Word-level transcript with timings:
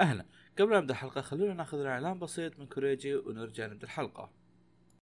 أهلا. 0.00 0.24
قبل 0.58 0.76
نبدأ 0.76 0.92
الحلقة 0.92 1.20
خلونا 1.20 1.54
نأخذ 1.54 1.78
اعلان 1.78 2.18
بسيط 2.18 2.58
من 2.58 2.66
كوريجي 2.66 3.16
ونرجع 3.16 3.66
نبدأ 3.66 3.84
الحلقة. 3.84 4.30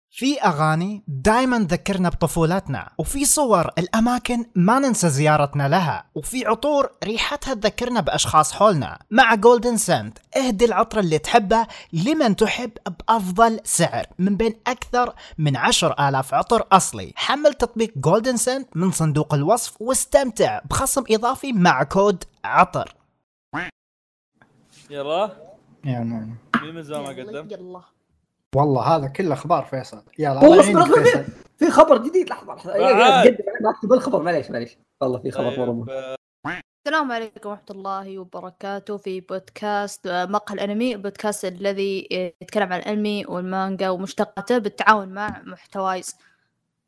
في 0.09 0.41
أغاني 0.41 1.03
دايما 1.07 1.63
تذكرنا 1.63 2.09
بطفولتنا 2.09 2.89
وفي 2.97 3.25
صور 3.25 3.69
الأماكن 3.77 4.45
ما 4.55 4.79
ننسى 4.79 5.09
زيارتنا 5.09 5.67
لها 5.67 6.05
وفي 6.15 6.45
عطور 6.45 6.89
ريحتها 7.03 7.53
تذكرنا 7.53 8.01
بأشخاص 8.01 8.53
حولنا. 8.53 8.99
مع 9.11 9.35
جولدن 9.35 9.77
سنت 9.77 10.17
اهدي 10.37 10.65
العطر 10.65 10.99
اللي 10.99 11.19
تحبه 11.19 11.67
لمن 11.93 12.35
تحب 12.35 12.71
بأفضل 12.99 13.59
سعر 13.63 14.05
من 14.19 14.37
بين 14.37 14.53
أكثر 14.67 15.13
من 15.37 15.57
عشر 15.57 16.09
آلاف 16.09 16.33
عطر 16.33 16.67
أصلي. 16.71 17.13
حمل 17.15 17.53
تطبيق 17.53 17.93
جولدن 17.97 18.37
سنت 18.37 18.77
من 18.77 18.91
صندوق 18.91 19.33
الوصف 19.33 19.81
واستمتع 19.81 20.59
بخصم 20.69 21.03
إضافي 21.11 21.53
مع 21.53 21.83
كود 21.83 22.23
عطر. 22.43 22.95
يلا. 24.89 25.31
يا 25.85 25.99
مين 25.99 26.75
من 26.75 26.83
زمان 26.83 27.03
ما 27.03 27.11
يلا 27.11 27.39
قدم؟ 27.39 27.47
يلا 27.51 27.81
والله 28.55 28.81
هذا 28.81 29.07
كله 29.07 29.33
أخبار 29.33 29.65
فيصل. 29.65 30.03
يلا 30.19 30.41
الله 30.45 30.59
اصبر 30.59 31.03
فيصل 31.03 31.23
في, 31.23 31.31
في 31.57 31.71
خبر 31.71 31.97
جديد 31.97 32.29
لحظة 32.29 32.53
لحظة. 32.53 33.21
قدم 33.21 33.67
أكتب 33.67 33.93
الخبر 33.93 34.21
معليش 34.21 34.51
معليش. 34.51 34.77
والله 35.01 35.19
في 35.19 35.31
خبر 35.31 35.57
مرة 35.59 35.71
مهم. 35.71 35.85
طيب، 36.45 36.61
السلام 36.87 37.11
عليكم 37.11 37.49
ورحمة 37.49 37.65
الله 37.71 38.19
وبركاته 38.19 38.97
في 38.97 39.21
بودكاست 39.21 40.07
آه، 40.07 40.25
مقهى 40.25 40.55
الأنمي 40.55 40.93
البودكاست 40.95 41.45
الذي 41.45 42.07
آه، 42.11 42.33
يتكلم 42.41 42.73
عن 42.73 42.79
الأنمي 42.79 43.25
والمانجا 43.25 43.89
ومشتقاته 43.89 44.57
بالتعاون 44.57 45.09
مع 45.09 45.41
محتوايز. 45.45 46.15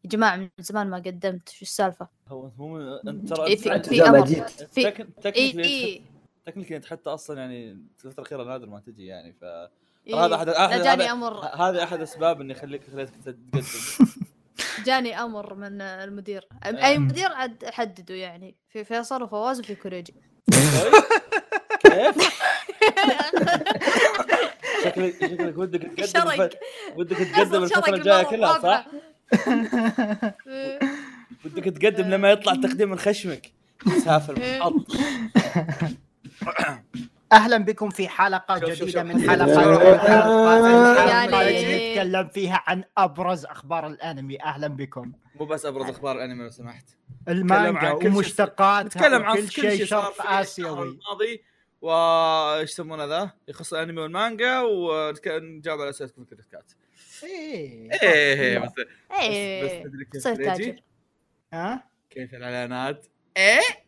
يا 0.04 0.09
جماعة 0.09 0.36
من 0.36 0.50
زمان 0.59 0.90
ما 0.90 0.98
قدمت 0.98 1.50
شو 1.50 1.62
السالفة؟ 1.62 2.08
هو 2.28 2.50
هو 2.59 2.80
أنت 3.08 3.30
ترى 3.30 3.48
إيه، 3.48 3.56
في 3.56 3.70
أنت- 3.80 3.90
في 3.90 3.98
زمان 3.98 4.16
أمر 4.16 4.26
جيت. 4.26 4.50
في 4.50 4.88
إي 4.88 4.92
تكنيكلي 4.92 5.64
إي 5.64 6.02
تكنيكلي 6.48 6.78
انت 6.78 6.86
حتى 6.86 7.10
أصلا 7.10 7.40
يعني 7.40 7.72
الفترة 8.06 8.22
الأخيرة 8.22 8.44
نادر 8.44 8.70
ما 8.70 8.80
تجي 8.80 9.06
يعني 9.06 9.34
ف 9.34 9.44
إي. 10.08 10.14
هذا 10.14 10.36
احد 10.36 10.50
لا 10.50 10.68
أحد- 10.68 10.84
جاني 10.84 11.12
أمر 11.12 11.46
هذا 11.46 11.84
أحد 11.84 12.02
اسباب 12.02 12.42
إني 12.42 12.53
خليك 12.53 12.81
خليتك 12.92 13.14
تقدم 13.26 13.62
جاني 14.86 15.22
أمر 15.22 15.53
من 15.53 15.81
المدير 15.81 16.48
آه. 16.64 16.86
أي 16.86 16.98
مدير 16.98 17.28
عاد 17.28 17.66
حددوا 17.66 18.16
يعني 18.16 18.56
في 18.70 18.84
فيصل 18.84 19.23
وفواز 19.23 19.59
وفي 19.59 19.75
كوريجي 19.75 20.14
كيف؟ 21.80 22.16
شكلك 24.84 25.25
شكلك 25.25 25.58
ودك 25.58 25.81
تقدم 25.81 26.50
ودك 26.95 27.18
تقدم 27.18 27.64
الفترة 27.64 27.95
الجاية 27.95 28.23
كلها 28.23 28.59
صح؟ 28.59 28.88
إيه. 30.48 30.80
ودك 31.45 31.64
تقدم 31.64 32.09
لما 32.09 32.31
يطلع 32.31 32.53
تقديم 32.53 32.90
من 32.90 33.00
خشمك 33.00 33.52
سافر 34.06 34.38
إيه. 34.38 34.59
محط 34.59 34.73
أهلا 37.31 37.58
بكم 37.58 37.90
في 37.90 38.08
حلقة 38.08 38.59
شوف- 38.59 38.70
جديدة 38.70 38.92
شوف. 38.92 39.12
من 39.12 39.30
حلقات 39.30 41.09
يعني- 41.09 41.92
نتكلم 41.92 42.28
فيها 42.28 42.64
عن 42.67 42.84
أبرز 42.98 43.45
أخبار 43.45 43.88
الأنمي. 43.88 44.42
أهلا 44.42 44.68
بكم. 44.68 45.12
مو 45.36 45.45
بس 45.45 45.66
أبرز 45.66 45.90
أخبار 45.90 46.16
الأنمي 46.16 46.44
لو 46.44 46.50
سمحت. 46.50 46.86
المانجا 47.28 47.92
ومشتقاتها 47.92 48.84
نتكلم 48.84 49.23
عن 49.23 49.36
كل 49.36 49.50
شيء 49.50 49.86
شرق 49.86 50.25
آسيوي. 50.31 50.84
الماضي 50.88 51.44
وايش 51.81 52.70
يسمونه 52.72 53.06
ذا؟ 53.06 53.31
يخص 53.48 53.73
الأنمي 53.73 54.02
والمانجا 54.02 54.59
ونجاوب 54.62 55.81
على 55.81 55.90
أسئلتكم 55.90 56.25
في 56.25 56.31
الكريسكات 56.31 56.72
إيه. 57.23 57.92
إيه 58.03 58.59
بس 58.59 58.70
بس 58.70 59.20
إيه 59.22 59.84
تدري 59.84 60.06
كيف 60.06 60.75
ها؟ 61.53 61.84
كيف 62.09 62.34
الإعلانات؟ 62.34 63.06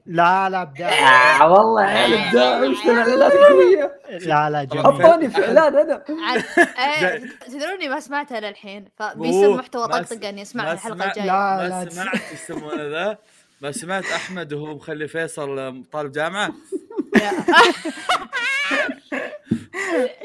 لا 0.05 0.49
لا 0.49 0.63
بداية 0.63 0.89
آه 0.89 1.51
والله. 1.51 1.83
يا 1.91 1.97
عيال 1.97 2.13
ابداع 2.13 2.59
وش 2.59 2.85
الاعلانات 2.85 3.33
القويه 3.33 3.99
لا 4.09 4.49
لا 4.49 4.63
جميل. 4.63 4.83
حطوني 4.83 5.29
في 5.29 5.45
إعلان 5.47 5.77
أنا. 5.77 6.03
إيه، 7.03 7.23
تدروني 7.47 7.89
ما 7.89 7.99
سمعتها 7.99 8.39
للحين 8.39 8.85
فبيصير 8.97 9.53
محتوى 9.53 9.87
طقطقه 9.87 10.29
إني 10.29 10.35
ما 10.35 10.41
اسمعها 10.41 10.73
الحلقة 10.73 11.07
الجاية. 11.07 11.25
لا 11.25 11.67
لا. 11.69 11.83
ما 11.83 11.89
سمعت 11.89 12.13
إيش 12.13 12.33
يسمونه 12.33 12.83
ذا؟ 12.83 13.17
ما 13.61 13.71
سمعت 13.71 14.05
أحمد 14.05 14.53
وهو 14.53 14.75
مخلي 14.75 15.07
فيصل 15.07 15.83
طالب 15.91 16.11
جامعة؟ 16.11 16.51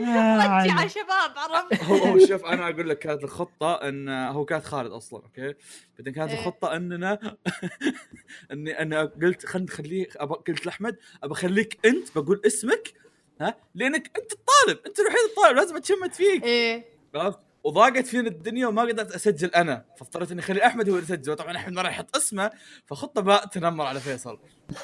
رجع 0.00 0.87
شباب 0.87 1.32
عرفت؟ 1.37 1.84
هو 1.84 1.97
هو 1.97 2.19
شوف 2.27 2.44
أنا 2.44 2.69
أقول 2.69 2.88
لك 2.88 2.99
كانت 2.99 3.25
الخطة 3.25 3.75
إن 3.75 4.09
هو 4.09 4.44
كانت 4.44 4.65
خالد 4.65 4.91
أصلا 4.91 5.22
أوكي؟ 5.22 5.54
بعدين 5.99 6.15
كانت 6.15 6.31
إيه. 6.31 6.38
الخطة 6.38 6.77
إننا 6.77 7.37
اني 8.53 8.78
أنا 8.78 9.04
قلت 9.04 9.47
خلينا 9.47 9.72
نخليه 9.72 10.09
قلت 10.49 10.66
لأحمد 10.66 10.97
ابى 11.22 11.33
أخليك 11.33 11.78
أنت 11.87 12.19
بقول 12.19 12.41
اسمك 12.47 12.93
ها؟ 13.41 13.56
لأنك 13.75 14.10
أنت 14.19 14.33
الطالب 14.33 14.78
أنت 14.87 15.00
الوحيد 15.00 15.19
الطالب 15.31 15.56
لازم 15.56 15.77
أتشمت 15.77 16.15
فيك. 16.15 16.44
إيه. 16.44 16.84
عرفت؟ 17.15 17.38
وضاقت 17.65 18.06
فيني 18.06 18.28
الدنيا 18.28 18.66
وما 18.66 18.83
قدرت 18.83 19.12
أسجل 19.12 19.49
أنا 19.49 19.84
فاضطريت 19.99 20.31
إني 20.31 20.41
أخلي 20.41 20.66
أحمد 20.66 20.88
هو 20.88 20.94
اللي 20.94 21.04
يسجل 21.04 21.37
طبعا 21.37 21.56
أحمد 21.56 21.72
ما 21.72 21.83
راح 21.83 21.91
يحط 21.91 22.16
اسمه 22.16 22.50
فخطة 22.87 23.21
بقى 23.21 23.49
تنمر 23.53 23.84
على 23.87 24.00
فيصل. 24.00 24.38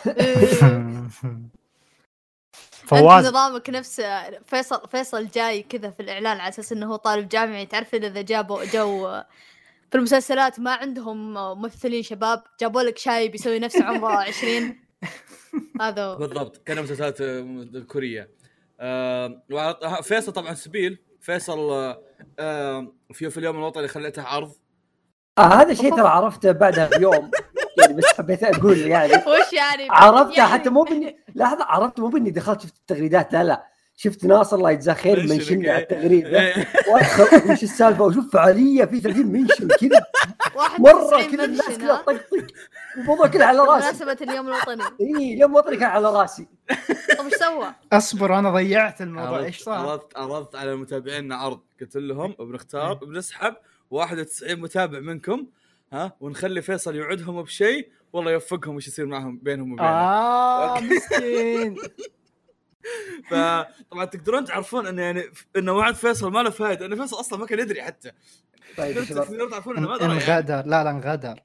إيه. 0.07 1.09
فواز. 2.87 3.27
نظامك 3.27 3.71
نفس 3.71 4.03
فيصل 4.45 4.89
فيصل 4.89 5.27
جاي 5.29 5.63
كذا 5.63 5.91
في 5.91 6.01
الإعلان 6.01 6.41
على 6.41 6.49
أساس 6.49 6.73
إنه 6.73 6.87
هو 6.87 6.97
طالب 6.97 7.29
جامعي. 7.29 7.67
تعرف 7.67 7.95
إذا 7.95 8.23
جابوا 8.23 8.65
جو 8.65 9.09
في 9.91 9.97
المسلسلات 9.99 10.61
ما 10.61 10.73
عندهم 10.75 11.35
ممثلين 11.35 12.03
شباب 12.03 12.43
جابوا 12.61 12.83
لك 12.83 12.99
شايب 12.99 13.35
يسوي 13.35 13.59
نفسه 13.59 13.85
عمره 13.85 14.17
20 14.29 14.77
هذا 15.81 16.05
هو. 16.05 16.17
بالضبط 16.17 16.57
كان 16.67 16.83
مسلسلات 16.83 17.21
آه، 17.21 17.67
كورية. 17.89 18.31
آه، 18.81 19.43
وعلى- 19.53 20.03
فيصل 20.03 20.33
طبعا 20.33 20.55
سبيل. 20.55 20.99
فيصل 21.21 21.59
آه، 21.71 22.03
آه، 22.39 22.93
في 23.13 23.31
في 23.31 23.39
اليوم 23.39 23.57
الوطني 23.57 23.89
خليته 23.89 24.23
عرض. 24.23 24.53
آه 25.39 25.43
هذا 25.43 25.73
الشيء 25.73 25.97
ترى 25.97 26.09
عرفته 26.09 26.53
بعدها 26.53 26.99
بيوم. 26.99 27.31
يعني 27.81 27.95
بس 27.95 28.05
حبيت 28.19 28.43
أقول 28.45 28.79
يعني 28.79 29.13
وش 29.31 29.53
يعني؟ 29.53 29.87
عرفتها 29.91 30.37
يعني- 30.39 30.51
حتى 30.53 30.71
مو 30.71 30.83
بني 30.83 31.17
لحظة 31.35 31.65
عرفت 31.65 32.01
مو 32.01 32.09
بني 32.09 32.31
دخلت 32.31 32.63
شفت 32.63 32.75
التغريدات؟ 32.77 33.33
لا 33.33 33.45
لا. 33.45 33.67
شفت 33.97 34.25
ناصر 34.25 34.57
الله 34.57 34.71
يجزاه 34.71 34.95
خير 34.95 35.21
منشن، 35.21 35.35
منشني 35.35 35.71
على. 35.71 35.83
التغريده 35.83 36.41
إيه. 36.41 36.67
وادخل 36.93 37.53
وش 37.53 37.63
السالفة؟ 37.63 38.05
وشوف 38.05 38.33
فعالية 38.33 38.85
في 38.85 39.01
30 39.01 39.27
منشن 39.27 39.69
كذا. 39.69 40.07
91 40.55 40.81
مرة 40.81 41.23
كذا 41.37 41.45
الناس 41.45 41.69
كذا؟ 41.79 41.95
طقطق. 41.97 42.47
الموضوع 42.97 43.27
كله 43.27 43.45
على 43.45 43.59
راسي. 43.59 44.05
بمناسبة 44.05 44.27
اليوم 44.31 44.49
الوطني. 44.49 44.83
اي 45.01 45.35
اليوم 45.35 45.55
وطني 45.55 45.77
كان 45.77 45.89
على 45.91 46.11
راسي. 46.11 46.47
طب 47.19 47.25
إيش 47.25 47.35
سوى؟ 47.35 47.73
أصبر 47.93 48.39
أنا 48.39 48.51
ضيعت 48.51 49.01
الموضوع. 49.03 49.31
عرضت 49.31 49.45
إيش 49.45 49.63
صار؟ 49.63 49.79
عرضت 49.89 50.17
عرضت 50.17 50.57
على 50.57 50.77
متابعينا 50.77 51.37
عرض. 51.37 51.61
قلت 51.81 51.97
لهم 51.97 52.35
بنختار 52.41 52.95
بنسحب. 52.95 53.55
91 53.91 54.61
متابع 54.61 54.99
منكم. 54.99 55.47
ها؟ 55.93 56.17
ونخلي 56.21 56.63
فيصل 56.63 56.95
يوعدهم 56.97 57.43
بشيء 57.43 57.89
والله 58.13 58.33
يوفقهم 58.33 58.77
وش 58.77 58.89
يصير 58.89 59.07
معهم 59.07 59.39
بينهم 59.43 59.73
وبينه. 59.73 59.89
آه 59.89 60.81
مسكين. 60.81 61.77
فطبعا 63.31 64.05
تقدرون 64.05 64.45
تعرفون 64.45 64.87
انه 64.87 65.03
يعني 65.03 65.23
انه 65.57 65.73
وعد 65.73 65.95
فيصل 65.95 66.33
ما 66.33 66.43
له 66.43 66.51
فائده 66.51 66.87
لأن 66.87 67.01
فيصل 67.01 67.21
أصلا 67.21 67.39
ما 67.39 67.47
كان 67.47 67.59
يدري 67.59 67.83
حتى. 67.83 68.13
طيب. 68.77 69.05
تقدرون 69.05 69.51
تعرفون 69.51 69.77
إنه 69.77 69.89
ما 69.89 69.99
درى 69.99 70.09
يعني 70.09 70.23
انغدر. 70.23 70.63
لا 70.67 70.85
لا 70.85 70.91
انغدر. 70.91 71.41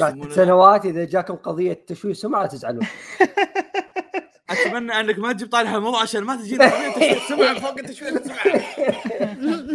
بعد 0.00 0.32
سنوات 0.32 0.86
إذا 0.86 1.04
جاكم 1.04 1.34
قضية 1.34 1.84
تشويه 1.86 2.12
سمعة 2.12 2.42
لا 2.42 2.48
تزعلون. 2.48 2.86
أتمنى 4.50 5.00
إنك 5.00 5.18
ما 5.18 5.32
تجيب 5.32 5.48
طالع 5.48 5.76
الموضوع 5.76 6.02
عشان 6.02 6.24
ما 6.24 6.36
تجينا 6.36 6.64
قضية 6.64 6.92
تشويه 6.92 7.18
سمعة 7.28 7.60
فوق 7.60 7.74
تشويه 7.74 8.08
السمعه 8.08 8.46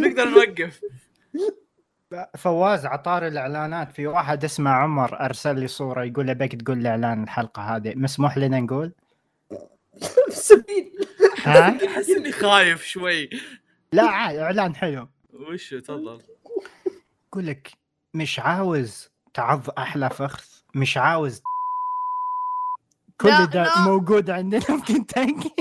نقدر 0.00 0.28
نوقف. 0.28 0.80
فواز 2.36 2.86
عطار 2.86 3.26
الإعلانات 3.26 3.92
في 3.92 4.06
واحد 4.06 4.44
اسمه 4.44 4.70
عمر 4.70 5.20
أرسل 5.20 5.58
لي 5.60 5.68
صورة 5.68 6.04
يقول 6.04 6.30
ابيك 6.30 6.62
تقول 6.62 6.78
لي 6.78 6.88
إعلان 6.88 7.22
الحلقة 7.22 7.62
هذه 7.62 7.92
مسموح 7.96 8.38
لنا 8.38 8.60
نقول؟ 8.60 8.92
سبيل؟ 10.28 10.92
أحس 11.46 12.10
إني 12.10 12.32
خايف 12.32 12.84
شوي. 12.84 13.30
لا 13.92 14.02
عاد 14.02 14.36
إعلان 14.36 14.74
حلو. 14.76 15.08
وش 15.32 15.70
تفضل. 15.74 16.22
يقول 17.28 17.46
لك 17.46 17.72
مش 18.14 18.40
عاوز 18.40 19.10
تعض 19.34 19.70
أحلى 19.78 20.10
فخذ 20.10 20.44
مش 20.74 20.96
عاوز 20.96 21.42
كل 23.20 23.46
ده 23.46 23.62
لا. 23.64 23.80
موجود 23.80 24.30
عندنا 24.30 24.60
في 24.60 24.92
كنتاكي. 24.94 25.54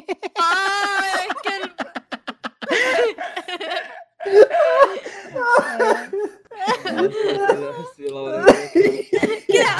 يا 1.17 1.33
كلب. 1.43 1.71
كذا 9.47 9.73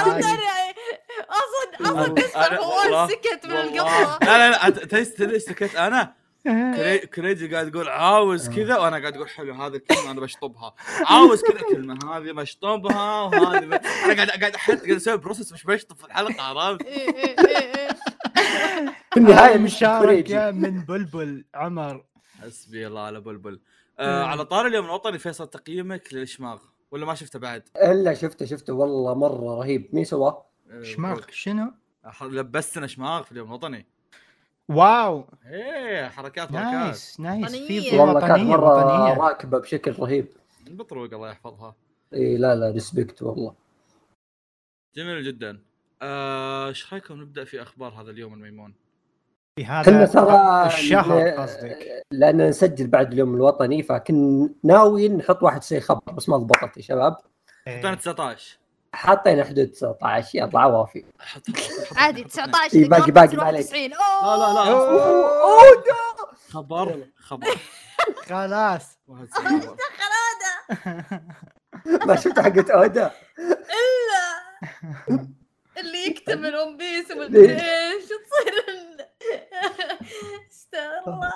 أصلا 1.30 1.76
أصلا 2.36 2.58
فواز 2.58 2.86
والله- 2.86 3.08
سكت 3.08 3.46
من. 3.46 3.52
القصة 3.52 4.20
لا 4.22 4.52
لا 4.52 4.70
لا 4.70 4.70
تدري 5.04 5.40
سكت 5.40 5.76
أنا؟ 5.76 6.14
كري- 6.44 6.98
كريجي 7.08 7.54
قاعد 7.54 7.68
يقول 7.68 7.88
عاوز 7.90 8.50
كذا 8.50 8.78
وأنا 8.78 8.98
قاعد 9.00 9.16
أقول 9.16 9.30
حلو 9.30 9.54
هذه 9.54 9.76
الكلمة 9.76 10.12
أنا 10.12 10.22
بشطبها. 10.22 10.76
عاوز 11.06 11.42
كذا 11.42 11.62
كلمة 11.72 12.18
هذه 12.18 12.32
بشطبها 12.32 13.22
وهذه 13.22 13.66
ب... 13.66 13.74
أنا 13.74 14.14
قاعد 14.16 14.30
قاعد 14.30 14.56
أحط 14.56 14.78
قاعد 14.78 14.92
أسوي 14.92 15.18
process 15.18 15.54
مش 15.54 15.64
بشطب 15.64 15.98
في 15.98 16.06
الحلقة 16.06 16.44
عرفت؟ 16.44 16.82
إيه، 16.86 17.16
إيه، 17.16 17.36
إيه، 17.40 17.58
إيه. 17.58 17.88
في 19.14 19.18
النهاية 19.18 19.58
مش 19.58 19.76
مشاركة 19.76 20.52
من 20.52 20.86
بلبل 20.86 21.46
عمر. 21.56 22.04
حسبي 22.42 22.88
الله 22.88 23.02
على 23.02 23.20
بلبل. 23.22 23.60
آه 24.00 24.24
على 24.24 24.46
طار 24.46 24.68
اليوم 24.68 24.86
الوطني 24.86 25.20
فيصل 25.20 25.48
تقييمك 25.48 26.14
للشماغ 26.14 26.60
ولا 26.92 27.06
ما 27.06 27.16
شفته 27.16 27.40
بعد؟ 27.40 27.64
الا 27.78 28.14
شفته 28.14 28.46
شفته 28.46 28.74
والله 28.74 29.14
مرة 29.14 29.60
رهيب. 29.60 29.90
مين 29.94 30.04
سواه؟ 30.04 30.46
آه، 30.72 30.84
شماغ. 30.84 31.22
شنو؟ 31.32 31.74
لبستنا 32.22 32.88
شماغ 32.88 33.24
في 33.24 33.32
اليوم 33.32 33.48
الوطني. 33.48 33.86
wow! 34.70 35.26
إيه 35.46 36.08
حركات 36.08 36.50
حركات. 36.50 36.74
نايس 36.74 37.20
نايس 37.20 37.56
في 37.56 37.98
والله 37.98 38.20
كانت 38.20 38.40
مرة 38.40 38.76
وطنية 38.76 39.14
راكبة 39.24 39.60
بشكل 39.60 39.92
رهيب. 39.92 40.28
بطروق 40.68 41.14
الله 41.14 41.30
يحفظها. 41.30 41.76
إي 42.14 42.38
لا 42.38 42.56
لا 42.56 42.72
ريسبكت 42.72 43.22
والله. 43.22 43.56
جميل 44.96 45.24
جدا. 45.24 45.62
آه، 46.02 46.68
إيش 46.68 46.94
رأيكم 46.94 47.22
نبدأ 47.22 47.44
في 47.44 47.62
أخبار 47.62 48.02
هذا 48.02 48.12
اليوم 48.12 48.34
الميمون؟ 48.34 48.74
في 49.56 49.64
كنا 49.64 49.82
هذا 49.82 50.06
ترى 50.06 50.66
الشهر 50.68 51.30
قصدك. 51.30 52.04
لأن 52.12 52.48
نسجل 52.50 52.88
بعد 52.88 53.12
اليوم 53.14 53.36
الوطني 53.36 53.84
فكن 53.84 54.50
ناوي 54.64 55.10
نحط 55.10 55.44
واحد 55.44 55.64
شيء 55.64 55.80
خبر 55.80 56.12
بس 56.14 56.30
ما 56.30 56.38
ضبطت 56.38 56.78
يا 56.78 56.82
شباب. 56.82 57.18
حطينا 57.68 57.90
إيه. 57.90 57.96
19 57.96 58.58
حطينا 58.94 59.44
حدود 59.44 59.68
19 59.68 60.30
يلا 60.38 60.60
عوافي. 60.60 61.06
حط- 61.20 61.42
عادي 61.98 62.24
حط- 62.24 62.30
19 62.30 62.78
إيه، 62.78 62.90
باقي- 62.90 63.12
باقي 63.12 63.36
ما 63.38 63.44
عليك. 63.44 63.66
91 63.66 63.90
لا 63.90 64.38
لا 64.38 64.54
لا 64.54 64.72
أوه، 64.72 65.84
خبر 66.50 67.06
خبر. 67.16 67.48
خلاص. 68.30 68.98
91 69.08 69.76
ما 72.08 72.16
شفت 72.16 72.40
حقت 72.40 72.70
أودا؟ 72.70 73.12
إلا 73.40 75.20
اللي 75.78 76.06
يكتمل 76.08 76.56
ون 76.56 76.78
بيس؟ 76.78 77.12
ومدري 77.12 77.52
إيش 77.52 78.04
تصير 78.06 78.54
ال- 78.70 79.02
استغفر 80.52 81.14
الله 81.14 81.34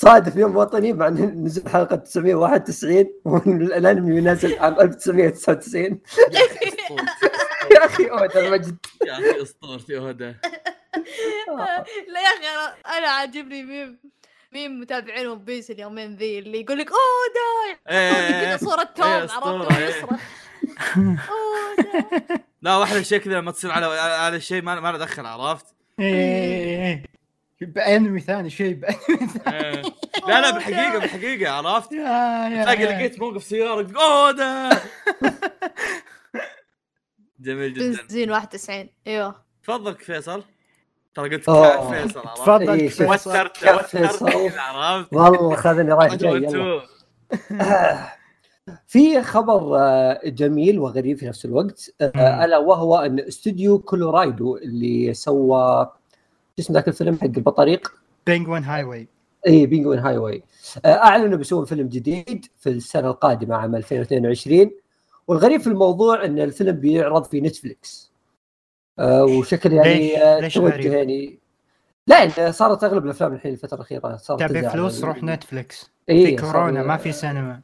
صادف 0.00 0.36
يوم 0.36 0.56
وطني 0.56 0.92
مع 0.92 1.08
نزل 1.08 1.68
حلقة 1.68 1.96
991 1.96 3.06
والانمي 3.24 4.20
نازل 4.20 4.58
عام 4.58 4.80
1999 4.80 6.00
يا 6.32 6.40
أخي 6.46 6.68
اسطورتي 6.68 7.26
يا 7.74 7.84
أخي 7.86 8.04
اودا 8.10 8.46
المجد. 8.46 8.76
يا 9.06 9.12
أخي 9.12 9.42
اسطورتي 9.42 9.98
هدى 9.98 10.24
لا 12.12 12.20
يا 12.20 12.28
أخي 12.28 12.44
أنا- 12.44 12.88
أنا 12.96 13.08
عاجبني 13.08 13.62
ميم 13.62 13.98
ميم 14.52 14.80
متابعين 14.80 15.26
ون 15.26 15.38
بيس 15.44 15.70
اليومين 15.70 16.16
ذي 16.16 16.38
اللي 16.38 16.60
يقول 16.60 16.78
لك 16.78 16.88
أوه 16.90 16.98
دا 17.34 17.94
إيه، 17.94 18.44
كذا 18.56 18.56
صورة 18.56 18.82
توم 18.82 19.04
إيه، 19.06 19.12
عرفت؟ 19.14 19.32
أسطورة، 19.32 19.52
وهو 19.52 19.68
إيه. 19.78 19.88
يصرخ. 19.88 20.10
أوه 21.30 21.76
دا 21.78 22.40
لا 22.62 22.76
واحلى 22.76 23.04
شيء 23.04 23.18
كذا 23.18 23.34
لما 23.34 23.50
تصير 23.52 23.70
على 23.70 23.86
على 24.00 24.36
الشيء 24.36 24.62
ما 24.62 24.80
ما 24.80 24.92
له 24.92 24.98
دخل 24.98 25.26
عرفت؟ 25.26 25.66
إيه. 26.00 27.02
بانمي 27.60 28.20
ثاني 28.20 28.50
شيء 28.50 28.74
بانمي 28.74 29.26
ثاني 29.26 29.56
إيه. 29.56 29.82
لا 30.28 30.40
لا 30.40 30.50
بالحقيقة 30.50 30.98
بالحقيقة 30.98 31.52
عرفت؟ 31.52 31.90
تلاقي. 31.90 32.84
لقيت 32.84 33.20
موقف 33.20 33.44
سيارة 33.44 33.82
تقول 33.82 33.96
أوه 33.96 34.30
ده 34.30 34.70
جميل 37.40 37.74
جدا 37.74 38.02
بنزين 38.02 38.30
91 38.30 38.88
أيوه 39.06 39.34
تفضل 39.62 39.94
فيصل 39.94 40.44
ترى 41.14 41.28
قلت 41.28 41.50
فيصل 41.50 42.20
عرفت؟ 42.28 42.42
تفضل 42.42 42.70
إيه، 42.70 42.88
فيصل. 42.88 43.30
وترت 43.30 43.56
كفاية 43.56 43.74
وترت 43.74 43.86
فيصل. 43.86 44.30
كذا، 44.30 44.60
عرفت؟ 44.60 45.12
والله 45.12 45.56
خذني 45.56 45.92
رايح 45.92 46.14
جاي. 46.14 46.80
في 48.86 49.22
خبر 49.22 49.78
آه، 49.78 50.20
جميل 50.24 50.78
وغريب 50.78 51.18
في 51.18 51.26
نفس 51.26 51.44
الوقت 51.44 51.90
آه،. 52.00 52.44
ألا 52.44 52.58
وهو 52.58 52.96
أن 52.98 53.20
استوديو 53.20 53.78
كولورايدو 53.78 54.56
اللي 54.56 55.14
سوى 55.14 55.92
اسم 56.60 56.74
ذاك 56.74 56.88
الفيلم 56.88 57.16
حق 57.16 57.24
البطريق؟ 57.24 57.92
Penguin 58.26 58.64
Highway 58.64 59.08
اي 59.46 59.66
Penguin 59.66 59.98
Highway 59.98 60.42
اعلنوا 60.86 61.38
بيسوون 61.38 61.64
فيلم 61.64 61.88
جديد 61.88 62.46
في 62.58 62.70
السنة 62.70 63.08
القادمة 63.08 63.56
عام 63.56 63.76
2022 63.76 64.70
والغريب 65.28 65.60
في 65.60 65.66
الموضوع 65.66 66.24
إن 66.24 66.38
الفيلم 66.38 66.76
بيعرض 66.76 67.24
في 67.24 67.40
نتفليكس. 67.40 68.12
آه، 68.98 69.24
وشكل 69.24 69.70
ليش؟ 69.70 69.86
يعني 69.86 70.22
آه، 70.22 70.40
ليش 70.40 70.54
توجه 70.54 70.72
غريب؟ 70.72 70.92
يعني. 70.92 71.38
لا 72.06 72.50
صارت 72.50 72.84
أغلب 72.84 73.04
الأفلام 73.04 73.32
الحين 73.32 73.52
الفترة 73.52 73.74
الأخيرة 73.76 74.16
صارت 74.16 74.42
تبي. 74.42 74.68
فلوس 74.68 75.04
روح 75.04 75.22
نتفلكس 75.22 75.90
إيه، 76.08 76.36
في 76.36 76.42
كورونا 76.42 76.82
ما 76.82 76.96
في 76.96 77.12
سينما. 77.12 77.60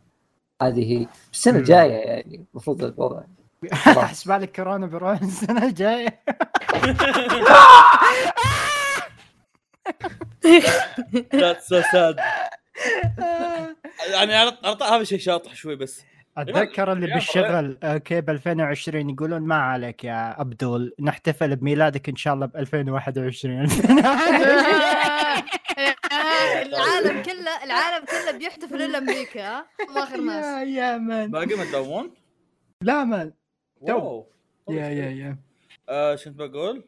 هذه 0.63 0.93
هي. 0.93 1.07
السنة. 1.33 1.59
الجاية 1.59 1.93
يعني 1.93 2.45
المفروض 2.53 2.85
الوضع. 2.85 3.21
احسب 3.87 4.33
لك 4.33 4.57
كورونا 4.57 4.87
بيروح 4.87 5.23
السنة 5.23 5.65
الجاية. 5.65 6.21
That's 11.43 11.67
so 11.69 11.83
sad. 11.93 12.17
يعني 14.13 14.51
طول 14.51 14.89
هذا 14.89 15.05
شيء 15.05 15.19
شاطح 15.19 15.55
شوي 15.55 15.77
بس 15.77 16.03
أتذكر 16.39 16.93
اللي 16.93 17.07
بالشغل 17.15 17.79
okay 17.83 18.21
ب 18.21 18.31
2020 18.31 19.11
يقولون 19.11 19.43
ما 19.43 19.55
عليك 19.55 20.05
يا 20.05 20.13
عبدول 20.13 20.95
نحتفل 21.01 21.57
بميلادك 21.57 22.09
إن 22.09 22.17
شاء 22.17 22.35
الله 22.35 22.47
ب 22.47 22.57
2021 22.57 23.69
العالم 26.67 27.23
كله 27.23 27.65
العالم 27.65 28.05
كله 28.07 28.39
بيحتفل 28.39 28.83
إلا 28.83 28.99
أمريكا 28.99 29.49
ها 29.49 29.67
مو 29.95 30.03
اخر 30.03 30.21
ناس 30.21 30.45
يا 30.45 30.63
يا 30.65 30.99
man 30.99 31.31
باقي 31.31 31.55
ما 31.57 31.65
تداومون؟ 31.65 32.15
لا 32.83 33.05
man 33.05 33.33
تو. 33.87 33.93
wow. 33.93 34.27
يا 34.71 34.89
يا 34.89 35.11
يا 35.11 35.39
آه 35.89 36.17
شو 36.17 36.31
كنت 36.31 36.39
بقول؟ 36.39 36.85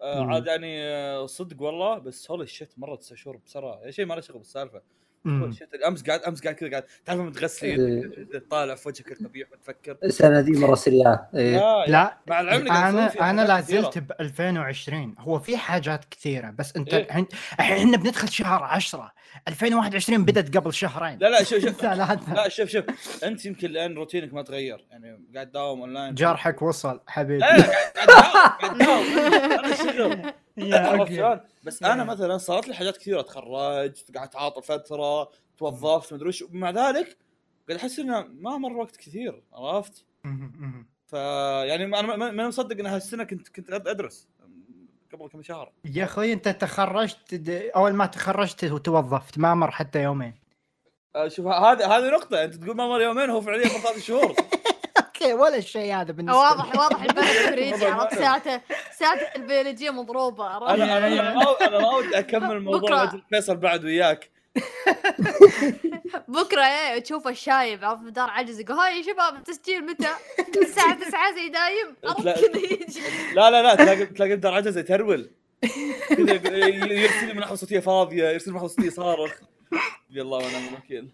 آه. 0.00 0.24
عاد 0.26 0.46
يعني 0.46 0.82
آه 0.84 1.26
صدق 1.26 1.62
والله 1.62 1.98
بس 1.98 2.30
holy 2.30 2.46
shit 2.46 2.78
مرة 2.78 2.96
تسع 2.96 3.14
شهور 3.14 3.36
بسرعة 3.36 3.80
يا 3.84 3.90
شيء 3.90 4.06
ما 4.06 4.14
له 4.14 4.20
شغل 4.20 4.38
بالسالفة 4.38 4.82
أمس 5.26 6.02
قاعد 6.02 6.20
أمس 6.20 6.42
قاعد 6.42 6.54
كذا 6.54 6.70
قاعد 6.70 6.84
تعرف 7.04 7.20
لما 7.20 7.30
تغسلي 7.30 7.70
إيه. 7.70 8.42
طالع 8.50 8.74
في 8.74 8.88
وجهك 8.88 9.12
القبيح 9.12 9.48
وتفكر 9.52 9.96
السنة 10.04 10.40
دي 10.40 10.52
مرة 10.52 10.74
سريعة. 10.74 11.30
إيه. 11.34 11.84
لا 11.86 12.18
مع 12.26 12.40
العلم 12.40 12.72
أنا 12.72 13.30
أنا 13.30 13.42
لا. 13.42 13.60
زلت 13.60 13.98
ب 13.98 14.12
2020 14.20 15.14
هو 15.18 15.38
في 15.38 15.56
حاجات 15.56 16.04
كثيرة 16.10 16.50
بس 16.50 16.76
أنت 16.76 16.94
إيه. 16.94 17.04
الحين 17.04 17.26
الحين 17.60 17.76
إحنا 17.78 17.96
بندخل 17.96 18.28
شهر 18.28 18.62
10 18.62 19.12
2021 19.48 20.24
بدت 20.24 20.56
قبل 20.56 20.74
شهرين. 20.74 21.18
لا 21.18 21.28
لا 21.28 21.42
شوف 21.44 21.58
شوف. 21.64 21.82
لا 21.84 22.48
شوف 22.48 22.68
شوف. 22.68 22.84
أنت 23.24 23.44
يمكن 23.44 23.70
لأن 23.70 23.94
روتينك 23.94 24.34
ما 24.34 24.42
تغير 24.42 24.86
يعني 24.90 25.20
قاعد 25.34 25.50
تداوم 25.50 25.80
أونلاين. 25.80 26.14
جرحك 26.14 26.62
وصل 26.62 27.00
حبيبي. 27.06 27.38
لا 27.38 27.56
لا 27.56 27.64
قاعد 28.06 28.40
قاعد 28.60 28.74
تداوم. 28.74 29.04
قاعد 29.50 29.74
تداوم 29.74 30.32
يا 30.58 30.98
okay. 30.98 31.16
شلون؟ 31.16 31.40
بس 31.68 31.82
أنا 31.82 32.02
يا. 32.02 32.08
مثلا 32.08 32.38
صارت 32.38 32.68
لي 32.68 32.74
حاجات 32.74 32.96
كثيرة 32.96 33.22
تخرجت 33.22 34.14
قاعد 34.16 34.28
تعاطل 34.30 34.62
فترة 34.62 35.30
توظفت 35.58 36.12
مدري 36.12 36.28
وش 36.28 36.42
ومع 36.42 36.70
ذلك 36.70 37.16
قاعد 37.68 37.78
أحس 37.80 37.98
إنه 37.98 38.20
ما 38.22 38.58
مر 38.58 38.72
وقت 38.72 38.96
كثير 38.96 39.42
عرفت؟ 39.52 40.04
مهم. 40.24 40.86
فيعني 41.06 41.84
أنا 41.84 42.16
ما- 42.16 42.48
مصدق 42.48 42.78
ان 42.78 42.86
هالسنة 42.86 43.24
كنت 43.24 43.48
كنت 43.48 43.70
أدرس 43.70 44.28
قبل 45.12 45.28
كم 45.28 45.42
شهر 45.42 45.72
يا 45.84 46.04
أخوي 46.04 46.32
أنت 46.32 46.48
تخرجت 46.48 47.50
أول 47.76 47.92
ما 47.92 48.06
تخرجت 48.06 48.64
وتوظفت 48.64 49.38
ما 49.38 49.54
مر 49.54 49.70
حتى 49.70 50.02
يومين 50.02 50.34
آه، 51.16 51.28
شوف 51.28 51.46
هذه 51.46 51.96
هذه 51.96 52.10
نقطة 52.10 52.44
أنت 52.44 52.54
تقول 52.54 52.76
ما 52.76 52.86
مر 52.88 53.00
يومين 53.02 53.30
هو 53.30 53.40
فعليا 53.40 53.64
مر 53.66 53.78
ثلاث 53.80 53.98
شهور 53.98 54.34
أوكي 55.22 55.32
ولا 55.34 55.56
الشيء 55.56 55.94
هذا 55.94 56.12
بالنسبة 56.12 56.38
واضح 56.38 56.76
واضح 56.76 57.02
البلد 57.02 57.82
ما 57.82 57.86
عرفت؟ 57.94 58.18
ساعته 58.18 58.60
ساعته 58.98 59.26
البيولوجيه 59.36 59.90
مضروبة 59.90 60.56
أنا 60.56 60.74
أنا 60.74 61.06
أنا 61.06 61.34
ما 61.34 61.66
أنا 61.66 61.78
ما 61.78 61.94
ودي 61.96 62.18
أكمل. 62.18 62.64
لاجل 62.90 63.22
فيصل 63.30 63.56
بعد 63.56 63.84
وياك. 63.84 64.30
بكرة 66.28 66.62
إيه 66.62 66.98
تشوف 66.98 67.28
الشايب 67.28 67.84
عرفت؟ 67.84 68.02
دار 68.02 68.30
عجز 68.30 68.60
يقول 68.60 68.76
هاي 68.78 68.96
يا 68.98 69.02
شباب 69.02 69.34
التسجيل 69.36 69.86
متى؟ 69.86 70.08
الساعة 70.62 70.94
9 70.98 71.34
زي 71.34 71.48
دايم 71.48 71.96
لا. 72.24 72.32
كذا 72.32 72.56
يجي. 72.56 73.00
لا 73.34 73.50
لا 73.50 73.62
لا 73.62 73.74
تلاقي 73.74 74.06
تلاقي 74.06 74.36
بدر 74.36 74.54
عجز 74.54 74.78
يترول 74.78 75.30
يقول- 76.10 76.92
يرسل 76.92 77.26
لي 77.26 77.34
محفظه 77.34 77.54
صوتية 77.54 77.80
فاضية 77.80 78.28
يرسل 78.28 78.50
لي 78.50 78.56
محفظه 78.56 78.68
صوتية 78.74 78.90
صارخ. 78.90 79.32
يلا 80.10 80.36
ونعم 80.36 80.68
الوكيل 80.72 81.08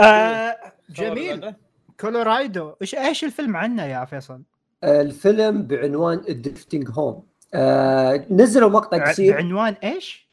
آه 0.00 0.72
جميل؟ 0.90 1.54
كولورايدو. 2.00 2.72
إيش 2.82 2.94
إيش 2.94 3.24
الفيلم 3.24 3.56
عنه 3.56 3.84
يا 3.84 4.04
فيصل؟ 4.04 4.42
الفيلم 4.84 5.62
بعنوان 5.62 6.20
Drifting 6.28 6.88
Home 6.90 7.22
آه 7.54 8.24
نزلوا 8.30 8.70
مقطع 8.70 9.10
قصير. 9.10 9.34
بعنوان 9.34 9.74
إيش؟ 9.84 10.30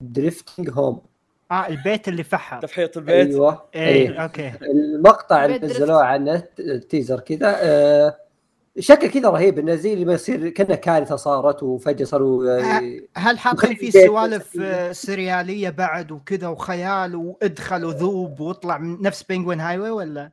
Drifting 0.00 0.70
Home 0.70 1.00
آه 1.50 1.66
البيت 1.68 2.08
اللي 2.08 2.22
فحر 2.22 2.60
تفحيط 2.60 2.96
البيت. 2.96 3.26
أيوه. 3.26 3.62
إيه 3.74 3.82
إيه. 3.86 4.22
okay. 4.22 4.52
المقطع 4.62 5.44
اللي 5.44 5.58
نزلوه 5.58 6.04
عنه 6.04 6.42
teaser 6.88 7.20
كذا 7.20 7.56
آه 7.60 8.16
شكل 8.78 9.08
كذا 9.08 9.28
رهيب 9.28 9.58
إنه 9.58 9.74
زي 9.74 9.92
اللي 9.92 10.04
ما 10.04 10.12
يصير 10.12 10.48
كأنه 10.48 10.74
كارثة 10.74 11.16
صارت 11.16 11.62
وفجأة 11.62 12.04
صاروا 12.04 12.60
آه 12.60 13.00
هل 13.16 13.38
حاطين 13.38 13.74
في 13.74 13.90
سوالف. 13.90 14.56
آه، 14.60 14.92
سريالية 14.92 15.70
بعد 15.70 16.12
وكذا 16.12 16.48
وخيال 16.48 17.16
وإدخل 17.16 17.84
وذوب 17.84 18.40
واطلع 18.40 18.78
من 18.78 19.02
نفس 19.02 19.22
Penguin 19.22 19.60
Highway 19.60 19.90
ولا؟ 19.90 20.30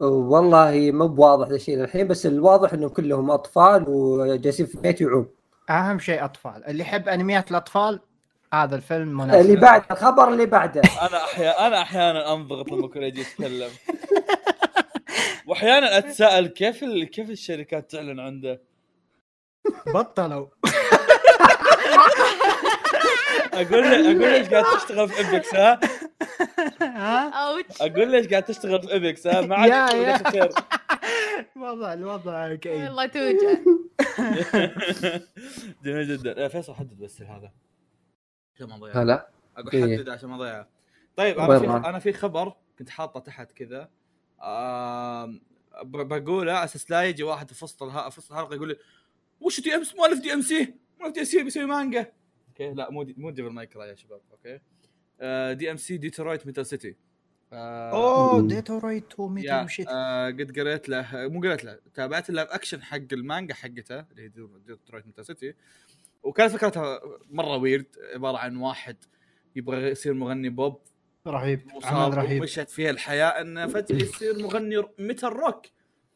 والله 0.00 0.90
مو 0.92 1.08
بواضح 1.08 1.48
الشيء 1.48 1.84
الحين 1.84 2.08
بس 2.08 2.26
الواضح 2.26 2.72
انهم 2.72 2.88
كلهم 2.88 3.30
أطفال 3.30 3.84
وجالسين 3.88 4.66
في 4.66 4.78
بيت 4.78 5.00
يعوم. 5.00 5.28
أهم 5.70 5.98
شيء 5.98 6.24
أطفال. 6.24 6.64
اللي 6.66 6.82
يحب 6.82 7.08
أنميات 7.08 7.50
الأطفال 7.50 8.00
هذا 8.54 8.76
الفيلم 8.76 9.16
مناسب. 9.16 9.40
اللي 9.40 9.56
بعد 9.56 9.82
الخبر 9.90 10.28
اللي 10.28 10.46
بعده. 10.46 10.80
أنا 11.08 11.24
أحيانا 11.24 11.66
أنا 11.66 11.82
أحيانا 11.82 12.32
أنضغط 12.34 12.72
لما 12.72 12.88
كل 12.88 13.02
يجي 13.02 13.20
يتكلم 13.20 13.70
وأحيانا 15.46 15.98
أتساءل 15.98 16.46
كيف 16.46 16.82
ال... 16.82 17.04
كيف 17.04 17.30
الشركات 17.30 17.90
تعلن 17.90 18.20
عنده. 18.20 18.62
بطلوا. 19.94 20.46
أقول 23.52 23.82
له 23.82 24.00
أقول 24.00 24.18
ليش 24.20 24.48
قاعد 24.48 24.64
تشتغل 24.78 25.08
في 25.08 25.20
ابيكس 25.28 25.54
ها؟ 25.54 25.80
ها؟ 26.82 27.28
ouch 27.30 27.82
أقول 27.82 28.10
ليش 28.10 28.26
قاعد 28.26 28.42
تشتغل 28.42 28.82
في 28.82 28.96
Apex 28.96 29.26
ها؟ 29.26 29.40
ما 29.40 29.56
عاد 29.56 29.70
يا- 29.70 29.86
تقول 29.86 30.02
يا. 30.02 30.16
لك 30.16 30.28
خير 30.28 30.48
الوضع 31.56 31.92
الوضع 31.92 32.54
كئيب. 32.54 32.82
والله 32.82 33.06
توجع 33.06 33.54
جميل 35.84 36.18
جدا. 36.18 36.48
فيصل 36.48 36.74
حدد 36.74 36.98
بس 36.98 37.22
هذا. 37.22 37.52
عشان 38.54 38.68
ما 38.68 38.76
أضيع. 38.76 39.02
هلا. 39.02 39.28
أقول 39.56 39.72
إيه. 39.72 39.98
حدد 39.98 40.08
عشان 40.08 40.28
ما 40.28 40.36
اضيعه 40.36 40.68
طيب 41.16 41.38
أنا 41.38 41.58
في؟ 41.58 41.66
أنا 41.66 41.98
في 41.98 42.12
خبر 42.12 42.52
كنت 42.78 42.90
حاطه 42.90 43.20
تحت 43.20 43.52
كذا. 43.52 43.88
بقوله 45.82 46.52
على 46.52 46.64
أساس 46.64 46.90
لا 46.90 47.02
يجي 47.04 47.22
واحد 47.22 47.50
في 47.52 47.64
وسط 47.64 47.84
في 47.84 48.18
وسط 48.18 48.32
الحلقة 48.32 48.54
يقول 48.54 48.68
لي 48.68 48.76
وش 49.40 49.60
دي 49.60 49.74
إم 49.74 49.84
سي 49.84 49.96
مؤلف 49.96 50.20
دي 50.20 50.32
إم 50.32 50.40
سي 50.42 50.74
مؤلف 51.00 51.14
دي 51.14 51.20
إم 51.20 51.24
سي 51.24 51.42
بيسوي 51.42 51.64
مانجا. 51.64 52.12
okay؟ 52.60 52.74
لا 52.74 52.90
مو 52.90 53.02
دي 53.02 53.14
مو 53.18 53.30
Devil 53.30 53.50
May 53.50 53.67
Cry 53.67 53.84
يا 53.84 53.94
شباب 53.94 54.20
okay؟ 54.30 54.60
آه، 55.20 55.52
DMC 55.52 55.96
Detroit 55.96 56.46
Metal 56.46 56.66
City. 56.66 56.96
آه، 57.52 57.90
أوه. 57.92 58.48
Detroit 58.48 59.20
و 59.20 59.27
metal 59.27 59.64
و 59.64 59.68
shit. 59.68 59.86
آه 59.88 60.26
قد 60.30 60.58
قريت 60.58 60.88
له 60.88 61.06
مو 61.12 61.40
قريت 61.40 61.64
له 61.64 61.78
تابعت 61.94 62.30
ال 62.30 62.34
live 62.34 62.48
action 62.48 62.82
حق 62.82 63.12
المانجا 63.12 63.54
حقته 63.54 64.00
اللي 64.00 64.22
هي 64.22 64.28
Detroit 64.66 65.06
Metal 65.06 65.26
City. 65.26 65.54
وكانت 66.22 66.52
فكرتها 66.52 67.00
مرة 67.30 67.56
weird 67.56 67.86
عبارة 68.14 68.38
عن 68.38 68.56
واحد 68.56 68.96
يبغى 69.56 69.88
يصير 69.88 70.14
مغني 70.14 70.48
بوب. 70.48 70.80
رهيب 71.26 71.70
عمل 71.84 72.18
رهيب. 72.18 72.40
ومشت 72.40 72.70
فيها 72.70 72.90
الحياة 72.90 73.40
إنه 73.40 73.66
فجأة 73.66 73.96
يصير 73.96 74.42
مغني 74.42 74.82
metal 74.98 75.32
rock. 75.32 75.66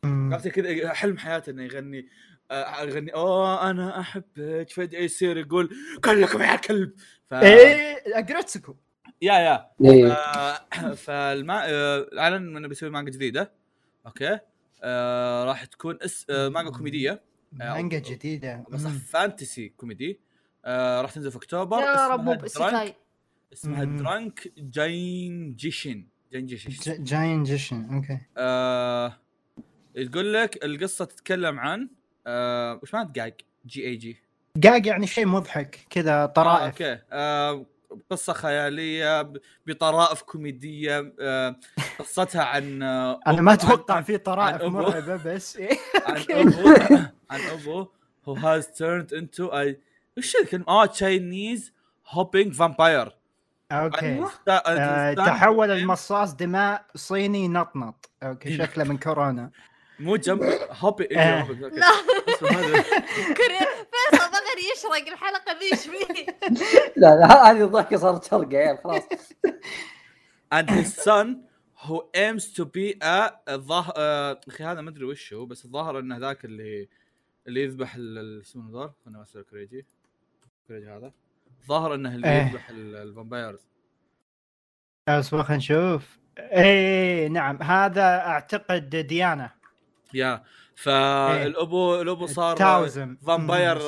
عرفت 0.04 0.48
كذا 0.48 0.92
حلم 0.92 1.18
حياته 1.18 1.50
إنه 1.50 1.62
يغني 1.62 2.08
آه، 2.52 2.82
يغني 2.82 3.14
أوه 3.14 3.70
أنا 3.70 4.00
أحبك. 4.00 4.70
فجأة 4.70 5.00
يصير 5.00 5.36
يقول 5.36 5.70
كلكم 6.04 6.42
يا 6.42 6.56
كلب. 6.56 6.92
ف... 7.30 7.34
إيه 7.34 8.18
Aggretsuko 8.18 8.76
yeah 9.22 9.32
yeah. 9.32 9.70
إيه. 9.84 10.12
آه، 10.12 10.94
فالما 10.94 11.70
آه، 11.70 12.06
اعلن 12.18 12.56
انه 12.56 12.68
بيسوي 12.68 12.90
مانجا 12.90 13.10
جديدة. 13.10 13.52
okay. 14.06 14.38
آه 14.82 15.44
راح 15.44 15.64
تكون 15.64 15.98
اس 16.02 16.26
آه 16.30 16.48
مانجا 16.48 16.70
كوميدية. 16.70 17.22
مانجا 17.52 17.98
جديدة. 17.98 18.64
بس. 18.70 18.86
fantasy 18.86 19.68
كوميدي. 19.68 20.20
آه 20.64 21.00
راح 21.00 21.12
تنزل 21.12 21.30
في 21.30 21.36
أكتوبر. 21.36 21.78
يا 21.78 22.08
رب 22.08 22.24
مو 22.24 22.32
اسمها 22.32 22.84
drunk 22.84 22.88
اسمها 23.52 24.32
Jiangshi 24.58 26.06
Jiangshi 26.32 27.04
Jiangshi 27.04 27.94
okay. 27.94 28.18
آه 28.36 29.18
تقول 29.94 30.34
لك 30.34 30.64
القصة 30.64 31.04
تتكلم 31.04 31.60
عن 31.60 31.88
آه 32.26 32.80
وش 32.82 32.94
معنى 32.94 33.08
the 33.12 33.21
gag 33.21 33.30
G 33.30 33.33
A 33.33 33.36
G 33.66 34.16
gag 34.64 34.86
يعني 34.86 35.06
شيء 35.06 35.26
مضحك 35.26 35.86
كذا 35.90 36.22
آه 36.22 36.26
طرائف 36.26 36.62
okay 36.82 36.98
آه 37.12 37.66
قصة 38.10 38.32
خيالية 38.32 39.22
ب- 39.22 39.36
بطرائف 39.66 40.22
كوميدية 40.22 41.14
آه 41.20 41.56
قصتها 41.98 42.42
عن 42.44 42.82
آه 42.82 43.20
أنا 43.26 43.42
ما 43.42 43.52
أتوقع 43.52 44.00
في 44.00 44.18
طرائف. 44.18 44.62
مرعبة 44.62 45.16
بس 45.16 45.56
إيه. 45.56 45.78
عن. 46.06 46.16
ابو 46.30 46.68
عن 47.30 47.40
أبو 47.40 47.86
who 48.26 48.34
has 48.38 48.64
turned 48.66 49.18
into 49.18 49.52
a 49.52 49.74
وش 50.18 50.36
الكلمة؟ 50.42 50.64
آه 50.68 50.86
Chinese 50.86 51.72
hopping 52.08 52.52
vampire 52.54 53.16
أوكي 53.72 54.24
آه، 54.48 55.14
تحول 55.14 55.70
المصاص 55.70 56.34
دماء 56.34 56.84
صيني 56.94 57.48
نطنط 57.48 58.10
أوكي 58.22 58.56
شكله 58.58 58.84
من 58.84 58.98
كورونا 58.98 59.50
مو 60.02 60.16
جنب 60.16 60.42
هوبي 60.80 61.08
آه. 61.18 61.50
لا. 61.52 61.92
فيصل 63.92 64.30
بغير 64.30 64.58
يشرق 64.74 65.08
الحلقة 65.12 65.52
ذي 65.58 65.72
إيش 65.72 65.80
فيه. 65.86 66.26
لا 67.02 67.16
لا 67.16 67.50
هذه 67.50 67.64
الضحكة 67.64 67.96
صارت 67.96 68.24
شرقة 68.24 68.52
يا 68.58 68.80
خلاص. 68.84 69.02
And 70.54 70.70
his 70.70 70.94
son 71.04 71.26
who 71.86 71.96
aims 72.14 72.44
to 72.56 72.64
be 72.64 72.94
a 73.02 73.30
الظاهر 73.48 73.92
آه، 73.96 74.40
أخي 74.48 74.64
هذا 74.64 74.80
ما 74.80 74.90
أدري 74.90 75.04
وش 75.04 75.32
هو 75.34 75.46
بس 75.46 75.64
الظاهر 75.64 75.98
إنه 75.98 76.16
ذاك 76.18 76.44
اللي 76.44 76.88
اللي 77.46 77.62
يذبح 77.62 77.94
ال- 77.94 78.18
ال- 78.18 78.40
اسمه 78.40 78.82
ذا 78.82 78.92
خلنا 79.04 79.22
اسال 79.22 79.46
كريجي. 79.46 79.86
كريجي 80.68 80.90
هذا. 80.90 81.12
ظاهر 81.68 81.94
إنه 81.94 82.14
اللي 82.14 82.28
إيه. 82.32 82.46
يذبح 82.46 82.68
ال- 82.68 82.96
الفامبايرز. 82.96 83.60
اصبر 85.08 85.42
خلينا 85.42 85.56
نشوف. 85.58 86.18
إيه 86.38 87.28
نعم. 87.28 87.62
هذا 87.62 88.02
أعتقد 88.20 88.96
ديانا. 88.96 89.50
يا. 90.14 90.42
فالابو 90.76 92.00
الأبو 92.00 92.26
صار 92.26 92.56
تاوزن. 92.56 93.16
فامباير 93.26 93.78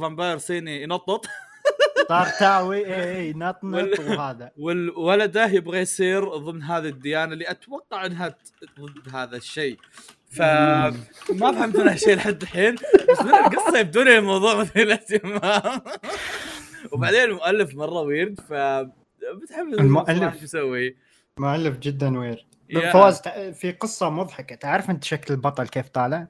فامباير 0.00 0.38
صيني 0.38 0.82
ينطط. 0.82 1.26
صار 2.08 2.26
تاوي 2.38 2.76
إيه 2.86 3.04
إيه، 3.04 3.34
نطنط 3.36 4.00
وهذا. 4.00 4.50
والولده 4.58 5.46
يبغى 5.46 5.78
يصير 5.78 6.36
ضمن 6.36 6.62
هذه 6.62 6.88
الديانة 6.88 7.32
اللي 7.32 7.50
أتوقع 7.50 8.06
إنها 8.06 8.34
ضد 8.80 9.14
هذا 9.14 9.36
الشيء. 9.36 9.78
فما 10.30 10.92
فهمت 11.52 11.76
منها 11.76 11.96
شيء 11.96 12.16
لحد 12.16 12.42
الحين 12.42 12.74
بس 13.10 13.20
من 13.22 13.34
القصة 13.34 13.78
يبدو 13.78 14.02
لي 14.02 14.18
الموضوع 14.18 14.54
مثير 14.60 14.84
للاهتمام 14.84 15.80
وبعدين 16.92 17.20
المؤلف 17.24 17.74
مرة 17.74 18.00
weird 18.00 18.40
ف 18.40 18.52
بتحمس 19.42 19.74
المؤلف. 19.78 20.34
إيش 20.34 20.42
يسوي. 20.42 20.96
مؤلف 21.38 21.78
جدا 21.78 22.18
weird 22.18 22.46
تع- 23.20 23.50
في 23.50 23.72
قصة 23.72 24.10
مضحكة. 24.10 24.54
تعرف 24.56 24.90
أنت 24.90 25.04
شكل 25.04 25.34
البطل 25.34 25.68
كيف 25.68 25.88
طالع؟ 25.88 26.26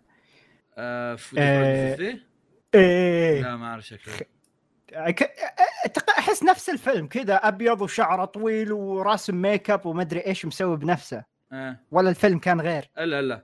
آه، 0.79 1.15
في 1.15 1.41
آه، 1.41 1.95
ديفرنت 1.97 2.21
إيه 2.75 3.43
لا 3.43 3.57
ما 3.57 3.67
أعرف 3.67 3.87
شكله. 3.87 4.15
أحس 6.19 6.43
نفس 6.43 6.71
الفيلم 6.71 7.07
كذا 7.07 7.35
أبيض 7.37 7.83
وشعره 7.83 8.25
طويل 8.25 8.73
وراسم 8.73 9.43
make 9.43 9.71
up 9.71 9.87
ومدري 9.87 10.27
إيش 10.27 10.47
مسوي 10.47 10.77
بنفسه. 10.77 11.25
آه. 11.53 11.77
ولا 11.91 12.11
الفيلم 12.11 12.39
كان 12.39 12.61
غير؟ 12.61 12.91
الا 12.99 13.23
لا. 13.23 13.43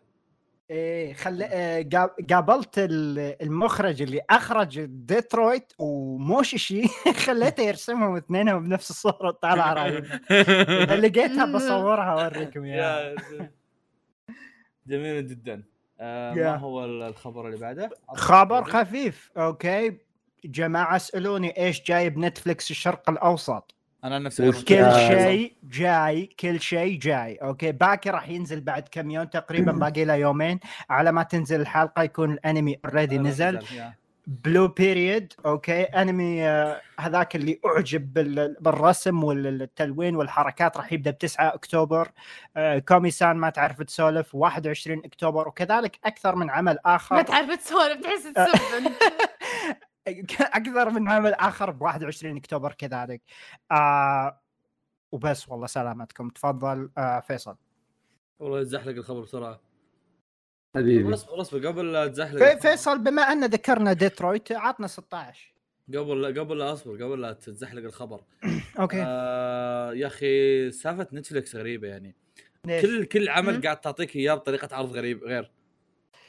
إيه 0.71 1.13
خل... 1.15 1.43
آه، 1.43 1.83
قا- 1.83 2.25
قابلت 2.35 2.79
ال- 2.79 3.43
المخرج 3.43 4.03
اللي 4.03 4.21
أخرج 4.31 4.85
Detroit 4.85 5.73
و 5.79 5.91
Mushishi 5.91 6.89
خليته 7.27 7.63
يرسمهم 7.63 8.17
اثنينهم 8.17 8.63
بنفس 8.65 8.91
الصورة. 8.91 9.31
طالعه 9.31 9.73
رهيبه 9.75 10.21
لقيتها 11.07 11.45
بصورها 11.57 12.23
أوريكم 12.25 12.65
إياها. 12.65 13.01
yeah 13.11 13.51
جميل 14.87 15.29
جدا. 15.29 15.63
آه. 16.01 16.35
ما 16.35 16.57
هو 16.57 16.85
الخبر 16.85 17.47
اللي 17.47 17.59
بعده؟ 17.59 17.91
خبر 18.15 18.65
خفيف. 18.65 19.31
okay. 19.37 19.99
جماعة 20.45 20.97
اسألوني 20.97 21.59
إيش 21.65 21.83
جاي 21.83 22.11
بنتفلكس 22.11 22.71
الشرق 22.71 23.11
الأوسط. 23.11 23.75
أنا 24.05 24.19
نفسي 24.19 24.53
كل. 24.53 24.93
شيء 24.95 25.55
جاي 25.65 26.27
كل 26.41 26.61
شيء 26.61 26.99
جاي. 26.99 27.35
okay 27.37 27.73
باكي 27.73 28.11
راح 28.11 28.29
ينزل 28.29 28.61
بعد 28.61 28.89
كم 28.91 29.11
يوم 29.11 29.25
تقريبا 29.25 29.73
باقي 29.89 30.05
له 30.05 30.15
يومين. 30.15 30.61
على 30.91 31.13
ما 31.13 31.23
تنزل 31.23 31.61
الحلقة 31.61 32.03
يكون 32.03 32.33
الأنمي 32.33 32.79
already 32.85 33.19
نزل. 33.19 33.59
Blue 34.27 34.69
Period 34.69 35.33
okay. 35.47 35.83
أنمي 35.83 36.43
آه، 36.49 36.81
هذاك 37.01 37.37
اللي 37.37 37.61
أعجب 37.67 38.13
بال- 38.13 38.57
بالرسم 38.61 39.25
والتلوين 39.25 40.17
والحركات 40.17 40.77
راح 40.77 40.93
يبدأ 40.93 41.11
ب 41.11 41.19
9 41.19 41.55
أكتوبر. 41.55 42.11
آه، 42.57 42.79
كومي 42.79 43.11
سان 43.11 43.37
ما 43.37 43.51
تعرف 43.51 43.83
تسولف. 43.83 44.35
21 44.35 45.03
أكتوبر 45.05 45.49
وكذلك 45.49 45.99
أكثر 46.05 46.37
من 46.37 46.51
عمل 46.51 46.79
ما 46.85 46.97
اخر 46.97 47.23
تعرف 47.23 47.51
تسولف 47.55 48.01
تحس 48.01 48.23
تسب 48.37 48.75
انت 48.77 48.93
أكثر 50.41 50.91
من 50.91 51.09
عمل 51.09 51.35
آخر 51.35 51.71
ب 51.71 51.83
21 51.83 52.37
أكتوبر 52.37 52.73
كذلك. 52.73 53.23
آه 53.73 54.41
وبس 55.13 55.49
والله 55.49 55.67
سلامتكم. 55.67 56.29
تفضل 56.29 56.91
آه 56.99 57.21
فيصل. 57.21 57.57
والله 58.39 58.63
تزحلق 58.63 58.95
الخبر 58.95 59.21
بسرعة. 59.21 59.61
حبيبي. 60.77 61.15
اصبر 61.15 61.41
اصبر 61.41 61.67
قبل 61.67 61.93
لا 61.93 62.07
تزحلق. 62.07 62.59
فيصل 62.59 62.99
بما 62.99 63.23
أن 63.23 63.45
ذكرنا 63.45 63.93
ديترويت 63.93 64.53
عطنا 64.53 64.87
16 64.87 65.55
قبل 65.89 66.23
لا 66.23 66.41
قبل 66.41 66.59
لا 66.59 66.73
أصبر 66.73 67.05
قبل 67.05 67.21
لا 67.21 67.33
تزحلق 67.33 67.83
الخبر. 67.85 68.21
okay. 68.81 69.03
آه 69.07 69.93
يا 69.95 70.07
أخي 70.07 70.71
سالفة 70.71 71.09
نتفلكس 71.13 71.57
غريبة 71.57 71.89
يعني. 71.89 72.15
ليش؟ 72.67 72.83
كل 72.83 73.05
كل 73.05 73.29
عمل. 73.29 73.63
قاعد 73.63 73.81
تعطيك 73.81 74.17
إياه 74.17 74.35
بطريقة 74.35 74.77
عرض 74.77 74.93
غريب 74.93 75.25
غير. 75.25 75.53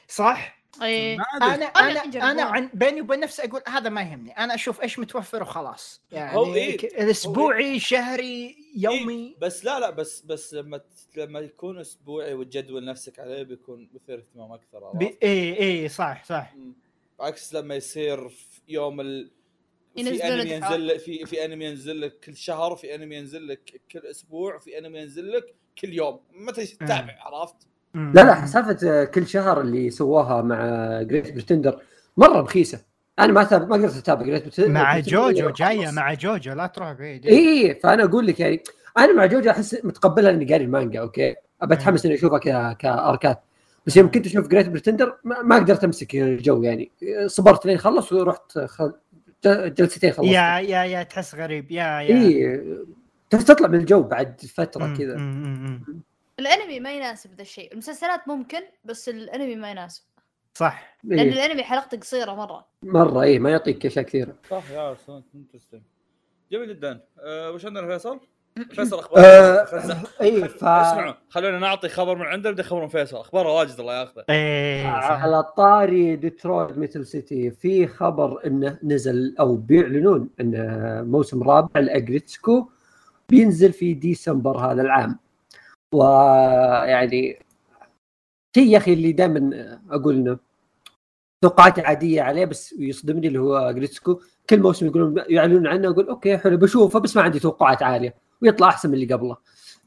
صح؟ 0.08 0.65
إيه 0.82 1.18
ادري 1.34 1.54
أنا 1.54 1.64
أنا 1.66 2.04
أنا. 2.04 2.30
أنا 2.30 2.42
عن 2.42 2.70
بيني 2.74 3.00
وبين 3.00 3.20
نفسي 3.20 3.44
أقول 3.44 3.62
هذا 3.68 3.88
ما 3.88 4.02
يهمني 4.02 4.32
أنا 4.38 4.54
أشوف 4.54 4.82
إيش 4.82 4.98
متوفر 4.98 5.42
وخلاص 5.42 6.02
يعني 6.12 6.36
هو 6.36 6.54
إيه. 6.54 6.76
ك- 6.76 6.84
الأسبوعي 6.84 7.80
شهري 7.80 8.56
يومي 8.76 9.36
بس 9.40 9.64
لا 9.64 9.80
لا 9.80 9.90
بس 9.90 10.20
بس 10.20 10.54
لما 10.54 10.80
لما 11.16 11.40
يكون 11.40 11.78
أسبوعي 11.78 12.34
وتجدول 12.34 12.84
نفسك 12.84 13.18
عليه 13.18 13.42
بيكون 13.42 13.88
مثير 13.94 14.18
اهتمام 14.18 14.52
أكثر؟ 14.52 14.90
بي- 14.94 15.18
اي 15.22 15.60
اي 15.60 15.88
صح 15.88 16.24
صح. 16.24 16.54
عكس 17.20 17.54
لما 17.54 17.74
يصير 17.74 18.28
في 18.28 18.60
يوم 18.68 19.00
ال... 19.00 19.30
في 19.96 20.00
أنمي. 20.28 20.50
ينزل 20.50 20.86
لك 20.86 20.98
في 20.98 21.26
في 21.26 21.44
أنمي 21.44 21.64
ينزل 21.64 22.00
لك 22.00 22.20
كل 22.20 22.36
شهر 22.36 22.72
وفي 22.72 22.94
أنمي 22.94 23.16
ينزل 23.16 23.48
لك 23.48 23.80
كل 23.92 23.98
أسبوع 24.06 24.54
وفي 24.56 24.78
أنمي 24.78 24.98
ينزل 24.98 25.32
لك 25.32 25.54
كل 25.80 25.92
يوم 25.92 26.20
إيش 26.58 26.70
تتابع 26.70 27.16
عرفت؟ 27.20 27.56
لا 27.96 28.20
لا 28.20 28.46
سالفة 28.46 29.04
كل 29.04 29.26
شهر 29.26 29.60
اللي 29.60 29.90
سواها 29.90 30.42
مع 30.42 30.58
Great 31.02 31.32
Pretender 31.32 31.78
مرة 32.16 32.40
رخيصة. 32.40 32.80
أنا 33.18 33.32
ما. 33.32 33.58
ما 33.58 33.76
قدرت 33.76 33.96
أتابع 33.96 34.22
Great 34.22 34.42
Pretender 34.42 34.70
مع 34.70 34.98
جوجو 34.98 35.50
جاية 35.50 35.90
مع 35.90 36.14
جوجو 36.14 36.52
لا 36.52 36.66
تروح 36.66 36.92
بعيد. 36.92 37.26
اي 37.26 37.78
فأنا 37.82 38.04
أقول 38.04 38.26
لك 38.26 38.40
يعني 38.40 38.62
أنا 38.98 39.12
مع 39.12 39.26
جوجو 39.26 39.50
أحس 39.50 39.76
متقبلها 39.84 40.30
إني 40.30 40.44
قاري 40.44 40.64
المانجا 40.64 41.00
okay؟ 41.00 41.34
ابى 41.62 41.74
أتحمس 41.74 42.06
إني 42.06 42.14
أشوفها. 42.14 42.72
كأركات. 42.72 43.42
بس 43.86 43.96
يوم 43.96 44.10
كنت 44.10 44.26
أشوف 44.26 44.48
Great 44.48 44.68
Pretender 44.68 45.16
ما, 45.24 45.56
قدرت 45.56 45.84
أمسك 45.84 46.14
الجو 46.14 46.62
يعني. 46.62 46.90
صبرت 47.26 47.66
لين 47.66 47.78
خلص 47.78 48.12
ورحت 48.12 48.58
خل... 48.58 48.92
جلستين 49.46 50.12
خلصت. 50.12 50.32
yeah 50.32 50.58
yeah 50.58 50.84
yeah 50.84 51.02
تحس 51.02 51.34
غريب. 51.34 51.70
yeah 51.70 52.00
yeah. 52.00 52.16
اي 52.16 52.60
تطلع 53.30 53.68
من 53.68 53.78
الجو 53.78 54.02
بعد 54.02 54.40
فترة 54.54 54.94
كذا. 54.98 55.16
الأنمي 56.40 56.80
ما 56.80 56.92
يناسب 56.92 57.34
ذا 57.34 57.42
الشيء. 57.42 57.72
المسلسلات 57.72 58.28
ممكن 58.28 58.60
بس 58.84 59.08
الأنمي 59.08 59.56
ما 59.56 59.70
يناسب. 59.70 60.02
صح. 60.54 60.98
لأن 61.04 61.18
إيه. 61.18 61.32
الأنمي 61.32 61.62
حلقته 61.64 61.98
قصيرة 61.98 62.34
مرة. 62.34 62.66
مرة 62.82 63.22
اي 63.22 63.38
ما 63.38 63.50
يعطيك 63.50 63.86
أشياء 63.86 64.04
كثيرة. 64.04 64.34
صح 64.50 64.70
yeah 64.70 64.96
interesting 65.34 65.82
جميل 66.52 66.68
جدا. 66.68 67.00
أه 67.20 67.50
وش 67.50 67.66
عندنا 67.66 67.86
فيصل؟ 67.86 68.20
فيصل 68.76 68.98
أخبار؟ 68.98 69.66
خلنا- 69.66 70.02
اي 70.20 70.48
ف 70.48 70.64
اسمعوا 70.64 71.14
خلونا 71.28 71.58
نعطي 71.58 71.88
خبر 71.88 72.16
من 72.16 72.22
عنده 72.26 72.50
بدي 72.50 72.62
خبر 72.62 72.80
من 72.82 72.88
فيصل. 72.88 73.16
اخباره 73.16 73.54
واجد 73.54 73.80
الله 73.80 74.00
ياخذه. 74.00 74.24
إيه. 74.30 74.86
على 74.86 75.42
طاري 75.42 76.16
Detroit 76.16 76.78
Metal 76.78 77.06
City 77.06 77.50
في 77.50 77.86
خبر 77.86 78.46
إنه 78.46 78.78
نزل 78.82 79.34
أو 79.40 79.56
بيعلنون 79.56 80.30
انه 80.40 80.66
موسم 81.02 81.42
رابع 81.42 81.80
ل 81.80 81.88
Aggretsuko 81.88 82.68
بينزل 83.28 83.72
في 83.72 83.94
ديسمبر 83.94 84.58
هذا 84.58 84.82
العام. 84.82 85.18
ويعني 85.94 87.38
شيء 88.56 88.66
يا 88.66 88.78
أخي 88.78 88.92
اللي 88.92 89.12
دائما 89.12 89.80
أقول 89.90 90.14
إنه 90.14 90.38
توقعاتي 91.44 91.80
عادية 91.80 92.22
عليه 92.22 92.44
بس 92.44 92.72
يصدمني 92.78 93.26
اللي 93.28 93.38
هو 93.38 93.56
Aggretsuko 93.56 94.20
كل 94.50 94.60
موسم 94.60 94.86
يقولون 94.86 95.24
يعلنون 95.28 95.66
عنه 95.66 95.88
أقول 95.88 96.08
okay 96.08 96.38
حلو 96.38 96.56
بشوفه 96.56 97.00
بس 97.00 97.16
ما 97.16 97.22
عندي 97.22 97.38
توقعات 97.38 97.82
عالية 97.82 98.14
ويطلع 98.42 98.68
أحسن 98.68 98.88
من 98.88 98.94
اللي 98.94 99.14
قبله. 99.14 99.36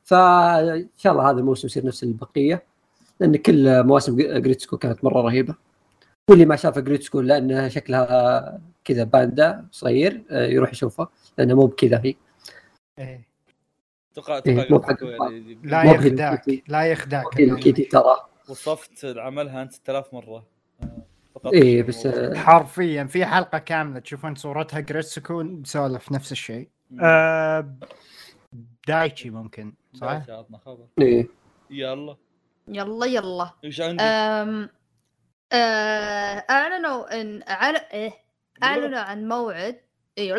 فان 0.03 0.89
شاء 0.97 1.13
الله 1.13 1.29
هذا 1.31 1.39
الموسم 1.39 1.67
يصير 1.67 1.85
نفس 1.85 2.03
البقية 2.03 2.63
لأن 3.19 3.35
كل 3.35 3.83
مواسم 3.83 4.17
Aggretsuko 4.17 4.77
كانت 4.77 5.03
مرة 5.03 5.21
رهيبة. 5.21 5.55
واللي 6.29 6.45
ما 6.45 6.55
شاف 6.55 6.79
Aggretsuko 6.79 7.21
لانها 7.21 7.69
شكلها 7.69 8.61
كذا 8.85 9.03
باندا 9.03 9.67
صغير 9.71 10.23
آه، 10.31 10.45
يروح 10.47 10.71
يشوفها 10.71 11.09
لانها 11.37 11.55
مو 11.55 11.65
بكذا 11.65 12.01
هي. 12.05 12.15
إيه. 12.99 13.28
أتوقع 14.11 14.41
إيه، 14.47 14.61
أتوقع 14.63 15.31
يعني 15.31 15.59
لا 15.63 15.83
يخدعك. 15.83 16.63
لا 16.67 16.83
يخدعك 16.83 17.39
Hello 17.39 17.55
Kitty 17.55 17.83
ترى. 17.83 18.15
وصفت 18.49 19.05
عملها 19.17 19.61
أنت 19.61 19.73
6000 19.73 20.13
مره 20.13 20.45
آه، 20.83 20.87
فقط 21.35 21.53
إيه 21.53 21.83
بس 21.83 22.05
آه، 22.05 22.35
حرفيا 22.35 23.03
في 23.03 23.25
حلقة 23.25 23.57
كاملة 23.57 23.99
تشوفون 23.99 24.35
صورتها 24.35 24.79
Aggretsuko 24.79 25.43
بسولف 25.43 26.11
نفس 26.11 26.31
الشيء. 26.31 26.69
آه 27.01 27.75
دايتشي 28.87 29.29
ممكن 29.29 29.73
صح؟ 29.93 30.07
دايتشي 30.13 30.31
عطنا 30.31 30.57
خبر. 30.57 30.85
إيه. 31.01 31.27
يلا. 31.69 32.17
يلا 32.67 33.05
يلا. 33.05 33.51
إيش 33.63 33.81
عندك؟ 33.81 34.01
أم 34.01 34.69
اعلنوا 36.49 37.21
ان 37.21 37.43
أعل... 37.49 37.75
إيه. 37.75 38.11
اعلنوا 38.63 38.99
عن 38.99 39.27
موعد 39.27 39.79
إيه، 40.17 40.37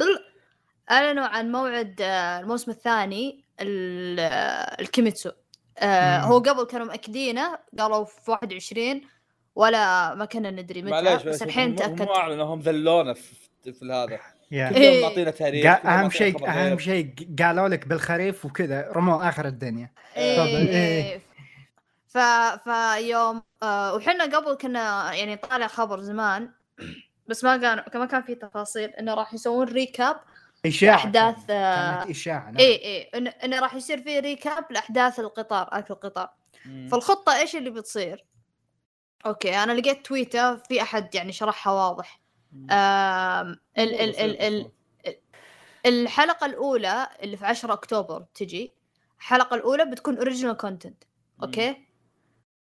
اعلنوا 0.91 1.25
عن 1.25 1.53
موعد 1.53 2.01
الموسم 2.01 2.71
الثاني. 2.71 3.31
ال- 3.31 3.45
الكيميتسو 3.61 5.31
آه،. 5.79 6.19
هو 6.19 6.39
قبل 6.39 6.65
كانوا 6.65 6.87
مأكدينه 6.87 7.59
قالوا 7.79 8.05
في 8.05 8.31
21 8.31 9.01
ولا 9.55 10.15
ما 10.15 10.25
كنا 10.25 10.51
ندري 10.51 10.83
متى 10.83 11.29
بس 11.29 11.43
الحين 11.43 11.77
تأكد 11.77 12.03
مو 12.03 12.15
اعلنوا 12.15 12.55
هم 12.55 12.61
ذلونا 12.61 13.15
في, 13.15 13.35
في 13.63 13.85
هذا 13.85 14.21
كلهم 14.51 14.75
إيه. 14.75 15.03
معطينا 15.03 15.31
تاريخ 15.31 15.87
أهم 15.87 16.11
شيء 16.11 16.49
أهم. 16.49 16.79
شيء 16.79 17.15
قالوا 17.43 17.69
لك 17.69 17.89
بالخريف 17.89 18.45
وكذا 18.45 18.89
رموا 18.93 19.29
آخر 19.29 19.47
الدنيا 19.47 19.91
إيه 20.17 20.43
إيه. 20.43 20.69
إيه. 20.69 21.21
ف 22.09 22.19
فيوم 22.69 23.43
آه 23.63 23.95
وحنا 23.95 24.25
قبل 24.25 24.55
كنا 24.55 25.15
يعني 25.15 25.37
طالع 25.37 25.67
خبر 25.67 26.01
زمان 26.01 26.51
بس 27.27 27.45
ما 27.45 27.57
كان 27.57 28.01
ما 28.01 28.07
كان 28.07 28.23
في 28.23 28.35
تفاصيل 28.35 28.91
إنه 28.91 29.15
راح 29.15 29.35
يسوون 29.35 29.69
recap 29.69 30.17
إشاعة 30.67 30.93
لاحداث 30.93 31.35
كانت 31.35 31.51
آه 31.51 32.11
إشاعة 32.11 32.51
نعم. 32.51 32.57
اي 32.59 32.85
اي 32.85 33.03
انه 33.03 33.31
إنه 33.31 33.61
راح 33.61 33.75
يصير 33.75 34.03
في 34.03 34.21
recap 34.21 34.65
لأحداث 34.71 35.21
القطار 35.21 35.69
اكل 35.73 35.95
القطار 35.95 36.31
مم. 36.67 36.89
فالخطة 36.89 37.37
إيش 37.39 37.57
اللي 37.57 37.71
بتصير؟ 37.71 38.25
okay 39.27 39.57
أنا 39.57 39.73
لقيت 39.73 40.07
تويتر 40.07 40.57
في 40.59 40.83
أحد 40.83 41.15
يعني 41.15 41.33
شرحها 41.33 41.73
واضح. 41.73 42.21
آم 42.71 43.61
ال 43.79 44.01
ال 44.01 44.17
ال 44.17 44.43
ال. 44.43 44.71
الحلقة 45.87 46.47
الأولى 46.47 47.09
اللي 47.23 47.37
في 47.37 47.47
10 47.47 47.73
أكتوبر 47.73 48.25
تجي 48.35 48.73
الحلقة 49.19 49.57
الأولى 49.57 49.85
بتكون 49.85 50.17
original 50.17 50.57
content 50.57 51.05
okay 51.43 51.77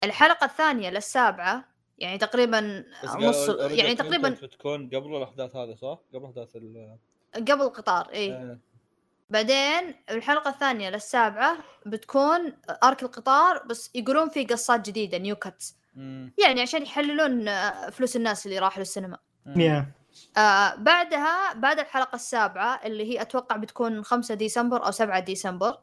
الحلقة 0.05 0.45
الثانية 0.45 0.91
للسابعة 0.91 1.65
يعني 1.99 2.19
تقريبا 2.19 2.85
نص 3.05 3.49
يعني 3.49 3.95
تقريبا 3.95 4.29
بتكون 4.29 4.87
قبل 4.89 5.17
الأحداث 5.17 5.57
هذه 5.57 5.75
صح؟ 5.75 5.99
قبل 6.15 6.25
أحداث 6.25 6.57
ال 6.57 6.97
قبل 7.37 7.63
القطار 7.63 8.09
إي 8.13 8.33
آه. 8.33 8.59
بعدين 9.31 9.95
الحلقة 10.11 10.51
الثانية 10.51 10.91
للسابعة 10.91 11.57
بتكون 11.87 12.53
arc 12.85 13.03
القطار 13.03 13.63
بس 13.67 13.91
يقولون 13.95 14.29
في 14.29 14.45
قصات 14.45 14.87
جديدة 14.89 15.19
new 15.19 15.37
cuts. 15.37 15.77
يعني 16.39 16.61
عشان 16.63 16.83
يحللون 16.83 17.49
آه، 17.49 17.91
فلوس 17.91 18.17
الناس 18.17 18.47
اللي 18.47 18.59
راحوا 18.59 18.79
للسينما 18.79 19.19
آه 20.37 20.75
بعدها 20.75 21.53
بعد 21.55 21.79
الحلقة 21.79 22.17
السابعة 22.17 22.81
اللي 22.85 23.13
هي 23.13 23.23
أتوقع 23.23 23.57
بتكون 23.57 24.05
5 24.05 24.35
ديسمبر 24.35 24.87
أو 24.87 24.91
7 24.91 25.21
ديسمبر. 25.21 25.79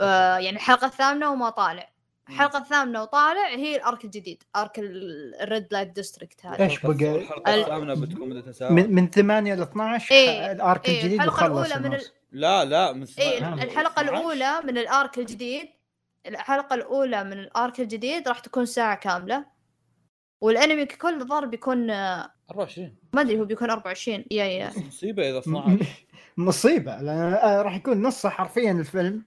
آه 0.00 0.36
يعني 0.38 0.56
الحلقة 0.56 0.86
الثامنة 0.86 1.30
وما 1.30 1.50
طالع 1.50 1.91
مم. 2.28 2.34
الحلقة 2.34 2.58
الثامنة 2.58 3.02
وطالع 3.02 3.48
هي 3.48 3.76
ال 3.76 3.83
arc 3.83 4.04
الجديد 4.04 4.42
arc 4.56 4.72
ال 4.78 5.00
Red 5.00 5.66
Light 5.70 5.88
District 5.88 6.46
هذا. 6.46 6.64
إيش 6.64 6.80
بقى؟ 6.86 7.16
الحلقة 7.16 7.54
ال- 7.54 7.60
الثامنه 7.60 7.94
بتكون 7.94 8.28
مدتها 8.28 8.52
ساعه 8.52 8.70
من 8.70 8.94
من 8.94 9.10
8 9.10 9.54
ل 9.54 9.62
12 9.62 10.14
إيه، 10.14 10.52
ال 10.52 10.61
arc 10.61 10.88
إيه 10.88 10.98
الجديد 11.00 11.20
الحلقة 11.22 11.52
وخلص 11.52 11.72
الأولى 11.72 11.88
من 11.88 11.94
ال... 11.94 12.02
لا 12.32 12.64
لا 12.64 12.92
من 12.92 13.06
إيه. 13.18 13.38
الحلقة 13.54 14.00
12. 14.00 14.02
الأولى 14.02 14.60
من 14.64 14.78
ال 14.78 14.88
arc 14.88 15.18
الجديد 15.18 15.68
الحلقة 16.26 16.74
الأولى 16.74 17.24
من 17.24 17.32
ال 17.32 17.44
arc 17.44 17.80
الجديد 17.80 18.28
راح 18.28 18.38
تكون 18.38 18.66
ساعة 18.66 18.94
كاملة. 18.96 19.44
والأنمي 20.40 20.86
ككل 20.86 21.20
الظاهر 21.20 21.46
بيكون 21.46 21.90
آه، 21.90 22.32
24 22.50 22.94
ما 23.12 23.20
أدري 23.20 23.40
هو 23.40 23.44
بيكون 23.44 23.70
24 23.70 24.24
يا 24.30 24.44
يا. 24.44 24.70
مصيبة 24.88 25.30
إذا 25.30 25.38
12 25.38 25.86
مصيبة 26.36 26.96
لأن 26.96 27.32
آه، 27.34 27.62
راح 27.62 27.76
يكون 27.76 28.02
نصه 28.02 28.28
حرفيا 28.28 28.72
الفيلم. 28.72 29.24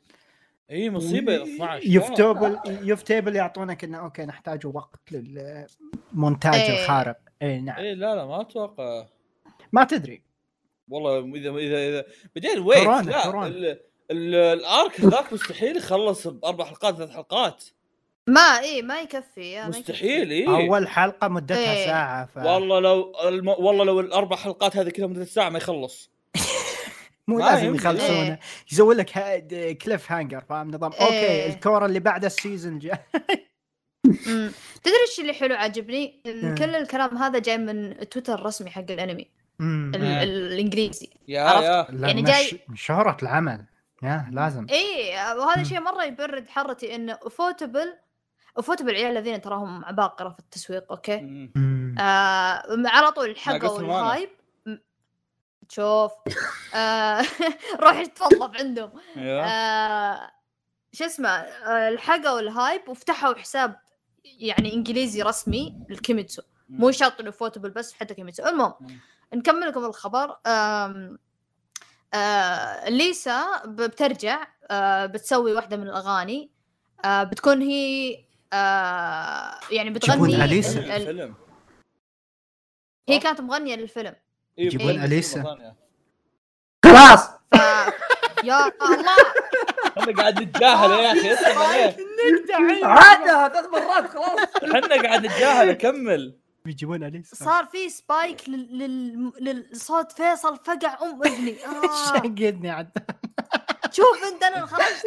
إي 0.71 0.89
مصيبة 0.89 1.36
اذا 1.36 1.43
12 1.43 1.88
Ufotable 1.88 2.60
Ufotable 2.67 3.36
يعطونك 3.36 3.84
إنه 3.84 3.97
okay 3.97 4.25
نحتاج 4.25 4.65
وقت 4.65 4.99
للمونتاج 5.12 6.54
إيه. 6.56 6.84
الخارق 6.84 7.17
إي 7.41 7.62
نعم 7.62 7.78
إي 7.80 7.95
لا 7.95 8.15
لا 8.15 8.25
ما 8.25 8.41
أتوقع 8.41 9.06
ما 9.71 9.84
تدري 9.84 10.21
والله 10.89 11.19
إذا 11.19 11.49
إذا 11.49 11.89
إذا 11.89 12.06
بعدين 12.36 12.60
wait 12.60 12.84
كورونا، 12.84 13.01
لا 13.12 13.23
كورونا. 13.23 13.47
ال- 13.47 13.80
ال- 14.12 14.36
ال 14.36 14.52
arc 14.52 15.01
ذاك 15.01 15.34
مستحيل 15.34 15.78
يخلص 15.78 16.28
بأربع 16.28 16.65
حلقات 16.65 16.95
ثلاث 16.95 17.10
حلقات 17.10 17.63
ما 18.28 18.41
إيه 18.41 18.82
ما 18.82 19.01
يكفي 19.01 19.51
يا 19.51 19.63
ما. 19.63 19.69
مستحيل 19.69 20.32
إي 20.32 20.47
أول 20.47 20.88
حلقة 20.88 21.28
مدتها 21.28 21.73
إيه. 21.73 21.86
ساعة 21.86 22.25
ف... 22.25 22.38
والله 22.38 22.80
لو 22.80 23.13
الم... 23.28 23.47
والله 23.47 23.86
لو 23.86 23.99
الأربع 23.99 24.36
حلقات 24.36 24.78
هذه 24.78 24.89
كلها 24.89 25.08
مدة 25.08 25.25
ساعة 25.25 25.49
ما 25.49 25.58
يخلص 25.58 26.12
مو 27.27 27.39
لازم. 27.39 27.75
يخلصونه 27.75 28.09
إيه. 28.21 28.39
يسوي 28.71 28.95
لك 28.95 29.17
ها- 29.17 29.73
cliffhanger 29.73 30.41
فاهم 30.49 30.71
نظام 30.71 30.91
okay 30.93 31.05
إيه. 31.13 31.53
ال 31.53 31.60
cour 31.60 31.86
اللي 31.85 31.99
بعد 31.99 32.25
ال 32.25 32.33
season 32.33 32.79
مم. 34.27 34.51
تدري 34.83 34.95
إيش 35.07 35.19
اللي 35.19 35.33
حلو 35.33 35.55
عجبني؟ 35.55 36.21
ان 36.25 36.49
مم. 36.49 36.55
كل 36.55 36.75
الكلام 36.75 37.17
هذا 37.17 37.39
جاي 37.39 37.57
من 37.57 38.09
تويتر 38.09 38.33
الرسمي 38.33 38.69
حق 38.69 38.85
الأنمي. 38.89 39.31
ال- 39.59 39.65
مم. 39.65 39.91
الإنجليزي 39.95 41.09
يا 41.27 41.41
عرفت؟ 41.41 41.93
يا 41.93 42.07
يعني 42.07 42.21
جاي- 42.21 42.59
شهرة 42.75 43.17
العمل 43.23 43.65
يا 44.03 44.29
لازم 44.31 44.67
اي 44.69 45.13
وهذا. 45.38 45.63
شيء 45.63 45.79
مرة 45.79 46.03
يبرد 46.03 46.49
حرتي 46.49 46.95
إنه 46.95 47.17
Ufotable 47.31 47.93
Ufotable 48.58 48.86
العيال 48.86 49.17
الذين 49.17 49.41
تراهم 49.41 49.85
عباقرة 49.85 50.29
في 50.29 50.39
التسويق 50.39 50.91
okay. 50.91 51.49
آه 51.99 52.63
على 52.85 53.11
طول 53.11 53.35
معنا. 53.88 54.01
ال 54.01 54.07
hype 54.07 54.29
م- 55.65 55.71
شوف. 55.71 56.12
آه 56.73 57.21
روح 57.84 58.06
تفضف 58.06 58.60
عندهم. 58.60 58.91
آه 59.45 60.32
شو 60.93 61.06
اسمه 61.06 61.30
آه 61.30 61.89
الحقوا 61.89 62.39
ال 62.39 62.49
hype 62.49 62.89
وفتحوا 62.89 63.34
حساب 63.36 63.80
يعني 64.25 64.73
إنجليزي 64.73 65.21
رسمي 65.21 65.78
لل 65.89 66.01
Kimetsu 66.01 66.41
مو 66.69 66.91
شرط 66.91 67.19
إنه 67.19 67.32
Ufotable 67.31 67.69
بس 67.69 67.93
حتى 67.93 68.13
Kimetsu. 68.13 68.45
المهم. 68.45 68.73
نكمل 69.34 69.67
لكم 69.67 69.86
الخبر. 69.86 70.38
آم 70.47 71.19
آه 72.13 72.89
ليسا 72.89 73.62
بترجع 73.65 74.47
آه 74.71 75.06
بتسوي 75.06 75.54
واحدة 75.54 75.78
من 75.78 75.84
الأغاني. 75.88 76.51
آه 77.06 77.23
بتكون 77.23 77.62
هي 77.62 78.17
آه 78.54 79.60
يعني 79.71 79.89
بتغني 79.89 80.15
الفيلم. 80.97 81.36
هي 83.10 83.19
كانت 83.19 83.41
مغنية 83.41 83.75
للفيلم. 83.75 84.15
يجيبون 84.57 84.87
فيلم 84.87 85.03
أليسا؟ 85.03 85.41
مرة 85.41 85.55
ثانية. 85.55 85.75
خلاص. 86.85 87.29
ف 87.51 87.55
يا 88.43 88.71
الله 88.81 89.15
إحنا 89.97 90.13
قاعد 90.21 90.41
نتجاهل 90.41 90.91
يا 90.91 91.11
أخي 91.11 91.33
اسمع 91.33 91.65
عليه 91.65 92.85
عادها 92.85 93.49
ثلاث 93.49 93.65
مرات 93.65 94.09
خلاص. 94.09 94.39
إحنا 94.63 95.01
قاعد 95.03 95.25
نتجاهل 95.25 95.73
كمل 95.73 96.37
بيجيبون 96.65 97.03
أليسا. 97.03 97.35
صار 97.35 97.65
في 97.65 97.89
سبايك 97.89 98.49
لل... 98.49 98.79
لل... 98.79 99.31
للصوت 99.39 100.11
فيصل 100.11 100.57
فقع 100.57 100.97
أم 101.03 101.23
اذني 101.23 101.57
آه. 101.65 102.05
شقدني 102.13 102.69
عاد. 102.71 102.89
شوف 103.91 104.23
أنت 104.33 104.43
أنا 104.43 104.65
خرجت 104.65 105.05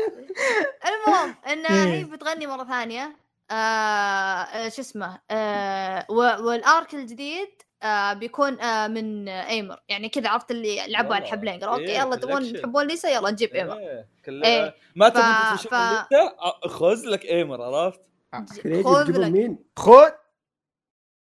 المهم 0.88 1.34
انها 1.52 1.86
إيه. 1.86 1.92
هي 1.94 2.04
بتغني 2.04 2.46
مرة 2.46 2.64
ثانية. 2.64 3.16
آه 3.50 4.68
شو 4.68 4.82
اسمه؟ 4.82 5.18
آه 5.30 6.06
والارك 6.10 6.94
الجديد 6.94 7.62
آه 7.82 8.12
بيكون 8.12 8.60
آه 8.60 8.86
من 8.88 9.28
آه 9.28 9.48
ايمر 9.48 9.80
يعني 9.88 10.08
كذا 10.08 10.28
عرفت 10.28 10.50
اللي 10.50 10.86
لعبوا 10.86 11.14
على. 11.14 11.24
الحبلين 11.24 11.60
قالوا 11.60 11.74
أوكي 11.74 11.84
إيه، 11.86 11.98
يلا 11.98 12.16
تبون. 12.16 12.52
تحبون 12.52 12.86
ليسا 12.86 13.08
يلا 13.08 13.30
نجيب 13.30 13.50
ايمر 13.54 13.78
إيه، 13.78 14.08
كل- 14.24 14.44
إيه. 14.44 14.74
ما 14.96 15.10
ف- 15.10 15.58
تشوف 15.60 15.74
ف- 15.74 15.76
الليسته 15.76 16.68
خذ 16.68 17.02
لك 17.06 17.24
ايمر 17.24 17.62
عرفت؟ 17.62 18.00
خذ 18.32 18.44
تجيبون 18.62 19.02
لك. 19.02 19.30
مين؟ 19.32 19.58
خذ 19.76 20.10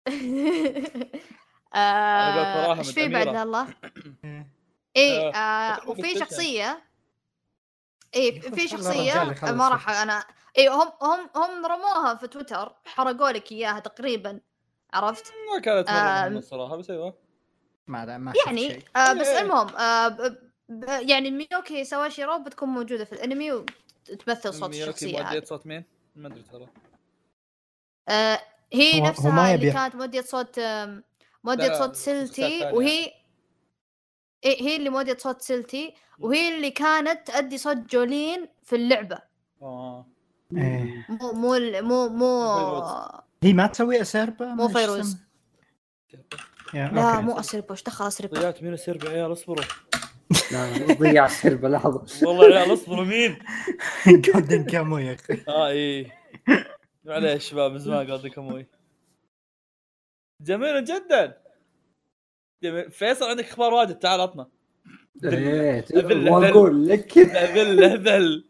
آه، 1.75 2.79
إيش 2.79 2.91
في 2.91 3.09
بعد. 3.09 3.29
الله؟ 3.37 3.67
إيه 4.97 5.29
آه، 5.29 5.33
آه 5.35 5.89
وفي. 5.89 6.19
شخصية 6.19 6.83
إيه 8.15 8.39
يخلص 8.39 8.55
في 8.55 8.69
شخصية 8.69 9.35
ما. 9.53 9.69
راح 9.69 9.89
أنا 10.03 10.25
إيه 10.59 10.69
هم 10.75 10.93
هم 11.03 11.31
هم 11.37 11.67
رموها 11.67 12.15
في 12.15 12.27
تويتر 12.27 12.75
حرقوا 12.85 13.31
لك 13.31 13.53
إياها 13.53 13.79
تقريبا 13.81 14.41
عرفت 14.95 15.33
ما 15.55 15.61
كانت 15.61 15.89
مرة 15.91 15.95
آه، 15.97 16.23
مهمة 16.23 16.39
الصراحة 16.39 16.77
بس 16.77 16.91
أيوه 16.91 17.15
ما 17.87 18.19
ما 18.19 18.33
يعني 18.47 18.69
شيء 18.69 18.83
آه 18.97 19.13
بس 19.13 19.27
إيه. 19.27 19.41
المهم 19.41 19.69
آه 19.77 20.09
ب 20.09 20.37
ب 20.69 20.85
يعني 20.89 21.31
Miyuki 21.31 21.85
Sawashiro 21.85 22.39
بتكون 22.39 22.69
موجودة 22.69 23.05
في 23.05 23.13
الأنمي 23.13 23.53
وتمثل 23.53 24.55
صوت 24.55 24.71
ميوكي 24.71 24.83
الشخصية 24.83 25.13
مؤدية 25.23 25.39
هذه 25.39 25.45
صوت 25.45 25.67
مين؟ 25.67 25.85
ما 26.17 26.29
أدري 26.29 26.43
ترى 26.43 26.67
آه 28.09 28.41
هي 28.73 29.01
نفسها 29.01 29.55
اللي 29.55 29.73
كانت 29.73 29.95
مؤدية 29.97 30.21
صوت 30.21 30.59
لا، 30.59 31.79
صوت 31.79 31.97
ثانية. 32.61 32.73
وهي 32.77 33.13
إيه 34.45 34.63
هي 34.63 34.77
اللي 34.77 34.91
مؤدية 34.91 35.17
صوت 35.17 35.43
سيلتي 35.43 35.95
وهي 36.19 36.57
اللي 36.57 36.71
كانت 36.71 37.27
تأدي 37.27 37.59
صوت 37.59 37.77
جولين 37.77 38.49
في 38.63 38.77
اللعبة 38.77 39.19
آه 39.63 40.07
إيه. 40.57 41.07
مو 41.09 41.33
مو 41.33 41.55
ال- 41.55 41.85
مو 41.85 42.09
مو. 42.09 42.45
هي 43.43 43.53
ما 43.53 43.67
تسوي 43.67 44.01
أسيربا؟ 44.01 44.47
مو 44.47 44.69
فيروز. 44.69 45.17
لا 46.75 47.21
مو 47.21 47.39
اسربو 47.41 47.73
إيش 47.73 47.83
دخل 47.83 48.07
اسربو 48.07 48.37
ضيعت 48.37 48.63
مين 48.63 48.73
السرب 48.73 49.05
يا 49.05 49.11
عيال 49.11 49.33
اصبروا. 49.33 49.65
لا 50.53 50.95
ضيع 50.95 51.25
السربه 51.27 51.69
لحظة. 51.69 52.27
والله 52.29 52.49
يا 52.49 52.59
عيال 52.59 52.73
اصبروا 52.73 53.05
مين؟ 53.05 53.39
جولدن 54.25 54.65
كامو 54.65 54.99
يا 54.99 55.15
أخي. 55.15 55.45
آه 55.49 55.69
إيه 55.69 56.21
معليش 57.05 57.49
شباب 57.51 57.73
من 57.73 57.79
زمان 57.79 58.07
قاعد 58.07 58.27
كموي 58.27 58.67
جميل 60.41 60.85
جدا. 60.85 61.37
جميل. 62.63 62.91
فيصل 62.91 63.25
عندك 63.25 63.45
أخبار 63.45 63.75
واجد؟ 63.75 63.99
تعال 63.99 64.21
عطنا. 64.21 64.49
أذل- 65.25 66.29
واقول 66.31 66.89
لك 66.89 67.19
ذل 67.19 68.09
ذل. 68.09 68.45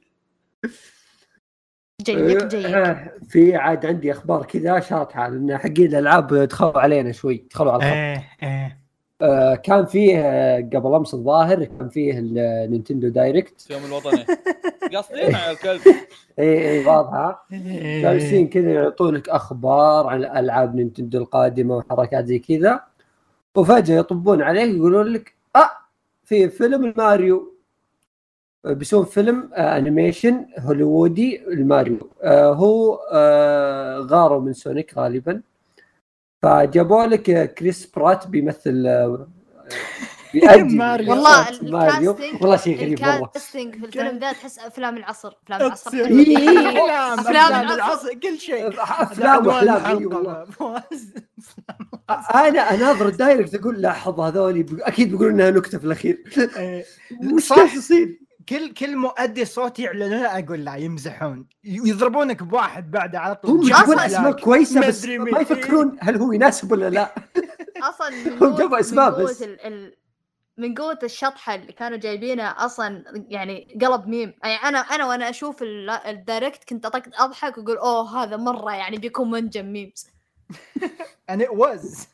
جيك 2.02 2.18
جيك 2.18 2.64
آه، 2.64 3.12
في 3.28 3.56
عاد 3.56 3.86
عندي 3.86 4.12
أخبار 4.12 4.44
كذا 4.44 4.80
شاطحه 4.80 5.28
لأن 5.28 5.58
حقين 5.58 5.86
الألعاب 5.86 6.34
دخلوا 6.34 6.78
علينا 6.78 7.12
شوي 7.12 7.44
دخلوا 7.50 7.72
على 7.72 7.82
الخط. 7.82 7.94
إيه 7.94 8.28
إيه. 8.42 8.80
آه، 9.22 9.54
كان 9.54 9.86
فيه 9.86 10.18
آه، 10.18 10.60
قبل 10.60 10.94
أمس 10.94 11.14
الظاهر 11.14 11.64
كان 11.64 11.88
فيه 11.88 12.18
ال 12.18 12.28
Nintendo 12.28 13.08
Direct. 13.08 13.66
يوم 13.70 13.84
الوطني. 13.84 14.24
قاصدين 14.94 15.34
على 15.34 15.50
الكلب. 15.50 15.80
اي 16.38 16.70
اي 16.70 16.86
واضحة. 16.86 17.46
إيه. 17.52 18.02
جالسين 18.02 18.48
كذا 18.48 18.72
يعطونك 18.72 19.28
أخبار 19.28 20.06
عن 20.06 20.24
ألعاب 20.24 20.74
نينتندو 20.74 21.18
القادمة 21.18 21.76
وحركات 21.76 22.26
زي 22.26 22.38
كذا. 22.38 22.80
وفجأة 23.54 23.98
يطبون 23.98 24.42
عليك 24.42 24.76
يقولون 24.76 25.06
لك 25.06 25.34
آه 25.56 25.70
في 26.24 26.48
فيلم 26.48 26.84
الماريو 26.84 27.49
بيسوون 28.64 29.04
فيلم 29.04 29.50
آه 29.54 29.76
animation 29.78 30.46
هوليوودي 30.58 31.42
الماريو 31.48 32.10
آه 32.22 32.52
هو 32.52 33.00
آه 33.12 33.98
غاروا 33.98 34.40
من 34.40 34.52
سونيك 34.52 34.98
غالبا 34.98 35.42
فجابوا 36.42 37.06
لك 37.06 37.30
آه، 37.30 37.44
كريس 37.44 37.86
برات 37.86 38.26
بيمثل 38.26 38.86
آه 38.86 39.26
ماريو. 40.60 41.10
والله 41.10 41.46
ماريو 41.62 42.16
والله 42.40 42.56
شيء 42.56 42.76
غريب 42.80 43.00
والله 43.00 43.24
ال 43.24 43.31
casting 43.31 43.74
في 43.76 43.84
الفيلم 43.86 44.18
ذا 44.18 44.32
تحس 44.32 44.58
أفلام 44.58 44.96
العصر 44.96 45.32
أفلام 45.44 45.60
العصر 45.60 45.90
حلوة. 45.90 46.08
بالله. 46.08 46.38
إيه. 46.40 47.14
أفلام 47.14 47.70
العصر. 47.72 48.14
كل 48.14 48.38
شيء 48.38 48.68
أفلام 48.82 49.46
واحلام 49.46 49.96
اي 49.98 50.06
والله 50.06 50.44
فواز. 50.44 51.14
أنا 52.34 52.74
أناظر 52.74 53.08
ال 53.08 53.15
Direct 53.15 53.54
أقول 53.54 53.82
لاحظ 53.82 54.20
هذول 54.20 54.66
أكيد 54.80 55.10
بيقولوا 55.10 55.30
إنها 55.32 55.50
نكتة 55.50 55.78
في 55.78 55.84
الأخير 55.84 56.22
إيه. 56.56 56.84
وش. 57.34 57.52
قاعد 57.52 57.74
يصير؟ 57.74 58.20
كل 58.50 58.74
كل 58.74 58.96
مؤدي 58.96 59.44
صوت 59.44 59.78
يعلنون 59.78 60.24
أقول 60.24 60.64
لا 60.64 60.74
يمزحون 60.76 61.46
يضربونك 61.64 62.42
بواحد 62.42 62.90
بعده 62.90 63.18
على 63.20 63.34
طول 63.34 63.50
هم 63.50 63.60
يجيبون. 63.62 63.98
أسماء 63.98 64.32
كويسة 64.32 64.80
ما 64.80 64.88
بس 64.88 65.04
ما 65.06 65.24
مين. 65.24 65.36
يفكرون 65.40 65.96
هل 66.00 66.16
هو 66.16 66.32
يناسب 66.32 66.72
ولا 66.72 66.90
لا 66.90 67.14
أصلا 67.90 68.10
من 68.26 68.32
هم 68.32 68.38
قوة 68.56 68.58
جابوا 68.58 69.04
قوة 69.10 69.24
بس. 69.24 69.42
ال... 69.42 69.60
ال... 69.66 69.96
من 70.56 70.74
قوة 70.74 70.98
الشطحة 71.02 71.54
اللي 71.54 71.72
كانوا 71.72 71.98
جايبينها 71.98 72.46
أصلا 72.48 73.04
يعني 73.28 73.78
قلب 73.82 74.06
ميم 74.08 74.34
يعني 74.44 74.54
أنا 74.68 74.78
أنا 74.78 75.06
وأنا 75.06 75.30
أشوف 75.30 75.62
ال- 75.62 75.90
ال 75.90 76.01
Direct 76.01 76.64
كنت 76.68 76.86
أطق- 76.86 77.20
أضحك 77.22 77.58
وأقول 77.58 77.76
أوه 77.76 78.22
هذا 78.22 78.36
مرة 78.36 78.72
يعني 78.72 78.96
بيكون 78.96 79.30
منجم 79.30 79.72
memes 79.72 80.06
and 81.32 81.40
it 81.40 81.52
was. 81.54 82.06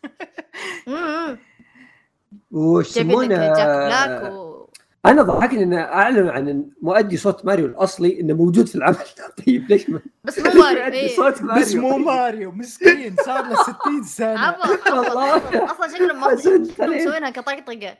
وش 2.50 2.90
يسمونه 2.96 3.36
جاك 3.36 3.66
بلاك 3.66 4.32
و... 4.32 4.55
أنا 5.06 5.22
ضحكني 5.22 5.62
ان 5.62 5.74
اعلنوا 5.74 6.32
عن 6.32 6.70
مؤدي 6.82 7.16
صوت 7.16 7.44
ماريو 7.44 7.66
الأصلي 7.66 8.20
إنه 8.20 8.34
موجود 8.34 8.68
في 8.68 8.74
العمل 8.74 8.96
طيب 9.46 9.70
ليش 9.70 9.90
ما 9.90 10.00
بس 10.24 10.38
مو 10.38 10.50
ماريو 10.62 10.92
إيه. 10.92 11.16
صوت 11.16 11.42
ماريو 11.42 11.62
بس 11.62 11.74
مو 11.74 11.98
ماريو 11.98 12.52
مسكين 12.52 13.16
صار 13.24 13.44
له 13.48 13.62
60 13.62 14.02
سنة 14.04 14.56
والله. 14.98 15.36
أصلا 15.64 16.12
ما 16.12 16.26
عليه. 16.80 17.06
مسوينها 17.06 17.30
كطقطقة 17.30 17.66
والله 17.74 17.96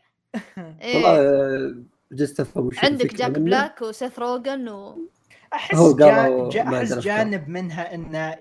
إيه. 0.83 1.07
آه، 1.07 1.75
جلست 2.13 2.41
أفهم 2.41 2.67
وش 2.67 2.85
عندك 2.85 3.15
جاك. 3.15 3.31
بلاك 3.31 3.83
وسيث 3.83 4.19
روجن 4.19 4.69
و 4.69 5.09
أحس 5.53 5.95
جا... 5.95 6.49
جا... 6.53 6.63
أحس 6.63 6.95
جانب 6.95 7.49
منها 7.49 7.95
ان 7.95 8.35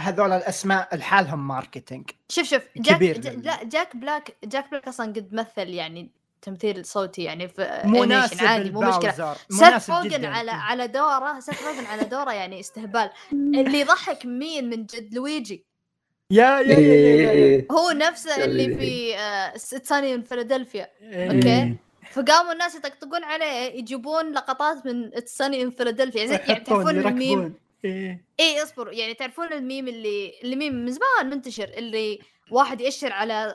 هذول 0.00 0.32
الأسماء 0.32 0.96
لحالهم 0.96 1.48
marketing 1.48 2.10
شوف 2.28 2.46
شوف 2.46 2.62
جاك 2.76 3.02
لا 3.42 3.64
جاك 3.64 3.96
بلاك 3.96 4.36
جاك 4.44 4.70
بلاك 4.70 4.88
أصلا 4.88 5.06
قد 5.06 5.28
مثل 5.32 5.68
يعني 5.68 6.10
تمثيل 6.42 6.84
صوتي 6.84 7.22
يعني 7.22 7.48
في 7.48 7.82
مناسب 7.84 8.44
عادي 8.44 8.70
مو 8.70 8.80
مشكلة. 8.80 9.36
سيث 9.50 9.90
روجن 9.90 10.08
جدا. 10.08 10.28
على 10.28 10.50
على 10.50 10.86
دوره 10.86 11.40
سيث 11.40 11.66
روجن 11.66 11.86
على 11.86 12.04
دوره 12.04 12.32
يعني 12.32 12.60
استهبال. 12.60 13.10
اللي 13.32 13.80
يضحك 13.80 14.26
مين 14.26 14.70
من 14.70 14.86
جد؟ 14.86 15.14
لويجي. 15.14 15.64
يا 16.30 16.60
يا 16.60 16.78
يا, 16.78 17.22
يا. 17.22 17.30
إيه. 17.30 17.66
هو 17.72 17.90
نفسه 17.90 18.44
اللي 18.44 18.62
يعني- 18.62 18.76
في 18.78 19.16
آه، 19.18 19.56
Sunny 19.56 20.16
in 20.16 20.22
Philadelphia. 20.22 20.88
إيه. 21.02 21.30
أوكي؟ 21.30 21.76
فقاموا 22.12 22.52
الناس 22.52 22.74
يطقطقون 22.74 23.24
عليه 23.24 23.78
يجيبون 23.78 24.32
لقطات 24.32 24.86
من 24.86 25.10
Sunny 25.24 25.62
in 25.62 25.70
Philadelphia. 25.70 26.26
زي 26.26 26.34
يعني 26.34 26.52
يحطون 26.52 26.64
تعرفون 26.84 26.98
الميم؟ 27.08 27.54
إيه. 27.84 28.24
اي 28.40 28.62
اصبروا 28.62 28.92
يعني 28.92 29.14
تعرفون 29.14 29.52
الميم 29.52 29.88
اللي 29.88 30.32
اللي 30.44 30.56
ميم 30.56 30.74
من 30.74 30.92
زمان 30.92 31.30
منتشر 31.30 31.64
اللي 31.76 32.18
واحد 32.50 32.80
يأشر 32.80 33.12
على 33.12 33.54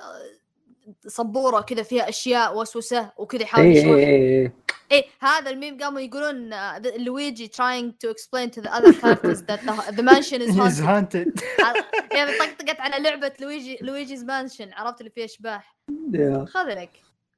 سبوره 1.08 1.62
كذا 1.62 1.84
فيها 1.84 2.10
أشياء 2.10 2.58
وسوسة 2.58 3.12
وكذا 3.18 3.42
يحاول 3.42 3.66
إيه، 3.66 3.78
يشرح 3.78 3.90
إيه، 3.92 4.06
إيه. 4.08 4.54
إيه. 4.92 5.04
هذا 5.20 5.50
الميم 5.50 5.78
قاموا 5.82 6.00
يقولون 6.00 6.54
آه، 6.54 6.78
ذا- 6.78 6.98
Luigi 6.98 7.48
trying 7.48 7.92
to 8.06 8.12
explain 8.12 8.50
to 8.50 8.62
the 8.64 8.70
other 8.70 8.94
characters 8.94 9.42
that 9.50 9.60
the, 9.66 9.92
the 9.96 10.04
mansion 10.04 10.42
is 10.42 10.50
He's 10.56 10.80
haunted. 10.80 10.82
haunted. 10.82 11.42
يعني 12.18 12.32
طقطقت 12.40 12.80
على 12.80 13.04
لعبة 13.04 13.32
لويجي 13.40 13.78
Luigi's 13.82 14.26
Mansion 14.26 14.74
عرفت 14.74 15.00
اللي 15.02 15.12
فيها 15.12 15.26
اشباح 15.26 15.76
يا. 16.14 16.46
خذ 16.50 16.66
لك. 16.82 16.90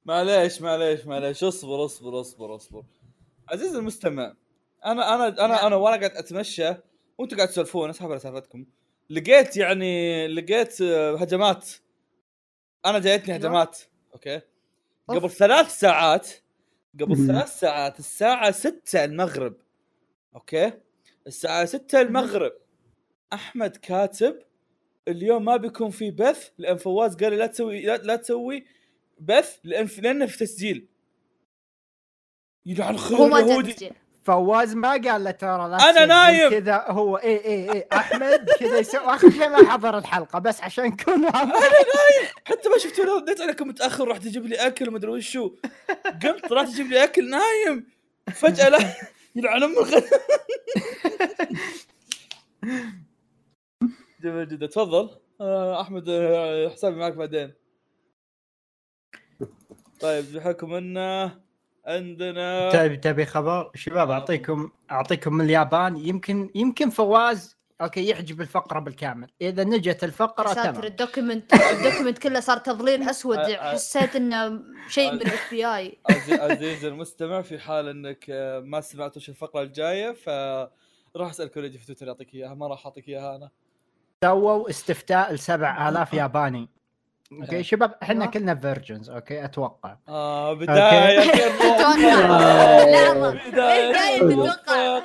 معليش 0.06 0.62
معليش 0.62 1.06
معليش. 1.06 1.44
اصبر 1.44 1.86
اصبر 1.86 2.22
اصبر 2.22 2.56
اصبر. 2.56 2.84
عزيزي 3.50 3.78
المستمع 3.78 4.34
أنا 4.86 5.16
أنا 5.16 5.46
أنا 5.46 5.68
أنا 5.68 5.76
وأنا 5.76 5.98
قاعد 5.98 6.12
أتمشى. 6.12 6.74
وأنتم 7.18 7.38
قاعد 7.38 7.48
تسولفون 7.50 7.90
أسحب 7.90 8.12
على 8.12 8.20
سالفتكم. 8.20 8.66
لقيت 9.10 9.58
يعني 9.58 10.28
لقيت 10.28 10.82
آه، 10.82 11.16
هجمات. 11.18 11.70
أنا 12.86 13.00
جايتني. 13.00 13.36
هجمات 13.36 13.80
أوكي. 14.14 14.42
أوف. 15.10 15.18
قبل 15.18 15.30
ثلاث 15.30 15.80
ساعات 15.80 16.30
قبل. 17.00 17.28
ثلاث 17.28 17.60
ساعات 17.60 18.00
الساعة 18.00 18.52
6 18.52 19.04
المغرب. 19.06 19.56
أوكي. 20.36 20.72
الساعة 21.28 21.66
6 21.66 22.02
المغرب. 22.02 22.54
أحمد 23.34 23.76
كاتب 23.78 24.40
اليوم 25.08 25.46
ما 25.46 25.58
بيكون 25.58 25.90
في 25.90 26.12
بث 26.12 26.50
لأن 26.58 26.78
فواز 26.78 27.16
قال 27.16 27.32
لي 27.32 27.38
لا 27.38 27.48
تسوي 27.48 27.82
لا, 27.82 27.98
لا 27.98 28.16
تسوي 28.16 28.66
بث 29.20 29.60
لأن 29.64 29.88
لأنه 30.02 30.26
في 30.26 30.38
تسجيل. 30.38 30.88
يلعن 32.66 32.98
خير 32.98 33.18
هو 33.18 33.28
ما 33.28 33.38
جاء 33.40 33.46
اليهودي. 33.48 33.74
تسجيل. 33.74 33.94
فواز 34.26 34.76
ما 34.76 34.92
قال 34.92 35.24
له 35.24 35.32
ترى 35.32 35.78
تسجل 35.78 36.08
نايم. 36.08 36.50
كذا 36.50 36.86
هو 36.88 37.18
اي 37.18 37.46
اي 37.46 37.72
اي 37.72 37.88
أحمد 37.94 38.50
كذا 38.60 38.80
يسوي. 38.80 39.06
اخر 39.06 39.30
شيء 39.30 39.50
ما 39.50 39.72
حضر 39.72 39.98
الحلقة 39.98 40.40
بس 40.40 40.62
عشان 40.62 40.86
نكون 40.86 41.32
حتى 42.46 42.70
ما 42.70 42.78
شفت 42.78 43.00
ولا 43.00 43.16
رديت 43.16 43.42
عليكم 43.42 43.68
متأخر 43.68 44.08
رحت 44.08 44.26
أجيب 44.26 44.46
لي 44.46 44.56
أكل 44.56 44.88
وما 44.88 44.98
أدري 44.98 45.12
وشو. 45.12 45.56
قمت 46.24 46.46
طلعت 46.50 46.68
أجيب 46.68 46.88
لي 46.88 47.04
أكل 47.04 47.30
نايم. 47.30 47.88
فجأة 48.34 48.70
لا 48.70 48.80
يلعن 49.36 49.64
أم 49.64 49.76
جميل 54.24 54.48
جدا. 54.48 54.68
تفضل. 54.68 55.10
آه، 55.42 55.82
أحمد 55.82 56.10
آه، 56.10 56.70
حسابي 56.70 56.96
معك 56.96 57.14
بعدين. 57.14 57.54
طيب 60.00 60.26
بحكم 60.34 60.74
أنه 60.74 61.43
عندنا 61.86 62.70
تبي 62.72 62.98
تبي 62.98 63.26
خبر؟ 63.26 63.72
شباب 63.76 64.10
اعطيكم 64.12 64.70
أعطيكم 64.92 65.34
من 65.34 65.46
اليابان. 65.46 65.98
يمكن 65.98 66.50
يمكن 66.56 66.90
فواز 66.90 67.58
أوكي 67.82 68.10
يحجب 68.10 68.42
الفقرة 68.42 68.80
بالكامل. 68.80 69.28
إذا 69.42 69.64
نجت 69.64 70.04
الفقرة 70.04 70.50
يا 70.50 70.54
ساتر 70.54 70.72
تمام. 70.74 70.84
ال 70.86 70.93
document 70.93 71.54
ال 71.74 71.79
document 71.79 72.18
كله 72.18 72.40
صار 72.40 72.58
تضليل 72.58 73.10
أسود. 73.10 73.38
آه، 73.38 73.56
آه. 73.56 73.74
حسيت 73.74 74.16
إنه 74.16 74.60
شيء 74.88 75.12
من 75.12 75.22
ال 75.22 75.48
FBI. 75.52 75.98
عزي- 76.12 76.34
عزيزي 76.34 76.88
المستمع 76.88 77.42
في 77.42 77.60
حال 77.60 77.88
إنك 77.88 78.26
آه، 78.30 78.60
ما 78.60 78.82
سمعت 78.82 79.18
وش 79.18 79.30
الفقرة 79.30 79.62
الجاية 79.62 80.12
ف 80.12 80.30
راح 81.16 81.30
أسأل 81.30 81.48
كوليجي 81.48 81.78
في 81.78 81.86
تويتر 81.86 82.08
يعطيك 82.08 82.34
إياها. 82.36 82.54
ما 82.54 82.68
راح 82.68 82.86
أعطيك 82.86 83.08
إياها 83.10 83.36
أنا. 83.36 83.50
سووا 84.24 84.70
استفتاء 84.70 85.34
ل 85.34 85.40
7000 85.40 86.14
ياباني. 86.14 86.70
أوكي 87.42 87.64
شباب 87.64 87.96
إحنا 88.04 88.22
أيوة. 88.22 88.32
كلنا 88.34 88.56
virgins 88.56 89.10
أوكي 89.10 89.46
أتوقع 89.46 89.98
آه 90.08 90.54
بداية. 90.54 91.20
لحظة. 91.20 93.34
بداية 93.50 93.90
بداية 93.92 94.22
الرفقة. 94.22 94.98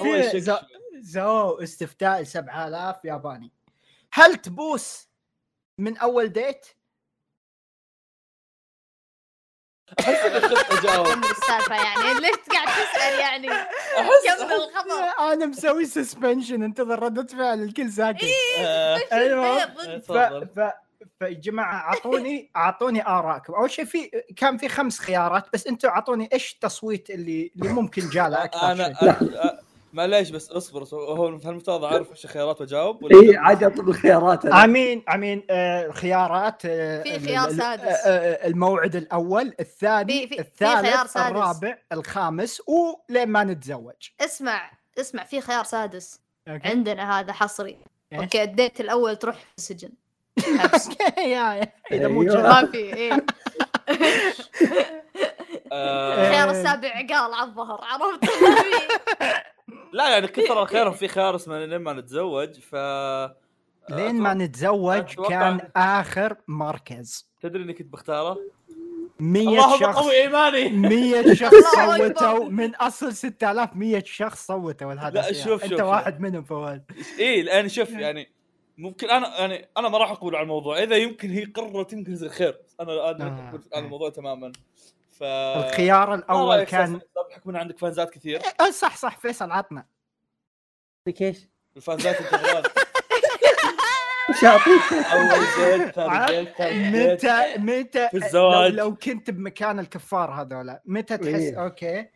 أول 0.00 0.24
شيء 0.30 0.40
ز- 0.40 0.52
سووا 1.12 1.62
استفتاء 1.62 2.20
ل 2.20 2.26
7000 2.26 3.04
ياباني 3.04 3.52
هل 4.12 4.36
تبوس 4.36 5.08
من 5.78 5.96
أول 5.98 6.28
ديت؟ 6.28 6.66
أحس 10.00 10.24
إني 10.24 10.40
خفت 10.40 10.84
أجاوب. 10.84 11.06
كمل 11.06 11.24
السالفه 11.24 11.74
يعني؟ 11.74 12.20
ليش 12.20 12.36
قاعد 12.52 12.68
تسأل 12.68 13.20
يعني؟ 13.20 13.52
أحس 13.52 14.38
كمل 14.38 14.52
الخبر 14.52 15.32
أنا 15.32 15.46
مسوي 15.46 15.86
سسبنشن 15.86 16.62
انتظر 16.62 17.02
ردة 17.02 17.26
فعل 17.26 17.62
الكل 17.62 17.90
ساكت. 17.90 18.24
ضد. 18.24 19.98
ف 19.98 20.12
تفضل 20.12 20.48
ف 20.56 20.60
فيا 21.18 21.28
جماعة 21.28 21.74
أعطوني 21.76 22.50
أعطوني 22.56 23.06
آرائكم. 23.06 23.54
أول 23.54 23.70
شيء 23.70 23.84
في 23.84 24.10
كان 24.36 24.56
في 24.56 24.68
خمس 24.68 24.98
خيارات 24.98 25.44
بس 25.52 25.66
أنتم 25.66 25.88
أعطوني 25.88 26.28
إيش 26.32 26.52
التصويت 26.52 27.10
اللي 27.10 27.52
اللي 27.56 27.68
ممكن 27.68 28.08
جاله 28.08 28.44
أكثر 28.44 28.72
أنا 28.72 28.94
معليش 29.96 30.30
بس 30.30 30.50
اصبر. 30.50 30.84
هو 30.94 31.28
المفترض 31.28 31.84
أعرف 31.84 32.10
وش 32.10 32.24
الخيارات 32.24 32.60
وأجاوب 32.60 33.12
اي 33.12 33.36
عادي 33.36 33.66
أطلب 33.66 33.88
الخيارات. 33.88 34.46
آمين 34.46 35.02
آمين 35.14 35.42
آه 35.50 35.90
خيارات 35.90 36.62
آه 36.66 37.02
في 37.02 37.18
خيار 37.20 37.52
سادس. 37.52 38.06
آه، 38.06 38.46
الموعد 38.46 38.96
الأول 38.96 39.54
الثاني 39.60 40.28
في- 40.28 40.40
الثالث 40.40 40.80
خيار 40.86 41.06
سادس. 41.06 41.16
الرابع 41.30 41.78
الخامس 41.92 42.62
ولين 42.68 43.28
ما 43.28 43.44
نتزوج 43.44 43.94
اسمع 44.20 44.70
اسمع 45.00 45.24
في 45.24 45.40
خيار 45.40 45.64
سادس 45.64 46.20
أوكي 46.48 46.68
عندنا 46.68 47.18
هذا 47.20 47.32
حصري 47.32 47.78
إيش؟ 48.12 48.20
أوكي 48.20 48.42
ال 48.42 48.50
date 48.50 48.80
الأول 48.80 49.16
تروح 49.16 49.36
في 49.36 49.44
السجن 49.58 49.90
يا 51.18 51.60
إذا 51.92 52.08
مو 52.08 52.22
أيوة. 52.22 52.34
جد. 52.36 52.42
ما 52.46 52.66
في 52.66 52.76
إيه 52.76 53.12
الخيار 55.72 56.50
إيه. 56.50 56.60
السابع 56.60 56.88
عقال 56.88 57.34
على 57.34 57.42
الظهر 57.50 57.80
عرفت 57.84 58.24
لا 59.92 60.10
يعني 60.10 60.26
كثر 60.28 60.58
الخير 60.62 60.90
في 60.92 61.08
خيار 61.08 61.36
اسمه 61.36 61.64
لين 61.64 61.78
ما 61.80 61.92
نتزوج 61.92 62.58
ف 62.60 62.74
لين 63.90 64.14
ما 64.14 64.34
نتزوج 64.34 65.02
كان 65.28 65.70
آخر 65.76 66.36
مركز. 66.48 67.30
تدري 67.40 67.62
إني 67.62 67.72
كنت 67.72 67.92
بختاره؟ 67.92 68.38
100 69.20 69.48
اللهم 69.48 69.80
شخص. 69.80 69.96
قوي 69.98 70.12
إيماني. 70.22 70.68
100 70.68 71.34
شخص. 71.34 71.54
صوتوا. 71.76 72.44
من 72.44 72.74
أصل 72.74 73.12
6100 73.14 74.02
شخص 74.06 74.46
صوتوا 74.46 74.94
لهذا 74.94 75.10
لا، 75.20 75.28
الخيار. 75.30 75.44
شوف- 75.46 75.64
أنت 75.64 75.72
شوف- 75.72 75.80
واحد 75.80 76.20
منهم 76.20 76.42
فواز 76.44 76.80
إيه 77.18 77.42
لأن 77.42 77.68
شوف 77.68 77.90
يعني 77.90 78.28
ممكن 78.78 79.10
أنا 79.10 79.40
يعني 79.40 79.68
أنا 79.76 79.88
ما 79.88 79.98
راح 79.98 80.10
أقول 80.10 80.36
على 80.36 80.42
الموضوع. 80.42 80.82
إذا 80.82 80.96
يمكن 80.96 81.30
هي 81.30 81.44
قررت 81.44 81.92
يمكن 81.92 82.12
يصير 82.12 82.28
خير 82.28 82.58
أنا 82.80 83.10
أنا 83.10 83.24
آه. 83.26 83.60
على 83.76 83.84
الموضوع 83.84 84.10
تماما. 84.10 84.52
ف 85.18 85.22
الخيار 85.22 86.14
الأول 86.14 86.64
كان 86.64 87.00
بحكم 87.30 87.50
ان 87.50 87.56
عندك 87.56 87.78
فانزات 87.78 88.10
كثير 88.10 88.40
آه، 88.60 88.70
صح 88.70 88.96
صح 88.96 89.18
فيصل 89.18 89.50
عطنا 89.50 89.86
يعطيك 91.06 91.22
إيش؟ 91.22 91.48
الفانزات 91.76 92.16
وش 94.30 94.44
اعطيك؟ 94.44 94.92
أول 94.92 95.46
جيل 95.56 95.92
متى 96.92 97.58
متى 97.58 98.08
في 98.08 98.16
الزواج. 98.16 98.72
لو, 98.72 98.84
لو 98.84 98.96
كنت 98.96 99.30
بمكان 99.30 99.78
الكفار 99.78 100.30
هذولا 100.30 100.82
متى 100.84 101.16
تحس 101.16 101.34
إيه. 101.34 101.64
أوكي. 101.64 102.08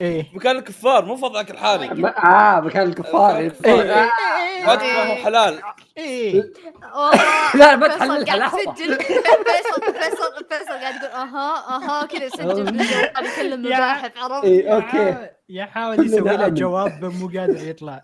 إيه. 0.00 0.26
مكان 0.34 0.56
الكفار 0.56 1.04
مو 1.04 1.16
فضلك 1.16 1.50
الحالي. 1.50 1.88
ما- 1.88 2.18
آه 2.56 2.60
مكان 2.60 2.88
الكفار. 2.88 3.36
إيه. 3.36 3.52
إيه. 3.64 4.10
وقت 4.66 4.82
ما 4.82 5.02
هو 5.12 5.14
حلال. 5.24 5.60
إيه. 5.98 6.52
لا، 7.54 7.76
تحللها، 7.88 8.24
قاعد. 8.24 8.50
يسجل. 8.78 8.96
فيصل 8.96 9.82
فيصل 9.92 10.44
فيصل 10.50 10.72
قاعد 10.80 10.94
يقول 10.94 11.06
أها 11.12 11.76
أها. 11.76 12.06
كذا 12.06 12.24
يسجل 12.24 12.80
يكلم 13.24 13.62
مباحث 13.66 14.12
عرفت؟ 14.18 14.44
اي 14.44 14.72
أوكي. 14.74 15.28
يحاول- 15.48 16.06
يسوي 16.06 16.36
له. 16.36 16.48
جواب 16.48 17.04
مو 17.04 17.26
قادر 17.38 17.68
يطلع. 17.68 17.92
ما 17.92 18.00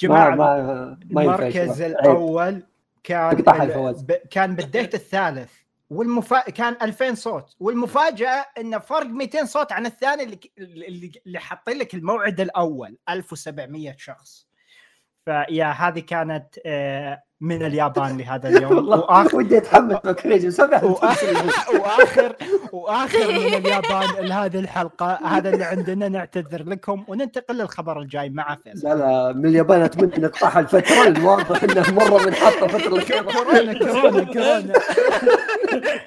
جماعة 0.00 0.96
المركز. 1.12 1.82
الأول 1.82 2.62
كان 3.04 3.20
اقطعها 3.20 3.62
ال- 3.62 3.68
الفواز. 3.68 4.02
ب... 4.02 4.12
كان 4.30 4.54
بال 4.54 4.67
date 4.67 4.94
الثالث. 4.94 5.50
والمفا... 5.90 6.40
كان 6.40 6.76
2000 6.82 7.14
صوت. 7.14 7.56
والمفاجأة 7.60 8.46
انه 8.58 8.78
فرق 8.78 9.06
200 9.06 9.44
صوت 9.44 9.72
عن 9.72 9.86
الثاني 9.86 10.22
اللي 10.22 10.40
اللي, 10.58 11.12
اللي 11.26 11.38
حاطين 11.38 11.78
لك 11.78 11.94
الموعد 11.94 12.40
الأول 12.40 12.98
1700 13.08 13.96
شخص. 13.98 14.49
فيا 15.24 15.66
هذه 15.66 16.00
كانت 16.00 16.46
آه، 16.66 17.22
من 17.40 17.66
اليابان 17.66 18.16
لهذا 18.20 18.48
اليوم. 18.48 18.88
وآخر 18.88 19.36
ودي 19.36 19.58
اتحمس 19.58 19.96
بكريج 20.04 20.60
وآخر, 20.60 21.46
وآخر 21.80 22.36
وآخر 22.72 23.28
من 23.32 23.54
اليابان 23.54 24.26
لهذه 24.26 24.58
الحلقة. 24.58 25.18
هذا 25.26 25.50
اللي 25.50 25.64
عندنا 25.64 26.08
نعتذر 26.08 26.62
لكم 26.62 27.04
وننتقل 27.08 27.54
للخبر 27.54 28.00
الجاي 28.00 28.30
مع 28.30 28.56
فيصل. 28.64 28.88
لا 28.88 28.94
لا 28.94 29.32
من 29.32 29.46
اليابان 29.46 29.82
أتمنى 29.82 30.12
نقطعها 30.18 30.60
الفترة 30.60 31.06
الواضح 31.06 31.62
إنه 31.62 31.90
مرة 31.94 32.24
بنحطها 32.24 32.64
الفترة 32.64 32.96
الاخيره 32.96 33.22
كورونا 33.32 33.78
كورونا 33.78 34.24
كورونا. 34.24 34.72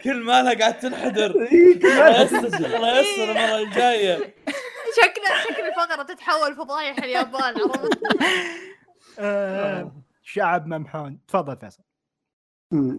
كل 0.04 0.24
مالها 0.24 0.54
قاعد 0.54 0.80
تنحدر. 0.80 1.34
إيه، 1.52 1.76
الله 2.76 3.00
يستر 3.00 3.32
المرة 3.32 3.58
الجاية. 3.58 4.34
شكله 4.96 5.40
شكل 5.44 5.64
الفقرة 5.68 6.04
تتحول 6.04 6.56
فضايح 6.56 6.98
اليابان 7.04 7.54
عرفت؟ 7.62 8.00
آه، 9.20 9.92
شعب 10.24 10.68
ممحون. 10.68 11.20
تفضل 11.28 11.58
فيصل. 11.58 11.84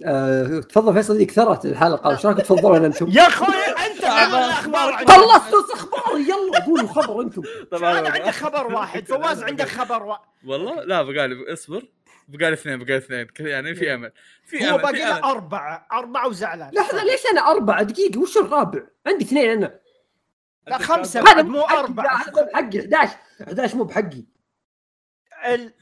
آه، 0.07 0.61
تفضل 0.61 0.94
فيصل 0.94 1.18
دي 1.18 1.24
كثرت 1.27 1.66
الحلقة 1.66 2.11
وش 2.11 2.27
رايكم 2.27 2.40
تفضلون 2.40 2.85
أنتم؟ 2.85 3.09
يا 3.11 3.22
أخوي 3.29 3.55
أنت 3.87 4.05
أخبار 4.05 4.92
عندك 4.92 5.11
خلصتوا 5.11 5.74
أخبار 5.74 6.18
يلا 6.18 6.64
قولوا 6.64 6.88
خبر 6.88 7.20
أنتم. 7.22 7.42
طبعا 7.70 7.98
أنا 7.98 8.09
عندك 8.09 8.31
خبر 8.31 8.74
واحد 8.74 9.07
فواز 9.09 9.42
عندك 9.42 9.68
خبر 9.68 10.03
واحد 10.03 10.24
والله؟ 10.46 10.74
لا 10.85 11.03
بقالي 11.03 11.53
اصبر. 11.53 11.83
بقى 12.29 12.50
لي 12.50 12.55
اثنين 12.55 12.79
بقى 12.79 12.87
لي 12.87 12.96
اثنين. 12.96 13.27
يعني 13.40 13.74
في 13.74 13.94
أمل. 13.94 14.12
في 14.44 14.70
هو 14.70 14.74
أمل 14.74 14.83
باقي 14.83 14.94
في 14.94 15.00
له 15.00 15.31
أربعة 15.31 15.87
أربعة 15.92 16.29
وزعلان. 16.29 16.70
لحظة 16.74 17.05
ليش 17.05 17.20
أنا 17.33 17.40
أربعة؟ 17.50 17.83
دقيقة 17.83 18.20
وش 18.20 18.37
الرابع؟ 18.37 18.83
عندي 19.07 19.24
اثنين 19.24 19.50
أنا. 19.50 19.81
لا 20.66 20.79
خمسة 20.79 21.42
مو 21.42 21.61
أربعة. 21.61 22.16
هذا 22.22 22.42
بحقي 22.42 22.81
11 22.81 23.16
11 23.42 23.77
مو 23.77 23.85
بحقي. 23.85 24.24
ال... 25.46 25.72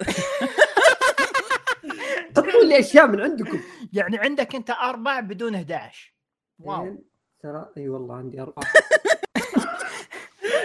حطوا 2.36 2.64
لي 2.64 2.78
أشياء 2.78 3.06
من 3.06 3.20
عندكم. 3.20 3.60
يعني 3.92 4.18
عندك 4.18 4.54
أنت 4.54 4.70
أربع 4.70 5.20
بدون 5.20 5.54
11 5.54 6.12
واو. 6.58 6.82
اثنين، 6.82 6.98
ترى 7.42 7.68
إي 7.76 7.88
والله 7.88 8.14
عندي 8.16 8.40
اربعه 8.40 8.64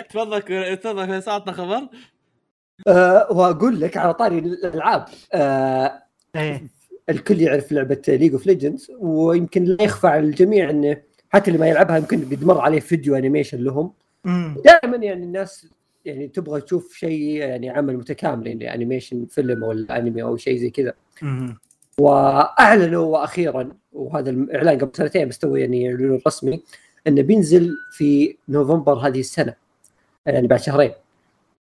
تفضل 0.10 0.42
تفضل 0.78 1.08
فيصل 1.08 1.32
عطنا 1.32 1.54
خبر؟ 1.54 1.88
أه 2.88 3.28
وأقول 3.32 3.82
لك 3.82 3.98
على 3.98 4.14
طاري 4.14 4.40
الألعاب. 4.40 5.06
أه 5.34 6.04
إيه. 6.36 6.64
الكل 7.10 7.42
يعرف 7.42 7.72
لعبة 7.72 8.02
League 8.08 8.32
of 8.34 8.46
Legends 8.48 8.92
ويمكن 9.00 9.64
لا 9.64 9.84
يخفى 9.84 10.08
على 10.08 10.20
الجميع 10.20 10.70
انه 10.70 11.02
حتى 11.30 11.48
اللي 11.52 11.60
ما 11.60 11.68
يلعبها 11.68 11.98
يمكن 11.98 12.20
قد 12.20 12.44
مر 12.44 12.62
عليه 12.62 12.80
فيديو 12.80 13.16
animation 13.16 13.58
لهم. 13.64 13.94
دائما 14.66 14.98
يعني 14.98 15.24
الناس 15.24 15.68
يعني 16.10 16.28
تبغى 16.28 16.62
تشوف 16.62 16.94
شيء 16.94 17.20
يعني 17.36 17.70
عمل 17.70 17.98
متكامل 17.98 18.48
يعني 18.48 18.74
animation 18.74 19.26
فيلم 19.26 19.64
ولا 19.64 19.98
انمي 19.98 20.24
أو 20.24 20.38
شيء 20.38 20.58
زي 20.58 20.70
كذا. 20.70 20.94
وأعلنوا 21.98 23.06
وأخيرا 23.06 23.70
وهذا 23.94 24.30
الإعلان 24.30 24.78
قبل 24.78 24.92
سنتين 24.94 25.28
بس 25.30 25.40
تو 25.40 25.56
يعني 25.56 25.88
اعلنوا 25.92 26.20
رسمي 26.28 26.64
إنه 27.08 27.22
بينزل 27.22 27.76
في 27.92 28.36
نوفمبر 28.50 28.94
هذه 28.94 29.20
السنة 29.20 29.54
يعني 30.26 30.48
بعد 30.48 30.60
شهرين. 30.60 30.92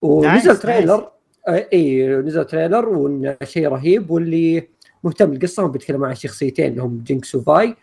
ونزل 0.01 0.57
trailer 0.57 1.11
اي 1.49 2.07
نزل 2.07 2.45
trailer 2.45 2.89
وإنه 2.89 3.37
شيء 3.43 3.67
رهيب 3.67 4.11
واللي 4.11 4.67
مهتم 5.03 5.31
بالقصة 5.31 5.65
هم 5.65 5.71
بيتكلموا 5.71 6.07
عن 6.07 6.15
شخصيتين 6.15 6.71
اللي 6.71 6.81
هم 6.81 7.03
جينكس 7.03 7.35
وفاي 7.35 7.75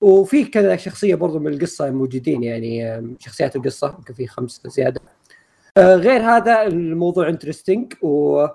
وفي 0.00 0.44
كذا 0.44 0.76
شخصية 0.76 1.14
برضو 1.14 1.38
من 1.38 1.52
القصة 1.52 1.90
موجودين 1.90 2.42
يعني 2.42 3.02
شخصيات 3.18 3.56
القصة 3.56 3.94
يمكن 3.98 4.14
في 4.14 4.26
خمسة 4.26 4.68
زيادة. 4.70 5.00
غير 5.78 6.20
هذا 6.20 6.62
الموضوع 6.62 7.28
interesting 7.28 7.92
و 8.02 8.46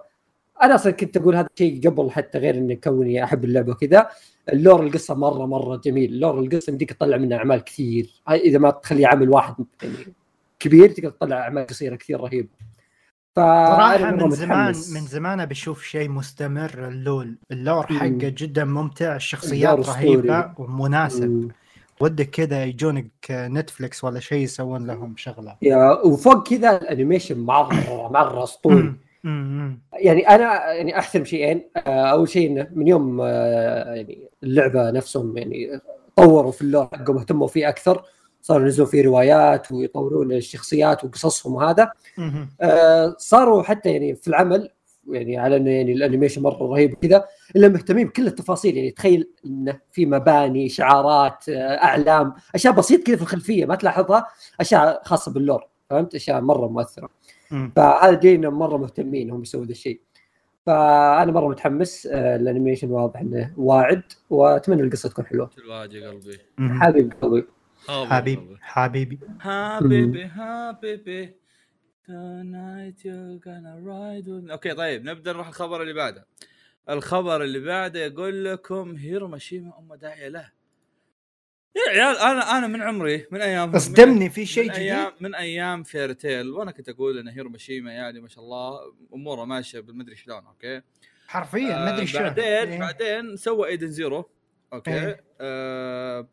أنا 0.63 0.75
أصلا 0.75 0.91
كنت 0.91 1.17
أقول 1.17 1.35
هذا 1.35 1.47
الشيء 1.53 1.89
قبل 1.89 2.11
حتى 2.11 2.37
غير 2.37 2.55
إني 2.55 2.75
كوني 2.75 3.23
أحب 3.23 3.43
اللعبة 3.45 3.71
وكذا 3.71 4.09
ال 4.53 4.59
lore 4.59 4.83
القصة 4.83 5.15
مرة 5.15 5.45
مرة 5.45 5.77
جميل 5.77 6.13
ال 6.13 6.19
lore 6.19 6.39
القصة 6.39 6.71
يمديك 6.71 6.93
تطلع 6.93 7.17
منها 7.17 7.37
أعمال 7.37 7.63
كثير 7.63 8.09
إذا 8.29 8.59
ما 8.59 8.69
تخليه 8.71 9.07
عمل 9.07 9.29
واحد 9.29 9.55
يعني 9.83 9.95
كبير 10.59 10.89
تقدر 10.89 11.09
تطلع 11.09 11.37
أعمال 11.37 11.67
قصيرة 11.67 11.95
كثير 11.95 12.21
رهيبه 12.21 12.49
صراحة 13.35 13.97
فأنا 13.97 14.15
مرة 14.15 14.25
من 14.25 14.31
زمان. 14.31 14.67
من 14.67 15.01
زمان 15.01 15.45
بشوف 15.45 15.83
شيء 15.83 16.09
مستمر 16.09 16.87
اللول 16.87 17.35
ال 17.51 17.57
lore. 17.57 17.85
حقه 17.85 18.07
جدا 18.13 18.65
ممتع 18.65 19.15
الشخصيات 19.15 19.89
رهيبة. 19.89 20.53
ومناسب. 20.57 21.51
ودك 21.99 22.29
كذا 22.29 22.63
يجونك 22.63 23.11
نتفلكس 23.31 24.03
ولا 24.03 24.19
شيء 24.19 24.43
يسوون 24.43 24.87
لهم 24.87 25.13
شغلة؟ 25.17 25.55
yeah 25.61 26.05
وفوق 26.05 26.49
كذا 26.49 26.77
ال 26.77 26.84
animation 26.84 27.39
مرة 27.39 28.09
مرة 28.11 28.43
أسطوري. 28.43 28.93
يعني 29.93 30.29
أنا 30.29 30.71
يعني 30.73 30.99
أحسن 30.99 31.25
شيئين 31.25 31.69
آه، 31.77 32.05
أول 32.05 32.29
شيء 32.29 32.51
إنه 32.51 32.67
من 32.73 32.87
يوم 32.87 33.21
آه، 33.21 33.93
يعني 33.93 34.29
اللعبة 34.43 34.91
نفسهم 34.91 35.37
يعني 35.37 35.79
طوروا 36.15 36.51
في 36.51 36.61
ال 36.61 36.67
lore 36.67 36.87
حقهم 36.93 37.17
اهتموا 37.17 37.47
فيه 37.47 37.69
أكثر. 37.69 38.03
صاروا 38.41 38.63
ينزلون 38.63 38.87
فيه 38.87 39.03
روايات 39.03 39.71
ويطورون 39.71 40.31
الشخصيات 40.31 41.03
وقصصهم 41.03 41.55
وهذا. 41.55 41.91
آه، 42.61 43.15
صاروا 43.17 43.63
حتى 43.63 43.91
يعني 43.91 44.15
في 44.15 44.27
العمل 44.27 44.69
يعني 45.09 45.37
على 45.37 45.57
انه 45.57 45.69
يعني 45.69 45.93
ال 45.93 45.98
animation 45.98 46.41
مرة 46.41 46.63
رهيب 46.63 46.93
وكذا. 46.93 47.25
إلا 47.55 47.67
مهتمين 47.67 48.07
بكل 48.07 48.27
التفاصيل. 48.27 48.77
يعني 48.77 48.91
تخيل 48.91 49.29
إنه 49.45 49.79
في 49.91 50.05
مباني 50.05 50.65
اشعارات 50.65 51.49
آه، 51.49 51.83
أعلام 51.83 52.33
أشياء 52.55 52.73
بسيط 52.73 53.07
كذا 53.07 53.15
في 53.15 53.21
الخلفية 53.21 53.65
ما 53.65 53.75
تلاحظها؟ 53.75 54.27
أشياء 54.59 55.01
خاصة 55.05 55.33
بال 55.33 55.45
lore 55.45 55.67
فهمت؟ 55.89 56.15
أشياء 56.15 56.41
مرة 56.41 56.67
مؤثرة. 56.67 57.09
فهذا 57.75 58.19
جينا 58.19 58.49
مرة 58.49 58.77
مهتمين 58.77 59.31
هم 59.31 59.41
يسووا 59.41 59.65
ذا 59.65 59.71
الشيء. 59.71 60.01
فأنا 60.65 61.31
مرة 61.31 61.47
متحمس 61.47 62.07
آه، 62.11 62.35
ال 62.35 62.41
animation 62.41 62.91
واضح 62.91 63.19
إنه 63.19 63.53
واعد 63.57 64.03
وأتمنى 64.29 64.81
القصة 64.81 65.09
تكون 65.09 65.25
حلوة. 65.25 65.49
يا 65.91 66.09
قلبي. 66.09 66.39
حبيبي 66.59 67.15
قلبي. 67.21 67.47
حبيبي 67.87 68.57
حبيبي 68.61 69.19
حبيبي. 69.39 70.29
حبيبي 70.29 71.35
tonight 72.07 72.99
you're 73.03 73.39
gonna 73.47 73.75
ride 73.85 74.27
with. 74.27 74.51
okay 74.51 74.73
طيب 74.73 75.05
نبدأ 75.05 75.33
نروح 75.33 75.47
الخبر 75.47 75.81
اللي 75.81 75.93
بعده. 75.93 76.25
الخبر 76.89 77.43
اللي 77.43 77.59
بعده 77.59 77.99
يقول 77.99 78.45
لكم 78.45 78.95
هيرو 78.95 79.27
ماشيما 79.27 79.79
أمه 79.79 79.93
داعية 79.95 80.27
له. 80.27 80.51
يا 81.75 81.89
عيال 81.91 82.17
أنا 82.17 82.57
أنا 82.57 82.67
من 82.67 82.81
عمري 82.81 83.25
من 83.31 83.41
أيام 83.41 83.75
اصدمني 83.75 84.29
في 84.29 84.45
شيء 84.45 84.63
جديد. 84.63 84.75
أيام 84.75 85.11
من 85.19 85.35
أيام 85.35 85.83
Fairy 85.83 86.20
Tail 86.20 86.49
وأنا 86.49 86.71
كنت 86.71 86.89
أقول 86.89 87.17
إن 87.17 87.27
هيرو 87.27 87.49
ماشيما 87.49 87.91
يعني 87.93 88.19
ما 88.21 88.27
شاء 88.27 88.43
الله 88.43 88.79
أموره 89.13 89.45
ماشية 89.45 89.79
بالمدري 89.79 90.15
شلون 90.15 90.45
okay؟ 90.45 90.81
حرفيا 91.27 91.67
ما 91.77 91.89
ادري 91.93 92.01
آه 92.01 92.05
شلون. 92.05 92.23
بعدين 92.23 92.43
إيه. 92.45 92.79
بعدين 92.79 93.35
سوى 93.35 93.67
ايدن 93.67 93.87
زيرو 93.87 94.29
أوكي؟ 94.73 94.91
إيه. 94.93 95.23
آه 95.41 96.27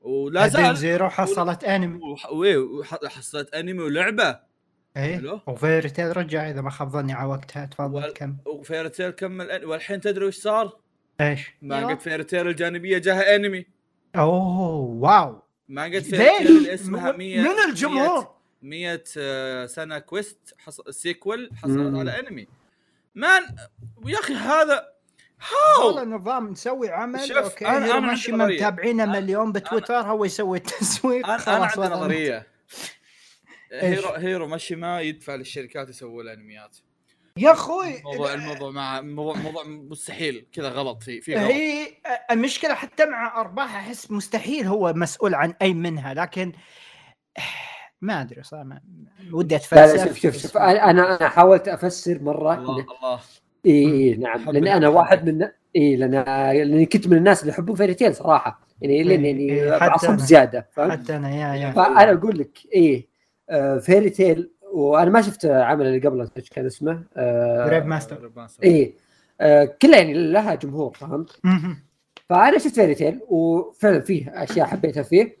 ولا 0.00 0.48
زال 0.48 0.76
زيرو 0.76 1.08
حصلت 1.10 1.64
أنمي. 1.64 2.00
وح- 2.02 2.32
وإيه، 2.32 2.56
وح- 2.58 3.04
حصلت 3.06 3.54
أنمي 3.54 3.82
ولعبة. 3.82 4.40
إيه. 4.96 5.40
وفيري 5.46 5.90
تيل 5.90 6.16
رجع 6.16 6.50
إذا 6.50 6.60
ما 6.60 6.70
خاب 6.70 6.88
ظني 6.90 7.12
على 7.12 7.28
وقتها 7.28 7.66
تفضل 7.66 7.94
وال- 7.94 8.12
كم 8.14 8.36
وفيرتيل 8.46 9.10
كمل 9.10 9.60
أن- 9.60 9.64
والحين 9.64 10.00
تدري 10.00 10.24
وش 10.24 10.36
صار؟ 10.36 10.76
إيش 11.20 11.52
مانجا 11.62 11.86
أيوة. 11.88 11.98
فيرتيل 11.98 12.48
الجانبية 12.48 12.98
جاها 12.98 13.36
انمي 13.36 13.66
أوه 14.16 14.60
واو 14.80 15.42
مانجا 15.68 16.00
فيرتيل 16.00 16.42
ليش 16.42 16.50
اللي 16.50 16.74
اسمها 16.74 17.12
100 17.12 17.40
من 17.40 17.70
الجمهور 17.70 18.28
100 18.62 19.02
آه، 19.18 19.66
سنة 19.66 19.98
كويست 19.98 20.54
حص... 20.58 20.80
سيكول 20.90 21.50
حصلت. 21.62 21.96
على 21.98 22.20
انمي 22.20 22.46
مان 23.14 23.42
يا 24.06 24.18
أخي 24.18 24.34
هذا 24.34 24.88
والله 25.84 26.02
هاو 26.02 26.08
نظام 26.08 26.48
نسوي 26.48 26.90
عمل 26.90 27.20
شوف، 27.20 27.36
أوكي 27.36 27.64
أنا- 27.64 27.68
أنا 27.68 27.84
هيرو 27.84 27.94
عندي 27.94 28.06
ماشي. 28.06 28.32
متابعينه 28.32 29.04
أنا- 29.04 29.08
مليون 29.08 29.52
بتويتر 29.52 29.94
هو 29.94 30.24
يسوي 30.24 30.58
التسويق 30.58 31.26
أنا 31.26 31.34
أنا 31.56 31.66
خلاص 31.66 31.78
عندي 31.78 31.94
نظرية؟ 31.94 32.46
هيرو 33.72 34.08
هيرو 34.10 34.46
ماشي 34.46 34.76
ما 34.76 35.00
يدفع 35.00 35.34
للشركات 35.34 35.88
يسووا 35.88 36.22
الانميات 36.22 36.76
يا 37.38 37.52
أخوي 37.52 37.98
الموضوع 37.98 38.34
الموضوع 38.34 38.70
مع 38.70 39.00
موضوع, 39.00 39.36
موضوع 39.36 39.64
مستحيل. 39.66 40.46
كذا 40.52 40.68
غلط. 40.68 41.02
في 41.02 41.20
في 41.20 41.34
غلط. 41.34 41.50
هي 41.50 41.86
المشكلة 42.30 42.74
حتى 42.74 43.06
مع 43.06 43.40
أرباح 43.40 43.76
أحس 43.76 44.10
مستحيل 44.10 44.66
هو 44.66 44.92
مسؤول 44.96 45.34
عن 45.34 45.54
أي 45.62 45.74
منها 45.74 46.14
لكن 46.14 46.52
ما 48.00 48.20
أدري 48.20 48.42
صراحة 48.42 48.64
ما- 48.64 48.80
ودي 49.32 49.54
لا 49.54 49.60
أتفلسف. 49.60 50.08
شوف 50.08 50.18
شوف 50.18 50.36
شوف 50.42 50.56
أنا 50.56 50.90
أنا 50.90 51.16
أنا 51.20 51.28
حاولت 51.28 51.68
أفسر 51.68 52.22
مرة 52.22 52.54
الله 52.54 52.80
الله. 52.80 53.20
اي 53.66 53.72
إي 53.72 54.14
نعم. 54.14 54.50
لأن 54.50 54.66
أنا. 54.68 54.88
واحد 54.88 55.28
من 55.30 55.48
إي 55.76 55.96
لأن 55.96 56.10
لاني 56.54 56.86
كنت 56.86 57.08
من 57.08 57.16
الناس 57.16 57.40
اللي 57.40 57.52
يحبون 57.52 57.76
Fairy 57.76 57.94
Tail 57.94 58.14
صراحة. 58.14 58.60
يعني 58.80 59.02
لأن 59.02 59.24
إيه، 59.24 59.30
يعني 59.32 59.52
إيه، 59.52 59.78
بعصب 59.78 60.08
أنا. 60.08 60.16
زيادة 60.18 60.68
فهمت؟ 60.72 60.92
حتى 60.92 61.16
أنا 61.16 61.30
yeah 61.30 61.54
yeah. 61.66 61.72
فأنا 61.72 62.12
أقول 62.12 62.38
لك 62.38 62.58
إيه 62.74 62.98
آه 63.02 63.15
Fairy 63.80 64.10
Tail 64.10 64.50
وأنا 64.72 65.10
ما 65.10 65.22
شفت 65.22 65.46
عمل 65.46 65.86
اللي 65.86 66.08
قبله 66.08 66.30
إيش 66.36 66.48
كان 66.48 66.66
اسمه؟ 66.66 67.04
آه 67.16 67.66
Rave 67.66 67.84
Master 67.84 68.30
آه 69.40 69.64
كلها 69.82 69.98
يعني 69.98 70.14
لها 70.14 70.54
جمهور 70.54 70.92
فهمت؟ 70.94 71.40
فأنا 72.28 72.58
شفت 72.58 72.74
Fairy 72.74 72.94
Tail 72.94 73.20
وفعلا 73.28 74.00
فيه 74.00 74.42
أشياء 74.42 74.66
حبيتها 74.66 75.02
فيه 75.02 75.36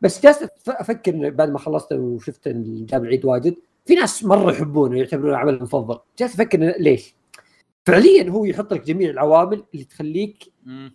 بس 0.00 0.22
جالس 0.22 0.46
أفكر 0.68 1.30
بعد 1.30 1.50
ما 1.50 1.58
خلصت 1.58 1.92
وشفت 1.92 2.48
جاب 2.64 3.04
العيد 3.04 3.24
واجد 3.24 3.54
في 3.86 3.94
ناس 3.94 4.24
مرة 4.24 4.52
يحبونه 4.52 4.94
ويعتبرونه 4.94 5.36
عمل 5.36 5.54
المفضل 5.54 5.98
جالس 6.18 6.34
أفكر 6.34 6.58
ليش؟ 6.58 7.14
فعليا 7.86 8.30
هو 8.30 8.44
يحط 8.44 8.72
لك 8.72 8.84
جميع 8.84 9.10
العوامل 9.10 9.64
اللي 9.74 9.84
تخليك. 9.84 10.52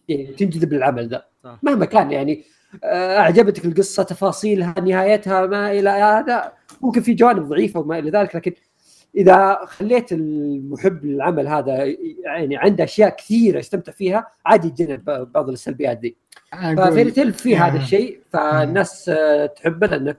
يعني 0.08 0.26
تنجذب 0.26 0.74
للعمل 0.74 1.10
ذا 1.10 1.26
صح. 1.44 1.60
مهما 1.64 1.86
كان 1.86 2.12
يعني 2.12 2.34
آه، 2.34 2.46
أعجبتك 2.84 3.66
القصة 3.66 4.04
تفاصيلها 4.04 4.76
نهايتها 4.80 5.46
ما 5.46 5.72
إلى 5.72 5.90
هذا 5.90 6.52
ممكن 6.82 7.02
في 7.02 7.14
جوانب 7.14 7.48
ضعيفة 7.48 7.80
وما 7.80 8.00
إلى 8.00 8.12
ذلك 8.12 8.36
لكن 8.36 8.54
إذا 9.16 9.60
خليت 9.66 10.12
المحب 10.12 11.06
للعمل 11.06 11.48
هذا 11.48 11.96
يعني 12.26 12.58
عنده 12.58 12.84
أشياء 12.84 13.16
كثيرة 13.16 13.60
يستمتع 13.60 13.92
فيها 13.92 14.28
عادي 14.46 14.68
يتجنب 14.68 15.32
بعض 15.34 15.50
السلبيات 15.50 15.98
دي 15.98 16.16
ف 16.78 16.84
Fairy 16.84 17.12
Tail 17.12 17.34
في 17.34 17.58
هذا 17.58 17.76
مم. 17.76 17.82
الشيء 17.82 18.20
فالناس 18.34 19.10
آه، 19.10 19.46
تحبه 19.46 19.88
لأنه 19.88 20.16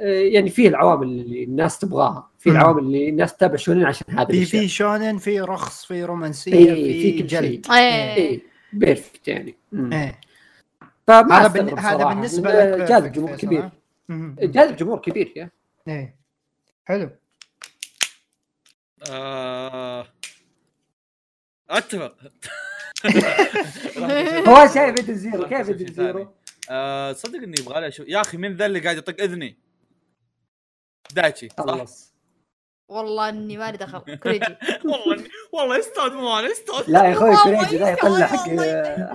آه، 0.00 0.20
يعني 0.20 0.50
فيه 0.50 0.68
العوامل 0.68 1.06
اللي 1.06 1.44
الناس 1.44 1.78
تبغاها 1.78 2.30
في. 2.38 2.50
العوامل 2.50 2.82
اللي 2.82 3.08
الناس 3.08 3.36
تتابع 3.36 3.56
شونين 3.56 3.84
عشان 3.84 4.06
هذا 4.18 4.26
في 4.26 4.42
الشيء 4.42 4.60
في 4.60 4.68
شونن 4.68 5.18
في 5.18 5.40
رخص 5.40 5.84
في 5.84 6.04
رومانسية 6.04 6.52
إيه، 6.54 6.74
في, 6.74 7.02
في 7.02 7.18
كل 7.22 7.26
جلد 7.26 7.66
شيء. 7.66 7.74
إيه. 7.74 8.40
perfect 8.72 9.28
يعني. 9.28 9.54
إيه 9.74 10.20
فما 11.06 11.38
هذا 11.38 11.48
بن... 11.48 11.78
هذا 11.78 12.04
بالنسبة 12.04 12.50
لك 12.50 12.88
جاذب 12.88 13.12
جمهور 13.12 13.36
كبير. 13.36 13.70
جاذب 14.38 14.76
جمهور 14.76 14.98
كبير 14.98 15.32
yeah. 15.36 15.50
إيه. 15.88 16.16
حلو. 16.84 17.10
آه 19.10 20.06
أتفق. 21.70 22.16
هو 24.48 24.68
شايف 24.74 24.96
ايدن 24.96 25.14
زيرو 25.14 25.48
كيف 25.48 25.68
ايدن 25.68 25.92
زيرو؟ 25.92 26.34
آه، 26.70 27.12
صدق 27.12 27.42
إني 27.42 27.54
يبغى 27.60 27.80
لي 27.80 27.88
أشوف 27.88 28.08
يا 28.08 28.20
أخي 28.20 28.36
مين 28.36 28.56
ذا 28.56 28.66
اللي 28.66 28.80
قاعد 28.80 28.96
يطق 28.96 29.20
إذني؟ 29.22 29.56
دايتشي؟ 31.12 31.48
خلص. 31.48 32.14
والله 32.88 33.28
إني 33.28 33.56
مالي 33.56 33.76
دخل. 33.76 34.16
كوريجي. 34.16 34.56
والله 34.84 35.24
والله 35.54 35.78
أستاذ 35.78 36.12
مو 36.12 36.38
أنا 36.38 36.52
أستاذ 36.52 36.84
لا 36.86 37.04
يا 37.04 37.12
أخوي 37.12 37.36
كريجي 37.36 37.78
لا 37.78 37.90
يطلع 37.90 38.26
حق. 38.26 38.48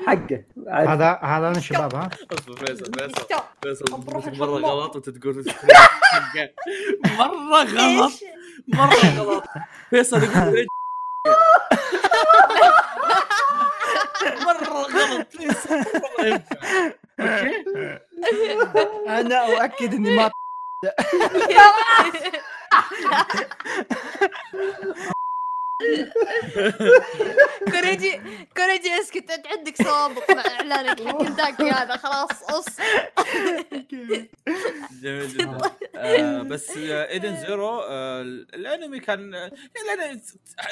حقه 0.07 0.43
هذا 0.71 1.19
هذا 1.23 1.47
أنا 1.47 1.59
شباب 1.59 1.95
ها 1.95 2.09
فيصل 2.29 2.57
فيصل. 2.57 2.91
فيصل 3.63 3.85
مرة. 3.91 4.19
غلط 4.59 4.95
وأنت 4.95 5.09
تقول 5.09 5.45
حقه. 6.03 6.49
مرة 7.17 7.63
غلط؟ 7.63 8.11
مرة 8.67 9.21
غلط 9.23 9.43
فيصل 9.89 10.23
يقول 10.23 10.51
كريجي. 10.51 10.67
مرة 14.45 14.69
غلط 14.73 15.27
فيصل 15.31 15.75
والله 15.75 16.27
ينفع. 16.27 16.89
أوكي 17.19 17.63
أنا 19.07 19.37
أؤكد 19.63 19.93
إني 19.93 20.15
ما 20.15 20.31
كوريجي 27.71 28.21
كوريجي 28.57 28.99
اسكت 29.01 29.31
انت 29.31 29.47
عندك 29.47 29.75
سوابق 29.75 30.31
مع 30.31 30.41
إعلانك 30.47 31.07
حق 31.07 31.17
كنتاكي 31.17 31.69
هذا 31.69 31.97
خلاص 31.97 32.43
قص 32.43 32.77
جميل 35.01 35.27
جدا 35.27 35.57
آه 35.95 36.41
بس 36.41 36.77
آه 36.77 37.09
Edens 37.09 37.35
Zero 37.35 37.79
آه 37.79 38.21
الأنمي 38.21 38.99
كان 38.99 39.35
آه، 39.35 39.51
الأنمي 39.95 40.21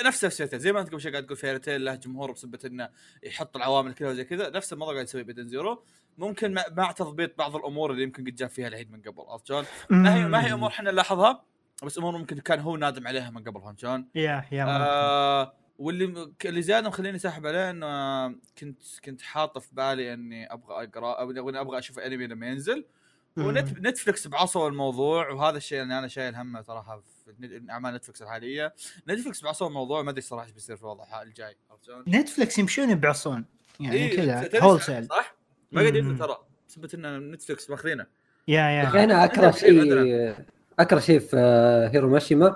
نفس 0.06 0.26
نفس 0.26 0.38
Fairy 0.38 0.50
Tail 0.50 0.60
زي 0.60 0.72
ما 0.72 0.80
أنت 0.80 0.90
قبل 0.90 1.02
شوي 1.02 1.12
قاعد 1.12 1.26
تقول 1.26 1.38
Fairy 1.38 1.65
Tail 1.65 1.86
له 1.86 1.96
جمهور 1.96 2.32
بسبه 2.32 2.60
إنه 2.66 2.90
يحط 3.24 3.56
العوامل 3.56 3.94
كلها 3.94 4.10
وزي 4.10 4.24
كذا 4.24 4.50
نفس 4.50 4.74
الموضوع 4.74 4.94
قاعد 4.94 5.06
يسوي 5.06 5.24
ب 5.24 5.28
Edens 5.28 5.48
Zero 5.48 5.84
ممكن 6.18 6.54
مع, 6.54 6.64
مع 6.78 6.92
تضبيط 6.92 7.38
بعض 7.38 7.56
الأمور 7.56 7.92
اللي 7.92 8.04
يمكن 8.04 8.24
قد 8.24 8.36
جاء 8.36 8.50
فيها 8.50 8.68
العيب 8.68 8.92
من 8.92 9.02
قبل 9.02 9.22
عرفت 9.28 9.48
شلون؟ 9.48 9.66
ما 9.90 10.16
هي 10.16 10.28
ما 10.28 10.46
هي 10.46 10.54
أمور 10.54 10.70
إحنا 10.70 10.92
نلاحظها. 10.92 11.44
بس 11.84 11.98
امور 11.98 12.18
ممكن 12.18 12.38
كان 12.40 12.60
هو 12.60 12.78
نادم 12.78 13.08
عليها 13.08 13.30
من 13.30 13.44
قبل 13.44 13.62
فهمت 13.62 13.80
شلون؟ 13.80 14.08
yeah 14.16 14.46
yeah. 14.52 14.66
آه 14.68 15.54
واللي 15.80 16.32
اللي 16.46 16.62
زيادة 16.62 16.88
مخليني 16.88 17.20
ساحب 17.20 17.48
عليه 17.48 17.70
إنه 17.70 17.86
آه، 17.86 18.36
كنت 18.58 18.82
كنت 19.06 19.22
حاطه 19.22 19.60
في 19.60 19.76
بالي 19.76 20.14
إني 20.14 20.54
أبغى 20.54 20.84
أقرأ 20.84 21.24
اني 21.50 21.60
أبغى 21.62 21.78
أشوف 21.80 22.00
انمي 22.00 22.28
لما 22.28 22.48
ينزل 22.48 22.86
ونت 23.38 23.80
Netflix 23.80 24.28
بعصوا 24.28 24.70
الموضوع 24.70 25.30
وهذا 25.30 25.58
الشيء 25.58 25.82
اللي 25.82 26.00
أنا 26.00 26.08
شايل 26.08 26.36
همه 26.36 26.62
صراحة 26.62 27.04
في 27.26 27.62
أعمال 27.70 27.94
Netflix 27.94 28.22
الحالية 28.22 28.74
Netflix 29.10 29.44
بعصوا 29.44 29.68
الموضوع 29.68 30.02
ما 30.02 30.10
أدري 30.10 30.22
صراحة 30.22 30.46
إيش 30.46 30.54
بيصير 30.54 30.76
في 30.76 30.82
الوضع 30.84 31.22
الجاي 31.22 31.58
عرفت 31.72 31.86
شلون؟ 31.86 32.04
نتفلكس 32.08 32.60
يمشون 32.60 32.96
بعصون 32.96 33.46
يعني 33.80 33.96
إيه، 33.96 34.16
كذا 34.16 34.62
هول 34.64 34.80
صح- 34.80 34.86
سيل 34.86 35.06
صح؟ 35.06 35.36
ما 35.72 35.82
قاعد. 35.82 35.96
ينزل 35.96 36.18
ترى 36.18 36.38
بسبب 36.68 37.06
ان 37.06 37.32
Netflix 37.32 37.70
ماخذينه 37.70 38.06
yeah 38.48 38.62
yeah 38.62 39.04
أنا 39.04 39.26
أكره 39.26 39.52
شيء 39.52 39.72
أكره 40.80 41.00
شيء 41.00 41.20
في 41.20 41.38
آه، 41.38 41.88
هيرو 41.88 42.10
ماشيما. 42.10 42.56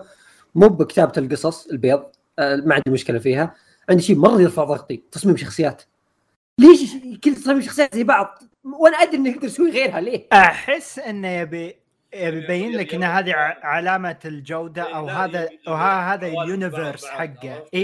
مو 0.55 0.67
بكتابة 0.67 1.11
القصص 1.17 1.67
البيض 1.67 2.03
آه، 2.39 2.55
ما 2.55 2.74
عندي 2.76 2.91
مشكلة 2.91 3.19
فيها. 3.19 3.53
عندي 3.89 4.03
شيء 4.03 4.15
مره 4.15 4.41
يرفع 4.41 4.63
ضغطي 4.63 5.03
تصميم 5.11 5.38
شخصيات. 5.38 5.82
ليش 6.59 6.91
كل 7.24 7.36
تصميم 7.36 7.61
شخصيات 7.61 7.95
زي 7.95 8.03
بعض؟ 8.03 8.39
وأنا 8.63 8.97
أدري 8.97 9.17
إنه 9.17 9.30
يقدر 9.30 9.45
يسوي 9.45 9.72
غيرها 9.72 10.01
ليه؟ 10.01 10.28
أحس 10.34 10.99
إنه 10.99 11.28
يبي 11.28 11.76
يبي 12.13 12.38
يبين 12.43 12.72
لك 12.78 12.93
إن 12.93 13.03
هذه 13.03 13.32
ع- 13.34 13.57
علامة 13.65 14.17
الجودة 14.26 14.95
أو 14.95 15.07
هذا 15.09 15.49
أو 15.67 15.74
هذا 15.74 16.28
ال 16.27 16.36
universe 16.36 17.05
حقه. 17.05 17.63
اي 17.74 17.84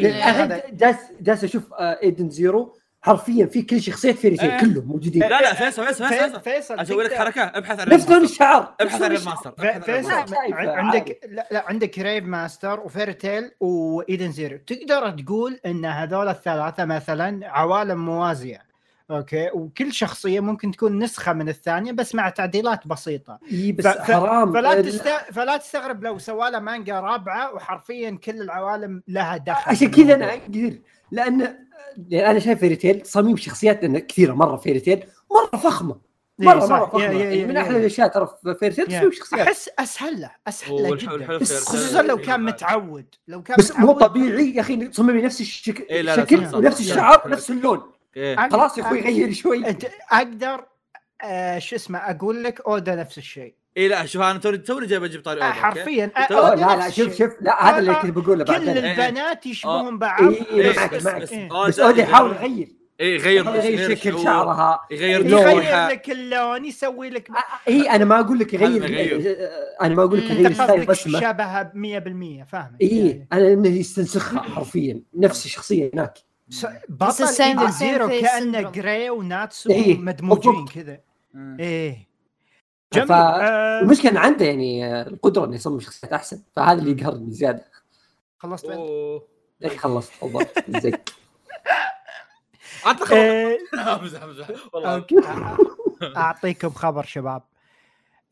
جالس 0.72 0.98
جالس 1.22 1.44
أشوف 1.44 1.74
آه، 1.74 2.00
Edens 2.04 2.30
Zero 2.30 2.77
حرفيا 3.08 3.46
في 3.46 3.62
كل 3.62 3.82
شخصيات 3.82 4.16
Fairy 4.16 4.38
Tail 4.38 4.52
إيه. 4.52 4.60
كلهم 4.60 4.86
موجودين. 4.88 5.22
لا 5.22 5.42
لا 5.42 5.54
فيصل 5.54 5.86
فيصل 5.86 6.06
في- 6.08 6.18
فيصل 6.20 6.42
فيصل 6.42 6.80
أسوي 6.80 7.04
لك 7.04 7.14
حركة 7.14 7.42
أبحث 7.42 7.80
عن 7.80 7.90
نفس 7.90 8.10
لون. 8.10 8.24
الشعر. 8.24 8.74
أبحث 8.82 8.96
عن 8.96 9.02
لون 9.02 9.10
Rave 9.12 9.20
الشعر. 9.20 9.34
ماستر 9.36 9.52
ف- 9.52 9.60
ابحث 9.66 9.90
عن 9.90 9.96
Rave 9.96 10.08
فيصل. 10.08 10.70
عندك 10.70 11.20
لا, 11.30 11.48
لا 11.52 11.64
عندك 11.68 12.00
Rave 12.00 12.24
Master 12.24 12.80
و 12.80 12.87
Fairy 12.87 13.23
Tail 13.23 13.52
و 13.60 13.72
Edens 13.72 14.32
Zero. 14.32 14.58
تقدر 14.68 15.10
تقول 15.10 15.60
إن 15.66 15.86
هذول 15.86 16.28
الثلاثة 16.30 16.86
مثلا 16.86 17.40
عوالم 17.48 18.06
موازية 18.06 18.68
okay؟ 19.12 19.50
وكل 19.54 19.94
شخصية 19.94 20.40
ممكن 20.40 20.72
تكون 20.72 21.00
نسخة 21.04 21.34
من 21.34 21.50
الثانية 21.50 21.92
بس 21.92 22.16
مع 22.16 22.30
تعديلات 22.30 22.88
بسيطة. 22.88 23.40
إي 23.52 23.72
بس 23.72 23.88
ف- 23.88 24.02
حرام. 24.12 24.54
فلا 24.54 24.74
ال- 24.74 24.86
تست... 24.86 25.08
فلا 25.32 25.58
تستغرب 25.58 26.04
لو 26.04 26.18
سوى 26.18 26.52
له 26.52 26.60
مانجا 26.60 27.00
رابعة 27.00 27.54
وحرفيا 27.56 28.20
كل 28.24 28.42
العوالم 28.42 29.04
لها 29.08 29.38
دخل. 29.38 29.72
عشان 29.72 29.92
كذا 29.92 30.16
أنا 30.16 30.34
أقدر 30.34 30.74
لأن 31.12 31.67
لأن 32.10 32.26
أنا 32.30 32.40
شايف 32.40 32.60
Fairy 32.60 32.76
Tail 32.76 33.02
تصاميم 33.02 33.38
شخصيات 33.38 33.84
إنه 33.84 34.00
كثيرة 34.00 34.34
مرة 34.34 34.58
Fairy 34.58 34.80
Tail 34.80 35.04
مرة 35.32 35.60
فخمة 35.60 36.08
إيه، 36.42 36.46
مرة 36.48 36.60
صح. 36.60 36.70
مرة 36.70 36.86
فخمة 36.86 37.04
yeah- 37.04 37.12
yeah- 37.12 37.20
يعني 37.24 37.40
yeah- 37.40 37.46
من 37.46 37.58
أحلى 37.58 37.78
الأشياء 37.78 38.08
ترى 38.08 38.28
في 38.44 38.54
Fairy 38.56 38.74
Tail. 38.76 38.86
تصميم 38.88 39.12
شخصيات 39.12 39.48
أحس 39.48 39.70
اسهل 39.80 40.22
له 40.22 40.32
اسهل 40.48 40.76
له 40.84 40.96
جدا 40.96 41.38
خصوصا 41.46 42.02
لو 42.02 42.18
كان 42.18 42.44
متعود 42.44 43.06
لو 43.28 43.44
كان 43.44 43.56
بس 43.60 43.72
مو 43.76 43.92
طبيعي 43.92 44.56
يا 44.56 44.62
أخي 44.62 44.88
تصممي 44.88 45.22
نفس 45.22 45.42
الشك... 45.42 45.82
إيه، 45.82 46.02
لا، 46.02 46.16
لا، 46.16 46.24
الشكل. 46.24 46.56
ونفس 46.56 46.82
yeah. 46.82 46.92
الشعر 46.94 47.30
نفس 47.30 47.50
اللون 47.52 47.82
إيه. 48.18 48.50
خلاص 48.50 48.78
يا 48.78 48.84
أخوي 48.84 49.02
غير 49.02 49.34
شوي 49.34 49.64
أقدر 50.12 50.66
آه 51.24 51.60
شو 51.60 51.76
اسمه 51.76 52.00
أقول 52.00 52.44
لك 52.44 52.62
أودا 52.62 52.96
نفس 52.96 53.18
الشيء 53.18 53.54
اي 53.78 53.88
لا 53.88 54.06
شوف 54.06 54.22
أنا 54.22 54.40
توني 54.40 54.58
توني 54.58 54.88
جاي 54.88 55.00
بجيب 55.00 55.22
طاري 55.22 55.42
آه 55.42 55.46
okay؟ 55.46 55.60
حرفيا 55.60 56.12
آه، 56.18 56.20
أودا 56.34 56.56
لا 56.56 56.76
لا 56.76 56.90
شوف. 56.90 57.18
شوف 57.18 57.32
لا 57.42 57.70
هذا 57.70 57.80
اللي 57.80 57.92
آه، 57.92 58.02
كنت 58.02 58.12
بقوله 58.12 58.44
كل 58.44 58.52
بعدين 58.52 58.70
البنات 58.78 59.46
يشبهون 59.46 59.94
آه. 59.94 59.98
بعض 59.98 60.22
إيه، 60.34 60.46
إيه، 60.52 60.76
معك- 60.78 60.94
بس- 60.96 61.06
معك. 61.06 61.22
بس- 61.22 61.32
إيه. 61.32 61.52
آه، 61.52 61.72
أودي 61.80 62.02
يحاول 62.02 62.32
يغير- 62.36 62.68
إيه 63.00 63.16
يغير 63.16 63.46
يغير 63.56 63.96
شكل 63.96 64.20
شعرها 64.20 64.80
يغير 64.92 65.10
يغير 65.26 65.30
يغير 65.40 65.56
لونها 65.56 65.90
لك 65.90 66.10
اللون 66.10 66.66
يسوي 66.66 67.10
لك 67.10 67.30
هي 67.68 67.90
أنا 67.90 68.06
ما 68.06 68.20
أقول 68.20 68.40
لك 68.40 68.54
يغير. 68.54 68.86
أنا 69.82 69.96
ما 69.96 70.04
أقول 70.04 70.18
لك. 70.18 70.32
يغير 70.32 70.48
أنت 70.48 70.54
style 70.56 70.70
قصدك 70.72 70.90
رسمه 70.90 71.20
شبهها 71.20 71.72
100% 71.76 72.44
فاهمك 72.44 72.82
اي 72.82 73.28
أنا 73.34 73.54
إنه 73.54 73.70
يستنسخها 73.70 74.42
حرفيا 74.42 75.02
نفس 75.16 75.46
الشخصية 75.46 75.92
هناك 75.94 76.18
بطل 76.90 77.72
Zero 77.72 78.08
كأنه. 78.10 78.62
جراي 78.62 79.10
وناتسو 79.10 79.70
إيه، 79.70 79.98
مدموجين. 79.98 80.66
كذا. 80.66 81.00
إيه 81.60 82.07
جميل. 82.94 83.12
آه 83.12 83.80
المشكلة 83.82 84.12
انه 84.12 84.20
عنده 84.20 84.46
يعني 84.46 85.02
القدرة 85.02 85.46
إنه 85.46 85.56
يصمم 85.56 85.80
شخصيات 85.80 86.14
أحسن 86.14 86.42
فهذا 86.56 86.80
اللي 86.80 86.92
يقهرني 87.02 87.32
زياده 87.32 87.66
خلصت 88.38 88.66
يا 89.62 89.68
أخي 89.68 89.78
خلصت؟ 89.78 90.12
تفضل 90.22 90.46
زي 90.82 90.92
آه، 93.14 93.58
أمزح 94.00 94.24
أمزح. 94.24 94.48
والله. 94.74 95.06
أعطيكم 96.18 96.70
خبر 96.70 97.04
شباب. 97.04 97.44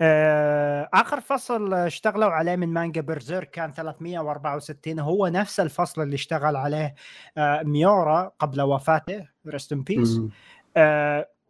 آه، 0.01 0.89
آخر 0.93 1.19
فصل 1.21 1.73
اشتغلوا 1.73 2.29
عليه 2.29 2.55
من 2.55 2.69
مانجا 2.69 3.01
Berserk 3.01 3.43
كان 3.43 3.73
364 3.73 4.99
هو 4.99 5.27
نفس 5.27 5.59
الفصل 5.59 6.01
اللي 6.01 6.15
اشتغل 6.15 6.55
عليه 6.55 6.95
آه، 7.37 7.63
ميورا 7.63 8.31
قبل 8.39 8.61
وفاته. 8.61 9.27
rest 9.47 9.71
in 9.71 9.81
peace. 9.83 10.19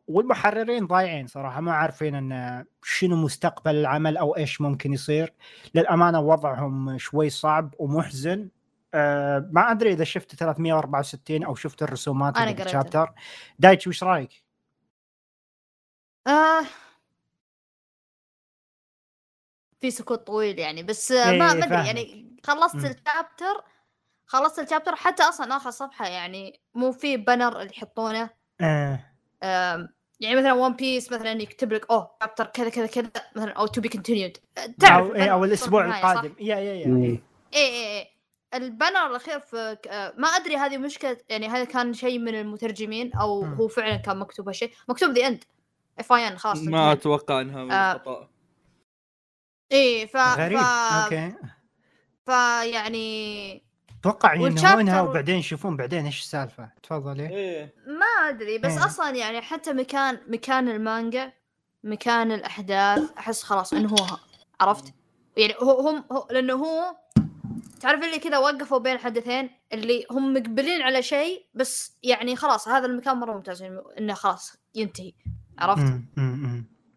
والمحررين 0.08 0.88
ضايعين 0.88 1.28
صراحة 1.28 1.62
ما 1.62 1.74
عارفين 1.74 2.16
إن 2.16 2.66
شنو 2.84 3.16
مستقبل 3.16 3.76
العمل 3.76 4.18
أو 4.18 4.38
إيش 4.38 4.62
ممكن 4.62 4.94
يصير 4.94 5.34
للأمانة 5.76 6.20
وضعهم 6.20 6.98
شوي 6.98 7.30
صعب 7.30 7.76
ومحزن 7.80 8.50
آه، 8.94 9.50
ما 9.52 9.72
أدري 9.72 9.94
إذا 9.94 10.04
شفت 10.04 10.36
364 10.36 11.44
أو 11.44 11.56
شفت 11.56 11.84
الرسومات 11.84 12.38
قريتها. 12.38 12.64
بال 12.64 12.75
chapter 12.75 13.14
دايتش 13.60 13.88
وش 13.88 14.04
رأيك؟ 14.04 14.44
آه 16.28 16.64
في 19.82 19.92
سكوت 19.92 20.28
طويل 20.28 20.60
يعني 20.60 20.84
بس 20.84 21.12
آه، 21.12 21.26
ما 21.26 21.32
إيه، 21.32 21.40
ما 21.60 21.66
أدري. 21.66 21.88
يعني 21.88 22.36
خلصت. 22.44 22.76
ال 22.76 22.87
chapter 22.87 23.64
خلصت 24.26 24.60
ال 24.60 24.64
chapter 24.64 24.96
حتى 24.96 25.24
أصلا 25.24 25.58
آخر 25.58 25.70
صفحة 25.72 26.08
يعني 26.08 26.62
مو 26.74 26.92
في 26.92 27.18
banner 27.18 27.62
اللي 27.62 27.72
يحطونه 27.78 28.30
آه. 28.62 29.00
يعني 30.20 30.36
مثلا 30.36 30.54
One 30.54 30.74
Piece 30.74 31.12
مثلا 31.12 31.32
يكتب 31.32 31.74
لك 31.74 31.92
أوه 31.92 32.12
chapter 32.22 32.46
كذا 32.46 32.70
كذا 32.70 32.86
كذا 32.86 33.12
مثلا 33.36 33.52
أو 33.52 33.68
to 33.68 33.82
be 33.82 33.90
continued 33.90 34.38
تعرف 34.80 35.08
أو, 35.08 35.16
إيه 35.16 35.34
أو 35.34 35.44
الأسبوع؟ 35.46 35.86
القادم 35.86 36.34
yeah 36.40 36.56
yeah 36.56 36.74
yeah 36.74 36.88
مم. 36.88 37.04
إيه. 37.04 37.22
إيه 37.54 37.70
إيه 37.70 37.98
إيه 37.98 38.16
ال 38.54 38.62
banner 38.62 39.08
الأخير 39.08 39.40
في 39.40 39.78
آه، 39.88 40.14
ما 40.18 40.28
أدري 40.28 40.58
هذه 40.58 40.78
مشكلة 40.78 41.18
يعني 41.30 41.48
هذا 41.48 41.64
كان 41.64 41.94
شيء 41.94 42.20
من 42.20 42.36
المترجمين 42.36 43.14
أو 43.14 43.42
مم. 43.42 43.54
هو 43.54 43.68
فعلا 43.68 43.96
كان 43.96 44.18
مكتوب 44.18 44.48
هالشيء 44.48 44.72
مكتوب 44.90 45.10
the 45.10 45.28
end 45.28 45.44
F 46.00 46.14
I 46.14 46.28
N 46.28 46.38
خلاص 46.38 46.64
ما. 46.64 46.92
أتوقع 46.92 47.42
إنها 47.42 47.64
من 47.64 47.72
آه. 47.72 47.92
الخطا 47.96 48.30
إيه 49.72 50.06
ف 50.06 50.18
غريب 50.18 50.60
ف... 50.60 50.64
أوكي 50.64 51.34
فيعني 52.26 53.65
أتوقع 54.06 54.34
ينهونها 54.34 55.02
وبعدين 55.02 55.36
يشوفون 55.36 55.78
بعدين 55.78 56.06
إيش 56.06 56.22
السالفة. 56.22 56.70
تفضلي 56.84 57.30
إيه. 57.30 57.74
ما 57.88 58.30
أدري 58.30 58.58
بس 58.58 58.72
إيه. 58.72 58.86
أصلا 58.86 59.10
يعني 59.10 59.42
حتى 59.42 59.74
مكان 59.74 60.20
مكان 60.28 60.70
المانجا 60.70 61.32
مكان 61.84 62.32
الأحداث 62.32 63.12
أحس 63.18 63.44
خلاص 63.44 63.74
انه 63.74 63.90
هو 63.90 64.18
عرفت؟ 64.62 64.94
يعني 65.38 65.54
هو 65.62 65.90
هم 65.90 66.04
هو 66.12 66.28
لأنه 66.32 66.54
هو 66.54 66.96
تعرف 67.82 68.04
اللي 68.04 68.20
كذا 68.20 68.38
وقفوا 68.38 68.78
بين 68.78 68.98
حدثين 68.98 69.50
اللي 69.74 70.06
هم 70.12 70.34
مقبلين 70.34 70.82
على 70.82 71.02
شيء 71.02 71.46
بس 71.54 71.98
يعني 72.04 72.36
خلاص 72.36 72.68
هذا 72.68 72.86
المكان 72.86 73.18
مرة 73.18 73.34
ممتاز 73.34 73.62
يعني 73.62 73.82
إنه 74.00 74.14
خلاص 74.14 74.58
ينتهي. 74.76 75.14
عرفت؟ 75.60 76.02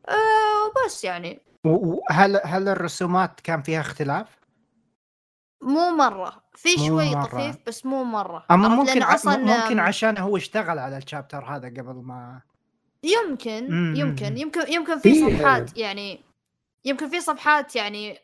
آه 0.09 0.87
بس 0.87 1.05
يعني. 1.05 1.41
وهل 1.65 2.41
هل 2.45 2.69
الرسومات 2.69 3.41
كان 3.41 3.63
فيها 3.63 3.81
اختلاف؟ 3.81 4.38
مو 5.61 5.91
مرة 5.91 6.43
في 6.55 6.69
شوي 6.87 7.11
مرة. 7.11 7.25
طفيف 7.25 7.57
بس 7.67 7.87
مو 7.87 8.05
مرة 8.05 8.45
أما 8.51 8.69
عرفت؟ 8.69 8.89
ممكن. 8.89 9.03
أصلا 9.03 9.37
ممكن 9.37 9.79
عشان 9.79 10.19
هو 10.19 10.37
اشتغل 10.37 10.79
على 10.79 10.97
ال 10.97 11.03
chapter 11.03 11.45
هذا 11.45 11.69
قبل 11.69 12.03
ما 12.05 12.41
يمكن 13.03 13.71
مم. 13.71 13.95
يمكن 13.97 14.39
يمكن 14.39 14.73
يمكن 14.73 14.99
في 14.99 15.15
صفحات 15.15 15.79
يعني 15.79 16.21
يمكن 16.85 17.09
في 17.09 17.21
صفحات 17.21 17.77
يعني 17.77 18.19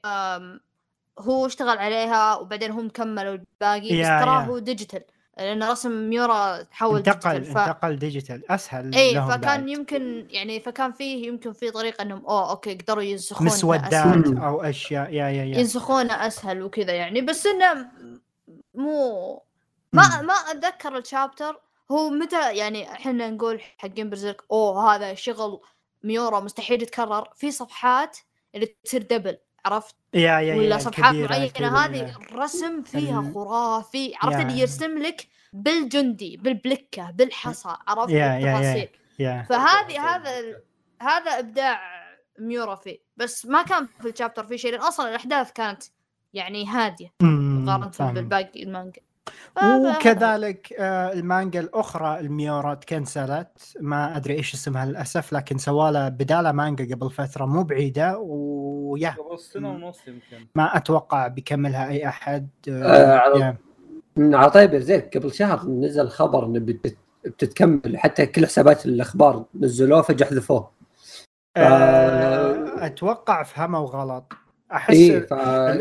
هو 1.19 1.47
اشتغل 1.47 1.79
عليها 1.79 2.37
وبعدين 2.37 2.71
هم 2.71 2.89
كملوا 2.89 3.35
الباقي 3.35 4.01
بس 4.01 4.07
تراه. 4.07 4.41
هو 4.41 4.59
digital 4.59 5.05
لأن 5.39 5.63
رسم 5.63 5.91
ميورا 5.91 6.63
تحول 6.63 6.97
انتقل 6.97 7.39
digital 7.39 7.55
ف... 7.55 7.59
انتقل 7.59 7.99
digital. 7.99 8.51
أسهل 8.51 8.95
اي 8.95 9.15
لهم 9.15 9.29
فكان 9.31 9.41
بعد. 9.41 9.69
يمكن 9.69 10.27
يعني 10.31 10.61
فكان 10.61 10.93
فيه 10.93 11.27
يمكن 11.27 11.53
في 11.53 11.71
طريقة 11.71 12.03
إنهم 12.03 12.27
أوه 12.27 12.51
okay 12.51 12.75
قدروا 12.75 13.03
ينسخون 13.03 13.47
مسودات. 13.47 13.95
أو 14.27 14.63
أشياء 14.63 15.13
yeah 15.13 15.29
yeah 15.29 15.45
yeah. 15.45 15.59
ينسخونه 15.59 16.27
أسهل 16.27 16.63
وكذا 16.63 16.93
يعني. 16.93 17.21
بس 17.21 17.47
إنه 17.47 17.87
مو 18.75 19.43
ما. 19.93 20.23
ما 20.23 20.35
أتذكر 20.35 20.97
ال 20.99 21.06
chapter. 21.06 21.61
هو 21.91 22.11
متى 22.11 22.57
يعني 22.57 22.93
إحنا 22.93 23.31
نقول 23.31 23.61
حقين 23.79 24.11
Berserk 24.11 24.43
أوه 24.51 24.95
هذا 24.95 25.15
شغل 25.15 25.61
ميورا 26.03 26.41
مستحيل 26.41 26.83
يتكرر. 26.83 27.29
في 27.37 27.51
صفحات 27.51 28.19
اللي 28.55 28.67
تصير 28.85 29.03
double 29.03 29.37
عرفت 29.67 29.95
yeah 30.15 30.21
yeah 30.21 30.41
yeah 30.41 30.55
ولا 30.57 30.79
صفحات 30.79 31.15
معينة. 31.15 31.85
هذه 31.85 32.17
الرسم 32.17 32.83
فيها 32.83 33.33
خرافي 33.35 34.13
عرفت. 34.23 34.41
اللي 34.41 34.59
يرسم 34.61 34.99
لك 34.99 35.29
بالجندي 35.53 36.37
بالبلكة 36.37 37.11
بالحصى 37.11 37.77
عرفت 37.89 38.11
yeah- 38.11 38.17
yeah- 38.17 38.39
yeah. 38.39 38.53
بالتفاصيل 38.55 38.89
يا 39.19 39.47
فهذه 39.49 40.01
هذا 40.01 40.57
هذا 41.03 41.39
إبداع 41.39 41.81
ميورا 42.39 42.75
فيه 42.75 42.99
بس 43.17 43.47
ما 43.47 43.63
كان 43.63 43.87
في 44.03 44.09
الشابتر 44.09 44.47
في 44.47 44.59
شيء 44.59 44.73
لأن 44.73 44.81
أصلا 44.81 45.09
الأحداث 45.09 45.53
كانت 45.53 45.83
يعني 46.35 46.67
هادية 46.67 47.13
مقارنة. 47.23 48.13
بالباقي 48.13 48.63
المانجا 48.63 49.01
وكذلك 49.65 50.73
آه، 50.79 51.13
المانجا 51.13 51.61
الأخرى 51.61 52.21
الميورا 52.21 52.75
تكنسلت 52.75 53.49
ما 53.81 54.17
أدري 54.17 54.35
إيش 54.35 54.55
اسمها 54.55 54.87
للأسف 54.87 55.33
لكن 55.33 55.59
سوالها 55.59 56.09
بدالها 56.09 56.53
مانجا 56.53 56.95
قبل 56.95 57.11
فترة 57.11 57.45
مو 57.45 57.63
بعيدة 57.63 58.19
ويا. 58.19 59.11
قبل 59.11 59.39
سنة 59.39 59.71
ونص 59.71 59.99
يمكن. 60.09 60.47
ما 60.55 60.77
أتوقع 60.77 61.27
بيكملها 61.29 61.89
أي 61.89 62.09
أحد. 62.09 62.49
آه، 62.69 63.19
على- 63.19 63.37
يا. 63.41 63.57
من 64.17 64.35
عطايا 64.35 64.67
برزيرك 64.67 65.17
قبل 65.19 65.33
شهر 65.33 65.67
نزل 65.69 66.09
خبر 66.09 66.47
إنه 66.47 66.59
بت- 66.59 66.97
بتتكمل. 67.25 67.97
حتى 67.99 68.27
كل 68.27 68.47
حسابات 68.47 68.87
الأخبار 68.87 69.45
نزلوه 69.55 70.03
فجأة 70.03 70.27
حذفوه 70.27 70.71
آه، 71.57 72.87
أتوقع 72.87 73.43
فهموا 73.43 73.87
غلط. 73.87 74.33
أحس 74.73 74.97
ال- 74.97 75.27
ف... 75.29 75.33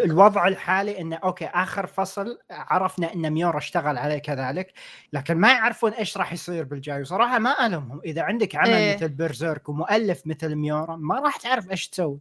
الوضع 0.06 0.48
الحالي 0.48 1.02
إنه 1.02 1.16
okay 1.16 1.46
آخر 1.46 1.88
فصل 1.88 2.40
عرفنا 2.52 3.14
إن 3.14 3.30
ميورا 3.30 3.58
اشتغل 3.58 3.98
عليه 3.98 4.18
كذلك 4.18 4.74
لكن 5.14 5.38
ما 5.38 5.52
يعرفون 5.52 5.92
إيش 5.92 6.18
راح 6.18 6.34
يصير 6.34 6.64
بالجاي 6.64 7.02
وصراحة 7.02 7.40
ما 7.40 7.66
ألومهم 7.66 8.02
إذا 8.06 8.22
عندك 8.22 8.56
عمل 8.56 8.70
إيه. 8.70 8.96
مثل 8.96 9.10
Berserk 9.10 9.70
ومؤلف 9.70 10.22
مثل 10.28 10.56
ميورا 10.56 10.96
ما 10.96 11.20
راح 11.20 11.38
تعرف 11.38 11.72
إيش 11.72 11.90
تسوي 11.90 12.20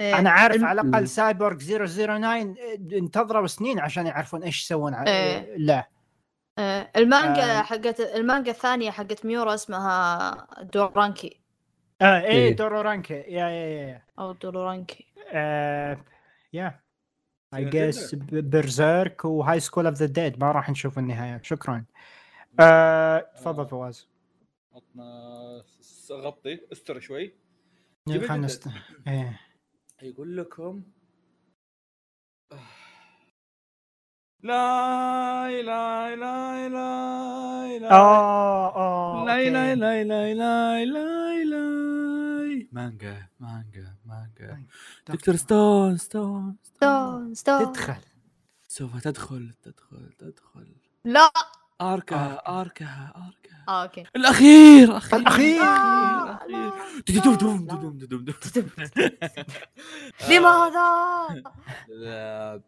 إيه. 0.00 0.18
أنا 0.18 0.30
عارف 0.30 0.56
الم- 0.56 0.64
على. 0.64 0.80
الأقل 0.80 1.08
سايبورغ 1.08 1.56
009 1.58 2.54
انتظروا 2.92 3.46
سنين 3.46 3.78
عشان 3.78 4.06
يعرفون 4.06 4.42
إيش 4.42 4.64
يسوون 4.64 4.94
ع- 4.94 5.04
إيه. 5.06 5.54
لا 5.56 5.88
آه، 6.58 6.90
المانجا 6.96 7.58
آه. 7.58 7.62
حقت 7.62 8.00
المانجا 8.00 8.50
الثانية 8.50 8.90
حقت 8.90 9.24
ميورا 9.26 9.54
اسمها 9.54 10.46
Duranki 10.62 11.40
آه 12.02 12.20
إيه 12.20 12.26
إيه. 12.26 12.56
Duro 12.56 12.80
ranki 12.80 13.14
yeah 13.14 13.48
yeah 13.48 13.88
yeah 13.88 14.02
أو 14.18 14.32
Duranki 14.32 15.06
آه 15.13 15.13
yeah 15.34 16.80
I 17.54 17.64
guess 17.64 18.14
Berserk 18.14 19.24
و 19.24 19.60
Highschool 19.60 19.86
of 19.86 19.94
the 19.94 20.06
Dead 20.06 20.40
ما 20.40 20.52
راح 20.52 20.70
نشوف 20.70 20.98
النهايات 20.98 21.44
شكرا. 21.44 21.84
آه، 22.60 23.30
تفضل 23.36 23.68
فواز. 23.68 24.08
عطنا 24.72 25.64
غطي. 26.10 26.60
استر 26.72 27.00
شوي. 27.00 27.34
خلنا 28.08 28.16
الجدد. 28.34 28.44
نست... 28.44 28.68
إيه. 29.08 29.40
يقول 30.02 30.36
لكم 30.36 30.82
لا 34.42 35.62
لا 35.62 36.16
لا 36.16 36.68
لا 36.68 37.78
لا. 37.78 37.90
آه 37.90 38.76
آه 38.76 39.24
لا 39.24 39.50
لا 39.50 39.70
أوكي. 39.70 39.74
لا 39.74 40.04
لا 40.04 40.34
لا 40.34 40.84
لا 40.84 41.44
لا. 41.44 42.68
مانجا 42.72 43.28
مانجا. 43.40 43.93
مانجا 44.40 44.66
دكتور. 45.08 45.36
ستون 45.36 45.96
ستون 45.96 46.56
ستون 46.62 47.34
ستون. 47.34 47.72
تدخل. 47.72 47.94
سوف 48.68 49.00
تدخل 49.00 49.52
تدخل 49.62 50.12
تدخل. 50.18 50.74
لا. 51.04 51.30
اركها 51.80 52.42
اركها 52.60 53.12
اركها 53.16 53.64
آه 53.68 53.82
أوكي. 53.82 54.04
الأخير 54.16 54.96
أخير. 54.96 55.62
آه، 55.62 56.40
الأخير 57.08 57.34
دوم. 57.34 57.66
لماذا؟ 60.30 61.44
آه، 62.04 62.62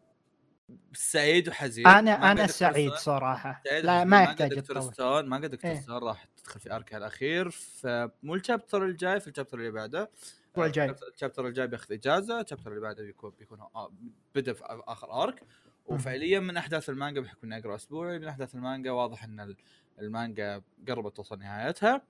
سعيد 0.93 1.49
وحزين. 1.49 1.87
أنا 1.87 2.31
أنا 2.31 2.47
سعيد 2.47 2.93
صراحة. 2.93 3.61
لا. 3.83 4.03
ما 4.03 4.23
يحتاج 4.23 4.53
دكتور 4.53 4.81
ستون؟ 4.81 5.25
مانجا 5.25 5.47
Dr. 5.47 5.71
إيه. 5.71 5.79
Stone 5.79 5.97
راح 6.03 6.27
تدخل 6.47 6.59
في 6.59 6.75
arc 6.75 6.91
ها 6.91 6.97
الأخير. 6.97 7.49
فمو 7.49 8.35
ال 8.35 8.41
chapter 8.41 8.85
الجاي 8.85 9.19
في 9.19 9.27
ال 9.27 9.31
chapter 9.31 9.57
اللي 9.57 9.71
بعده. 9.71 10.09
الأسبوع 10.45 10.65
الجاي. 10.65 10.95
ال 11.13 11.17
chapter 11.17 11.47
الجاي 11.47 11.67
بياخذ 11.67 11.93
إجازة 11.93 12.41
ال 12.41 12.44
chapter 12.44 12.69
اللي 12.69 12.81
بعده 12.81 13.03
بيكون 13.03 13.33
بيكون 13.39 13.59
آه، 13.75 13.91
بدا 14.35 14.53
في 14.53 14.63
آخر 14.87 15.23
arc. 15.23 15.43
وفعليا 15.85 16.39
من 16.39 16.57
أحداث 16.57 16.89
المانجا 16.89 17.21
بحكم 17.21 17.39
اني 17.43 17.57
اقرا 17.57 17.75
أسبوعي 17.75 18.19
من 18.19 18.27
أحداث 18.27 18.55
المانجا 18.55 18.91
واضح 18.91 19.23
إن 19.23 19.39
ال- 19.39 19.57
المانجا 20.01 20.61
قربت 20.87 21.15
توصل 21.17 21.39
نهايتها. 21.39 22.01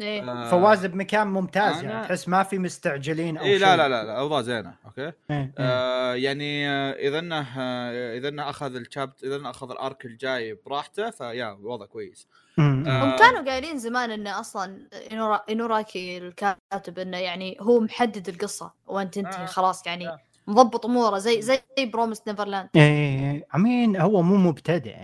إيه. 0.00 0.30
آه، 0.32 0.50
فواز 0.50 0.86
بمكان 0.86 1.26
ممتاز 1.26 1.82
يعني 1.82 2.02
تحس 2.04 2.28
ما 2.28 2.42
في 2.42 2.58
مستعجلين 2.58 3.36
أو 3.36 3.44
شيء 3.44 3.58
لا 3.58 3.76
لا 3.76 3.88
لا 3.88 4.04
لا 4.04 4.18
أوضاع 4.18 4.40
زينة 4.42 4.74
okay؟ 4.84 5.02
إيه، 5.02 5.12
إيه. 5.30 5.52
آه 5.58 6.14
يعني 6.14 6.68
آه، 6.68 6.92
إذا 6.92 7.18
إنه 7.18 7.46
آه، 7.58 8.16
إذا 8.18 8.28
إنه 8.28 8.50
أخذ 8.50 8.74
ال 8.76 8.84
chapt 8.84 9.24
إذا 9.24 9.36
إنه 9.36 9.50
أخذ 9.50 9.70
ال 9.70 9.78
arc 9.78 10.04
الجاي 10.04 10.54
براحته 10.66 11.10
ف 11.10 11.20
yeah 11.20 11.58
وضع 11.62 11.86
كويس. 11.86 12.28
آه، 12.58 13.04
هم 13.04 13.16
كانوا 13.16 13.42
قايلين 13.50 13.78
زمان 13.78 14.10
إنه 14.10 14.40
أصلا 14.40 14.88
إناجا... 15.12 15.42
إناجاكي 15.50 16.18
الكاتب 16.18 16.98
إنه 16.98 17.16
يعني 17.16 17.56
هو 17.60 17.80
محدد 17.80 18.28
القصة 18.28 18.72
وين 18.86 19.10
تنتهي 19.10 19.42
آه. 19.42 19.46
خلاص 19.46 19.86
يعني 19.86 20.08
آه. 20.08 20.18
مضبط 20.46 20.86
أموره 20.86 21.18
زي 21.18 21.42
زي 21.42 21.60
Promised 21.78 22.22
Neverland 22.28 22.68
إيه 22.76 23.46
امين 23.54 23.96
هو 23.96 24.22
مو 24.22 24.36
مبتدئ 24.36 24.96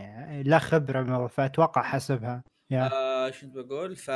لا 0.42 0.58
خبرة 0.58 1.26
فاتوقع 1.26 1.82
حسبها. 1.82 2.42
يا. 2.70 2.90
آه 2.92 3.30
شو 3.30 3.46
بقول 3.46 3.96
ف 3.96 4.10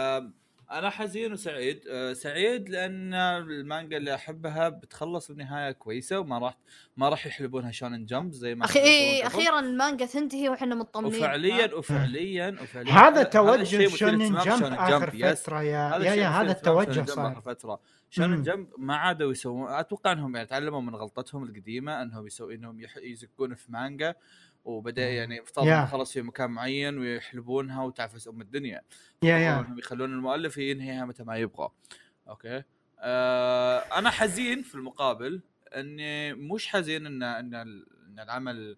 أنا 0.70 0.90
حزين 0.90 1.32
وسعيد. 1.32 1.82
آه 1.90 2.12
سعيد 2.12 2.68
لأن 2.68 3.14
المانجا 3.14 3.96
اللي 3.96 4.14
أحبها 4.14 4.68
بتخلص 4.68 5.30
بنهاية 5.30 5.72
كويسة 5.72 6.18
وما 6.18 6.38
راح 6.38 6.58
ما 6.96 7.08
راح 7.08 7.26
يحلبونها 7.26 7.70
شونن 7.70 8.06
جمب 8.06 8.32
زي 8.32 8.54
ما 8.54 8.64
أخي 8.64 8.78
إيه 8.78 9.24
يسوون. 9.24 9.42
أخيرا 9.42 9.60
المانجا 9.60 10.06
تنتهي 10.06 10.48
وإحنا 10.48 10.74
مطمنين. 10.74 11.16
وفعليا 11.16 11.74
وفعليا 11.74 12.56
وفعليا. 12.62 12.92
هذا 12.92 13.22
توجه 13.22 13.88
شونن 13.88 14.18
جمب 14.18 14.64
آخر. 14.64 15.34
فترة 15.34 15.62
يا 15.62 15.98
يا, 15.98 16.28
هذا 16.28 16.52
التوجه 16.52 17.04
صار 17.04 17.32
آخر 17.32 17.40
فترة. 17.40 17.80
شونن. 18.10 18.42
جمب 18.42 18.68
ما 18.78 18.96
عادوا 18.96 19.32
يسوون 19.32 19.72
أتوقع 19.72 20.12
إنهم 20.12 20.36
يعني 20.36 20.48
تعلموا 20.48 20.80
من 20.80 20.94
غلطتهم 20.94 21.42
القديمة 21.44 22.02
إنهم 22.02 22.26
يسوي 22.26 22.54
إنهم 22.54 22.80
يح... 22.80 22.96
يزقون 22.96 23.54
في 23.54 23.72
مانجا. 23.72 24.14
وبدأ 24.64 25.10
يعني 25.10 25.40
افترض. 25.42 25.66
انه 25.66 25.86
خلص 25.86 26.12
في 26.12 26.22
مكان 26.22 26.50
معين 26.50 26.98
ويحلبونها 26.98 27.82
وتعفس 27.82 28.28
أم 28.28 28.40
الدنيا. 28.40 28.82
يا 29.22 29.38
يا. 29.38 29.60
انهم 29.60 29.78
يخلون 29.78 30.12
المؤلف 30.12 30.56
ينهيها 30.58 31.04
متى 31.04 31.22
ما 31.24 31.36
يبغى. 31.36 31.70
أوكي؟ 32.28 32.62
آه 32.98 33.78
أنا 33.78 34.10
حزين 34.10 34.62
في 34.62 34.74
المقابل 34.74 35.40
إني 35.76 36.34
مش 36.34 36.68
حزين 36.68 37.06
إن 37.06 37.22
إن 37.22 37.54
ال- 37.54 37.86
إن 38.08 38.20
العمل 38.20 38.76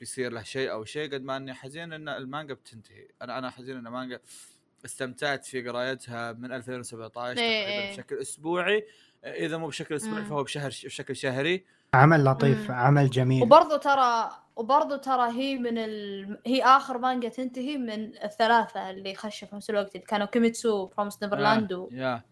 بيصير 0.00 0.32
له 0.32 0.42
شيء 0.42 0.70
أو 0.70 0.84
شيء 0.84 1.12
قد 1.14 1.22
ما 1.22 1.36
إني 1.36 1.54
حزين 1.54 1.92
إن 1.92 2.08
المانجا 2.08 2.54
بتنتهي. 2.54 3.08
أنا 3.22 3.38
أنا 3.38 3.50
حزين 3.50 3.76
إن 3.76 3.86
المانجا 3.86 4.20
استمتعت 4.84 5.44
في 5.44 5.68
قرايتها 5.68 6.32
من 6.32 6.52
2017 6.52 7.40
إيه 7.40 7.62
تقريبا 7.64 7.82
إيه. 7.82 7.92
بشكل 7.92 8.16
أسبوعي. 8.18 8.86
إذا 9.24 9.56
مو 9.56 9.66
بشكل 9.68 9.94
أسبوعي. 9.94 10.24
فهو 10.24 10.42
بشهر 10.42 10.68
بشكل 10.68 11.16
شهري. 11.16 11.64
عمل 11.94 12.24
لطيف 12.24 12.70
مم. 12.70 12.76
عمل 12.76 13.10
جميل 13.10 13.42
وبرضه 13.42 13.76
ترى 13.76 14.30
وبرضه 14.56 14.96
ترى 14.96 15.30
هي 15.30 15.58
من 15.58 15.78
ال... 15.78 16.38
هي 16.46 16.62
آخر 16.62 16.98
مانجا 16.98 17.28
تنتهي 17.28 17.76
من 17.78 18.24
الثلاثة 18.24 18.90
اللي 18.90 19.14
خشوا 19.14 19.48
في 19.48 19.56
نفس 19.56 19.70
الوقت 19.70 19.94
اللي 19.94 20.06
كانوا 20.06 20.26
كيميتسو 20.26 20.86
Promised 20.86 21.22
Neverland 21.22 21.72
آه 21.72 21.88
yeah 21.92 22.22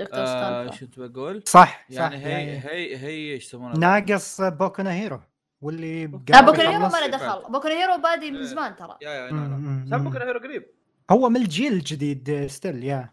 و 0.00 0.05
Dr. 0.05 0.18
آه 0.20 0.66
Stone 0.66 0.78
شو 0.78 0.86
كنت 0.86 1.00
بقول؟ 1.00 1.42
صح 1.46 1.86
صح 1.90 1.98
يعني 1.98 2.16
yeah- 2.22 2.28
هي 2.28 2.54
yeah. 2.54 2.60
هي 2.70 2.96
هي 2.96 3.32
إيش 3.34 3.46
يسمونها؟ 3.46 3.78
ناقص 3.78 4.40
Boku 4.40 4.82
Hero 4.82 5.20
واللي 5.60 6.06
لا 6.06 6.20
قاعد 6.32 6.46
Boku 6.46 6.60
Hero 6.60 6.72
ما 6.88 6.98
له 6.98 7.06
دخل 7.06 7.52
Boku 7.52 7.68
Hero 7.68 7.96
بادي 8.02 8.30
من 8.30 8.36
إيه. 8.36 8.44
زمان 8.44 8.76
ترى 8.76 8.96
yeah 9.02 9.10
yeah 9.10 9.30
نعم 9.32 10.02
مم. 10.02 10.10
Boku 10.10 10.24
Hero 10.24 10.40
قريب 10.40 10.66
هو 11.10 11.28
من 11.28 11.36
الجيل 11.36 11.72
الجديد 11.72 12.46
still 12.46 12.84
yeah 12.84 13.12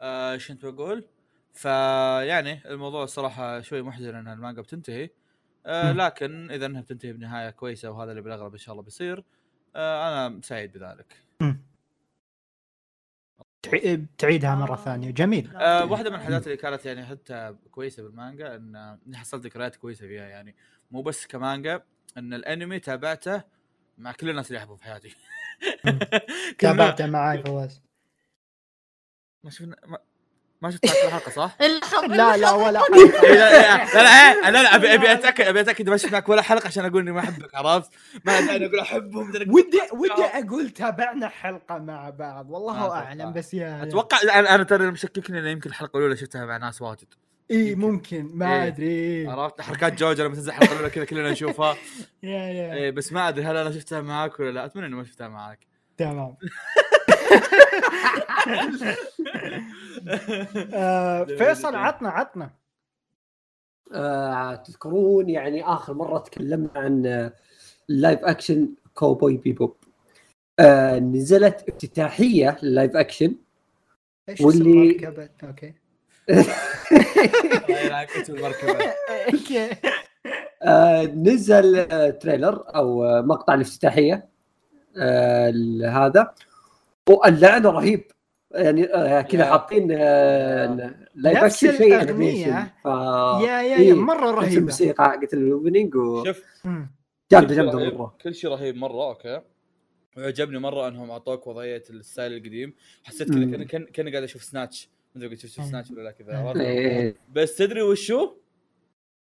آه 0.00 0.36
شو 0.36 0.52
كنت 0.52 0.66
بقول؟ 0.66 1.04
فيعني 1.52 2.62
الموضوع 2.66 3.04
الصراحه 3.04 3.60
شوي 3.60 3.82
محزن 3.82 4.14
إن 4.14 4.28
المانجا 4.28 4.62
بتنتهي 4.62 5.10
آه. 5.68 5.92
لكن 5.92 6.50
إذا 6.50 6.66
إنها 6.66 6.80
بتنتهي 6.80 7.12
بنهاية 7.12 7.50
كويسة 7.50 7.90
وهذا 7.90 8.10
اللي 8.10 8.22
بالأغلب 8.22 8.52
إن 8.52 8.58
شاء 8.58 8.72
الله 8.72 8.82
بيصير 8.84 9.24
آه 9.76 10.26
أنا 10.28 10.40
سعيد 10.42 10.72
بذلك. 10.72 11.06
تع- 13.62 13.96
تعيدها 14.18 14.54
مرة 14.54 14.72
آه. 14.72 14.84
ثانية 14.84 15.10
جميل 15.10 15.56
آه 15.56 15.84
واحدة 15.84 16.10
من 16.10 16.16
الحاجات 16.16 16.46
اللي 16.46 16.56
كانت 16.56 16.86
يعني 16.86 17.06
حتى 17.06 17.56
كويسة 17.70 18.02
بالمانجا 18.02 18.54
إن 18.56 18.76
اني 18.76 19.16
حصلت 19.16 19.44
ذكريات 19.46 19.76
كويسة 19.76 20.06
فيها 20.06 20.28
يعني 20.28 20.54
مو 20.90 21.02
بس 21.02 21.26
كمانجا 21.26 21.82
إن 22.18 22.34
الأنمي 22.34 22.78
تابعته 22.80 23.42
مع 23.98 24.12
كل 24.12 24.30
الناس 24.30 24.48
اللي 24.48 24.58
احبهم 24.58 24.76
في 24.76 24.84
حياتي. 24.84 25.14
تابعته 26.58 27.06
معاي 27.06 27.42
فواز 27.42 27.82
ما 29.44 29.50
شفنا 29.50 29.76
ما, 29.86 29.98
ما 30.62 30.70
شفت 30.70 30.84
الحلقة 30.84 31.30
صح؟ 31.30 31.56
لا 32.08 32.36
لا 32.36 32.50
ولا 32.52 32.80
إيه، 32.80 33.10
حلقه 33.12 33.28
لا 33.28 33.34
لا 33.34 33.76
لا 33.94 34.40
لا, 34.42 34.50
لا, 34.50 34.62
لا 34.62 34.74
ابي 34.74 34.94
ابي 34.94 35.12
اتاكد 35.12 35.44
ابي 35.44 35.60
اتاكد 35.60 35.90
ما 35.90 35.96
شفناك 35.96 36.28
ولا 36.28 36.42
حلقه 36.42 36.66
عشان 36.66 36.84
أقول 36.84 37.02
اني 37.02 37.12
ما 37.12 37.20
احبك 37.20 37.54
عرفت؟ 37.54 37.90
ما 38.24 38.38
أنا 38.38 38.66
أقول 38.66 38.80
احبهم 38.80 39.30
ودي 39.30 39.80
ودي 39.92 40.24
أقول 40.34 40.70
تابعنا 40.70 41.28
حلقه 41.28 41.78
مع 41.78 42.10
بعض 42.10 42.50
والله. 42.50 42.90
اعلم 42.92 43.32
بس 43.32 43.54
يا 43.54 43.82
أتوقع 43.82 44.18
أنا 44.54 44.62
ترى 44.62 44.90
مشككني 44.90 45.38
انه 45.38 45.48
يمكن 45.48 45.70
الحلقة 45.70 45.96
الاولى 45.96 46.16
شفتها 46.16 46.46
مع 46.46 46.56
ناس 46.56 46.82
واجد 46.82 47.14
اي. 47.50 47.74
ممكن 47.74 48.30
ما 48.34 48.62
إيه. 48.62 48.66
ادري 48.66 48.86
إيه. 48.86 49.30
عرفت 49.30 49.60
حركات 49.60 49.98
جوجو 49.98 50.24
لما 50.24 50.34
تنزل 50.34 50.48
الحلقة 50.48 50.72
الاولى 50.72 50.90
كذا 50.90 51.04
كلنا 51.04 51.30
نشوفها 51.30 51.76
يا 52.22 52.38
يا 52.38 52.74
إيه 52.74 52.90
بس 52.90 53.12
ما 53.12 53.28
ادري 53.28 53.44
هل 53.44 53.56
أنا 53.56 53.72
شفتها 53.72 54.00
معاك 54.00 54.40
ولا 54.40 54.50
لا 54.50 54.64
اتمنى 54.64 54.86
اني 54.86 54.94
ما 54.94 55.04
شفتها 55.04 55.28
معاك 55.28 55.66
تمام 55.96 56.36
آه، 60.74 61.24
فيصل 61.24 61.74
عطنا 61.74 62.08
عطنا. 62.08 62.50
آه 63.94 64.54
تذكرون 64.54 65.28
يعني 65.28 65.64
آخر 65.64 65.94
مرة 65.94 66.18
تكلمنا 66.18 66.70
عن 66.76 67.30
ال 67.90 67.97
live 67.97 68.24
action 68.24 68.68
Cowboy 68.94 69.36
Bebop 69.36 69.76
آه 70.58 70.98
نزلت 70.98 71.68
افتتاحية 71.68 72.58
لل 72.62 72.73
live 72.73 72.96
action 72.96 73.34
إيش 74.28 74.40
واللي-؟ 74.40 74.98
okay. 79.32 79.76
آه 80.62 81.02
نزل 81.04 81.86
trailer 82.18 82.64
أو 82.74 83.22
مقطع 83.22 83.54
الافتتاحية 83.54 84.28
آه 84.96 85.52
هذا. 85.88 86.34
واللعنه 87.08 87.70
رهيب. 87.70 88.04
يعني 88.50 88.94
آه 88.94 89.20
كذا. 89.20 89.44
حاطين 89.44 89.88
آه 89.92 90.94
live 91.14 91.44
نفس 91.44 91.64
اكشن 91.64 91.78
شيء. 91.78 92.00
انيميشن 92.02 92.66
ف 92.82 92.86
yeah 92.86 93.62
yeah 93.62 93.76
إيه، 93.76 93.88
yeah 93.88 93.94
مرة 93.94 94.30
نفس 94.30 94.38
رهيبة. 94.38 94.56
الموسيقى 94.58 95.04
حقت 95.04 95.34
ال 95.34 95.41
opening 95.41 95.92
شوف 96.26 96.42
كل 96.64 96.74
شيء 97.30 97.48
جامده 97.56 97.62
رهيب- 97.62 97.94
مره 97.94 98.16
كل 98.22 98.34
شيء 98.34 98.50
رهيب 98.50 98.76
مرة 98.76 99.08
okay. 99.08 99.40
وعجبني 100.16 100.58
مرة 100.58 100.88
إنهم 100.88 101.10
أعطوك 101.10 101.46
وضعية 101.46 101.82
ال 101.90 101.97
style 101.97 102.32
القديم. 102.32 102.74
حسيت 103.04 103.28
كذا. 103.32 103.64
كان 103.64 103.84
كان 103.84 104.08
قاعد 104.10 104.22
أشوف 104.22 104.42
Snatch. 104.42 104.88
ما 105.14 105.18
أدري 105.24 105.28
قلت 105.34 105.46
شفت. 105.46 105.60
Snatch 105.60 105.90
ولا 105.90 106.02
لا 106.02 106.10
كذا؟ 106.10 106.52
إيه، 106.60 107.14
بس 107.32 107.56
تدري 107.56 107.82
وشو؟ 107.82 108.30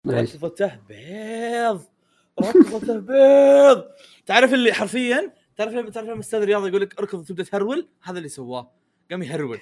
ركضته 0.09 0.73
بيض. 0.89 1.83
ركضته 2.41 2.99
بيض. 2.99 3.85
تعرف 4.27 4.55
اللي 4.55 4.73
حرفيا 4.73 5.33
تعرف 5.57 5.73
لما 5.73 5.91
تعرف 5.91 6.07
لما 6.07 6.15
الاستاذ 6.15 6.41
الرياضي 6.43 6.69
يقول 6.69 6.81
لك 6.81 6.99
اركض 6.99 7.25
تبدا 7.25 7.43
تهرول؟ 7.43 7.89
هذا 8.03 8.19
اللي 8.19 8.29
سواه. 8.29 8.71
قام 9.11 9.23
يهرول. 9.23 9.59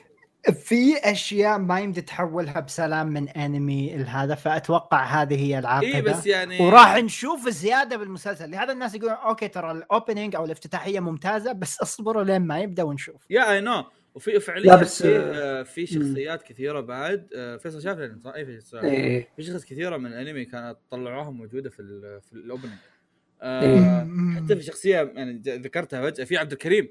في 0.65 0.97
أشياء 0.99 1.59
ما 1.59 1.81
يمدي 1.81 2.01
تحولها 2.01 2.61
بسلام 2.61 3.07
من 3.07 3.29
أنمي 3.29 3.97
لهذا 3.97 4.35
فأتوقع 4.35 5.05
هذه 5.05 5.41
هي 5.47 5.59
العاقبة. 5.59 5.95
اي 5.95 6.03
بس 6.03 6.27
يعني 6.27 6.61
وراح 6.67 6.97
نشوف 6.97 7.49
زيادة 7.49 7.97
بالمسلسل. 7.97 8.51
لهذا 8.51 8.73
الناس 8.73 8.95
يقولون 8.95 9.15
okay 9.15 9.49
ترى 9.49 9.71
ال 9.73 9.81
opening 9.81 10.37
أو 10.37 10.45
الافتتاحية 10.45 11.01
ممتازة 11.01 11.53
بس 11.53 11.81
اصبروا 11.81 12.25
لين 12.25 12.43
ما 12.43 12.61
يبدأ 12.61 12.83
ونشوف. 12.83 13.23
yeah 13.31 13.53
I 13.53 13.61
know 13.61 13.85
وفي 14.15 14.41
فعليا 14.41 14.77
بس- 14.77 15.03
في 15.03 15.19
آه، 15.19 15.63
في 15.63 15.87
شخصيات 15.87 16.43
كثيرة 16.43 16.81
بعد. 16.81 17.29
آه، 17.37 17.57
فيصل 17.57 17.83
شاف؟ 17.83 17.99
اي 18.37 18.45
فيصل 18.47 18.79
إيه. 18.79 19.29
في 19.37 19.43
شخصيات. 19.43 19.65
كثيرة 19.65 19.97
من 19.97 20.07
الأنمي 20.07 20.45
كانت 20.45 20.77
طلعوها 20.91 21.31
موجودة 21.31 21.71
في 21.71 21.81
ال 21.83 22.21
في 22.21 22.33
ال 22.33 22.38
opening 22.38 22.73
إيه. 22.73 22.98
آه 23.43 24.09
حتى 24.37 24.57
في 24.57 24.63
شخصية 24.63 25.13
يعني 25.17 25.43
ذكرتها 25.47 26.11
فجأة 26.11 26.25
في 26.25 26.37
عبد 26.37 26.53
الكريم. 26.53 26.89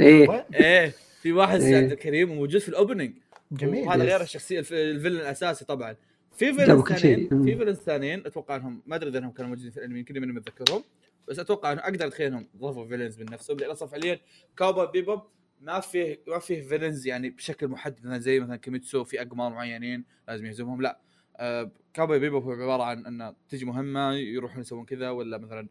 إيه. 0.00 0.46
إيه 0.54 0.92
في 1.22 1.32
واحد 1.32 1.60
إيه. 1.60 1.76
عبد 1.76 1.92
الكريم 1.92 2.30
وموجود 2.30 2.60
في 2.60 2.68
ال 2.68 2.74
opening 2.74 3.12
جميل. 3.52 3.86
وهذا 3.86 4.04
yes. 4.04 4.10
غير 4.10 4.20
الشخصية 4.20 4.58
ال 4.58 4.63
v- 4.63 4.72
ال 4.72 4.78
villain 4.78 5.16
الأساسي 5.16 5.64
طبعا. 5.64 5.96
في 6.36 6.52
جابوا 6.52 6.64
villain 6.64 6.82
كل 6.82 6.94
ثانيين. 6.96 7.28
في 7.44 7.56
villain 7.56 7.74
ثانيين 7.74 8.26
أتوقع 8.26 8.56
انهم 8.56 8.82
ما 8.86 8.96
أدري 8.96 9.10
إذا 9.10 9.18
إنهم 9.18 9.30
كانوا 9.30 9.48
موجودين 9.50 9.70
في 9.70 9.76
الأنمي 9.76 9.98
يمكن 9.98 10.20
ماني 10.20 10.32
متذكرهم 10.32 10.84
بس 11.28 11.38
أتوقع 11.38 11.72
إنه 11.72 11.80
أقدر 11.80 12.06
أتخيل 12.06 12.26
إنهم 12.26 12.48
ضافوا 12.56 12.86
villains 12.88 13.18
من 13.20 13.26
نفسهم 13.32 13.56
لأن 13.56 13.70
أصلا 13.70 13.88
فعليا 13.88 14.20
Cowboy 14.56 14.84
Bebop 14.84 15.22
ما 15.60 15.80
فيه 15.80 16.20
ما 16.26 16.38
فيه 16.38 16.62
villains 16.62 17.06
يعني 17.06 17.30
بشكل 17.30 17.68
محدد. 17.68 18.20
زي 18.20 18.40
مثلا 18.40 18.56
كيميتسو 18.56 19.04
في 19.04 19.22
أقمار 19.22 19.52
معينين 19.52 20.04
لازم 20.28 20.46
يهزمهم. 20.46 20.82
لا. 20.82 20.98
Cowboy 21.94 22.18
Bebop 22.18 22.44
هو 22.44 22.52
عبارة 22.52 22.82
عن 22.82 23.06
إنه 23.06 23.34
تجي 23.48 23.64
مهمة 23.64 24.12
يروحون 24.12 24.60
يسوون 24.60 24.84
كذا 24.84 25.10
ولا 25.10 25.38
مثلا 25.38 25.68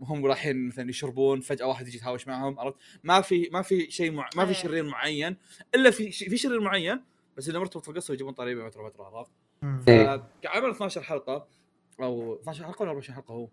هم 0.00 0.26
رايحين 0.26 0.68
مثلا 0.68 0.90
يشربون 0.90 1.40
فجأة 1.40 1.66
واحد 1.66 1.88
يجي 1.88 1.96
يتهاوش 1.96 2.28
معهم 2.28 2.60
عرفت 2.60 2.76
ما 3.04 3.20
في 3.20 3.48
ما 3.52 3.62
في 3.62 3.90
شيء 3.90 4.10
مع... 4.10 4.28
ما 4.36 4.44
في 4.44 4.50
إيه. 4.50 4.56
شرير 4.56 4.84
معين 4.84 5.36
إلا 5.74 5.90
في 5.90 6.10
في 6.10 6.36
شرير 6.36 6.60
معين 6.60 7.00
بس 7.36 7.48
إذا 7.48 7.58
مرتبط 7.58 7.82
في 7.82 7.88
القصة 7.88 8.14
يجيبون 8.14 8.32
طريقة 8.32 8.68
فتره 8.68 8.88
فترة 8.88 9.04
عرفت. 9.04 9.30
إيه. 9.88 10.24
كعمل 10.42 10.70
12 10.70 11.02
حلقة 11.02 11.46
أو 12.00 12.34
12 12.34 12.64
حلقة 12.64 12.82
ولا 12.82 12.90
24 12.90 13.16
حلقة 13.16 13.32
هو 13.32 13.48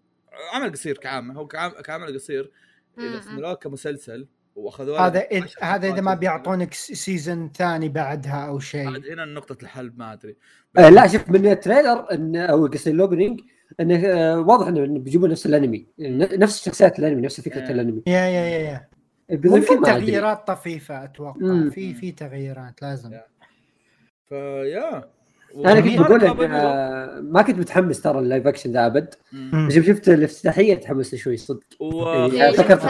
عمل 0.53 0.71
قصير 0.71 0.97
كعام 0.97 1.31
هو 1.31 1.47
كعام 1.47 1.71
كعمل 1.71 2.13
قصير 2.13 2.51
إذا 2.97 3.53
كمسلسل 3.53 4.27
واخذوه 4.65 5.07
هذا 5.07 5.27
هذا 5.61 5.87
إذا 5.87 6.01
ما 6.01 6.13
بيعطونك 6.13 6.73
season 6.73 7.51
ثاني 7.55 7.89
بعدها 7.89 8.47
أو 8.47 8.59
شيء 8.59 8.87
عاد 8.87 9.07
هنا 9.11 9.25
نقطة 9.25 9.63
الحل 9.63 9.93
ما 9.97 10.13
أدري 10.13 10.35
آه 10.77 10.89
لا 10.89 11.07
شوف 11.07 11.29
من 11.29 11.47
ال 11.47 11.54
trailer 11.55 12.05
ان 12.11 12.35
أو 12.35 12.67
قصدي 12.67 12.91
ال 12.91 12.97
opening 12.97 13.39
انه 13.79 14.05
آه 14.05 14.39
واضح 14.39 14.67
انه 14.67 14.99
بيجيبون 14.99 15.29
نفس 15.29 15.45
الأنمي 15.45 15.87
نفس 15.99 16.65
شخصيات 16.65 16.99
الأنمي 16.99 17.21
نفس 17.21 17.41
فكرة 17.41 17.61
إيه. 17.65 17.71
الأنمي 17.71 18.03
yeah 18.07 18.13
yeah 18.19 18.45
yeah 18.49 18.59
yeah 18.59 18.87
بيضيفون 19.37 19.77
ممكن. 19.77 19.91
تغييرات 19.91 20.47
طفيفة 20.47 21.03
أتوقع 21.03 21.35
مم. 21.39 21.69
في 21.69 21.93
في 21.93 22.11
تغييرات 22.11 22.81
لازم 22.81 23.13
yeah. 23.13 23.25
ف 24.29 24.45
yeah 24.45 25.09
أنا 25.55 25.81
كنت. 25.81 25.99
بقول 25.99 26.19
لك. 26.21 26.49
آه، 26.51 27.19
ما 27.19 27.41
كنت 27.41 27.59
متحمس 27.59 28.01
ترى 28.01 28.19
ال 28.19 28.25
live 28.25 28.47
action 28.47 28.71
ذا 28.71 28.85
أبد. 28.85 29.13
بس 29.67 29.73
شفت 29.73 30.09
الافتتاحية 30.09 30.75
تحمست 30.75 31.15
شوي 31.15 31.37
صدق 31.37 31.63
و 31.79 32.13
إيه، 32.25 32.51
فكرت 32.51 32.85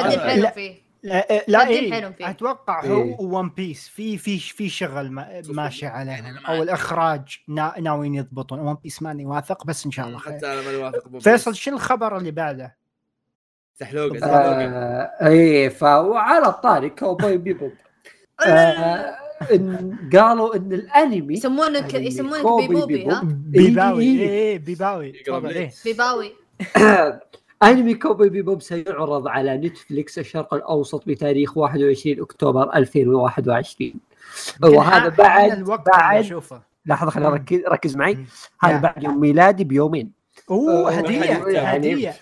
لا. 1.03 1.35
آه، 1.35 1.43
لا 1.47 1.67
إيه 1.67 1.93
حلو 1.93 2.13
فيه. 2.13 2.29
أتوقع 2.29 2.83
إيه. 2.83 2.89
هو 2.89 3.25
One 3.25 3.49
Piece 3.49 3.87
في 3.87 4.17
في 4.17 4.39
في 4.39 4.69
شغل 4.69 5.11
ما 5.11 5.41
ماشي 5.49 5.85
يعني 5.85 6.31
ما 6.31 6.39
أو 6.47 6.63
الإخراج 6.63 7.37
نا 7.47 7.73
ناويين 7.79 8.15
يضبطون 8.15 8.59
One 8.59 8.77
Piece 8.83 9.01
ماني 9.01 9.25
واثق 9.25 9.65
بس 9.65 9.85
إن 9.85 9.91
شاء 9.91 10.07
الله 10.07 10.17
خير 10.17 10.33
حتى 10.37 10.53
أنا 10.53 10.61
ماني 10.61 10.77
واثق 10.77 11.19
فيصل. 11.19 11.55
شنو 11.55 11.75
الخبر 11.75 12.17
اللي 12.17 12.31
بعده؟ 12.31 12.77
سحلوقة 13.79 14.25
آه 14.25 15.27
اي 15.27 15.69
فوعلى 15.69 16.47
الطاري 16.47 16.89
Cowboy 16.89 17.37
Bebop 17.37 17.71
آه 18.47 19.15
إن 19.53 20.09
قالوا 20.13 20.55
إن 20.55 20.73
الأنمي 20.73 21.33
يسمونك 21.33 21.93
يسمونك 21.93 22.69
بيبوبي 22.69 22.97
بيبوب. 22.97 23.13
ها 23.13 23.21
بيباوي 23.25 24.03
إيه. 24.03 24.19
إيه 24.19 24.29
إيه، 24.29 24.59
بيباوي 24.59 25.13
بيباوي 25.85 26.33
أنمي 27.63 27.93
Cowboy 27.93 28.29
Bebop 28.29 28.61
سيعرض 28.61 29.27
على 29.27 29.57
نتفليكس 29.57 30.19
الشرق 30.19 30.53
الأوسط 30.53 31.07
بتاريخ 31.07 31.57
21 31.57 32.21
أكتوبر 32.21 32.75
2021 32.75 33.93
وهذا 34.63 35.09
بعد 35.09 35.51
الوقت 35.51 35.87
بعد 35.89 36.19
أشوفه 36.19 36.61
لحظة 36.85 37.11
خليني 37.11 37.29
مم. 37.29 37.35
ركز 37.35 37.61
ركز 37.67 37.95
معي. 37.95 38.25
هذا. 38.59 38.77
بعد 38.77 39.03
يوم 39.03 39.19
ميلادي 39.19 39.63
بيومين 39.63 40.18
أوه 40.49 40.91
هدية 40.91 41.23
يعني- 41.23 41.57
هدية 41.57 42.13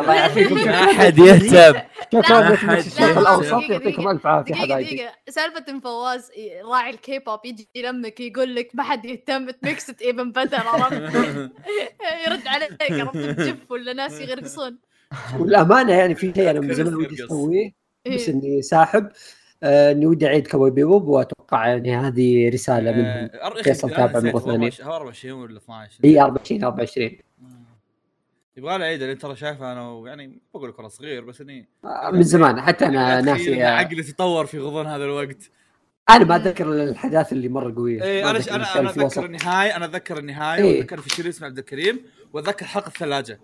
الله 0.00 0.14
يعافيكم 0.14 0.54
ما 0.54 0.86
حد 0.92 1.18
يهتم 1.18 1.80
شكرا 2.12 2.50
نتفليكس 2.50 2.86
الشرق 2.86 3.14
لا، 3.14 3.20
الاوسط 3.20 3.70
يعطيكم. 3.70 4.08
ألف 4.08 4.26
عافية 4.26 4.54
حبايبي. 4.54 4.84
دقيقة. 4.96 5.12
سالفة 5.28 5.64
إن 5.68 5.80
فواز 5.80 6.30
راعي 6.64 6.90
الكي 6.90 7.18
بوب 7.18 7.40
يجي 7.44 7.68
يلمك 7.74 8.20
يقول 8.20 8.54
لك 8.54 8.70
ما 8.74 8.82
حد 8.82 9.04
يهتم 9.04 9.50
تميكس 9.50 9.90
ايفن 10.02 10.32
عرفت؟ 10.36 10.92
يرد 12.26 12.46
عليك 12.46 12.82
عرفت؟ 12.92 13.16
تجف 13.40 13.70
ولا 13.70 13.92
ناس 13.92 14.20
يغرقصون. 14.20 14.78
والأمانة 15.38 15.92
يعني 15.92 16.14
في 16.14 16.32
شيء 16.36 16.50
أنا 16.50 16.60
من 16.60 16.74
زمان 16.74 16.94
ودي. 16.94 17.24
أسويه 17.24 17.72
بس 18.14 18.28
إيه. 18.28 18.34
إني 18.34 18.62
ساحب. 18.62 19.08
آه، 19.62 19.92
إني 19.92 20.06
ودي 20.06 20.26
أعيد 20.26 20.46
كوبوي 20.46 20.70
بيبوب 20.70 21.08
وأتوقع 21.08 21.66
يعني 21.66 21.96
هذه 21.96 22.48
رسالة 22.50 22.92
منهم 22.92 23.06
آه، 23.06 23.62
فيصل 23.62 23.90
تابع 23.90 24.20
ثانية. 24.20 24.70
هو 24.82 24.92
24 24.92 25.42
ولا 25.42 25.58
12 25.58 25.98
هي 26.04 26.20
24 26.20 26.64
24 26.64 27.06
مم. 27.10 27.16
يبغى 28.58 28.78
لي 28.78 28.84
عيد 28.84 29.02
لأن 29.02 29.18
ترى 29.18 29.36
شايفه 29.36 29.72
أنا 29.72 30.02
يعني 30.06 30.38
بقول 30.54 30.68
لك 30.68 30.78
أنا 30.78 30.88
صغير 30.88 31.24
بس 31.24 31.40
إني 31.40 31.68
آه، 31.84 32.10
من 32.10 32.22
زمان 32.22 32.60
حتى 32.60 32.86
أنا 32.86 33.20
ناسي 33.20 33.64
آه، 33.64 33.68
عقلي 33.68 34.02
تطور 34.02 34.46
في 34.46 34.58
غضون 34.58 34.86
هذا 34.86 35.04
الوقت. 35.04 35.50
أنا 36.10 36.24
ما 36.24 36.36
أتذكر 36.36 36.72
الأحداث 36.72 37.32
اللي 37.32 37.48
مرة 37.48 37.74
قوية. 37.76 37.98
ما 37.98 38.30
أنا 38.30 38.38
أنا 38.50 38.78
أنا 38.80 38.88
في 38.88 39.06
أتذكر. 39.06 39.24
النهاية 39.24 39.76
أنا 39.76 39.84
أتذكر 39.84 40.18
النهاية 40.18 40.62
إيه. 40.62 40.76
وأتذكر 40.76 41.00
في 41.00 41.10
شيء 41.10 41.28
اسمه 41.28 41.46
عبد 41.46 41.58
الكريم 41.58 42.00
وأتذكر 42.32 42.66
حلقة 42.66 42.88
الثلاجة. 42.88 43.40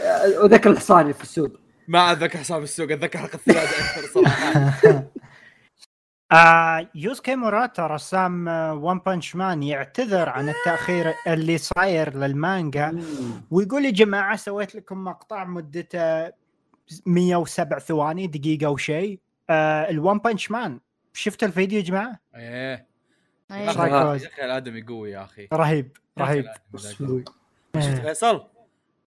آه، 0.00 0.44
وذكر 0.44 0.70
الحصان 0.70 1.12
في 1.12 1.22
السوق. 1.22 1.52
ما 1.88 2.12
أتذكر 2.12 2.38
حساب 2.38 2.62
السوق 2.62 2.92
أتذكر 2.92 3.18
حلقة 3.18 3.34
الثلاجة 3.34 3.68
أكثر 3.68 4.06
صراحة. 4.14 4.72
آه 6.32 6.88
يوسكي 6.94 7.36
موراتا 7.36 7.86
رسام 7.86 8.48
One 8.82 8.98
Punch 8.98 9.36
Man 9.36 9.62
يعتذر 9.62 10.28
عن 10.28 10.48
التأخير 10.48 11.14
اللي 11.26 11.58
صاير 11.58 12.16
للمانجا 12.16 13.02
ويقول 13.50 13.84
يا 13.84 13.90
جماعة 13.90 14.36
سويت 14.36 14.74
لكم 14.74 15.04
مقطع 15.04 15.44
مدته 15.44 16.32
107 17.06 17.78
ثواني 17.78 18.26
دقيقة 18.26 18.70
وشيء 18.70 19.18
آه 19.50 19.90
ال 19.90 19.97
One 19.97 20.18
Punch 20.18 20.50
Man 20.50 20.80
شفت 21.12 21.44
الفيديو 21.44 21.78
يا 21.78 21.84
جماعة؟ 21.84 22.20
إيه 22.36 22.86
إيه. 23.50 23.56
يا 23.56 23.72
رايك 23.72 23.92
أخي 23.92 24.02
فوز؟ 24.04 24.22
يا 24.22 24.28
أخي 24.28 24.44
الأدمي 24.44 24.82
قوي 24.82 25.10
يا 25.10 25.24
أخي 25.24 25.48
رهيب 25.52 25.96
رهيب 26.18 26.46
آه. 26.46 27.24
فيصل 27.80 28.46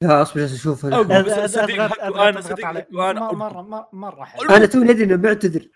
لا 0.03 0.23
أصبر 0.23 0.41
جالس. 0.41 0.67
بس 0.67 0.73
صدق 0.81 0.85
وأنا 0.99 2.29
أضغط 2.29 2.39
صدق. 2.45 2.83
وأنا- 2.83 2.93
مره 2.93 3.63
مره 3.63 3.89
مرة 3.93 4.25
حلو 4.25 4.51
أنا 4.51 4.67
توني 4.67 4.91
ادري 4.91 5.05
إنه 5.05 5.17
معتذر 5.17 5.69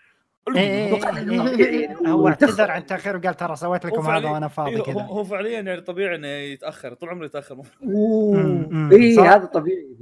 إيه 0.47 0.59
إيه 0.59 1.49
إيه 1.49 1.65
إيه. 1.65 1.97
هو 2.07 2.27
اعتذر 2.29 2.71
عن 2.71 2.81
التاخير 2.81 3.17
وقال 3.17 3.33
ترى 3.33 3.55
سويت 3.55 3.85
لكم 3.85 4.09
هذا 4.09 4.29
وأنا 4.29 4.47
فاضي 4.47 4.79
هو, 4.79 4.83
كذا 4.83 5.01
هو 5.01 5.23
فعليا 5.23 5.61
يعني 5.61 5.81
طبيعي 5.81 6.15
إنه 6.15 6.27
يتأخر 6.27 6.93
طول 6.93 7.09
عمره 7.09 7.25
يتأخر. 7.25 7.57
اي. 8.91 9.19
هذا 9.19 9.45
طبيعي 9.45 9.95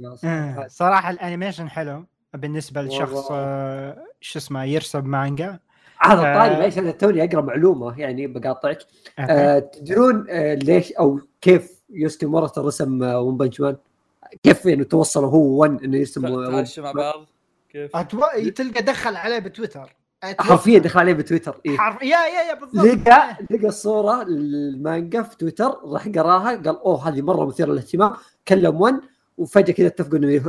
صراحة 0.68 1.10
ال 1.10 1.16
animation 1.16 1.70
حلو 1.70 2.04
بالنسبة 2.34 2.82
لشخص. 2.82 3.28
آه، 3.30 4.04
شو 4.20 4.38
اسمه 4.38 4.64
يرسم 4.64 5.04
مانجا 5.04 5.58
هذا 6.00 6.20
آه. 6.20 6.34
sorry 6.34 6.54
معليش 6.54 6.78
أنا 6.78 6.90
توني 6.90 7.24
أقرأ 7.24 7.40
معلومة 7.40 8.00
يعني 8.00 8.26
بقاطعك 8.26 8.78
آه 9.18 9.58
تدرون 9.58 10.26
آه 10.30 10.54
ليش 10.54 10.92
أو 10.92 11.20
كيف 11.40 11.82
يوسكي 11.90 12.26
مورتا 12.26 12.60
رسم 12.60 13.02
One 13.02 13.36
Punch 13.36 13.60
Man 13.60 13.76
كيف 14.42 14.66
يعني 14.66 14.84
توصلوا 14.84 15.30
هو 15.30 15.62
و 15.62 15.67
ONE 15.67 15.84
إنه 15.84 15.96
يرسم 15.96 16.22
مع 16.82 16.92
بعض 16.92 17.26
كيف. 17.68 17.96
تلقى 18.50 18.82
دخل 18.82 19.16
عليه 19.16 19.38
بتويتر 19.38 19.94
حرفيا 20.40 20.78
دخل 20.78 21.00
عليه 21.00 21.12
بتويتر 21.12 21.60
إيه. 21.66 21.76
حرف 21.78 22.02
يا 22.02 22.08
يا 22.08 22.42
يا 22.48 22.54
بالضبط 22.54 22.84
لقى 22.84 23.36
لقى 23.50 23.66
الصورة 23.68 24.22
المانجا 24.22 25.22
في 25.22 25.36
تويتر 25.36 25.80
راح 25.84 26.08
قراها 26.08 26.56
قال 26.56 26.78
أوه 26.78 27.08
هذه 27.08 27.22
مرة 27.22 27.46
مثيرة 27.46 27.72
للاهتمام 27.72 28.12
كلم 28.48 28.80
ONE 28.80 29.00
وفجأة 29.38 29.72
كذا 29.72 29.86
اتفقوا 29.86 30.18
إنه 30.18 30.42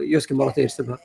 يوسكي 0.00 0.34
مورتا 0.34 0.60
يرسمها 0.60 0.98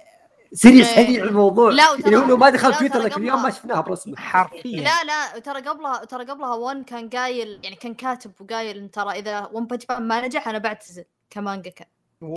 series 0.53 0.88
إيه. 0.88 1.05
هذي 1.05 1.24
الموضوع 1.24 1.72
لا، 1.72 1.84
يعني 1.99 2.16
لو 2.16 2.38
ما 2.38 2.49
دخل 2.49 2.74
تويتر 2.74 3.01
ذاك 3.01 3.18
اليوم 3.18 3.43
ما 3.43 3.49
شفناها 3.49 3.82
برسمة 3.82 4.18
حرفيا 4.18 4.82
لا 4.82 5.03
لا 5.03 5.39
ترى 5.39 5.61
قبلها 5.61 6.05
ترى 6.05 6.26
قبلها 6.26 6.55
ONE 6.55 6.84
كان 6.84 7.09
قايل 7.09 7.59
يعني 7.63 7.76
كان 7.76 7.93
كاتب 7.93 8.32
وقايل 8.39 8.78
إن 8.78 8.91
ترى 8.91 9.11
إذا 9.11 9.49
One 9.53 9.65
Punch 9.67 9.84
Man 9.89 10.07
ما 10.07 10.26
نجح 10.26 10.47
أنا 10.47 10.57
بعتزل 10.57 11.03
كمانجاكا 11.30 11.86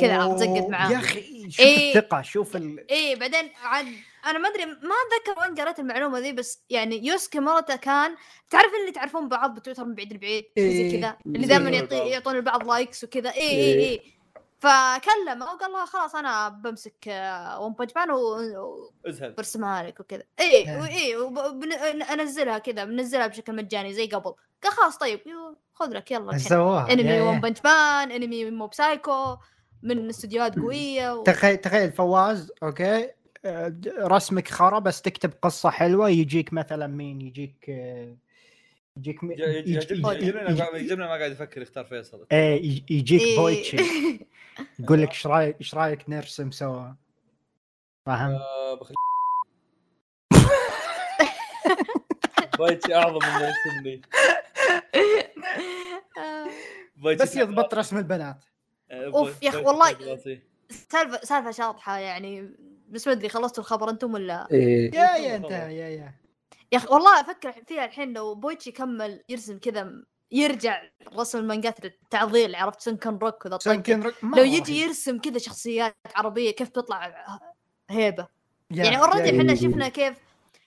كذا 0.00 0.22
عرفت 0.22 0.38
زقت 0.38 0.68
معاه. 0.70 0.90
يا 0.90 0.98
أخي 0.98 1.50
شوف 1.50 1.60
إيه. 1.60 1.98
الثقة 1.98 2.22
شوف 2.22 2.56
ال... 2.56 2.90
إيه 2.90 3.16
بعدين 3.16 3.50
عاد 3.64 3.86
أنا 4.26 4.38
ما 4.38 4.48
أدري 4.48 4.64
ما 4.66 4.74
أتذكر 4.74 5.40
وين 5.42 5.54
قريت 5.54 5.78
المعلومة 5.78 6.18
ذي 6.18 6.32
بس 6.32 6.62
يعني 6.70 7.06
يوسكي 7.06 7.40
موروتا 7.40 7.76
كان 7.76 8.16
تعرف 8.50 8.70
اللي 8.80 8.92
تعرفون 8.92 9.28
بعض 9.28 9.54
بتويتر 9.54 9.84
من 9.84 9.94
بعيد 9.94 10.12
لبعيد 10.12 10.44
زي 10.58 10.64
إيه. 10.64 11.00
كذا 11.00 11.16
اللي 11.26 11.46
دائما. 11.46 11.70
يعطي 11.70 11.96
يعطون 12.08 12.36
البعض 12.36 12.68
likes 12.68 13.04
وكذا 13.04 13.30
اي 13.30 13.40
اي 13.40 13.74
إيه. 13.74 13.90
اي 13.90 14.18
فكلمه 14.60 15.44
وقال 15.44 15.72
له 15.72 15.84
خلاص 15.84 16.14
أنا 16.14 16.48
بمسك 16.48 16.94
One 17.60 17.72
Punch 17.72 17.90
Man 17.96 18.10
و- 18.10 18.90
ازهل 19.06 19.30
وبرسمها 19.30 19.82
لك 19.82 20.00
وكذا 20.00 20.22
اي 20.40 20.50
إيه. 20.50 20.86
اي 20.86 22.12
أنزلها 22.12 22.58
كذا 22.58 22.84
بنزلها 22.84 23.26
بشكل 23.26 23.56
مجاني 23.56 23.94
زي 23.94 24.06
قبل 24.06 24.34
قال 24.64 24.72
خلاص 24.72 24.98
طيب 24.98 25.20
خذ 25.74 25.90
لك 25.90 26.10
يلا 26.10 26.38
سواها 26.38 26.92
انمي 26.92 27.20
One. 27.20 27.40
Punch 27.40 27.58
Man 27.64 28.10
انمي 28.12 28.50
Mob 28.50 28.74
Psycho 28.74 29.36
من 29.82 30.08
استديوهات 30.08 30.58
قوية 30.58 31.14
و... 31.14 31.22
تخيل 31.22 31.56
تخيل 31.56 31.92
فواز 31.92 32.52
okay 32.62 33.10
رسمك 33.98 34.48
خرا 34.48 34.78
بس 34.78 35.02
تكتب 35.02 35.30
قصة 35.42 35.70
حلوة 35.70 36.08
يجيك 36.10 36.52
مثلا 36.52 36.86
مين 36.86 37.20
يجيك 37.20 37.66
آه، 37.70 38.16
يجيك 38.96 39.22
يجيبنا 39.22 41.06
ما 41.06 41.16
قاعد 41.16 41.32
يفكر 41.32 41.62
يختار 41.62 41.84
فيصل 41.84 42.26
إيه 42.32 42.56
يجي- 42.64 42.84
يجيك 42.90 43.22
إيه. 43.22 43.36
بويتشي 43.36 43.76
يقول 44.78 45.02
لك 45.02 45.08
إيش 45.08 45.26
رايك 45.26 45.56
إيش 45.60 45.74
رأيك 45.74 46.10
نرسم 46.10 46.50
سوا 46.50 46.92
فاهم؟ 48.06 48.30
آه، 48.30 48.74
بخلي 48.74 48.94
بايتشي 52.58 52.94
أعظم 52.94 53.18
من 53.18 53.40
يرسمني 53.40 54.02
آه. 56.18 56.48
بس 57.16 57.36
يضبط 57.36 57.74
رسم 57.74 57.98
البنات 57.98 58.44
آه، 58.90 59.06
أوف، 59.06 59.42
يا 59.42 59.50
بايتشي 59.50 59.66
والله. 59.66 59.92
كلاسي. 59.92 60.40
سالفه 60.70 61.20
سالفة 61.24 61.50
شاطحة 61.50 61.98
يعني 61.98 62.50
بس 62.88 63.06
ما 63.06 63.12
أدري 63.12 63.28
خلصتوا 63.28 63.62
الخبر 63.64 63.90
أنتم 63.90 64.14
ولا؟ 64.14 64.48
إيه. 64.50 64.94
يا 64.94 65.16
يا 65.16 65.36
انت 65.36 65.50
يا 65.50 65.58
يا. 65.68 66.14
يا 66.72 66.78
أخي 66.78 66.86
والله 66.90 67.20
أفكر 67.20 67.52
فيها 67.66 67.84
الحين 67.84 68.12
لو 68.12 68.34
بويتشي 68.34 68.72
كمل 68.72 69.22
يرسم 69.28 69.58
كذا 69.58 69.92
يرجع 70.32 70.82
رسم 71.16 71.38
المانجات 71.38 71.84
للتعضيل 71.84 72.54
عرفت؟ 72.54 72.80
Sun-Ken 72.80 73.18
Rock 73.18 73.44
وذا. 73.46 73.58
Sun-Ken 73.60 74.02
Ro- 74.02 74.24
لو 74.24 74.42
يجي. 74.44 74.80
يرسم 74.80 75.18
كذا 75.18 75.38
شخصيات 75.38 75.96
عربية 76.16 76.50
كيف 76.50 76.68
تطلع 76.68 77.14
هيبة؟ 77.90 78.26
يا- 78.70 78.84
يعني 78.84 78.98
already 78.98 79.28
يا- 79.28 79.40
إحنا 79.40 79.52
يا- 79.52 79.56
شفنا 79.56 79.88
كيف 79.88 80.16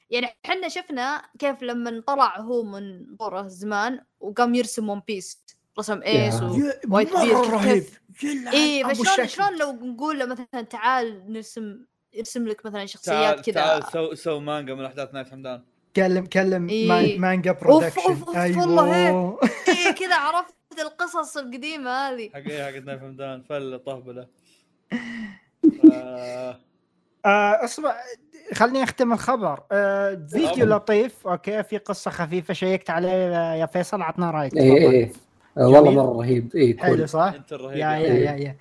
يعني 0.10 0.28
إحنا 0.46 0.68
شفنا 0.70 1.22
كيف 1.40 1.64
لما 1.64 2.04
طلع 2.08 2.40
هو 2.40 2.64
من 2.64 3.16
دوره 3.16 3.48
زمان 3.48 4.00
وقام 4.20 4.56
يرسم 4.56 4.90
One 4.90 5.02
Piece 5.08 5.40
رسم 5.80 6.02
ايس 6.02 6.42
و... 6.42 6.56
يا- 6.56 6.80
White 6.90 7.14
مرة 7.14 7.24
beard 7.24 7.46
رهيب. 7.50 7.84
أبو 8.86 9.04
فشلون. 9.04 9.28
شلون 9.28 9.58
لو 9.58 9.72
نقول 9.72 10.20
له 10.20 10.26
مثلا 10.26 10.62
تعال 10.62 11.32
نرسم 11.34 11.80
يرسم 12.14 12.48
لك 12.48 12.60
مثلا 12.66 12.72
تعال 12.78 12.90
شخصيات 12.90 13.50
تعال 13.50 13.82
كذا 13.82 13.90
سو 13.92 14.14
سو 14.14 14.40
مانجا 14.40 14.74
من 14.74 14.86
احداث 14.86 15.14
نايف 15.14 15.32
حمدان 15.32 15.62
كلم 15.96 16.26
كلم 16.26 16.70
إيه. 16.70 16.88
مان- 16.90 17.22
Manga 17.22 17.52
Production 17.52 18.02
أوف، 18.02 18.30
أوف، 18.30 18.58
والله 18.58 18.96
أيوه 19.08 19.40
إيه 19.68 19.92
كذا 19.92 20.16
عرفت 20.16 20.54
القصص 20.82 21.38
القديمة 21.38 21.90
هذه 21.92 22.30
حق 22.30 22.38
إيه 22.38 22.64
حق 22.64 22.84
نايف 22.86 23.02
حمدان 23.02 23.42
فل 23.42 23.80
طهبلة 23.86 24.28
آه، 25.94 26.60
آه، 27.26 27.64
اصبر 27.64 27.92
خليني 28.54 28.84
أختم 28.84 29.14
الخبر 29.14 29.64
آه، 29.72 30.28
فيديو 30.32 30.66
أوه. 30.66 30.76
لطيف 30.76 31.28
okay 31.28 31.64
في 31.64 31.78
قصة 31.78 32.12
خفيفة 32.12 32.54
شيكت 32.54 32.90
عليه 32.90 33.10
آه، 33.38 33.56
يا 33.56 33.66
فيصل 33.66 34.02
عطنا 34.02 34.32
رأيك 34.32 34.52
تفضل. 34.52 34.64
إيه 34.64 35.12
آه، 35.58 35.68
والله. 35.68 35.92
مرة 35.92 36.18
رهيب 36.22 36.56
إيه 36.56 36.78
حلو 36.78 37.06
صح؟ 37.06 37.34
أنت 37.36 37.54
الرهيب 37.54 37.78
يا 37.78 37.88
يا 37.88 37.98
يا. 37.98 38.32
يا 38.32 38.38
يا 38.38 38.58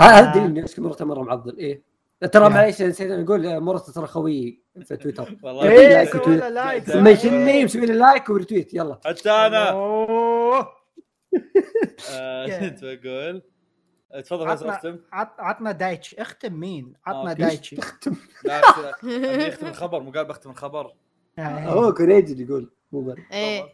هذا 0.00 0.30
آه. 0.30 0.34
دليل 0.34 0.44
انه 0.44 0.60
يوسكي 0.60 0.80
مورتا 0.80 1.04
مره 1.04 1.22
معضل 1.22 1.56
إيه 1.58 1.82
ترى 2.26 2.44
يا. 2.44 2.48
معليش 2.48 2.82
نسيت 2.82 3.10
نقول 3.10 3.46
آه، 3.46 3.58
مورتا 3.58 3.92
ترى 3.92 4.06
خويي 4.06 4.62
في 4.84 4.96
تويتر 4.96 5.36
والله 5.42 5.68
لايك 5.68 6.10
سوى 6.12 6.20
وتويت. 6.20 6.40
له 6.40 6.48
لايك 6.48 6.88
لا، 6.88 6.96
ما 6.96 7.04
لا. 7.04 7.10
يشني 7.10 7.64
مسوي 7.64 7.86
لي 7.86 7.92
لايك 7.92 8.28
وريتويت 8.30 8.74
يلا 8.74 9.00
حتى 9.06 9.30
أنا. 9.30 9.70
آه،. 9.70 10.68
كنت 12.60 12.84
بقول 12.84 13.42
آه، 14.12 14.20
تفضل 14.20 14.48
فيصل 14.50 14.68
أختم 14.68 14.98
عط- 15.12 15.40
عطنا 15.40 15.72
دايتش 15.72 16.14
اختم 16.14 16.52
مين؟ 16.54 16.92
عطنا 17.06 17.30
أوكي. 17.30 17.42
دايتشي 17.42 17.76
لا 18.44 18.60
أختم 19.48 19.66
الخبر 19.66 20.00
مو 20.00 20.10
قال 20.10 20.24
بختم 20.24 20.50
الخبر 20.50 20.92
هو 21.38 21.94
كوريجي 21.94 22.42
يقول 22.44 22.70
مو. 22.92 23.14
إيه 23.32 23.64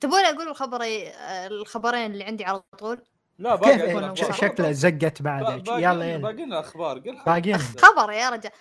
تبون 0.00 0.18
أقول 0.20 0.48
الخبري 0.48 1.10
الخبرين 1.46 2.12
اللي 2.12 2.24
عندي 2.24 2.44
على 2.44 2.62
طول 2.78 2.98
لا 3.38 3.54
باقي 3.54 3.82
إيه، 3.82 4.14
شكله 4.32 4.72
زقت 4.72 5.22
باقي- 5.22 5.62
يلا 5.68 6.04
يلا. 6.04 6.16
باقي 6.16 6.34
لنا 6.44 6.60
أخبار 6.60 6.98
قل. 6.98 7.18
باقيين. 7.26 7.58
خبر 7.82 8.12
يا 8.12 8.30
رجال. 8.30 8.52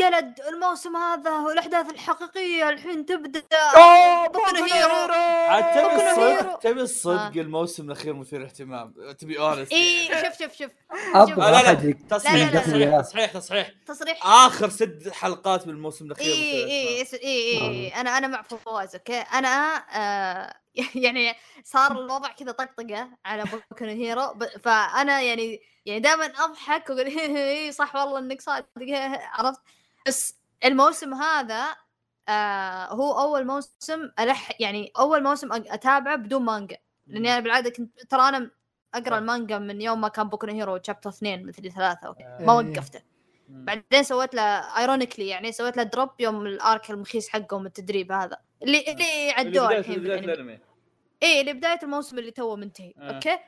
يلد 0.00 0.40
الموسم 0.48 0.96
هذا 0.96 1.30
والأحداث 1.30 1.90
الحقيقية 1.90 2.68
الحين 2.68 3.06
تبدأ. 3.06 3.42
Boku 4.26 4.64
Hero. 4.72 5.14
عاد 5.48 5.64
تبي 5.74 6.10
الصدق. 6.10 6.58
تبي 6.58 6.80
الصدق 6.80 7.20
آه. 7.20 7.28
الموسم 7.28 7.86
الأخير 7.86 8.14
مثير 8.14 8.44
اهتمام 8.44 8.94
تبي 9.18 9.38
honestly 9.38 10.06
شوف 10.06 10.38
شوف 10.42 10.52
شوف. 10.58 10.70
لا 11.38 11.50
لا 11.50 11.72
لا. 11.72 11.94
تصحيح 12.10 12.60
تصحيح 13.34 13.68
تصريح. 13.86 14.26
آخر 14.26 14.68
ست 14.68 15.08
حلقات 15.12 15.66
من 15.66 15.72
الموسم 15.74 16.04
الأخير 16.06 16.26
إي. 16.26 17.00
إي 17.02 17.06
إي. 17.24 17.88
أنا 17.88 18.18
أنا 18.18 18.26
مع 18.26 18.42
فواز 18.42 18.94
okay؟ 18.94 19.18
أنا 19.20 19.48
آه 19.76 20.54
يعني 21.04 21.34
صار 21.64 21.92
الوضع 21.92 22.28
كذا 22.28 22.52
طقطقة 22.52 23.08
على 23.24 23.42
Boku 23.42 23.84
Hero 23.84 24.38
فأنا 24.62 25.20
يعني 25.20 25.60
يعني 25.86 26.00
دائما 26.00 26.24
أضحك 26.24 26.90
وأقول 26.90 27.06
اي 27.36 27.72
صح 27.72 27.96
والله 27.96 28.18
إنك 28.18 28.40
صادق 28.40 28.66
عرفت 29.38 29.60
بس 30.06 30.36
الموسم 30.64 31.14
هذا 31.14 31.76
آه 32.28 32.86
هو 32.86 33.20
أول 33.20 33.46
موسم 33.46 34.10
ألح 34.18 34.60
يعني 34.60 34.92
أول 34.98 35.22
موسم 35.22 35.52
أتابعه 35.52 36.16
بدون 36.16 36.42
مانجا 36.42 36.76
لأني 37.06 37.32
أنا 37.32 37.40
بالعادة 37.40 37.70
كنت 37.70 38.00
ترى 38.10 38.28
أنا 38.28 38.50
أقرأ 38.94 39.16
آه. 39.16 39.18
المانجا 39.18 39.58
من 39.58 39.80
يوم 39.80 40.00
ما 40.00 40.08
كان 40.08 40.28
Boku 40.28 40.46
Hero 40.46 40.80
chapter 40.82 41.10
اثنين 41.10 41.46
مثل 41.46 41.72
ثلاثة 41.72 42.06
okay. 42.06 42.24
آه. 42.24 42.42
ما 42.42 42.60
إيه. 42.60 42.70
وقفته. 42.70 43.00
بعدين 43.48 44.02
سويت 44.02 44.34
له 44.34 44.42
ironically 44.78 45.28
يعني 45.28 45.52
سويت 45.52 45.76
له 45.76 45.82
drop 45.82 46.10
يوم 46.20 46.46
ال 46.46 46.57
arc 46.57 46.90
المخيس 46.90 47.28
حقهم 47.28 47.66
التدريب 47.66 48.12
هذا 48.12 48.38
اللي 48.62 48.80
اللي 48.80 48.92
اللي 48.92 49.30
عدوه 49.32 49.68
بداية- 49.68 49.72
الحين 49.78 49.94
بداية 50.00 50.20
بالأنمي. 50.20 50.32
الأنمي. 50.32 50.58
إيه 51.22 51.42
لبدايه 51.42 51.78
الموسم 51.82 52.18
اللي 52.18 52.30
توه 52.30 52.56
منتهي. 52.56 52.94
آه. 52.98 53.12
okay؟ 53.14 53.38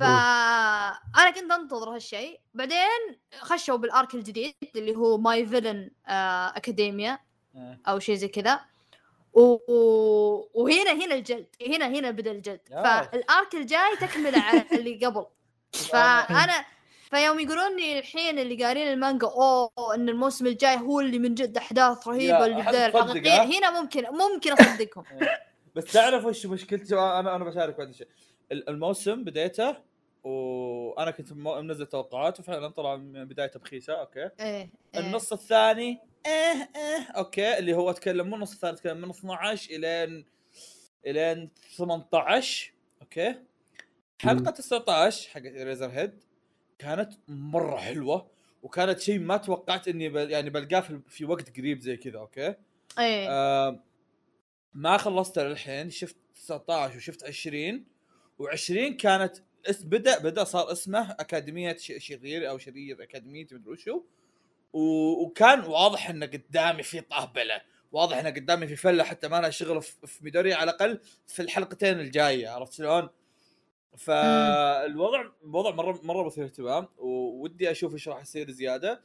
فانا 0.00 1.30
كنت 1.34 1.52
أنتظر 1.52 1.94
هالشيء. 1.94 2.40
بعدين 2.54 3.18
خشوا 3.40 3.76
بال 3.76 3.91
arc 3.91 4.14
الجديد 4.14 4.54
اللي 4.76 4.96
هو 4.96 5.18
My 5.18 5.46
Villain 5.46 5.90
Academia 6.06 7.18
آه. 7.56 7.78
أو 7.88 7.98
شيء 7.98 8.14
زي 8.14 8.28
كذا. 8.28 8.60
و... 9.32 9.56
وهنا 10.54 10.92
هنا 10.92 11.14
الجلد. 11.14 11.46
هنا 11.68 11.86
هنا 11.86 12.10
بدأ 12.10 12.30
الجلد. 12.30 12.60
آه. 12.72 13.02
فال 13.02 13.23
arc 13.23 13.54
الجاي 13.54 13.96
تكملة 13.96 14.38
على 14.38 14.66
اللي 14.72 15.06
قبل. 15.06 15.26
فأنا 15.92 16.64
فيوم 17.10 17.40
يقولون 17.40 17.76
لي 17.76 17.98
الحين 17.98 18.38
اللي 18.38 18.64
قارين 18.64 18.88
المانجا 18.88 19.26
أوه 19.26 19.94
إن 19.94 20.08
الموسم 20.08 20.46
الجاي 20.46 20.76
هو 20.76 21.00
اللي 21.00 21.18
من 21.18 21.34
جد 21.34 21.56
أحداث 21.56 22.08
رهيبة 22.08 22.46
اللي 22.46 22.62
بدايه 22.62 22.86
الحقيقيه؟ 22.86 23.42
هنا 23.42 23.80
ممكن 23.80 24.04
ممكن 24.10 24.52
اصدقهم 24.52 25.04
بس 25.74 25.84
تعرف 25.84 26.24
وش 26.24 26.46
مشكلتي؟ 26.46 26.94
أنا 26.94 27.36
أنا 27.36 27.44
بشارك 27.44 27.78
بعد 27.78 27.92
شيء 27.92 28.08
ال- 28.52 28.68
الموسم 28.68 29.24
بديته 29.24 29.76
وأنا 30.24 31.10
كنت 31.10 31.32
منزل 31.32 31.86
توقعات 31.86 32.40
وفعلا 32.40 32.68
طلع 32.68 32.96
من 32.96 33.24
بدايته 33.24 33.60
بخيسة 33.60 33.92
okay؟ 33.92 34.20
إيه 34.20 34.30
إيه. 34.40 34.70
النص 34.96 35.32
الثاني 35.32 35.98
إيه 36.26 36.70
إيه 36.76 37.10
okay 37.16 37.58
اللي 37.58 37.74
هو 37.74 37.90
أتكلم 37.90 38.26
مو 38.30 38.36
النص 38.36 38.52
الثاني 38.52 38.74
أتكلم 38.74 38.96
من 39.00 39.10
12 39.10 39.70
إلين 39.70 40.26
إلين 41.06 41.50
18 41.76 42.72
okay؟ 43.02 43.34
حلقة 44.18 44.50
19 44.50 45.30
حقت 45.30 45.46
Eraserhead 45.46 46.29
كانت 46.80 47.12
مرة 47.28 47.76
حلوة 47.76 48.30
وكانت 48.62 49.00
شيء 49.00 49.18
ما 49.18 49.36
توقعت 49.36 49.88
إني 49.88 50.08
بل 50.08 50.30
يعني 50.30 50.50
بلقاه 50.50 50.80
في- 51.08 51.24
وقت 51.24 51.56
قريب 51.58 51.80
زي 51.80 51.96
كذا 51.96 52.18
okay؟ 52.18 52.54
إيه. 52.98 53.26
آه 53.30 53.84
ما 54.74 54.96
خلصت 54.96 55.38
للحين 55.38 55.90
شفت 55.90 56.16
19 56.34 56.96
وشفت 56.96 57.24
20 57.24 57.84
و20 58.42 58.96
كانت 58.98 59.36
اس 59.66 59.82
بدأ 59.84 60.18
بدأ 60.18 60.44
صار 60.44 60.72
اسمه 60.72 61.10
أكاديمية 61.10 61.76
شرير 61.76 62.50
أو 62.50 62.58
شرير 62.58 63.02
أكاديمية 63.02 63.46
مدري 63.52 63.70
وشو 63.70 64.02
وكان 64.72 65.60
واضح 65.60 66.10
إنه 66.10 66.26
قدامي 66.26 66.82
في 66.82 67.00
طهبلة 67.00 67.60
واضح 67.92 68.16
إنه 68.18 68.30
قدامي 68.30 68.66
في 68.66 68.76
فلة 68.76 69.04
حتى 69.04 69.28
ما 69.28 69.40
لها 69.40 69.50
شغل 69.50 69.82
في 69.82 70.06
في 70.06 70.24
ميدوري 70.24 70.54
على 70.54 70.70
الأقل 70.70 71.00
في 71.26 71.42
الحلقتين 71.42 72.00
الجاية 72.00 72.48
عرفت 72.48 72.72
شلون؟ 72.72 73.08
فالوضع 73.96 75.24
الوضع 75.44 75.70
مرة 75.70 76.00
مرة 76.02 76.26
مثير 76.26 76.44
اهتمام 76.44 76.88
وودي 76.98 77.70
أشوف 77.70 77.92
إيش 77.94 78.08
راح 78.08 78.20
يصير 78.22 78.50
زيادة. 78.50 79.00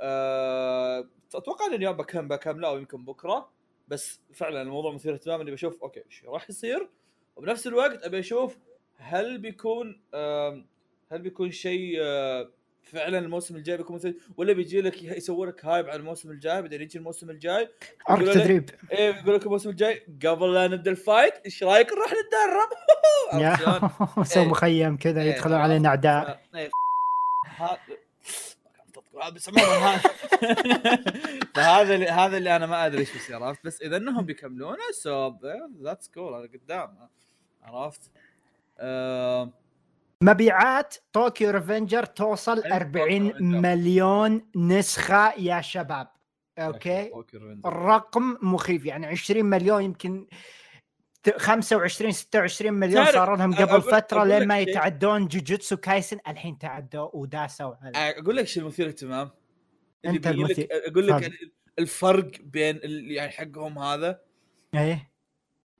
أه 0.00 1.08
أتوقع 1.34 1.66
إن 1.66 1.74
اليوم 1.74 1.96
بكم 1.96 2.28
بكمله 2.28 2.68
أو 2.68 2.78
يمكن 2.78 3.04
بكرة. 3.04 3.50
بس 3.88 4.20
فعلا 4.34 4.62
الموضوع 4.62 4.92
مثير 4.92 5.14
اهتمام 5.14 5.40
إني 5.40 5.50
بشوف 5.50 5.82
okay 5.82 6.02
إيش 6.06 6.24
راح 6.24 6.50
يصير؟ 6.50 6.88
وبنفس 7.36 7.66
الوقت 7.66 8.04
أبي 8.04 8.18
أشوف 8.18 8.58
هل 8.96 9.38
بيكون 9.38 10.02
آم، 10.14 10.66
هل 11.08 11.22
بيكون 11.22 11.50
شيء 11.50 11.96
آه، 12.00 12.50
فعلا 12.82 13.18
الموسم 13.18 13.56
الجاي 13.56 13.76
بيكون 13.76 13.96
مثل 13.96 14.14
ولا 14.36 14.52
بيجي 14.52 14.80
لك 14.80 15.02
يسوي 15.02 15.46
لك 15.46 15.64
hype 15.64 15.86
على 15.86 16.00
الموسم 16.00 16.30
الجاي 16.30 16.62
بعدين 16.62 16.82
يجي 16.82 16.98
الموسم 16.98 17.30
الجاي 17.30 17.68
arc 18.10 18.34
تدريب. 18.34 18.70
إيه 18.92 19.16
يقول 19.16 19.34
لك 19.34 19.46
الموسم 19.46 19.70
الجاي 19.70 20.06
قبل 20.26 20.54
لا 20.54 20.68
نبدأ 20.68 20.90
ال 20.90 20.97
fight 20.97 21.34
إيش 21.44 21.64
رأيك 21.64 21.92
نروح 21.92 22.12
نتدرب؟ 22.12 22.68
سووا 24.24 24.44
إيه. 24.44 24.50
مخيم 24.50 24.96
كذا 24.96 25.22
إيه، 25.22 25.30
يدخلون 25.30 25.58
علينا 25.58 25.88
أعداء. 25.88 26.40
إيه، 26.54 26.70
فهذا 31.54 31.94
اللي 31.94 32.08
هذا 32.08 32.36
اللي 32.36 32.56
أنا 32.56 32.66
ما 32.66 32.86
أدري 32.86 33.00
إيش 33.00 33.12
بيصير 33.12 33.42
عرفت؟ 33.42 33.66
بس 33.66 33.82
إذا 33.82 33.96
إنهم 33.96 34.26
بيكملونه 34.26 34.90
so 34.92 35.32
that's 35.82 36.08
cool 36.08 36.34
أنا 36.34 36.48
قدام 36.54 37.08
عرفت؟ 37.62 38.10
آه، 38.78 39.52
مبيعات 40.22 40.94
Tokyo 41.12 41.50
Revengers 41.50 42.04
توصل 42.04 42.62
أيوة، 42.62 42.76
40 42.76 43.06
Tokyo 43.30 43.32
Revengers. 43.32 43.60
مليون 43.60 44.50
نسخة 44.56 45.32
يا 45.38 45.60
شباب 45.60 46.08
okay. 46.58 47.10
الرقم 47.66 48.36
مخيف 48.42 48.84
يعني 48.84 49.06
20 49.06 49.44
مليون 49.44 49.82
يمكن 49.82 50.26
ت- 51.22 51.38
25 51.38 52.12
26 52.12 52.72
مليون 52.74 53.04
صاروا 53.06 53.36
لهم 53.36 53.54
قبل 53.54 53.82
فترة 53.82 54.18
أقول 54.18 54.28
لين 54.28 54.48
ما. 54.48 54.58
يتعدون 54.58 55.26
جوجوتسو 55.28 55.76
كايسن 55.76 56.18
الحين 56.28 56.58
تعدوا 56.58 57.08
وداسوا 57.12 57.74
على 57.82 57.92
أقول 58.18 58.36
لك 58.36 58.44
شيء 58.46 58.62
المثير 58.62 58.88
اهتمام 58.88 59.30
المثير. 60.04 60.68
أقول 60.70 61.06
لك 61.06 61.20
تفضل. 61.24 61.52
الفرق 61.78 62.30
بين 62.42 62.80
يعني 62.84 63.30
حقهم 63.30 63.78
هذا 63.78 64.20
إيه 64.74 65.11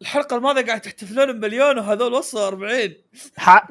الحلقة 0.03 0.37
الماضية 0.37 0.63
قاعد 0.67 0.81
تحتفلون 0.81 1.33
بمليون 1.41 1.79
وهذول 1.79 2.13
وصلوا 2.13 2.47
40 2.49 2.95
ح- 3.37 3.67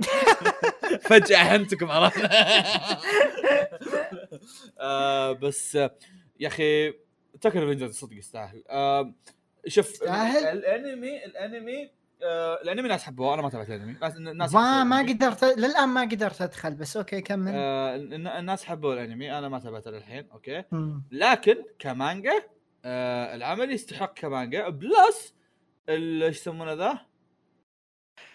فجأة 1.10 1.38
أهنتكم 1.38 1.92
عرفت 1.92 2.22
آه 4.80 5.32
بس 5.32 5.76
آه، 5.76 5.96
يا 6.40 6.48
أخي 6.48 6.94
Tokyo 7.42 7.60
Revengers 7.64 7.96
صدق 7.96 8.14
يستاهل 8.18 8.64
آه 8.70 9.14
شوف؟ 9.68 10.04
الأنمي 10.04 11.26
الأنمي 11.26 11.90
آه 12.24 12.62
الأنمي 12.64 12.88
ناس 12.90 13.04
حبوه 13.04 13.34
أنا 13.34 13.42
ما 13.42 13.50
تابعت 13.50 13.70
الأنمي 13.70 13.96
ناس 14.02 14.18
ناس 14.18 14.54
ما 14.54 14.84
ما. 14.84 15.00
قدرت 15.02 15.44
للآن 15.44 15.90
ما 15.90 16.02
قدرت 16.02 16.42
أدخل 16.42 16.74
بس 16.76 16.98
okay 16.98 17.22
كمل 17.22 17.52
آه 17.56 17.96
الن- 17.96 18.28
الناس 18.28 18.64
حبوا 18.66 18.94
الأنمي 18.94 19.38
أنا 19.38 19.50
ما 19.50 19.60
تابعته 19.60 19.92
للحين 19.92 20.28
okay. 20.32 20.64
لكن 21.12 21.56
كمانجا 21.80 22.44
آه 22.86 23.36
العمل 23.36 23.72
يستحق 23.72 24.14
كمانجا 24.14 24.70
plus 24.70 25.34
إيش 25.90 26.38
يسمونه 26.38 26.74
ذا؟ 26.74 27.00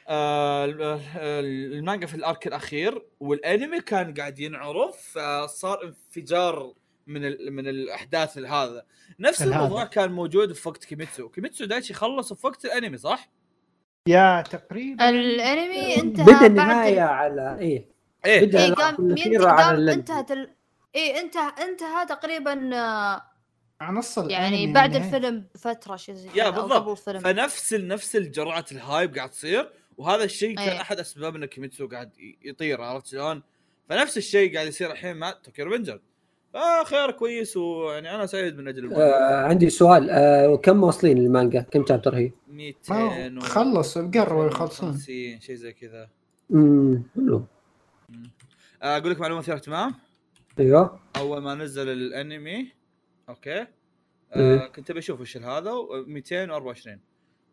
آه 0.09 0.65
ال- 0.65 0.83
ال- 0.83 1.73
المانجا 1.73 2.07
في 2.07 2.15
ال 2.15 2.23
arc 2.23 2.47
الأخير 2.47 3.07
والأنمي 3.21 3.81
كان 3.81 4.15
قاعد 4.15 4.39
ينعرض 4.39 4.91
فصار 4.93 5.85
انفجار 5.85 6.75
من 7.07 7.25
ال 7.25 7.53
من 7.53 7.69
الأحداث 7.69 8.39
هذا 8.39 8.87
نفس. 9.19 9.43
الموضوع 9.43 9.85
كان 9.85 10.13
موجود 10.13 10.53
في 10.53 10.69
وقت 10.69 10.85
كيميتسو 10.85 11.29
كيميتسو 11.29 11.65
دايتشي 11.65 11.95
خلص 11.95 12.33
في 12.33 12.47
وقت 12.47 12.65
الأنمي 12.65 12.97
صح؟ 12.97 13.29
yeah 14.09 14.43
تقريبا 14.43 15.09
الأنمي 15.11 15.97
انتهى 15.97 16.25
بدأ 16.25 16.33
بعد 16.35 16.45
النهاية 16.51 17.01
على 17.01 17.59
إيه 17.59 17.89
إيه 18.27 18.39
ال 18.45 18.52
arc 18.52 18.75
قام. 18.75 18.95
انتهت 19.93 20.31
ال... 20.31 20.55
إيه 20.95 21.21
انتهى 21.21 21.53
انتهى 21.65 22.07
تقريبا 22.07 22.71
آه، 23.83 23.91
نص 23.91 24.19
يعني 24.19 24.73
بعد 24.73 24.93
يعني. 24.93 25.07
الفيلم 25.07 25.45
بفترة 25.55 25.97
شيء 25.97 26.15
زي 26.15 26.29
yeah 26.35 26.51
بالضبط. 26.51 26.73
قبل 26.73 26.93
الفيلم 26.93 27.19
فنفس 27.21 27.75
نفس 27.75 28.17
الجرعة 28.17 28.65
ال 28.73 28.82
hype 28.82 29.17
قاعد 29.17 29.31
تصير 29.31 29.69
وهذا 29.99 30.25
الشيء 30.25 30.57
كان 30.57 30.69
أيه. 30.69 30.81
أحد 30.81 30.99
أسباب 31.01 31.37
إن 31.37 31.45
كيميتسو 31.45 31.89
قاعد 31.89 32.11
يطير 32.45 32.83
عرفت 32.83 33.07
شلون؟ 33.07 33.43
فنفس 33.89 34.17
الشيء 34.17 34.55
قاعد 34.55 34.67
يصير 34.67 34.93
الحين 34.93 35.17
مع 35.17 35.31
Tokyo 35.31 35.67
Revengers. 35.67 36.01
فخير 36.55 37.11
كويس 37.11 37.57
ويعني 37.57 38.15
أنا 38.15 38.27
سعيد 38.27 38.57
من 38.59 38.69
أجل 38.69 38.79
المانجا 38.85 39.05
آه 39.05 39.45
عندي 39.45 39.71
سؤال. 39.71 40.11
آه 40.11 40.57
كم 40.57 40.83
واصلين 40.83 41.19
المانجا؟ 41.19 41.61
كم 41.61 41.87
chapter 41.87 42.15
هي؟ 42.17 42.31
200 42.49 42.95
ما 42.95 43.37
و- 43.37 43.41
خلص 43.41 43.99
قربوا 43.99 44.47
يخلصون 44.47 44.93
50 44.93 45.41
شيء 45.41 45.55
زي 45.57 45.73
كذا. 45.73 46.09
امم 46.53 47.03
حلو. 47.15 47.45
آه، 48.83 48.97
أقول 48.99 49.11
لك 49.11 49.21
معلومة 49.21 49.41
مثيره 49.41 49.55
اهتمام. 49.57 49.95
أيوه. 50.59 51.01
أول 51.17 51.43
ما 51.43 51.55
نزل 51.55 51.89
الأنمي 51.89 52.73
okay؟ 53.29 53.61
آه 53.61 53.67
إيه. 54.37 54.67
كنت 54.67 54.91
أبي 54.91 54.99
أشوف 54.99 55.21
إيش 55.21 55.37
هذا 55.37 55.73
224 56.07 57.01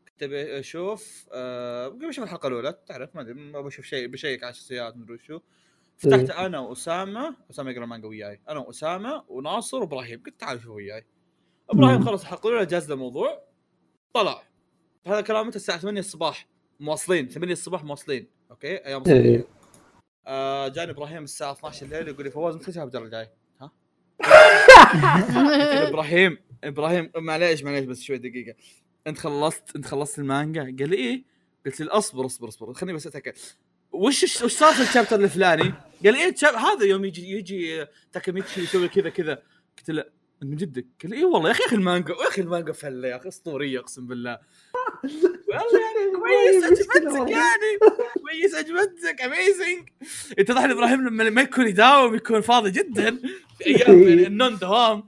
كنت 0.07 0.23
أبي 0.23 0.59
أشوف 0.59 1.29
آه 1.31 1.87
قبل 1.87 2.09
أشوف 2.09 2.23
الحلقة 2.23 2.47
الأولى 2.47 2.73
تعرف 2.87 3.15
ما 3.15 3.21
أدري 3.21 3.33
ما 3.33 3.61
بشوف 3.61 3.85
شيء 3.85 4.07
بشيك 4.07 4.43
على 4.43 4.51
الشخصيات 4.51 4.97
مدري 4.97 5.13
وشو. 5.13 5.39
فتحت 5.97 6.29
أنا 6.29 6.59
وأسامة 6.59 7.35
أسامة 7.51 7.71
يقرأ 7.71 7.85
مانجا 7.85 8.07
وياي. 8.07 8.41
أنا 8.49 8.59
وأسامة 8.59 9.23
وناصر 9.27 9.77
وإبراهيم. 9.77 10.23
قلت 10.23 10.39
تعال 10.39 10.61
شوف 10.61 10.71
وياي. 10.71 11.05
إبراهيم. 11.69 12.05
خلص 12.05 12.21
الحلقة 12.21 12.47
الأولى 12.49 12.65
جاز 12.65 12.91
الموضوع 12.91 13.43
طلع. 14.13 14.43
هذا 15.07 15.21
كلام 15.21 15.47
متى 15.47 15.55
الساعة 15.55 15.79
8 15.79 15.99
الصباح. 15.99 16.47
مواصلين 16.79 17.29
8 17.29 17.53
الصباح 17.53 17.83
مواصلين. 17.83 18.27
okay؟ 18.51 18.85
أيام 18.85 19.03
إيه. 19.07 19.47
آه 20.27 20.67
جاني 20.67 20.91
إبراهيم 20.91 21.23
الساعة 21.23 21.51
12 21.51 21.85
الليل 21.85 22.07
يقول 22.07 22.23
لي 22.23 22.31
فواز 22.31 22.55
متى 22.55 22.71
شايف 22.71 22.85
الدرجه 22.85 23.05
الجاي؟ 23.05 23.29
له 24.19 25.87
إبراهيم 25.89 26.37
إبراهيم 26.63 27.11
معليش 27.15 27.63
معليش 27.63 27.85
بس 27.85 28.01
شوي 28.01 28.17
دقيقة 28.17 28.55
أنت 29.07 29.17
خلصت 29.17 29.75
أنت 29.75 29.85
خلصت 29.85 30.19
المانجا؟ 30.19 30.61
قال 30.61 30.89
لي 30.89 30.95
إيه؟ 30.95 31.23
قلت 31.65 31.81
له 31.81 31.97
أصبر 31.97 32.25
أصبر 32.25 32.47
أصبر 32.47 32.73
خليني 32.73 32.97
بس 32.97 33.07
أتأكد 33.07 33.33
وش 33.91 34.23
وش 34.23 34.53
صار 34.53 34.73
في 34.73 34.81
ال 34.81 34.85
chapter 34.85 35.15
الفلاني؟ 35.15 35.73
قال 36.05 36.15
إيه 36.15 36.35
هذا 36.43 36.85
يوم 36.85 37.05
يجي 37.05 37.31
يجي 37.31 37.85
تاكاميتشي 38.11 38.61
يسوي 38.61 38.87
كذا 38.87 39.09
كذا 39.09 39.41
قلت 39.77 39.89
له 39.89 40.01
أنت 40.01 40.51
من 40.51 40.55
جدك؟ 40.55 40.85
قال 41.01 41.11
لي 41.11 41.17
إيه 41.17 41.25
والله 41.25 41.47
يا 41.49 41.53
أخي 41.53 41.63
يا 41.63 41.67
أخي 41.67 41.75
المانجا 41.75 42.13
يا 42.13 42.27
أخي 42.27 42.41
المانجا 42.41 42.73
فلة 42.73 43.07
يا 43.07 43.15
أخي 43.15 43.27
أسطورية 43.29 43.79
أقسم 43.79 44.07
بالله 44.07 44.39
والله 45.53 45.79
يعني 45.87 46.17
كويس 46.19 46.63
عجبتك 46.63 47.29
يعني. 47.31 47.93
كويس 48.21 48.55
عجبتك 48.55 49.21
amazing 49.21 49.89
اتضح 50.39 50.63
ان 50.63 50.71
إبراهيم 50.71 51.07
لما 51.07 51.29
ما 51.29 51.41
يكون 51.41 51.67
يداوم 51.67 52.15
يكون 52.15 52.41
فاضي 52.41 52.71
جدا 52.71 53.19
في 53.57 53.65
أيام 53.87 54.01
ال 54.01 54.15
non 54.15 54.57
دوام 54.57 55.03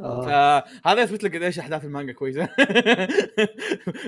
آه. 0.00 0.64
فهذا 0.82 1.02
يثبت 1.02 1.24
لك 1.24 1.36
قديش 1.36 1.58
أحداث 1.58 1.84
المانجا 1.84 2.12
كويسة. 2.12 2.42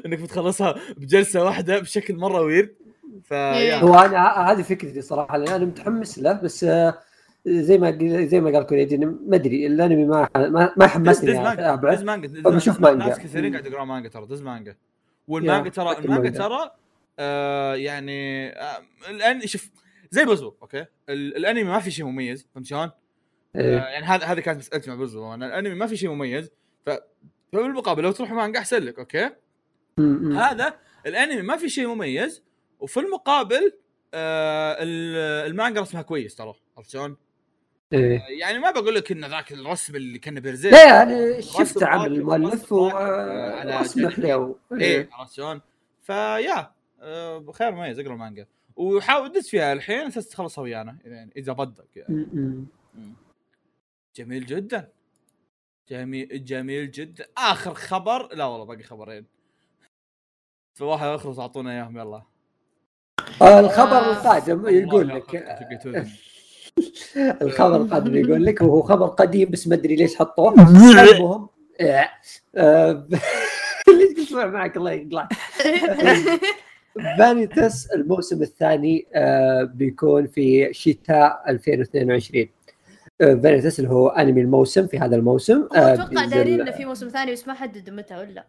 إنك 0.06 0.18
بتخلصها 0.18 0.74
بجلسة 0.96 1.44
واحدة 1.44 1.78
بشكل 1.78 2.16
مرة 2.16 2.40
ويرد 2.40 2.74
فيا 3.22 3.76
هو 3.76 3.94
أنا 3.94 4.52
هذه 4.52 4.62
فكرتي 4.62 5.02
صراحة 5.02 5.36
لأن 5.36 5.54
أنا 5.54 5.64
متحمس 5.64 6.18
له 6.18 6.32
بس 6.32 6.64
آه، 6.64 6.98
زي 7.46 7.78
ما 7.78 7.98
زي 8.26 8.40
ما 8.40 8.50
قال 8.50 8.66
كوريجي 8.66 8.94
إنه 8.94 9.06
ما 9.26 9.36
أدري 9.36 9.66
الأنمي 9.66 10.04
ما 10.04 10.28
ما, 10.76 10.86
حمسني 10.86 11.30
دز 11.30 11.34
يعني 11.36 11.44
مانجا 12.04 12.30
بشوف 12.50 12.80
مانجا. 12.80 13.06
ناس 13.06 13.18
كثيرين 13.18 13.52
قاعد 13.52 13.66
يقرون 13.66 13.88
مانجا 13.88 14.08
ترى 14.08 14.26
دز 14.26 14.42
مانجا 14.42 14.76
والمانجا 15.28 15.70
ترى 15.70 15.98
المانجا 15.98 16.22
مانجا. 16.22 16.38
ترى 16.38 16.70
آه 17.18 17.74
يعني 17.74 18.48
آه 18.48 18.82
الان 19.10 19.46
شوف 19.46 19.70
زي 20.10 20.24
بوزو 20.24 20.54
okay 20.62 20.80
ال- 21.08 21.36
الأنمي 21.36 21.64
ما 21.64 21.78
في 21.78 21.90
شيء 21.90 22.04
مميز 22.04 22.46
فهمت 22.54 22.66
شلون؟ 22.66 22.80
آه 22.82 22.92
إيه. 23.56 23.76
يعني 23.76 24.04
هذا 24.06 24.26
هذه 24.26 24.40
كانت 24.40 24.58
مسألتي 24.58 24.90
مع 24.90 24.96
بوزو 24.96 25.34
أنا 25.34 25.46
الأنمي 25.46 25.74
ما 25.74 25.86
في 25.86 25.96
شيء 25.96 26.10
مميز 26.10 26.50
ف 26.86 26.90
فبالمقابل 27.52 28.02
لو 28.02 28.12
تروح 28.12 28.32
مانجا 28.32 28.58
أحسن 28.58 28.82
لك 28.82 28.98
okay؟ 28.98 29.30
هذا 30.36 30.74
الأنمي 31.06 31.42
ما 31.42 31.56
في 31.56 31.68
شيء 31.68 31.86
مميز 31.88 32.42
وفي 32.80 33.00
المقابل 33.00 33.72
آه 34.14 34.72
ال- 34.82 35.50
المانجا 35.50 35.80
رسمها 35.80 36.02
كويس 36.02 36.34
ترى 36.34 36.54
عرفت 36.76 36.90
شلون؟ 36.90 37.16
إيه. 37.92 38.22
يعني 38.40 38.58
ما 38.58 38.70
بقول 38.70 38.94
لك 38.94 39.12
إن 39.12 39.24
ذاك 39.24 39.52
الرسم 39.52 39.96
اللي 39.96 40.18
كان 40.18 40.40
Berserk 40.40 40.72
لا 40.72 41.02
أنا 41.02 41.40
شفت 41.40 41.82
عمل 41.82 42.12
المؤلف 42.12 42.72
واسمح. 42.72 44.18
له 44.18 44.56
إيه 44.72 45.08
عرفت 45.12 45.32
شلون؟ 45.34 45.60
فيا 46.02 46.72
آه، 47.00 47.52
خير 47.52 47.70
مميز 47.70 47.98
أقرأ 47.98 48.12
المانجا 48.12 48.46
وحاول 48.76 49.32
دز 49.32 49.48
فيها 49.48 49.72
الحين 49.72 49.98
أساس 50.06 50.28
تخلصها 50.28 50.62
ويانا 50.62 50.98
يعني 51.04 51.32
إذا 51.36 51.52
بدك 51.52 51.96
يعني. 51.96 52.14
م- 52.14 52.28
م. 52.32 52.66
مم. 52.94 53.12
جميل 54.16 54.46
جدا 54.46 54.88
جميل 55.88 56.44
جميل 56.44 56.90
جدا 56.90 57.26
آخر 57.38 57.74
خبر 57.74 58.34
لا 58.34 58.44
والله 58.44 58.64
باقي 58.66 58.82
خبرين 58.82 59.26
فواحد 60.74 61.06
اخلص 61.06 61.38
اعطونا 61.38 61.70
إياهم 61.72 61.98
يلا 61.98 62.22
الخبر 63.42 63.96
آه. 63.96 64.12
القادم 64.12 64.68
يقول 64.68 65.08
لك. 65.08 65.34
الخبر 67.42 67.76
القادم 67.76 68.16
يقول 68.16 68.44
لك 68.44 68.60
وهو 68.62 68.82
خبر 68.82 69.06
قديم 69.06 69.50
بس 69.50 69.68
ما 69.68 69.74
أدري 69.74 69.96
ليش 69.96 70.16
حطوه. 70.16 70.54
المهم 71.02 71.48
آه، 71.80 72.08
ليش 73.88 74.34
قلت 74.34 74.44
معك 74.54 74.76
الله 74.76 74.92
يقلع 74.92 75.28
فانيتس 77.18 77.86
الموسم 77.94 78.42
الثاني 78.42 79.06
آه، 79.14 79.62
بيكون 79.74 80.26
في 80.26 80.68
شتاء 80.72 81.42
2022 81.48 82.46
آه، 83.20 83.34
فانيتس 83.34 83.78
اللي 83.78 83.90
هو 83.90 84.08
أنمي 84.08 84.40
الموسم 84.40 84.86
في 84.86 84.98
هذا 84.98 85.16
الموسم 85.16 85.56
هو 85.60 85.68
آه، 85.74 85.94
أتوقع 85.94 86.24
دايرين 86.24 86.60
إنه 86.60 86.70
في 86.70 86.84
موسم 86.84 87.08
ثاني 87.08 87.32
بس 87.32 87.48
ما 87.48 87.54
حددوا 87.54 87.94
متى 87.96 88.16
ولا. 88.16 88.46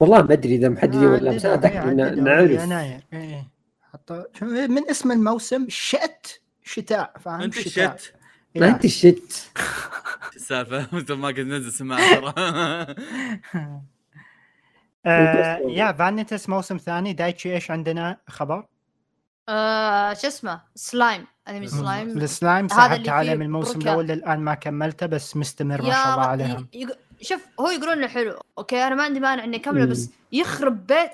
والله 0.00 0.22
ما 0.22 0.32
أدري 0.32 0.54
إذا 0.54 0.68
محددين 0.68 1.04
ولا 1.04 1.32
بس 1.34 1.44
أنا 1.44 1.54
أتأكد 1.54 1.76
إيه، 1.88 1.94
نعرف. 1.94 2.50
يناير. 2.64 3.00
حطوا 3.92 4.22
شو- 4.38 4.46
من 4.46 4.90
اسم 4.90 5.12
الموسم 5.12 5.66
شت. 5.68 6.40
شتاء 6.68 7.12
فاهم؟ 7.20 7.40
أنت 7.40 7.54
شتاء. 7.54 7.96
شت. 7.96 8.14
ما 8.56 8.66
يا. 8.66 8.70
أنت 8.70 8.84
الشت 8.84 9.50
السالفه 10.36 10.88
مثل 10.92 11.12
ما 11.12 11.30
كنت 11.30 11.40
ننزل 11.46 11.72
سماعه 11.72 12.14
ترى. 12.14 12.34
آه، 15.06 15.58
يا 15.68 15.92
فانيتس 15.92 16.48
موسم 16.48 16.76
ثاني 16.76 17.12
دايتشي 17.12 17.54
إيش 17.54 17.70
عندنا 17.70 18.16
خبر؟ 18.28 18.66
آه 19.48 20.14
شو 20.14 20.26
اسمه؟ 20.26 20.60
سلايم. 20.74 21.26
أنمي 21.48 21.66
سلايم. 21.66 22.08
السلايم 22.08 22.68
سحبت 22.68 23.08
عليه 23.08 23.34
من 23.34 23.42
الموسم. 23.42 23.80
الأول 23.80 24.06
للآن 24.06 24.40
ما 24.40 24.54
كملته 24.54 25.06
بس 25.06 25.36
مستمر 25.36 25.82
ما 25.82 25.90
شاء 25.90 26.14
الله 26.14 26.26
عليهم. 26.26 26.68
شوف 27.20 27.46
هو 27.60 27.70
يقولون 27.70 27.98
إنه 27.98 28.06
حلو 28.06 28.42
okay؟ 28.58 28.76
أنا 28.76 28.94
ما 28.94 29.02
عندي 29.02 29.20
مانع 29.20 29.44
اني 29.44 29.56
اكمله. 29.56 29.84
بس 29.84 30.10
يخرب 30.32 30.86
بيت 30.86 31.10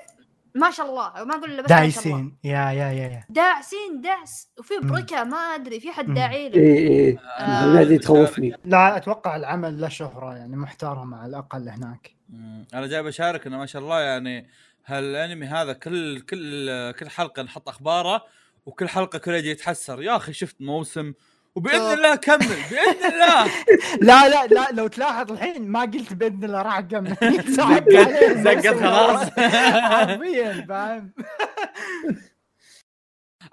ما 0.55 0.71
شاء 0.71 0.89
الله 0.89 1.23
ما 1.23 1.35
أقول 1.35 1.51
إلا 1.51 1.61
بس 1.61 1.69
دايسين. 1.69 2.37
يا 2.43 2.51
يا 2.51 2.91
يا 2.91 3.07
يا. 3.07 3.23
داعسين 3.29 4.01
دعس 4.01 4.49
وفي. 4.59 4.73
بركه 4.83 5.23
ما 5.23 5.37
أدري 5.37 5.79
في 5.79 5.91
حد. 5.91 6.13
داعي 6.13 6.49
له 6.49 6.55
اي 6.57 7.07
اي 7.07 7.17
آه، 7.39 7.81
هذه 7.81 7.97
تخوفني 7.97 8.57
لا 8.65 8.97
أتوقع 8.97 9.35
العمل 9.35 9.81
له 9.81 9.89
شهرة 9.89 10.35
يعني 10.35 10.55
محترمه 10.55 11.17
على 11.17 11.29
الأقل 11.29 11.69
هناك. 11.69 12.15
مم. 12.29 12.67
أنا 12.73 12.87
جاي 12.87 13.03
بشارك 13.03 13.47
انه 13.47 13.57
ما 13.57 13.65
شاء 13.65 13.81
الله 13.81 14.01
يعني 14.01 14.49
هالأنمي 14.85 15.45
هذا 15.45 15.73
كل 15.73 16.19
كل 16.21 16.91
كل 16.91 17.09
حلقة 17.09 17.43
نحط 17.43 17.69
أخباره 17.69 18.23
وكل 18.65 18.89
حلقة 18.89 19.19
كل 19.19 19.31
يجي 19.31 19.49
يتحسر. 19.49 20.01
يا 20.01 20.15
أخي 20.15 20.33
شفت 20.33 20.55
موسم 20.61 21.13
وبإذن 21.55 21.77
طب. 21.79 21.93
الله 21.93 22.15
كمل 22.15 22.47
بإذن 22.47 23.05
الله 23.13 23.45
لا 24.09 24.29
لا 24.29 24.45
لا 24.47 24.71
لو 24.71 24.87
تلاحظ 24.87 25.31
الحين 25.31 25.67
ما 25.67 25.81
قلت 25.81 26.13
بإذن 26.13 26.43
الله 26.43 26.61
راح 26.61 26.77
أكمل 26.77 27.15
زقت- 27.57 28.37
زقت 28.37 28.77
خلاص. 28.83 29.29
حرفيا 29.29 30.65
فاهم 30.69 31.13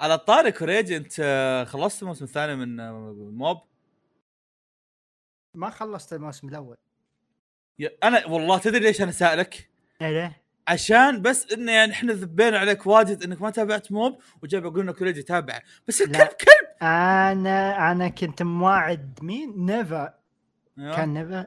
على 0.01 0.15
الطاري 0.15 0.53
كوريجي 0.53 0.97
أنت 0.97 1.13
آه، 1.21 1.65
خلصت 1.65 2.03
الموسم 2.03 2.25
الثاني 2.25 2.57
من 2.57 2.81
آه، 2.81 3.15
موب 3.33 3.61
ما 5.57 5.71
خلصت 5.71 6.13
الموسم 6.13 6.49
الأول 6.49 6.77
أنا 8.05 8.27
والله 8.27 8.59
تدري 8.59 8.79
ليش 8.81 9.03
أنا 9.03 9.11
سائلك؟ 9.13 9.71
إيه 10.03 10.09
ليه؟ 10.11 10.43
عشان 10.69 11.23
بس 11.23 11.53
إنه 11.53 11.73
يعني 11.73 11.93
إحنا 11.93 12.13
ذبينا 12.13 12.59
عليك 12.59 12.87
واجد 12.87 13.23
إنك 13.23 13.43
ما 13.43 13.51
تابعت 13.51 13.93
موب 13.93 14.23
وجاي 14.43 14.61
بقول 14.61 14.87
لك 14.89 14.95
كوريجي 14.97 15.23
تابعه 15.23 15.63
بس 15.89 16.03
الكلب. 16.03 16.27
كلب 16.29 16.69
أنا 16.83 17.93
أنا 17.93 18.09
كنت 18.09 18.43
مواعد 18.43 19.19
مين؟ 19.23 19.67
نيفا. 19.67 20.15
كان 20.77 21.15
نيفا. 21.15 21.47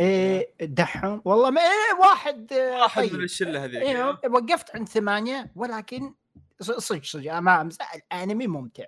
إيه 0.00 0.50
دحوم. 0.60 1.22
والله 1.24 1.50
ما 1.50 1.60
إيه 1.60 1.98
واحد 2.00 2.52
آه، 2.52 2.82
واحد 2.82 3.02
من 3.02 3.08
طيب. 3.08 3.20
الشله 3.20 3.64
هذيك 3.64 3.82
إيه 3.82 4.20
وقفت 4.30 4.76
عند 4.76 4.88
ثمانية 4.88 5.52
ولكن 5.56 6.14
صدق 6.60 7.04
صدق 7.04 7.38
ما 7.38 7.60
امزح 7.60 7.94
الانمي 7.94 8.46
ممتع. 8.46 8.84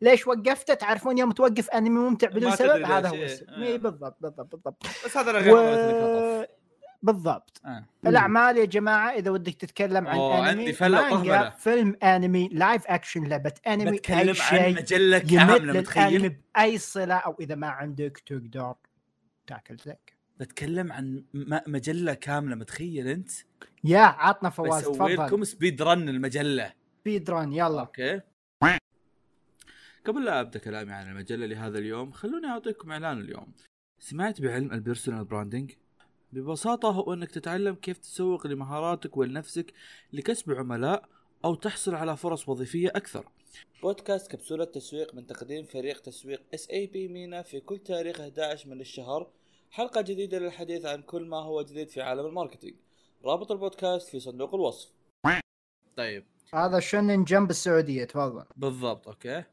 ليش 0.00 0.26
وقفته 0.26 0.74
تعرفون 0.74 1.18
يوم 1.18 1.32
توقف 1.32 1.70
أنمي 1.70 1.90
ممتع 1.90 2.28
بدون 2.28 2.56
سبب؟ 2.56 2.82
هذا 2.84 3.08
هو 3.08 3.14
إيه. 3.14 3.24
السبب. 3.24 3.62
إيه 3.62 3.78
بالضبط 3.78 4.16
بالضبط 4.20 4.52
بالضبط. 4.54 4.86
بس 5.04 5.16
هذا 5.16 5.32
غير 5.32 5.54
و... 5.54 6.44
لك 7.04 7.14
بالضبط. 7.14 7.60
آه. 7.64 7.84
الاعمال 8.06 8.56
يا 8.56 8.64
جماعة 8.64 9.10
إذا 9.10 9.30
ودك 9.30 9.54
تتكلم 9.54 10.06
عن 10.06 10.16
أوه، 10.16 10.38
أنمي 10.38 10.48
عندي 10.48 10.72
فلة 10.72 11.00
مانجا 11.02 11.32
طهبلة. 11.32 11.50
فيلم 11.50 11.96
أنمي 12.02 12.48
live 12.48 12.86
action 12.86 13.26
لعبه 13.26 13.52
أنمي 13.66 13.90
بتكلم 13.96 14.18
أي 14.18 14.28
عن 14.28 14.34
شيء 14.34 14.76
مجلة 14.76 15.16
يمت 15.16 15.30
كاملة 15.30 15.72
متخيل؟ 15.80 16.36
بأي 16.56 16.78
صلة 16.78 17.14
أو 17.14 17.36
إذا 17.40 17.54
ما 17.54 17.66
عندك 17.66 18.22
تقدر 18.26 18.74
تاكل 19.46 19.76
زك 19.76 20.14
بتكلم 20.40 20.92
عن 20.92 21.24
م- 21.34 21.58
مجلة 21.66 22.14
كاملة 22.14 22.54
متخيل 22.56 23.08
أنت؟ 23.08 23.30
يا 23.84 24.00
عطنا 24.00 24.50
فواز 24.50 24.82
تفضل. 24.84 25.14
لكم 25.14 25.44
speed 25.44 25.82
run 25.82 26.08
المجلة. 26.08 26.72
speed 27.00 27.30
run 27.30 27.52
يلا. 27.52 27.80
okay. 27.80 28.20
قبل 30.04 30.24
لا 30.24 30.40
أبدأ 30.40 30.58
كلامي 30.58 30.92
عن 30.92 31.10
المجلة 31.10 31.46
لهذا 31.46 31.78
اليوم 31.78 32.12
خلوني 32.12 32.46
أعطيكم 32.46 32.92
إعلان 32.92 33.20
اليوم. 33.20 33.52
سمعت 33.98 34.40
بعلم 34.40 34.72
ال 34.72 34.78
personal 34.78 35.24
branding 35.24 35.72
ببساطة 36.34 36.90
هو 36.90 37.12
إنك 37.12 37.30
تتعلم 37.30 37.74
كيف 37.74 37.98
تسوق 37.98 38.46
لمهاراتك 38.46 39.16
ولنفسك 39.16 39.72
لكسب 40.12 40.52
عملاء 40.52 41.08
أو 41.44 41.54
تحصل 41.54 41.94
على 41.94 42.16
فرص 42.16 42.48
وظيفية 42.48 42.88
أكثر. 42.88 43.28
بودكاست 43.82 44.30
كبسولة 44.30 44.64
تسويق 44.64 45.14
من 45.14 45.26
تقديم 45.26 45.64
فريق 45.64 46.00
تسويق 46.00 46.42
اس 46.54 46.70
اي 46.70 46.86
بي 46.86 47.08
مينا 47.08 47.42
في 47.42 47.60
كل 47.60 47.78
تاريخ 47.78 48.20
11 48.20 48.68
من 48.68 48.80
الشهر. 48.80 49.30
حلقة 49.70 50.00
جديدة 50.00 50.38
للحديث 50.38 50.84
عن 50.84 51.02
كل 51.02 51.26
ما 51.26 51.36
هو 51.36 51.62
جديد 51.62 51.88
في 51.88 52.02
عالم 52.02 52.26
ال 52.26 52.30
marketing. 52.30 52.74
رابط 53.24 53.52
البودكاست 53.52 54.08
في 54.08 54.20
صندوق 54.20 54.54
الوصف. 54.54 54.90
طيب. 55.96 56.24
هذا 56.54 56.80
شونن 56.80 57.24
جنب 57.24 57.50
السعودية 57.50 58.04
تفضل. 58.04 58.44
بالضبط 58.56 59.08
okay. 59.08 59.44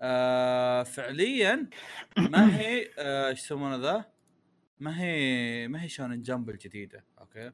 آه 0.00 0.82
فعليا 0.82 1.70
ما 2.18 2.60
هي 2.60 2.90
آه، 2.98 3.28
إيش 3.28 3.38
يسمونه 3.38 3.76
ذا؟ 3.76 4.13
ما 4.84 5.00
هي 5.00 5.68
ما 5.68 5.82
هي 5.82 5.88
شونن 5.88 6.22
جمب 6.22 6.50
الجديدة 6.50 7.04
okay؟ 7.20 7.52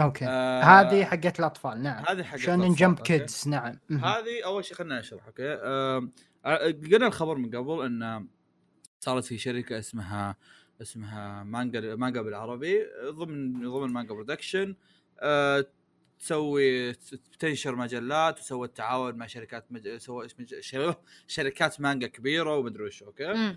okay. 0.00 0.24
آه 0.28 0.62
هذه 0.62 1.04
حقت 1.04 1.38
الأطفال 1.40 1.82
نعم. 1.82 2.04
هذه 2.08 2.22
حق 2.22 2.36
شونن 2.36 2.74
جمب؟ 2.74 2.98
kids 2.98 3.48
نعم. 3.48 3.78
هذه 3.90 4.44
أول 4.44 4.64
شيء 4.64 4.76
خلينا 4.76 4.98
نشرح 4.98 5.26
okay؟ 5.26 5.52
آه 5.52 6.08
قلنا 6.92 7.06
الخبر 7.06 7.34
من 7.34 7.56
قبل 7.56 7.84
إن 7.84 8.26
صارت 9.00 9.24
في 9.24 9.38
شركة 9.38 9.78
اسمها 9.78 10.36
اسمها 10.82 11.42
مانجا 11.44 11.94
مانجا 11.94 12.22
بالعربي 12.22 12.86
ضمن 13.04 13.70
ضمن 13.70 13.92
مانجا 13.92 14.14
برودكشن 14.14 14.76
آه 15.20 15.66
تسوي 16.18 16.92
تنشر 17.38 17.76
مجلات 17.76 18.40
وسوت 18.40 18.76
تعاون 18.76 19.14
مع 19.14 19.26
شركات 19.26 19.72
مج... 19.72 19.96
سوى 19.96 20.28
مج... 20.38 20.54
شركات 21.26 21.80
مانجا 21.80 22.06
كبيرة 22.06 22.56
ومدري 22.56 22.84
وش 22.84 23.02
okay؟ 23.02 23.56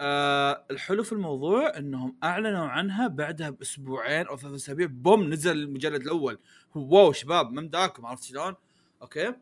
آه 0.00 0.64
الحلو 0.70 1.02
في 1.02 1.12
الموضوع 1.12 1.78
إنهم 1.78 2.16
أعلنوا 2.24 2.66
عنها 2.66 3.06
بعدها 3.06 3.50
بأسبوعين 3.50 4.26
أو 4.26 4.36
ثلاث 4.36 4.54
أسابيع. 4.54 4.86
boom 4.86 5.30
نزل 5.30 5.56
المجلد 5.56 6.02
الأول. 6.02 6.38
wow 6.74 7.12
شباب 7.12 7.52
مداكم 7.52 8.06
عرفت 8.06 8.24
شلون؟ 8.24 8.54
okay؟ 9.02 9.34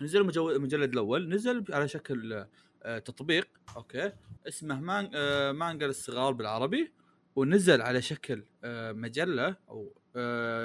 نزل 0.00 0.20
المجلد 0.36 0.92
الأول. 0.92 1.28
نزل 1.28 1.64
على 1.70 1.88
شكل 1.88 2.46
آه 2.82 2.98
تطبيق. 2.98 3.48
okay؟ 3.76 4.12
اسمه 4.48 4.80
مان 4.80 5.10
آه 5.14 5.52
مانجا 5.52 5.86
للصغار 5.86 6.32
بالعربي. 6.32 6.92
ونزل 7.36 7.82
على 7.82 8.02
شكل 8.02 8.44
آه 8.64 8.92
مجلة 8.92 9.56
أو 9.68 9.94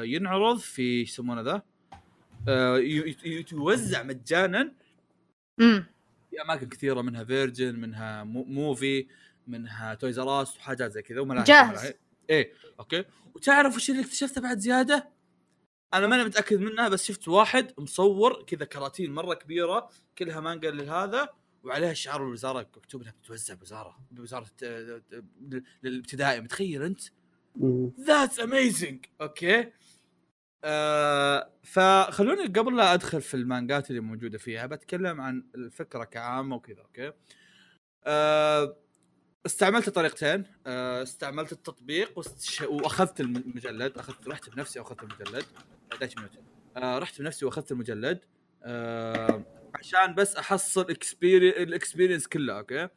ينعرض 0.04 0.58
في 0.58 1.02
يسمونه 1.02 1.42
ذا؟ 1.42 1.62
يتوزع 3.26 4.04
مجانا. 4.04 4.72
في 6.36 6.42
أماكن 6.42 6.70
كثيرة 6.70 7.02
منها 7.02 7.24
فيرجن 7.24 7.80
منها 7.80 8.24
مو 8.24 8.44
موفي 8.44 9.08
منها 9.48 9.94
تويز 9.94 10.20
راس 10.20 10.58
وحاجات 10.58 10.92
زي 10.92 11.02
كذا 11.02 11.20
وملاهي 11.20 11.44
جاهز. 11.44 11.94
إيه 12.30 12.54
okay 12.80 13.06
وتعرف 13.36 13.76
وش 13.76 13.90
اللي 13.90 14.02
اكتشفته 14.02 14.42
بعد 14.42 14.58
زيادة؟ 14.58 15.10
أنا 15.94 16.08
ماني 16.08 16.24
متأكد 16.24 16.60
منها 16.60 16.90
بس 16.90 17.06
شفت 17.06 17.28
واحد 17.28 17.72
مصور 17.78 18.44
كذا 18.44 18.66
كراتين 18.66 19.14
مرة 19.14 19.34
كبيرة 19.34 19.90
كلها 20.18 20.40
مانجا 20.40 20.72
لهذا 20.72 21.30
وعليها 21.64 21.94
شعار 21.94 22.24
الوزاره 22.24 22.60
مكتوب 22.60 23.02
إنها 23.02 23.14
بتوزع 23.24 23.54
بوزارة 23.54 23.98
بوزارة 24.12 24.48
آه، 24.64 25.02
آه، 25.14 25.24
الابتدائي 25.84 26.42
متخيل 26.42 26.84
أنت؟ 26.84 27.02
that's 28.00 28.40
amazing 28.40 29.06
okay 29.22 29.72
آه 30.66 31.52
فخلوني 31.64 32.46
قبل 32.48 32.76
لا 32.78 32.94
أدخل 32.94 33.22
في 33.22 33.34
المانجات 33.34 33.90
اللي 33.90 34.02
موجودة 34.02 34.38
فيها 34.38 34.66
بتكلم 34.66 35.22
عن 35.22 35.44
الفكرة 35.56 36.04
كعامة 36.04 36.56
وكذا 36.56 36.82
okay؟ 36.82 37.12
آه 38.06 38.78
استعملت 39.46 39.90
طريقتين. 39.90 40.44
آه 40.68 41.04
استعملت 41.04 41.52
التطبيق. 41.52 42.20
وأخذت 42.70 43.20
المجلد. 43.20 43.98
اخذت 43.98 44.28
رحت 44.28 44.50
بنفسي 44.50 44.80
وأخذت 44.80 45.04
المجلد. 45.04 45.46
11 45.92 46.16
minute 46.18 46.32
آه 46.78 46.98
رحت 47.00 47.22
بنفسي 47.22 47.46
وأخذت 47.46 47.72
المجلد. 47.72 48.20
آه 48.64 49.44
عشان 49.76 50.16
بس 50.16 50.36
أحصل 50.36 50.82
ال 50.82 50.95
experience 50.95 52.28
كلها 52.28 52.58
okay؟ 52.60 52.88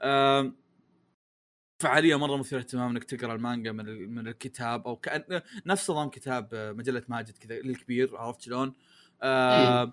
آه 0.00 0.52
فعليا 1.78 2.16
مرة 2.16 2.36
مثيرة 2.36 2.58
اهتمام 2.60 2.90
إنك 2.90 3.04
تقرأ 3.04 3.34
المانجا 3.34 3.72
من 3.72 4.14
من 4.14 4.28
الكتاب 4.28 4.86
أو 4.86 4.96
كان 4.96 5.40
نفس 5.66 5.90
نظام 5.90 6.08
كتاب 6.08 6.48
آه، 6.54 6.72
مجلة 6.72 7.02
ماجد 7.08 7.36
كذا 7.38 7.54
الكبير 7.56 8.16
عرفت 8.16 8.40
شلون؟ 8.40 8.72
آه 9.22 9.92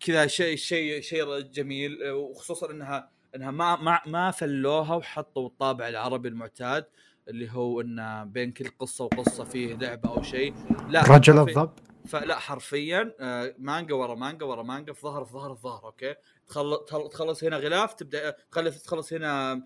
كذا 0.00 0.26
شيء 0.26 0.56
شيء 0.56 1.00
شيء 1.00 1.40
جميل 1.40 2.02
آه، 2.02 2.14
وخصوصا 2.14 2.70
انها 2.70 3.10
إنها 3.34 3.50
ما 3.50 3.76
ما 3.76 4.00
ما 4.06 4.30
فلوها 4.30 4.94
وحطوا 4.94 5.46
الطابع 5.46 5.88
العربي 5.88 6.28
المعتاد 6.28 6.86
اللي 7.28 7.50
هو 7.50 7.80
انه 7.80 8.24
بين 8.24 8.52
كل 8.52 8.68
قصة 8.78 9.04
وقصة 9.04 9.44
فيه 9.44 9.74
لعبة 9.74 10.08
أو 10.08 10.22
شيء. 10.22 10.54
لا 10.88 11.02
رجل 11.02 11.34
حرفياً- 11.34 11.38
الضب. 11.48 11.70
فلا 12.06 12.38
حرفيا 12.38 13.14
مانجا 13.58 13.94
ورا 13.94 14.14
مانجا 14.14 14.46
ورا 14.46 14.62
مانجا 14.62 14.92
في 14.92 15.00
ظهر 15.00 15.24
في 15.24 15.32
ظهر 15.32 15.54
في 15.54 15.62
ظهر 15.62 15.84
okay؟ 15.84 16.14
تخلص 16.48 16.80
تخلص 17.12 17.44
هنا 17.44 17.56
غلاف 17.56 17.94
تبدا 17.94 18.30
تخلص 18.50 18.82
تخلص 18.82 19.12
هنا 19.12 19.62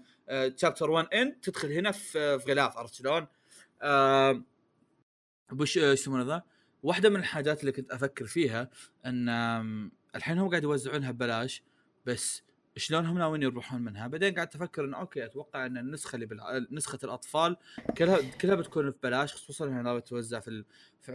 chapter 0.57 0.91
1 0.91 1.07
ان 1.14 1.41
تدخل 1.41 1.72
هنا 1.72 1.91
في 1.93 2.39
في 2.39 2.51
غلاف 2.53 2.77
عرفت 2.77 2.95
شلون؟ 2.95 3.27
آه، 3.83 4.43
وش 5.61 5.79
إيش 5.79 6.01
يسمونه 6.01 6.25
ذا؟ 6.25 6.43
واحدة 6.83 7.09
من 7.11 7.16
الحاجات 7.16 7.61
اللي 7.61 7.72
كنت 7.72 7.91
أفكر 7.91 8.25
فيها 8.27 8.70
إن 9.07 9.29
الحين 10.16 10.39
هم 10.39 10.49
قاعد 10.49 10.62
يوزعونها 10.62 11.11
ببلاش 11.11 11.62
بس 12.07 12.43
شلون 12.77 13.07
هم 13.07 13.18
ناويين 13.18 13.43
يربحون 13.43 13.83
منها؟ 13.83 14.07
بعدين 14.07 14.35
قعدت 14.35 14.55
أفكر 14.55 14.85
انه 14.85 14.97
أوكي 14.97 15.25
أتوقع 15.25 15.66
إن 15.66 15.77
النسخة 15.79 16.14
اللي 16.16 16.27
بالع... 16.27 16.61
نسخة 16.70 16.99
الأطفال 17.05 17.57
كلها 17.99 18.18
كلها 18.41 18.55
بتكون 18.55 18.91
ببلاش 18.91 19.35
خصوصا 19.35 19.64
إنها 19.64 19.83
ناوية 19.83 20.01
توزع 20.01 20.41
في 20.41 20.49
ال- 20.49 20.64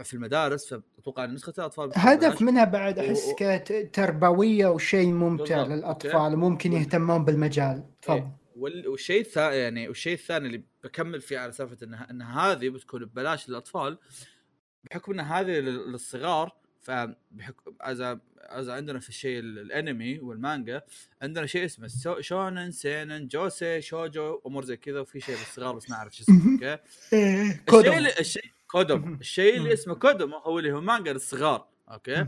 في 0.04 0.14
المدارس 0.14 0.74
فأتوقع 0.74 1.24
إن 1.24 1.34
نسخة 1.34 1.52
الأطفال 1.58 1.90
هدف. 1.94 2.42
منها 2.42 2.64
بعد 2.64 2.98
أحس 2.98 3.24
و- 3.28 3.34
كتربويه 3.38 4.66
وشيء 4.66 5.12
ممتع 5.12 5.56
بالضبط، 5.62 5.68
للأطفال 5.78 6.34
وممكن 6.34 6.72
يهتمون 6.72 7.24
بالمجال 7.24 7.84
تفضل 8.02 8.28
والشيء 8.60 9.20
الثاني 9.20 9.56
يعني 9.56 9.88
والشيء 9.88 10.12
الثاني 10.14 10.46
اللي 10.46 10.62
بكمل 10.84 11.20
فيه 11.20 11.38
على 11.38 11.52
سالفة 11.52 11.76
ان 11.86 11.94
إن 11.94 12.22
هذه 12.22 12.68
بتكون 12.68 13.04
ببلاش 13.04 13.48
للأطفال 13.48 13.98
بحكم 14.84 15.12
إن 15.12 15.20
هذه 15.20 15.46
لل- 15.50 15.92
للصغار 15.92 16.56
فبحكم 16.80 17.74
اذا 17.82 18.20
عندنا 18.72 18.98
في 19.00 19.08
الشيء 19.08 19.38
ال- 19.38 19.58
الأنمي 19.58 20.18
والمانجا 20.18 20.82
عندنا 21.22 21.46
شيء 21.46 21.64
اسمه 21.64 21.88
شونن 22.20 22.70
سينن 22.70 23.26
جوسي 23.28 23.80
شوجو 23.80 24.40
أمور 24.46 24.64
زي 24.64 24.76
كذا 24.76 25.00
وفي 25.00 25.20
شيء 25.20 25.34
للصغار 25.38 25.74
بس 25.76 25.90
ما 25.90 25.96
أعرف 25.96 26.16
شو 26.16 26.22
اسمه 26.22 26.52
okay؟ 26.54 26.64
إيه، 27.12 27.62
الشيء 27.68 27.98
اللي 27.98 28.10
الشيء 28.20 28.44
كودوم. 28.70 29.14
الشيء 29.20 29.56
اللي 29.56 29.72
اسمه 29.72 29.94
كودوم 29.94 30.34
هو 30.34 30.58
اللي 30.58 30.72
هو 30.72 30.80
مانجا 30.80 31.12
للصغار 31.12 31.66
okay؟ 31.90 32.26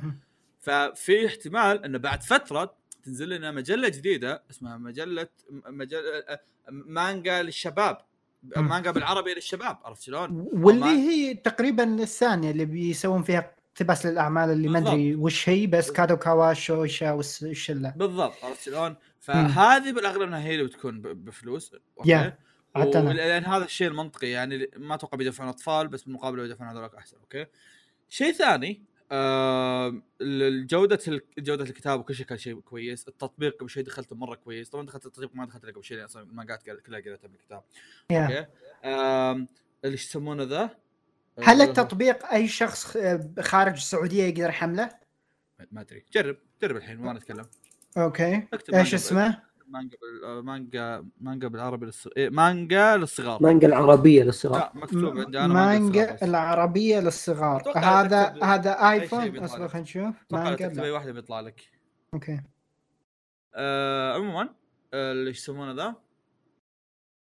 ففي 0.60 1.26
احتمال 1.26 1.84
إنه 1.84 1.98
بعد 1.98 2.22
فترة 2.22 2.74
تنزل 3.04 3.28
لنا 3.28 3.50
مجلة 3.50 3.88
جديدة 3.88 4.42
اسمها 4.50 4.76
مجلة 4.76 5.28
مجلة 5.50 6.24
مانجا 6.68 7.42
للشباب. 7.42 7.98
مانجا 8.56 8.90
بالعربي 8.90 9.34
للشباب 9.34 9.78
عرفت 9.84 10.02
شلون؟ 10.02 10.48
واللي 10.52 10.84
هي 10.84 11.34
تقريبا 11.34 12.02
الثانية 12.02 12.50
اللي 12.50 12.64
بيسوون 12.64 13.22
فيها 13.22 13.54
اقتباس 13.72 14.06
للأعمال 14.06 14.50
اللي 14.50 14.68
ما. 14.68 14.78
أدري 14.78 15.14
وش 15.14 15.48
هي 15.48 15.66
بس 15.66 15.90
كادو 15.90 16.16
كاواشو 16.16 16.82
وشا 16.82 17.12
والشله 17.12 17.90
بالضبط 17.90 18.44
عرفت 18.44 18.62
شلون؟ 18.62 18.96
فهذه 19.20 19.92
بالأغلب 19.92 20.22
إنها 20.22 20.40
هي 20.40 20.54
اللي 20.54 20.64
بتكون 20.64 21.00
بفلوس 21.00 21.74
okay 21.98 22.10
يا، 22.10 22.38
حتى 22.76 22.98
أنا. 22.98 23.12
لأن 23.12 23.44
هذا 23.44 23.64
الشيء 23.64 23.88
المنطقي 23.88 24.28
يعني 24.28 24.70
ما 24.76 24.94
أتوقع 24.94 25.16
بيدفعون 25.16 25.48
أطفال 25.48 25.88
بس 25.88 26.02
بالمقابل 26.02 26.38
لو 26.38 26.44
يدفعون 26.44 26.70
هذول 26.70 26.90
أحسن 26.98 27.16
okay 27.16 27.46
شيء 28.08 28.32
ثاني 28.32 28.82
آه 29.12 30.02
جودة 30.64 30.98
جودة 31.38 31.64
الكتاب 31.64 32.00
وكل 32.00 32.14
شيء 32.14 32.26
كان 32.26 32.38
شيء 32.38 32.60
كويس، 32.60 33.08
التطبيق 33.08 33.56
قبل 33.60 33.70
شوي 33.70 33.82
دخلته 33.82 34.16
مرة 34.16 34.34
كويس، 34.34 34.68
طبعا 34.70 34.86
دخلت 34.86 35.06
التطبيق 35.06 35.30
ما 35.34 35.46
دخلت 35.46 35.66
قبل 35.66 35.82
لأن 35.90 36.04
أصلا 36.04 36.22
المانجات 36.22 36.62
كلها 36.62 37.00
قريتها 37.00 37.28
بالكتاب. 37.28 37.62
okay. 38.10 38.46
اللي 39.84 39.94
يسمونه 39.94 40.42
ذا؟ 40.42 40.70
هل 41.42 41.60
آه، 41.60 41.64
التطبيق 41.64 42.26
أي 42.26 42.48
شخص 42.48 42.98
خارج 43.40 43.72
السعودية 43.72 44.24
يقدر 44.24 44.48
يحمله؟ 44.48 44.90
ما 45.72 45.80
أدري. 45.80 46.04
جرب. 46.12 46.36
جرب 46.62 46.76
الحين 46.76 46.98
ما 46.98 47.12
نتكلم. 47.12 47.44
okay. 47.96 48.46
إيش 48.74 48.94
اسمه؟ 48.94 49.42
مانجا 49.66 49.96
بال- 50.00 50.24
آه، 50.24 50.40
مانجا 50.40 51.04
مانجا 51.20 51.48
بالعربي 51.48 51.86
للصغار 51.86 52.14
إيه 52.16 52.30
مانجا 52.30 52.96
للصغار. 52.96 53.42
مانجا 53.42 53.68
العربية 53.68 54.22
للصغار. 54.22 54.58
لا 54.60 54.72
مكتوب 54.74 55.18
عندي 55.18 55.38
أنا 55.38 55.46
مانجا. 55.54 56.16
العربية 56.22 57.00
للصغار. 57.00 57.62
هذا 57.78 58.24
تكتب 58.24 58.42
هذا 58.44 58.90
آيفون؟ 58.90 59.38
أصبر. 59.38 59.68
خلينا 59.68 59.82
نشوف. 59.82 60.14
مانجا؟ 60.30 60.68
تكتب 60.68 60.82
أي. 60.82 60.90
واحدة 60.90 61.12
بيطلع 61.12 61.40
لك. 61.40 61.60
okay. 62.14 62.40
آه 63.54 64.14
عموما 64.14 64.54
آه، 64.94 65.12
اللي 65.12 65.30
يسمونه 65.30 65.72
ذا. 65.72 65.94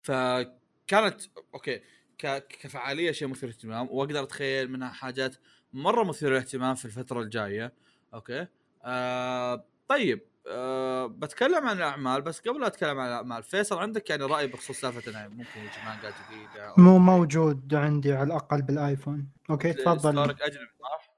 فكانت 0.04 1.22
okay. 1.54 1.82
ك- 2.18 2.48
كفعالية 2.62 3.12
شيء 3.12 3.28
مثير 3.28 3.50
للاهتمام. 3.50 3.88
وأقدر 3.92 4.24
أتخيل 4.24 4.72
منها 4.72 4.90
حاجات 4.90 5.36
مرة 5.74 6.04
مثيرة 6.04 6.30
للاهتمام 6.30 6.76
في 6.76 6.86
الفترة 6.86 7.22
الجاية. 7.22 7.74
okay. 8.14 8.48
آه 8.84 9.66
طيب. 9.88 10.22
آه 10.50 11.06
بتكلم 11.08 11.68
عن 11.68 11.78
الأعمال 11.78 12.22
بس 12.22 12.40
قبل 12.40 12.62
لا 12.62 12.68
أتكلم 12.68 13.00
عن 13.00 13.08
الأعمال 13.08 13.44
فيصل 13.44 13.78
عندك 13.78 14.10
يعني 14.10 14.24
رأي 14.24 14.48
بخصوص 14.48 14.82
سالفة 14.82 15.12
إنه 15.12 15.28
ممكن 15.28 15.60
يجي 15.60 15.86
مانجا 15.86 16.10
جديدة 16.10 16.74
مو 16.78 16.98
موجود 16.98 17.76
عندي 17.76 18.14
على 18.14 18.28
الأقل 18.28 18.62
بالآيفون 18.62 19.28
okay 19.50 19.74
تفضل 19.74 20.20
أجنبي 20.20 20.68
صح؟ 20.80 21.10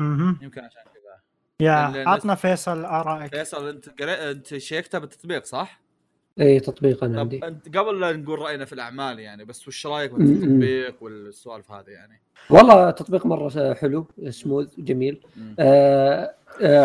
مهمم. 0.00 0.38
يمكن 0.42 0.60
عشان 0.60 0.82
كذا 0.82 1.20
يا 1.60 2.08
عطنا 2.08 2.34
فيصل 2.34 2.84
آرائك 2.84 3.34
فيصل 3.34 3.68
أنت 3.68 3.88
قريت 4.02 4.18
أنت 4.18 4.56
شيكتها 4.56 4.98
بالتطبيق 4.98 5.44
صح؟ 5.44 5.80
اي 6.40 6.60
تطبيق 6.60 7.04
أنا 7.04 7.14
طب 7.14 7.20
عندي 7.20 7.46
أنت 7.46 7.78
قبل 7.78 8.00
لا 8.00 8.12
نقول 8.12 8.38
رأينا 8.38 8.64
في 8.64 8.72
الأعمال 8.72 9.18
يعني 9.18 9.44
بس 9.44 9.68
وش 9.68 9.86
رأيك. 9.86 10.12
بالتطبيق 10.12 11.02
والسوالف 11.02 11.72
هذه 11.72 11.90
يعني؟ 11.90 12.20
والله 12.50 12.90
تطبيق 12.90 13.26
مرة 13.26 13.74
حلو 13.74 14.06
سموث 14.30 14.80
جميل 14.80 15.20
آه 15.58 16.34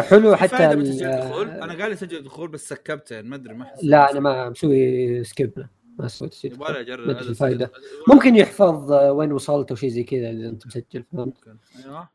حلو 0.02 0.30
في 0.31 0.35
حتى 0.35 0.72
الدخول 0.72 1.49
آه، 1.49 1.64
أنا 1.64 1.81
قال 1.81 1.89
لي 1.89 1.95
سجل 1.95 2.18
الدخول 2.18 2.48
بس 2.49 2.69
skip 2.69 3.04
ته 3.04 3.21
ما 3.22 3.35
أدري 3.35 3.53
ما 3.53 3.64
احس 3.64 3.80
لا 3.84 4.11
أنا 4.11 4.19
ما 4.19 4.49
مسوي 4.49 5.23
skip 5.23 5.65
ما 5.99 6.07
سويت 6.07 6.34
skip 6.33 6.53
يبغى 6.53 6.73
لي 6.73 6.80
اجرب. 6.80 7.10
السجل. 7.10 7.68
ممكن 8.07 8.35
يحفظ 8.35 8.91
آه، 8.91 9.11
وين 9.14 9.31
وصلت 9.31 9.69
أو 9.69 9.76
شيء 9.76 9.89
زي 9.89 10.03
كذا 10.03 10.30
إذا 10.30 10.49
أنت 10.49 10.68
مسجل 10.68 11.03
فهمت؟ 11.14 11.34
أيوه. 11.85 12.10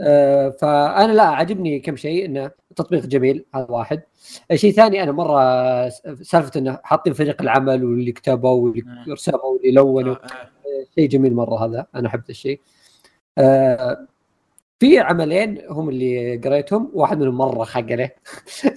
آه، 0.00 0.48
فأنا 0.50 1.12
لا 1.12 1.22
عجبني 1.22 1.80
كم 1.80 1.96
شيء 1.96 2.24
إنه 2.24 2.50
تطبيق 2.76 3.06
جميل 3.06 3.44
هذا 3.54 3.66
واحد. 3.68 4.02
شيء 4.54 4.72
ثاني 4.72 5.02
أنا 5.02 5.12
مرة 5.12 5.88
سالفة 6.22 6.60
إنه 6.60 6.78
حاطين 6.82 7.12
فريق 7.12 7.42
العمل 7.42 7.84
واللي 7.84 8.12
كتبوا 8.12 8.50
واللي 8.50 8.82
آه. 9.08 9.12
رسموا 9.12 9.44
واللي 9.44 9.70
لونوا. 9.72 10.14
آه، 10.14 10.26
آه. 10.26 10.48
شيء 10.94 11.08
جميل 11.08 11.34
مرة 11.34 11.64
هذا 11.64 11.86
أنا 11.94 12.08
أحب 12.08 12.22
الشيء. 12.30 12.60
آه، 13.38 14.06
في 14.80 14.98
عملين 14.98 15.62
هم 15.68 15.88
اللي 15.88 16.36
قريتهم 16.36 16.90
واحد 16.92 17.18
منهم 17.18 17.38
مرة 17.38 17.64
خقله 17.64 18.10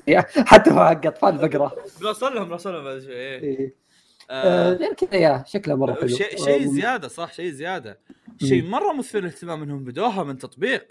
حتى 0.51 0.71
هو 0.71 0.85
حق 0.85 1.05
اطفال 1.05 1.37
بقرأ 1.47 1.71
بنوصل 2.01 2.35
لهم 2.35 2.47
بنوصل 2.47 2.73
لهم 2.73 2.83
بعد 2.83 2.99
شوي 2.99 3.13
إيه. 3.13 3.41
إيه. 3.41 3.75
آه، 4.29 4.71
آه 4.71 4.73
غير 4.73 4.93
كذا 4.93 5.15
يا 5.15 5.43
شكله 5.47 5.75
مرة 5.75 5.93
حلو 5.93 6.07
شيء 6.07 6.37
شيء 6.37 6.63
آه، 6.63 6.67
زيادة 6.67 7.07
صح 7.07 7.33
شيء 7.33 7.51
زيادة 7.51 7.99
شيء 8.43 8.63
مرة 8.63 8.93
مثير 8.93 9.21
للاهتمام 9.21 9.63
إنهم 9.63 9.83
بدوها 9.83 10.23
من 10.23 10.37
تطبيق 10.37 10.87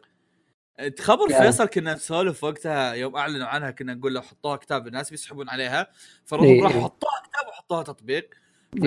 تخبر 0.97 1.31
يا. 1.31 1.41
فيصل 1.41 1.67
كنا 1.67 1.95
نسولف 1.95 2.45
وقتها 2.45 2.93
يوم 2.93 3.17
أعلنوا 3.17 3.47
عنها 3.47 3.71
كنا 3.71 3.95
نقول 3.95 4.15
لو 4.15 4.23
حطوها 4.23 4.57
كتاب 4.57 4.87
الناس 4.87 5.11
بيسحبون 5.11 5.49
عليها 5.49 5.81
إيه، 5.81 5.89
فراحوا 6.25 6.63
راحوا 6.63 6.77
إيه. 6.77 6.85
حطوها 6.85 7.23
كتاب 7.25 7.49
وحطوها 7.49 7.83
تطبيق. 7.83 8.35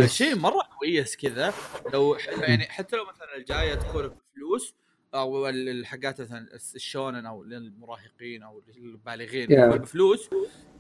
شيء 0.05 0.35
مرة 0.35 0.61
كويس 0.79 1.15
كذا 1.15 1.53
لو 1.93 2.17
يعني 2.37 2.63
حتى 2.63 2.95
لو 2.95 3.03
مثلا 3.05 3.35
الجاية 3.37 3.75
تكون 3.75 4.07
بفلوس 4.07 4.75
أو 5.15 5.49
ال- 5.49 5.69
الحاجات 5.69 6.21
مثلا 6.21 6.47
ال 6.75 6.82
shonen 6.82 7.25
أو 7.25 7.43
للمراهقين 7.43 8.43
أو 8.43 8.61
للبالغين. 8.77 9.47
تكون 9.47 9.77
بفلوس 9.77 10.29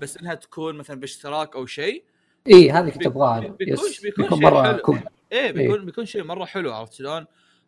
بس 0.01 0.17
إنها 0.17 0.33
تكون 0.33 0.75
مثلا 0.75 0.99
باشتراك 0.99 1.55
أو 1.55 1.65
شيء. 1.65 2.03
اي 2.47 2.71
هذه 2.71 2.89
كنت 2.89 3.05
ابغاها 3.05 3.39
بيكون- 3.39 3.67
yes. 3.73 4.01
بيكون 4.01 4.23
بيكون 4.25 4.37
شيء 4.39 4.47
مرة 4.47 4.63
حلو. 4.63 4.77
cool 4.81 4.99
إيه 5.31 5.51
بيكون 5.51 5.85
بيكون 5.85 6.05
شيء 6.05 6.23
مرة 6.23 6.45
حلو 6.45 6.73
عرفت 6.73 6.93
شلون؟ 6.93 7.25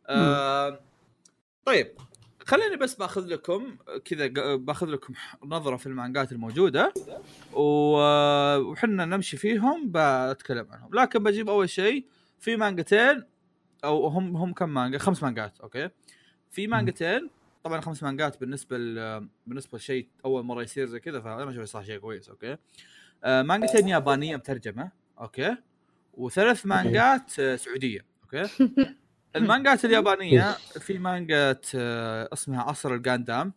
آه 0.08 0.80
طيب 1.66 1.92
خليني 2.46 2.76
بس 2.76 2.96
بأخذ 2.96 3.26
لكم 3.26 3.78
كذا 4.06 4.28
بأخذ 4.56 4.88
لكم 4.88 5.14
نظرة 5.46 5.78
في 5.78 5.86
المانجات 5.88 6.32
الموجودة. 6.32 6.94
وحنا 7.54 9.06
نمشي 9.06 9.38
فيهم 9.38 9.92
بتكلم 9.94 10.68
عنهم. 10.72 10.90
لكن 10.94 11.24
بجيب 11.24 11.50
أول 11.50 11.70
شيء 11.70 12.06
في 12.40 12.56
مانجتين 12.56 13.24
أو 13.84 14.08
هم 14.08 14.38
هم 14.38 14.54
كم 14.54 14.70
مانجا 14.70 14.98
خمس 14.98 15.24
مانجات 15.24 15.60
okay. 15.60 15.90
في 16.58 16.68
مانجتين 16.68 17.30
طبعا 17.64 17.82
خمس 17.82 18.04
مانجات 18.04 18.40
بالنسبة 18.40 18.78
ل... 18.78 19.28
بالنسبة 19.48 19.78
لشيء 19.78 20.08
أول 20.26 20.44
مرة 20.44 20.62
يصير 20.62 20.86
زي 20.86 21.00
كذا 21.00 21.22
فأنا 21.22 21.50
أشوف 21.50 21.64
صار 21.64 21.84
شيء 21.84 21.98
كويس 21.98 22.30
okay؟ 22.30 22.58
آه 23.24 23.42
مانجتين 23.42 23.88
يابانية 23.88 24.36
مترجمة 24.36 24.92
okay؟ 25.20 25.58
وثلاث 26.14 26.66
مانجات 26.66 27.40
آه، 27.40 27.56
سعودية 27.56 28.06
okay؟ 28.24 28.50
المانجات 29.36 29.86
اليابانية 29.86 30.52
في 30.80 30.98
مانجا 30.98 31.60
آه، 31.76 32.30
اسمها 32.34 32.62
عصر 32.62 32.94
الجاندام 32.94 33.54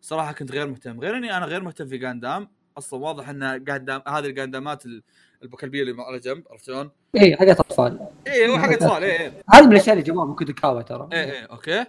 صراحة 0.00 0.32
كنت 0.32 0.52
غير 0.52 0.66
مهتم 0.66 1.00
غير 1.00 1.16
إني 1.16 1.36
أنا 1.36 1.46
غير 1.46 1.62
مهتم 1.62 1.86
في 1.86 1.98
جاندام 1.98 2.48
أصلا 2.78 3.00
واضح 3.00 3.28
إن 3.28 3.64
جاندام 3.64 4.02
هذه 4.08 4.26
الجاندامات 4.26 4.86
ال- 4.86 5.02
البكلبيه 5.46 5.82
اللي 5.82 6.02
على 6.02 6.18
جنب 6.18 6.44
عرفت 6.50 6.66
شلون؟ 6.66 6.90
اي 7.16 7.36
حقت 7.36 7.60
أطفال. 7.60 8.08
إيه 8.26 8.48
هو 8.48 8.58
حق 8.58 8.72
أطفال 8.72 9.04
إيه 9.04 9.20
إيه. 9.20 9.42
هذه 9.54 9.66
من 9.66 9.72
الأشياء 9.72 9.96
اللي 9.96 10.06
جماعة 10.06 10.24
ممكن 10.24 10.46
كاوا 10.46 10.82
ترى. 10.82 11.08
إيه 11.12 11.32
إيه 11.32 11.44
okay. 11.44 11.84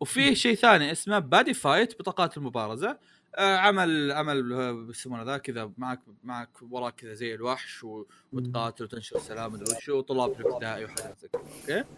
وفي 0.00 0.34
شيء 0.34 0.54
ثاني 0.54 0.92
اسمه 0.92 1.18
بادي 1.18 1.54
فايت 1.54 1.98
بطاقات 1.98 2.36
المبارزة. 2.36 2.98
آه 3.36 3.56
عمل 3.56 4.12
عمل 4.12 4.52
آه، 4.52 4.86
يسمونه 4.90 5.22
ذا 5.22 5.38
كذا 5.38 5.72
معك 5.78 6.00
معك 6.24 6.50
وراك 6.70 6.94
كذا 6.94 7.14
زي 7.14 7.34
الوحش 7.34 7.84
وتقاتل 8.32 8.84
وتنشر 8.84 9.16
السلام 9.16 9.52
مدري 9.52 9.76
وشو 9.76 9.98
وطلاب 9.98 10.40
الابتدائي 10.40 10.84
وحاجات 10.84 11.18
زي 11.18 11.28
كذا 11.28 11.42
okay. 11.42 11.88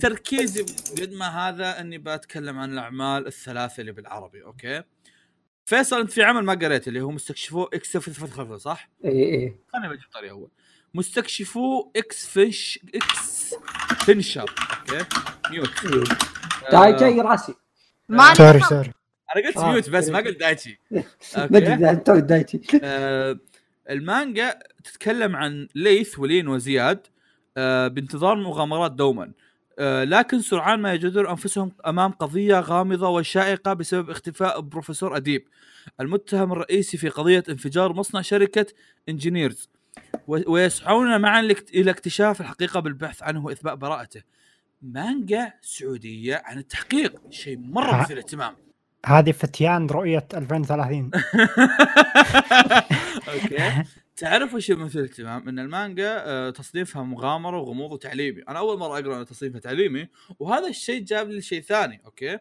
تركيزي 0.00 0.62
قد 1.02 1.12
ما 1.12 1.48
هذا 1.48 1.80
إني 1.80 1.98
بتكلم 1.98 2.58
عن 2.58 2.72
الأعمال 2.72 3.26
الثلاثة 3.26 3.80
اللي 3.80 3.92
بالعربي 3.92 4.44
okay. 4.44 4.82
فيصل 5.64 6.00
أنت 6.00 6.12
في 6.12 6.22
عمل 6.22 6.44
ما 6.44 6.54
قريت 6.54 6.88
اللي 6.88 7.00
هو 7.00 7.10
مستكشفو 7.10 7.64
إكس 7.64 7.96
صح؟ 8.56 8.88
اي 9.04 9.10
اي 9.10 9.56
خليني 9.72 9.88
بجيب 9.88 10.08
طريقة 10.12 10.32
اول 10.32 10.48
مستكشفو 10.94 11.90
إكس 11.96 12.26
فيش 12.26 12.78
X 12.94 13.54
Venture. 14.04 14.54
okay؟ 14.90 15.06
mute 15.50 15.70
آه، 16.72 16.90
جاي 16.90 17.20
راسي. 17.20 17.54
ما 18.08 18.34
sorry. 18.34 18.60
sorry. 18.60 18.92
أنا 19.36 19.46
قلت 19.46 19.56
آه، 19.56 19.72
mute 19.72 19.90
بس 19.90 20.04
sorry. 20.04 20.16
ما 20.16 20.28
قلت 20.28 20.40
دايتشي. 20.40 20.80
ما 20.90 21.04
أدري 21.44 21.90
okay؟ 21.90 22.20
دايتي 22.20 22.60
آه، 22.84 23.38
المانجا 23.90 24.58
تتكلم 24.84 25.36
عن 25.36 25.68
ليث 25.74 26.18
ولين 26.18 26.48
وزياد 26.48 27.06
آه، 27.56 27.88
بانتظار 27.88 28.36
مغامرات 28.36 28.92
دوما. 28.92 29.24
آه، 29.24 29.32
لكن 29.80 30.40
سرعان 30.40 30.80
ما 30.80 30.94
يجدون 30.94 31.26
أنفسهم 31.26 31.72
أمام 31.86 32.10
قضية 32.10 32.60
غامضة 32.60 33.08
وشائقة 33.08 33.72
بسبب 33.72 34.10
اختفاء 34.10 34.60
بروفيسور 34.60 35.16
أديب 35.16 35.48
المتهم 36.00 36.52
الرئيسي 36.52 36.96
في 36.96 37.08
قضية 37.08 37.44
انفجار 37.48 37.92
مصنع 37.92 38.20
شركة 38.20 38.66
انجينيرز 39.08 39.70
ويسعون 40.26 41.20
معا 41.20 41.40
إلى 41.74 41.90
اكتشاف 41.90 42.40
الحقيقة 42.40 42.80
بالبحث 42.80 43.22
عنه 43.22 43.44
وإثبات 43.44 43.78
براءته. 43.78 44.22
مانجا 44.82 45.52
سعودية 45.60 46.42
عن 46.44 46.58
التحقيق 46.58 47.30
شيء 47.30 47.58
مرة. 47.58 48.00
مثير 48.00 48.18
اهتمام 48.18 48.54
هذه 49.06 49.32
فتيان 49.32 49.86
رؤية 49.86 50.26
2030 50.34 51.10
okay. 53.28 53.84
تعرف 54.16 54.54
وش 54.54 54.70
مثير 54.70 55.02
اهتمام 55.04 55.48
إن 55.48 55.58
المانجا 55.58 56.24
آه، 56.26 56.50
تصنيفها 56.50 57.02
مغامرة 57.02 57.58
وغموض 57.60 57.92
وتعليمي. 57.92 58.42
أنا 58.48 58.58
أول 58.58 58.78
مرة 58.78 58.98
أقرأ 58.98 59.20
إن 59.20 59.26
تصنيفها 59.26 59.60
تعليمي 59.60 60.08
وهذا 60.38 60.68
الشيء 60.68 61.02
جاب 61.02 61.30
لي 61.30 61.42
شيء 61.42 61.60
ثاني 61.62 62.00
okay؟ 62.04 62.38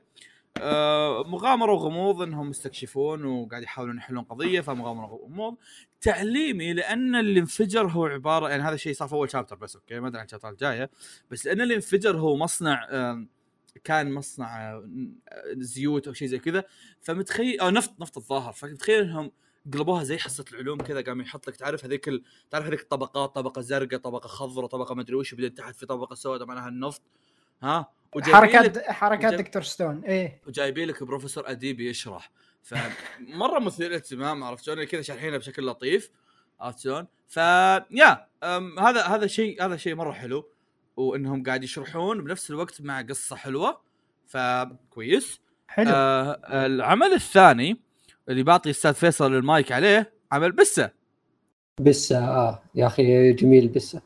آه 0.57 1.23
مغامرة 1.27 1.72
وغموض 1.72 2.22
إنهم 2.22 2.49
مستكشفون 2.49 3.26
وقاعد 3.26 3.64
يحاولون 3.64 3.98
يحلون 3.98 4.23
قضية 4.23 4.61
فمغامرة 4.61 5.14
وغموض 5.14 5.57
تعليمي 6.02 6.73
لأن 6.73 7.15
اللي 7.15 7.39
انفجر 7.39 7.88
هو 7.88 8.06
عبارة 8.06 8.49
يعني 8.49 8.64
هذا 8.64 8.76
الشيء 8.76 8.93
صار 8.93 9.07
في 9.07 9.14
أول 9.14 9.31
chapter 9.32 9.56
بس 9.56 9.76
okay؟ 9.76 9.99
ما 9.99 10.07
أدري 10.07 10.19
عن 10.19 10.26
ال 10.26 10.28
chapter 10.28 10.49
الجاية. 10.49 10.89
بس 11.31 11.45
لأن 11.45 11.61
اللي 11.61 11.76
انفجر 11.76 12.18
هو 12.18 12.38
مصنع 12.38 12.88
كان 13.84 14.14
مصنع 14.14 14.73
آه، 14.73 14.84
زيوت 15.57 16.07
أو 16.07 16.14
شيء 16.14 16.27
زي 16.27 16.39
كذا 16.39 16.64
فمتخيل 17.02 17.60
أو 17.60 17.69
نفط 17.69 18.02
نفط 18.02 18.18
الظاهر. 18.18 18.53
فمتخيل 18.53 19.03
إنهم 19.03 19.31
قلبوها 19.74 20.04
زي 20.04 20.18
حصة 20.18 20.46
العلوم 20.54 20.78
كذا 20.78 21.02
قام 21.02 21.22
يحط 21.22 21.48
لك 21.48 21.56
تعرف 21.56 21.86
هذيك 21.86 22.08
ال... 22.08 22.24
تعرف 22.52 22.66
هذيك 22.66 22.82
الطبقات 22.82 23.36
طبقة 23.36 23.62
زرقاء 23.62 24.00
طبقة 24.00 24.28
خضراء 24.28 24.68
طبقة 24.68 24.96
مدري 24.96 25.16
وش 25.16 25.34
بعدين 25.34 25.54
تحت 25.54 25.76
في 25.76 25.86
طبقة 25.86 26.16
سوداء 26.16 26.48
معناها 26.48 26.68
النفط 26.68 27.02
ها؟ 27.64 27.90
وجايبين 28.16 28.42
لك 28.44 28.56
حركات 28.56 28.78
حركات 28.90 29.34
وجايب- 29.34 29.46
دكتور 29.46 29.62
ستون 29.62 30.04
إيه. 30.06 30.42
وجايبين 30.48 30.88
لك 30.88 31.04
بروفيسور 31.04 31.50
أديب 31.52 31.80
يشرح. 31.80 32.32
فمره 32.64 33.60
مثير 33.60 33.96
اهتمام 33.96 34.44
عرفت 34.44 34.64
شلون؟ 34.64 34.84
كذا 34.84 35.02
شارحينها 35.02 35.38
بشكل 35.38 35.66
لطيف 35.66 36.12
عرفت 36.60 36.80
شلون؟ 36.80 37.08
ف 37.28 37.38
يا 37.92 38.28
أم، 38.44 38.80
هذا 38.80 39.02
هذا 39.04 39.28
شيء 39.28 39.66
هذا 39.66 39.78
شيء 39.78 39.96
مرة 39.96 40.12
حلو 40.12 40.50
وإنهم 40.98 41.44
قاعد 41.44 41.64
يشرحون 41.64 42.24
بنفس 42.24 42.50
الوقت 42.52 42.82
مع 42.82 43.02
قصة 43.02 43.36
حلوة 43.36 43.82
فكويس 44.28 45.40
حلو. 45.68 45.92
آه 45.94 46.66
العمل 46.66 47.14
الثاني 47.14 47.82
اللي 48.32 48.44
بعطي 48.44 48.70
أستاذ 48.70 48.94
فيصل 48.94 49.34
المايك 49.36 49.72
عليه 49.72 50.14
عمل 50.32 50.52
بسة. 50.52 50.90
بسة 51.80 52.28
آه. 52.28 52.62
يا 52.76 52.88
أخي 52.88 53.34
جميل 53.34 53.68
بسة. 53.68 54.02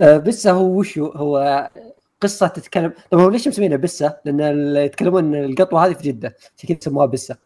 آه 0.00 0.16
بسة 0.16 0.50
هو 0.50 0.78
وشو 0.78 1.06
هو؟ 1.06 1.70
قصة 2.20 2.46
تتكلم 2.46 2.92
طبعا 3.10 3.24
هو 3.24 3.28
ليش 3.30 3.48
مسمينها 3.48 3.76
بسة؟ 3.76 4.16
لأن 4.24 4.76
يتكلمون 4.76 5.34
القطوة 5.34 5.86
هذه 5.86 5.92
في 5.92 6.02
جدة 6.02 6.36
عشان 6.58 6.68
كذا 6.68 6.78
سموها 6.80 7.06
بسة. 7.06 7.36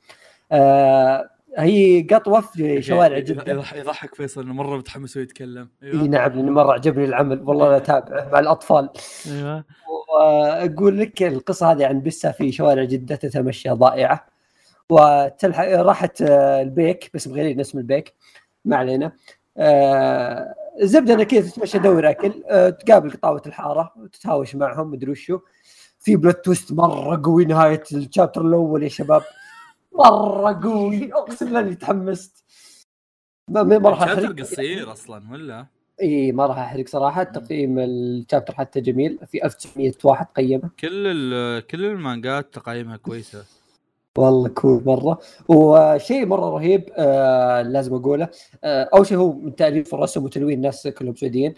آه 0.53 1.31
هي 1.59 2.03
قطوة 2.11 2.41
في 2.41 2.83
شوارع 2.83 3.19
جدة. 3.19 3.53
يضح- 3.55 3.75
يضحك 3.75 4.15
فيصل 4.15 4.43
إنه 4.43 4.53
مرة 4.55 4.77
متحمس 4.77 5.17
ويتكلم 5.17 5.69
اي 5.83 5.89
أيوه. 5.93 6.03
نعم 6.03 6.33
لأنه 6.33 6.53
مرة 6.53 6.73
عجبني 6.73 7.05
العمل. 7.05 7.41
والله 7.43 7.67
أنا 7.67 7.77
أتابعه 7.77 8.29
مع 8.33 8.39
الأطفال. 8.39 8.91
أيوه. 9.27 9.65
وأقول 10.15 10.99
لك 10.99 11.23
القصة 11.23 11.73
هذه 11.73 11.87
عن 11.87 12.03
بسة 12.03 12.31
في 12.31 12.53
شوارع 12.53 12.85
جدة 12.85 13.15
تتمشى 13.17 13.71
ضائعة. 13.71 14.27
وتلحق 14.91 15.69
راحت 15.69 16.23
آه، 16.23 16.63
البيك 16.63 17.11
بس 17.15 17.29
مغيرين 17.29 17.61
اسم 17.61 17.79
البيك. 17.79 18.15
ما 18.65 18.77
علينا. 18.77 19.13
آه، 19.57 20.55
الزبدة 20.83 21.25
كذا 21.25 21.51
تتمشى 21.51 21.79
تدور 21.79 22.11
أكل. 22.11 22.43
آه، 22.49 22.71
تقابل 22.71 23.11
قطاوة 23.11 23.43
الحارة 23.47 23.93
وتتهاوش 23.97 24.57
معهم 24.57 24.91
مدري 24.91 25.11
وشو. 25.11 25.39
في 25.99 26.17
plot 26.17 26.45
twist 26.45 26.73
مرة 26.73 27.21
قوي 27.25 27.45
نهاية 27.45 27.83
ال 27.93 27.99
chapter 27.99 28.41
الأول 28.47 28.83
يا 28.83 28.89
شباب. 28.89 29.23
مرة 29.93 30.61
قوي. 30.63 31.13
أقسم 31.13 31.47
بالله 31.47 31.61
إني 31.61 31.75
تحمست. 31.75 32.45
ما 33.49 33.63
ما 33.63 33.89
راح 33.91 34.03
أحرق. 34.03 34.41
قصير 34.41 34.93
أصلا 34.93 35.33
ولا؟ 35.33 35.67
إي 36.03 36.33
ما 36.33 36.47
راح 36.47 36.59
أحرق 36.59 36.89
صراحة. 36.89 37.23
تقييم 37.23 37.79
ال 37.79 37.88
chapter 37.88 38.55
حتى 38.55 38.81
جميل. 38.81 39.19
في 39.27 39.45
1900 39.45 39.93
واحد 40.05 40.27
قيمه. 40.27 40.71
كل 40.81 41.61
كل 41.61 41.85
المانجات 41.85 42.55
تقييمها 42.55 42.97
كويسة. 42.97 43.45
والله 44.19 44.49
cool 44.49 44.83
مرة. 44.87 45.19
وشيء 45.49 46.27
مرة 46.27 46.51
رهيب 46.51 46.91
آه 46.97 47.63
لازم 47.63 47.95
أقوله 47.95 48.29
آه 48.65 48.89
أول 48.95 49.07
شيء 49.07 49.19
هو 49.19 49.33
من 49.33 49.57
تأليف 49.57 49.95
الرسم 49.95 50.25
وتلوين 50.25 50.57
الناس 50.57 50.89
كلهم 50.89 51.15
سعوديين 51.15 51.55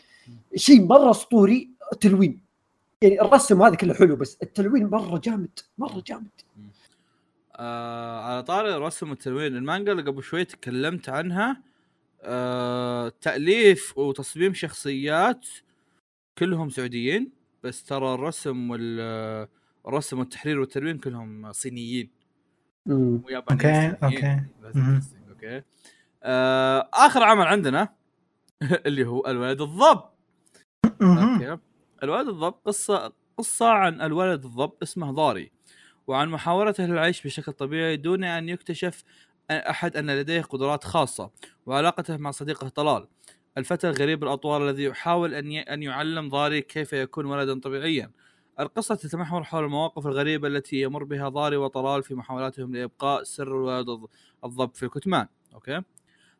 شيء 0.57 0.85
مرة 0.85 1.11
أسطوري 1.11 1.71
التلوين. 1.93 2.43
يعني 3.03 3.21
الرسم 3.23 3.63
هذا 3.63 3.75
كله 3.75 3.95
حلو 3.95 4.17
بس 4.17 4.39
التلوين 4.43 4.87
مرة 4.87 5.19
جامد 5.19 5.59
مرة 5.79 6.03
جامد. 6.07 6.31
آه 7.57 8.21
على 8.21 8.43
طاري 8.43 8.75
الرسم 8.77 9.11
والتلوين 9.11 9.57
المانجا 9.57 9.93
اللي 9.93 10.03
قبل 10.03 10.23
شوي 10.23 10.45
تكلمت 10.45 11.09
عنها 11.09 11.63
آه 12.23 13.13
تأليف 13.21 13.99
وتصميم 13.99 14.55
شخصيات 14.55 15.47
كلهم 16.39 16.71
سعوديين 16.71 17.31
بس 17.63 17.85
ترى 17.85 18.15
الرسم 18.15 18.71
وال 18.71 19.49
الرسم 19.89 20.19
والتحرير 20.19 20.61
والتلوين 20.61 20.99
كلهم 20.99 21.53
صينيين. 21.53 22.22
ويابانيين 22.87 23.97
مهم. 24.03 25.01
interesting، 25.01 25.31
أوكي. 25.31 25.63
آه 26.23 26.89
آخر 26.95 27.23
عمل 27.23 27.47
عندنا 27.47 27.89
اللي 28.87 29.07
هو 29.07 29.27
الولد 29.27 29.61
الضب. 29.61 30.03
أوكي. 31.03 31.59
الولد 32.03 32.29
الضب 32.29 32.55
قصة 32.65 33.13
قصة 33.39 33.69
عن 33.69 34.01
الولد 34.01 34.45
الضب 34.45 34.73
اسمه 34.83 35.11
ضاري 35.13 35.51
وعن 36.07 36.29
محاولته 36.29 36.85
للعيش 36.87 37.23
بشكل 37.27 37.53
طبيعي 37.53 37.97
دون 37.97 38.25
أن 38.25 38.49
يكتشف 38.49 39.05
أحد 39.51 39.97
أن 39.97 40.11
لديه 40.11 40.41
قدرات 40.43 40.85
خاصة 40.85 41.31
وعلاقته 41.67 42.17
مع 42.17 42.31
صديقه 42.31 42.69
طلال. 42.69 43.09
الفتى 43.59 43.89
الغريب 43.91 44.23
الأطوار 44.25 44.69
الذي 44.69 44.85
يحاول 44.85 45.35
أن 45.35 45.53
ي... 45.53 45.61
أن 45.61 45.83
يعلم 45.83 46.29
ضاري 46.29 46.61
كيف 46.63 46.93
يكون 46.93 47.27
ولدا 47.27 47.61
طبيعيا. 47.61 48.11
القصة 48.61 48.95
تتمحور 48.95 49.45
حول 49.45 49.65
المواقف 49.65 50.07
الغريبة 50.07 50.49
التي 50.49 50.81
يمر 50.81 51.05
بها 51.05 51.29
ضاري 51.29 51.57
وطلال 51.57 52.03
في 52.03 52.15
محاولاتهم 52.15 52.75
لإبقاء 52.75 53.23
سر 53.23 53.47
الولد 53.49 53.87
الض- 53.91 54.09
الضب 54.45 54.75
في 54.75 54.83
الكتمان، 54.83 55.27
okay؟ 55.55 55.83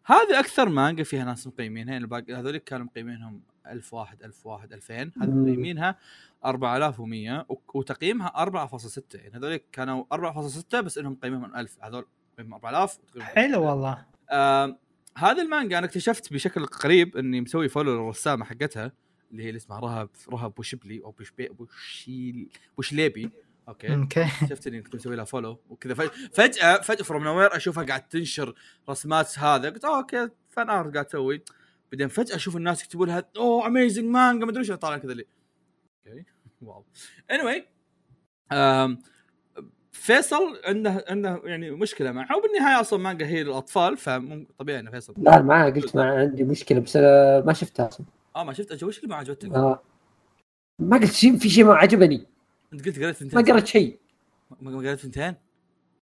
هذه 0.05 0.41
أكثر 0.41 0.69
مانجا 0.69 1.05
فيها 1.05 1.25
ناس 1.25 1.47
مقيمينها، 1.47 1.97
الباقي 1.97 2.35
هذول 2.35 2.57
كانوا 2.57 2.87
مقيمينهم 2.87 3.43
1000 3.67 3.95
واحد 3.95 4.23
1000 4.23 4.47
واحد 4.47 4.73
2000 4.73 4.95
هذه. 5.23 5.31
مقيمينها 5.31 5.99
4100 6.45 7.47
وك- 7.49 7.75
وتقييمها 7.75 8.27
4.6 8.29 9.15
يعني 9.15 9.37
هذول 9.37 9.61
كانوا 9.73 10.05
4.6 10.13 10.81
بس 10.81 10.99
إنهم 10.99 11.13
مقيمينهم 11.13 11.57
1000 11.57 11.77
هذول 11.85 12.07
مقيمهم 12.35 12.55
4000 12.55 12.99
وتقييمهم 12.99 13.29
حلو 13.35 13.63
والله. 13.63 14.05
آم، 14.31 14.77
هذه 15.19 15.43
المانجا 15.43 15.79
أنا 15.79 15.87
اكتشفت 15.87 16.33
بشكل 16.33 16.67
قريب 16.67 17.17
إني 17.17 17.41
مسوي 17.41 17.69
follow 17.69 17.93
للرسامة 17.95 18.45
حقتها. 18.45 18.93
اللي 19.33 19.45
هي 19.45 19.49
اللي 19.49 19.57
اسمها 19.57 19.81
رهب 19.81 20.09
رهب 20.33 20.55
بوشبلي 20.55 21.03
أو 21.05 21.11
بوشبي 21.11 21.49
بوشيل 21.49 22.49
بوشليبي 22.77 23.31
okay. 23.69 23.95
okay. 23.95 24.27
شفت 24.51 24.67
إني 24.67 24.83
كنت 24.83 24.95
مسوي 24.95 25.17
لها 25.17 25.25
follow 25.25 25.61
وكذا. 25.71 25.95
فج- 25.95 26.11
فجأة 26.33 26.81
فجأة 26.81 27.05
from 27.05 27.25
nowhere 27.25 27.57
أشوفها 27.57 27.85
قاعد 27.85 28.09
تنشر 28.09 28.55
رسمات 28.91 29.39
هذا. 29.39 29.71
قلت 29.71 29.85
okay 29.85 30.29
fan 30.49 30.71
art 30.71 30.93
قاعد 30.95 31.05
تسوي. 31.07 31.43
بعدين 31.93 32.09
فجأة 32.09 32.37
أشوف 32.37 32.57
الناس 32.57 32.83
يكتبوا 32.83 33.07
لها 33.07 33.25
oh 33.37 33.67
amazing 33.67 34.05
manga 34.05 34.45
ما 34.45 34.51
أدري 34.51 34.61
إيش 34.61 34.71
طالع 34.71 34.99
كذا 34.99 35.15
لي 35.15 35.25
okay. 36.07 36.25
wow. 36.63 36.85
any 37.31 37.67
فيصل 39.93 40.61
عنده 40.65 41.05
عنده 41.09 41.41
يعني 41.45 41.71
مشكلة 41.71 42.13
معها 42.13 42.37
وبالنهايه 42.37 42.81
أصلا 42.81 42.99
مانجا 42.99 43.27
هي 43.27 43.43
للأطفال 43.43 43.97
فطبيعي 43.97 44.81
انه 44.81 44.91
فيصل. 44.91 45.15
لا 45.17 45.43
معاه 45.43 45.71
قلت 45.71 45.97
ما 45.97 46.05
عندي 46.05 46.45
مشكلة 46.45 46.81
بس 46.81 46.97
ما 47.47 47.53
شفتها 47.53 47.89
أصلا. 47.89 48.07
آه 48.37 48.45
ما 48.45 48.53
شفت 48.53 48.83
وش 48.83 48.99
اللي 48.99 49.09
ما 49.09 49.17
عجبتك؟ 49.17 49.51
آه. 49.55 49.83
ما 50.79 50.97
قلت 50.97 51.13
شيء 51.13 51.37
في 51.37 51.49
شيء 51.51 51.65
ما 51.65 51.75
عجبني. 51.75 52.27
أنت 52.73 52.87
قلت 52.87 52.99
قريت 52.99 53.17
ثنتين. 53.17 53.39
ما 53.41 53.45
قرأت 53.53 53.67
شيء. 53.67 53.99
ما 54.61 54.79
قريت 54.79 54.99
ثنتين؟ 54.99 55.35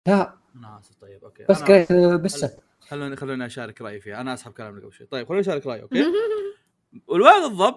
لا. 0.07 0.33
أنا 0.55 0.79
اسف 0.79 0.95
طيب 1.01 1.23
okay. 1.23 1.45
بس 1.49 1.61
قريت 1.63 1.91
آه، 1.91 2.15
بس 2.15 2.45
خلوني 2.79 3.15
خلوني 3.15 3.45
أشارك 3.45 3.81
رأيي 3.81 3.99
فيها. 3.99 4.21
أنا 4.21 4.33
أسحب 4.33 4.51
كلامي 4.51 4.81
قبل 4.81 4.93
شوي. 4.93 5.07
طيب 5.07 5.27
خلوني 5.27 5.41
أشارك 5.41 5.67
رأيي 5.67 5.81
okay? 5.81 6.05
والولد 7.07 7.43
الضب 7.43 7.75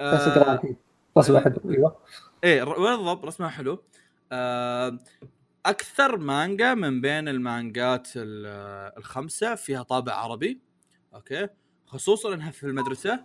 بس 0.00 0.20
اقرأ 0.28 0.50
آه 0.50 0.54
الحين. 0.54 0.76
فصل 1.16 1.32
واحد 1.32 1.58
أيوه. 1.70 1.96
إيه 2.44 2.62
الولد 2.62 2.98
الضب 3.00 3.24
رسمها 3.24 3.48
حلو. 3.48 3.82
آه 4.32 4.98
أكثر 5.66 6.16
مانجا 6.18 6.74
من 6.74 7.00
بين 7.00 7.28
المانجات 7.28 8.08
ال- 8.16 8.92
الخمسة 8.98 9.54
فيها 9.54 9.82
طابع 9.82 10.12
عربي 10.14 10.60
okay? 11.14 11.48
خصوصا 11.86 12.34
إنها 12.34 12.50
في 12.50 12.64
المدرسة. 12.64 13.24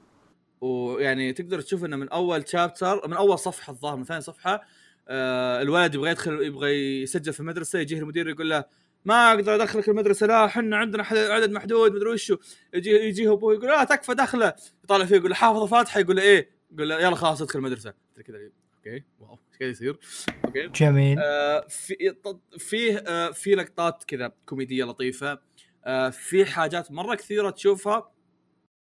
ويعني 0.61 1.33
تقدر 1.33 1.61
تشوف 1.61 1.85
إنه 1.85 1.97
من 1.97 2.09
أول 2.09 2.47
chapter 2.49 3.07
من 3.07 3.13
أول 3.13 3.39
صفحة 3.39 3.71
الظاهر 3.73 3.95
من 3.95 4.03
ثاني 4.03 4.21
صفحة 4.21 4.61
آه 5.07 5.61
الولد 5.61 5.95
يبغى 5.95 6.09
يدخل 6.11 6.41
يبغى 6.43 7.01
يسجل 7.01 7.33
في 7.33 7.39
المدرسة 7.39 7.79
يجيه 7.79 7.99
المدير 7.99 8.29
يقول 8.29 8.49
له 8.49 8.63
ما 9.05 9.31
أقدر 9.33 9.55
أدخلك 9.55 9.89
المدرسة 9.89 10.27
لا 10.27 10.45
إحنا 10.45 10.77
عندنا 10.77 11.03
حد- 11.03 11.17
عدد 11.17 11.51
محدود 11.51 11.91
مدري 11.91 12.09
وشو. 12.09 12.37
يجي 12.73 12.89
يجيه 12.89 13.33
أبوه 13.33 13.53
يقول 13.53 13.67
لا 13.67 13.83
تكفى 13.83 14.13
دخله. 14.13 14.53
يطالع 14.83 15.05
فيه 15.05 15.15
يقول 15.15 15.29
له 15.29 15.35
حافظ 15.35 15.61
الفاتحة. 15.61 15.99
يقول 15.99 16.15
له 16.15 16.21
إيه. 16.21 16.49
يقول 16.71 16.89
له 16.89 16.99
يلا 16.99 17.15
خلاص 17.15 17.41
ادخل 17.41 17.59
المدرسة. 17.59 17.93
كذا 18.27 18.37
okay 18.77 19.03
wow 19.19 19.31
إيش 19.31 19.59
قاعد 19.59 19.71
يصير؟ 19.71 19.99
okay. 20.45 20.67
جميل. 20.67 21.19
آه، 21.19 21.65
في 21.69 22.15
فيه 22.57 23.03
آه، 23.07 23.31
في 23.31 23.55
لقطات 23.55 24.03
كذا 24.07 24.31
كوميدية 24.45 24.83
لطيفة. 24.83 25.39
آه، 25.85 26.09
في 26.09 26.45
حاجات 26.45 26.91
مرة 26.91 27.15
كثيرة 27.15 27.49
تشوفها. 27.49 28.11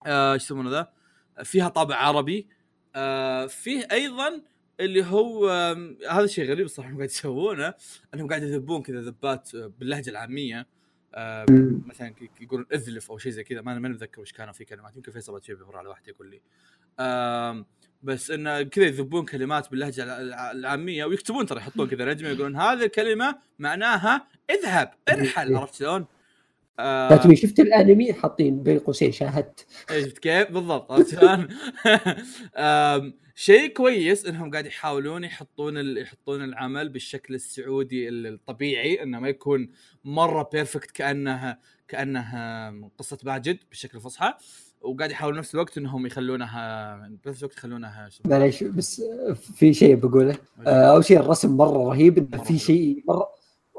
آه، 0.07 0.33
إيش 0.33 0.43
يسمونه 0.45 0.71
ذا؟ 0.71 0.93
فيها 1.45 1.69
طابع 1.69 1.97
عربي 1.97 2.47
آه، 2.97 3.47
فيه 3.47 3.89
أيضا 3.93 4.43
اللي 4.81 5.05
هو 5.05 5.51
آم، 5.51 5.99
هذا 6.11 6.25
الشيء 6.25 6.51
غريب 6.51 6.67
الصراحه 6.67 6.89
انهم 6.89 6.99
قاعد 6.99 7.11
يسوونه 7.11 7.75
أنهم 8.15 8.29
قاعد 8.29 8.43
يذبون 8.43 8.83
كذا 8.83 9.01
ذبات 9.01 9.55
آه، 9.55 9.73
باللهجة 9.79 10.11
العامية 10.11 10.67
آه،. 11.15 11.47
مثلا 11.87 12.15
يقولون 12.41 12.67
إذلف 12.73 13.11
أو 13.11 13.19
شيء 13.19 13.33
زي 13.33 13.45
كذا 13.45 13.61
ما 13.61 13.79
ماني 13.79 13.95
متذكر 13.95 14.21
وش 14.21 14.33
كانوا 14.33 14.53
في 14.53 14.65
كلمات 14.65 14.97
يمكن 14.97 15.13
فيصل 15.13 15.35
بتشوف 15.35 15.61
يمر 15.61 15.77
على 15.77 15.89
واحد 15.89 16.09
يقول 16.09 16.31
لي 16.31 16.41
بس 18.03 18.31
انه 18.31 18.63
كذا 18.63 18.85
يذبون 18.85 19.25
كلمات 19.25 19.71
باللهجة 19.71 20.03
الع- 20.03 20.21
الع- 20.21 20.51
العامية 20.51 21.05
ويكتبون 21.05 21.47
ترى 21.47 21.59
يحطون 21.59 21.89
كذا 21.89 22.05
نجمه 22.05 22.29
يقولون 22.29 22.57
هذه 22.57 22.85
الكلمة 22.85 23.39
معناها 23.59 24.27
إذهب 24.51 24.95
ارحل 25.13 25.57
عرفت 25.57 25.75
شلون؟ 25.75 26.07
آه، 26.79 27.35
شفت 27.35 27.61
الانمي 27.61 28.13
حاطين 28.13 28.63
بين 28.63 28.79
قوسين 28.79 29.13
شاهدت. 29.13 29.67
إيش 29.91 30.05
شفت 30.07 30.19
كيف؟ 30.19 30.51
بالضبط 30.51 30.93
عرفت 30.93 31.11
شلون؟ 31.21 31.49
آم، 32.57 33.15
شيء 33.35 33.67
كويس 33.73 34.27
إنهم 34.27 34.51
قاعد 34.51 34.67
يحاولون 34.67 35.25
يحطون 35.25 35.79
ال- 35.79 35.99
يحطون 35.99 36.45
العمل 36.45 36.89
بالشكل 36.89 37.35
السعودي 37.35 38.09
ال- 38.09 38.27
الطبيعي 38.27 39.03
إنه 39.03 39.21
ما 39.21 39.29
يكون 39.29 39.69
مرة 40.05 40.49
بيرفكت 40.53 40.91
كأنه 40.91 41.57
كأنه 41.89 42.91
قصة 42.99 43.19
ماجد 43.25 43.59
بالشكل 43.69 43.99
الفصحى 43.99 44.35
وقاعد 44.81 45.11
يحاولون 45.11 45.39
نفس 45.39 45.55
الوقت 45.55 45.79
إنهم 45.79 46.07
يخلونها 46.07 46.97
بنفس 47.25 47.39
الوقت 47.43 47.57
يخلونها 47.57 48.09
معليش 48.25 48.65
بس 48.65 49.03
في 49.55 49.75
شيء 49.75 49.95
بقوله. 49.95 50.37
آه، 50.67 50.71
أول 50.93 51.05
شيء 51.05 51.21
الرسم 51.21 51.57
مرة 51.57 51.89
رهيب 51.89 52.19
إنه 52.19 52.43
في 52.43 52.59
شيء 52.59 53.05
مرة 53.09 53.29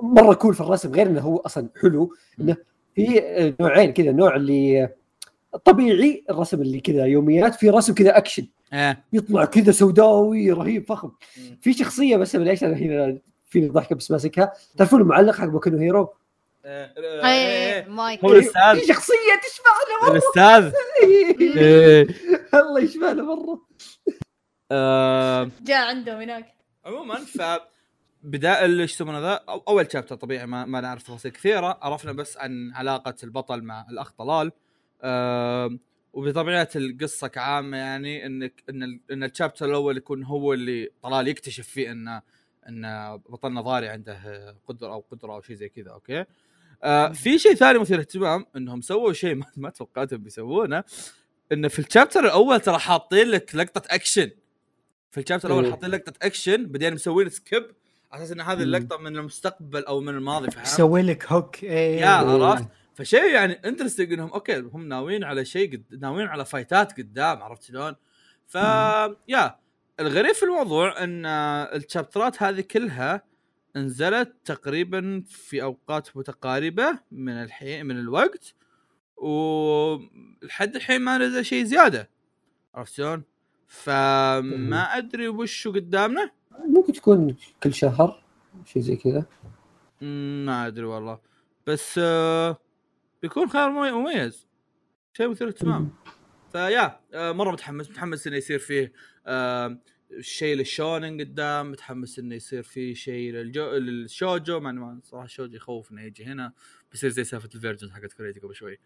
مرة 0.02 0.34
cool 0.34 0.53
في 0.53 0.61
الرسم 0.61 0.91
غير 0.91 1.07
إنه 1.07 1.22
هو 1.22 1.38
أصلا 1.38 1.70
حلو 1.82 2.14
إنه 2.40 2.57
في 2.95 3.20
آه، 3.22 3.53
نوعين 3.60 3.94
كذا 3.94 4.11
نوع 4.11 4.36
اللي 4.36 4.84
آه، 4.84 5.57
طبيعي 5.65 6.24
الرسم 6.30 6.61
اللي 6.61 6.80
كذا 6.80 7.06
يوميات 7.06 7.56
في 7.56 7.70
رسم 7.70 7.94
كذا 7.94 8.18
اكشن 8.18 8.48
إيه 8.74 9.03
يطلع 9.14 9.45
كذا 9.45 9.72
سوداوي 9.72 10.52
رهيب 10.52 10.86
فخم. 10.88 11.11
في 11.61 11.74
شخصية 11.74 12.18
بس 12.18 12.36
ليش 12.36 12.64
أنا 12.64 12.78
هنا 12.78 13.18
في 13.49 13.68
ضحكه 13.68 13.95
بس 13.95 14.11
ماسكها. 14.11 14.53
تعرفون 14.78 15.02
المعلق 15.02 15.36
حق 15.36 15.45
بوكو 15.45 15.70
هيرو 15.70 16.14
إيه، 16.65 16.94
إيه 16.98 17.26
إيه، 17.26 17.88
مايك. 17.88 18.26
هو 18.26 18.32
الأستاذ. 18.34 18.80
في 18.80 18.88
شخصية 18.88 19.15
تشبه 19.44 19.70
له 19.90 20.07
مرة. 20.07 20.11
الأستاذ. 20.11 20.74
إيه. 21.03 22.07
الله 22.53 22.80
يشبه 22.82 23.14
له 23.14 23.36
مرة. 23.36 23.61
آه، 24.72 25.49
جاء 25.61 25.88
عندهم 25.88 26.22
هناك. 26.22 26.53
عموما 26.86 27.15
ف 27.15 27.41
اللي 28.25 28.83
إيش 28.83 28.93
يسمونه 28.93 29.19
ذا 29.19 29.43
أول 29.67 29.91
chapter 29.91 30.15
طبيعي 30.15 30.45
ما, 30.45 30.65
ما 30.65 30.81
نعرف 30.81 31.03
تفاصيل 31.03 31.31
كثيرة. 31.31 31.79
عرفنا 31.81 32.11
بس 32.11 32.37
عن 32.37 32.71
علاقة 32.73 33.15
البطل 33.23 33.61
مع 33.61 33.85
الأخ 33.89 34.11
طلال. 34.11 34.51
آم، 35.03 35.79
وبطبيعة 36.13 36.69
القصة 36.75 37.27
كعامة 37.27 37.77
يعني 37.77 38.25
انك 38.25 38.63
إن 38.69 38.99
إن 39.11 39.23
ال 39.23 39.29
chapter 39.29 39.65
الأول 39.65 39.97
يكون 39.97 40.23
هو 40.23 40.53
اللي 40.53 40.89
طلال 41.01 41.27
يكتشف 41.27 41.67
فيه 41.67 41.91
ان 41.91 42.21
إن 42.69 43.17
بطلنا 43.29 43.61
ضاري 43.61 43.87
عنده 43.87 44.55
قدرة 44.67 44.93
أو 44.93 45.05
قدرة 45.11 45.33
أو 45.33 45.41
شيء 45.41 45.55
زي 45.55 45.69
كذا 45.69 45.91
okay? 45.91 46.26
آه 46.83 47.07
في 47.11 47.39
شيء 47.39 47.53
ثاني 47.53 47.79
مثير 47.79 47.99
اهتمام 47.99 48.45
إنهم 48.55 48.81
سووا 48.81 49.13
شيء 49.13 49.35
ما, 49.41 49.45
ما 49.57 49.69
توقعتهم 49.69 50.19
بيسوونه 50.23 50.83
انه 51.51 51.67
في 51.67 51.79
ال 51.80 51.85
chapter 51.85 52.26
الأول 52.25 52.59
ترى 52.59 52.77
حاطين 52.79 53.27
لك 53.27 53.55
لقطة 53.55 53.81
اكشن 53.89 54.31
في 55.11 55.19
ال 55.19 55.23
chapter 55.23 55.47
الأول. 55.47 55.71
حاطين 55.71 55.89
لقطة 55.89 56.13
اكشن 56.21 56.65
بعدين 56.65 56.93
مسوين 56.93 57.29
skip 57.30 57.65
على 58.14 58.23
أساس 58.23 58.31
إن 58.31 58.41
هذه. 58.41 58.64
اللقطة 58.64 58.98
من 58.98 59.18
المستقبل 59.18 59.85
أو 59.85 59.99
من 59.99 60.10
الماضي 60.15 60.52
فهمت؟ 60.52 60.68
يسوي 60.68 61.02
لك 61.02 61.31
hook 61.31 61.64
إيه 61.64 62.02
yeah 62.01 62.07
عرفت 62.07 62.68
فشيء 62.94 63.26
يعني 63.26 63.53
interesting 63.53 64.14
إنهم 64.14 64.30
okay 64.30 64.60
هم 64.60 64.88
ناويين 64.88 65.23
على 65.23 65.45
شيء 65.45 65.72
قد... 65.72 65.84
ناويين 66.02 66.27
على 66.27 66.45
fight 66.45 66.89
ات 66.89 66.97
قدام 66.98 67.44
عرفت 67.44 67.64
شلون؟ 67.64 67.95
ف 68.48 68.56
yeah 69.27 69.60
الغريب 69.99 70.31
في 70.35 70.44
الموضوع 70.44 71.03
إن 71.03 71.26
ال 71.26 71.39
chapter 71.39 72.30
ات 72.30 72.43
هذه 72.44 72.61
كلها 72.61 73.23
نزلت 73.76 74.34
تقريبا 74.45 75.23
في 75.27 75.64
أوقات 75.64 76.18
متقاربة 76.18 76.99
من 77.11 77.34
الحين 77.34 77.85
من 77.85 77.99
الوقت 77.99 78.56
ولحد 79.18 80.76
الحين 80.76 81.02
ما 81.02 81.18
نزل 81.18 81.45
شيء 81.45 81.64
زيادة 81.64 82.10
عرفت 82.76 82.94
شلون؟ 82.94 83.23
فما 83.68 84.98
أدري 84.98 85.27
وشو 85.27 85.72
قدامنا 85.72 86.31
ممكن 86.59 86.93
تكون 86.93 87.35
كل 87.63 87.73
شهر 87.73 88.23
شيء 88.65 88.81
زي 88.81 88.95
كذا. 88.95 89.25
ما 90.45 90.67
أدري 90.67 90.85
والله. 90.85 91.19
بس 91.67 91.99
آه 92.03 92.57
بيكون 93.21 93.49
خيار 93.49 93.69
ممي- 93.69 93.91
مميز. 93.91 94.47
شيء 95.13 95.27
مثير 95.30 95.47
اهتمام 95.47 95.91
فيا 96.51 96.99
آه 97.13 97.31
مرة 97.31 97.51
متحمس 97.51 97.89
متحمس 97.89 98.27
إنه 98.27 98.38
يصير 98.38 98.59
فيه 98.59 98.93
آه 99.27 99.77
شيء 100.19 100.55
للشونن 100.55 101.21
قدام 101.21 101.71
متحمس 101.71 102.19
إنه 102.19 102.35
يصير 102.35 102.63
فيه 102.63 102.93
شيء 102.93 103.31
للجو 103.34 103.71
للشوجو. 103.71 104.59
مع 104.59 104.69
إنه 104.69 104.99
صراحة 105.03 105.25
الشوجو 105.25 105.55
يخوف 105.55 105.91
إنه 105.91 106.01
يجي 106.01 106.25
هنا. 106.25 106.53
بيصير 106.91 107.09
زي 107.09 107.23
سالفة 107.23 107.49
ال 107.55 107.60
version 107.60 107.91
حقت 107.91 108.13
كوريتي 108.13 108.39
قبل 108.39 108.55
شوي. 108.55 108.80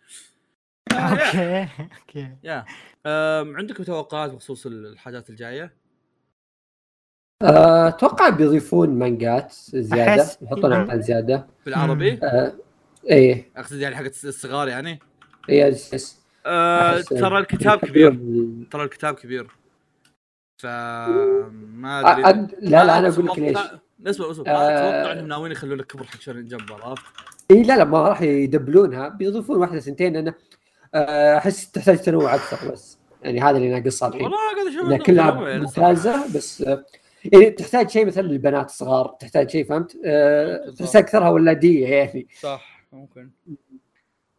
okay 0.91 1.67
okay. 1.99 2.37
yeah. 2.43 2.65
عندكم 3.55 3.83
توقعات 3.83 4.31
بخصوص 4.31 4.65
الحاجات 4.65 5.29
الجاية؟ 5.29 5.73
آه، 7.47 7.87
أتوقع 7.87 8.29
بيضيفون 8.29 8.89
مانجات 8.89 9.53
زيادة 9.73 10.25
يحطون 10.41 10.73
عن 10.73 11.01
زيادة. 11.01 11.47
بالعربي؟ 11.65 12.19
آه، 12.23 12.53
إيه. 13.09 13.51
أقصد 13.57 13.75
يعني 13.77 13.95
حقت 13.95 14.25
الصغار 14.25 14.67
يعني؟ 14.67 14.99
إيه 15.49 15.65
yes 15.65 16.17
أه 16.45 17.01
ترى 17.01 17.37
الكتاب 17.39 17.79
كبير. 17.79 18.19
ترى 18.71 18.83
الكتاب 18.83 19.13
كبير. 19.15 19.47
ف 20.57 20.65
ما 20.65 22.11
أدري. 22.11 22.23
أ- 22.23 22.27
أ- 22.27 22.55
لا 22.61 22.85
لا 22.85 22.97
أنا 22.99 23.07
أقول 23.07 23.25
لك 23.27 23.39
ليش. 23.39 23.57
اسمع 24.07 24.31
اسمع. 24.31 24.43
آه. 24.47 25.01
أتوقع 25.01 25.11
إنهم 25.11 25.27
ناويين 25.27 25.51
يخلون 25.51 25.77
لك 25.77 25.85
كبر 25.85 26.03
حق 26.03 26.19
شونن 26.21 26.47
جمب 26.47 26.71
عرفت؟ 26.83 27.03
اي 27.51 27.63
لا 27.63 27.77
لا 27.77 27.83
ما 27.83 28.09
راح 28.09 28.21
يدبلونها. 28.21 29.07
بيضيفون 29.07 29.57
واحدة 29.57 29.79
سنتين 29.79 30.13
لأنه 30.13 30.33
آه، 30.95 31.37
أحس 31.37 31.71
تحتاج 31.71 31.97
تنوع 32.01 32.35
أكثر 32.35 32.71
بس. 32.71 32.97
يعني 33.23 33.41
هذا 33.41 33.57
اللي 33.57 33.79
ناقصها 33.79 34.07
الحين 34.07 34.23
والله 34.23 34.37
قاعد 34.37 34.67
أشوف 34.67 35.05
كلها. 35.05 35.57
ممتازة 35.57 36.25
بس 36.35 36.61
آه، 36.61 36.85
يعني 37.25 37.49
تحتاج 37.49 37.89
شيء 37.89 38.05
مثلا 38.05 38.27
للبنات 38.27 38.65
الصغار 38.65 39.15
تحتاج 39.19 39.49
شيء 39.49 39.65
فهمت؟ 39.65 39.97
بالضبط. 40.03 40.79
تحس 40.79 40.95
أكثرها 40.95 41.29
ولاديه 41.29 41.87
يعني؟ 41.87 42.27
صح 42.41 42.85
ممكن. 42.93 43.29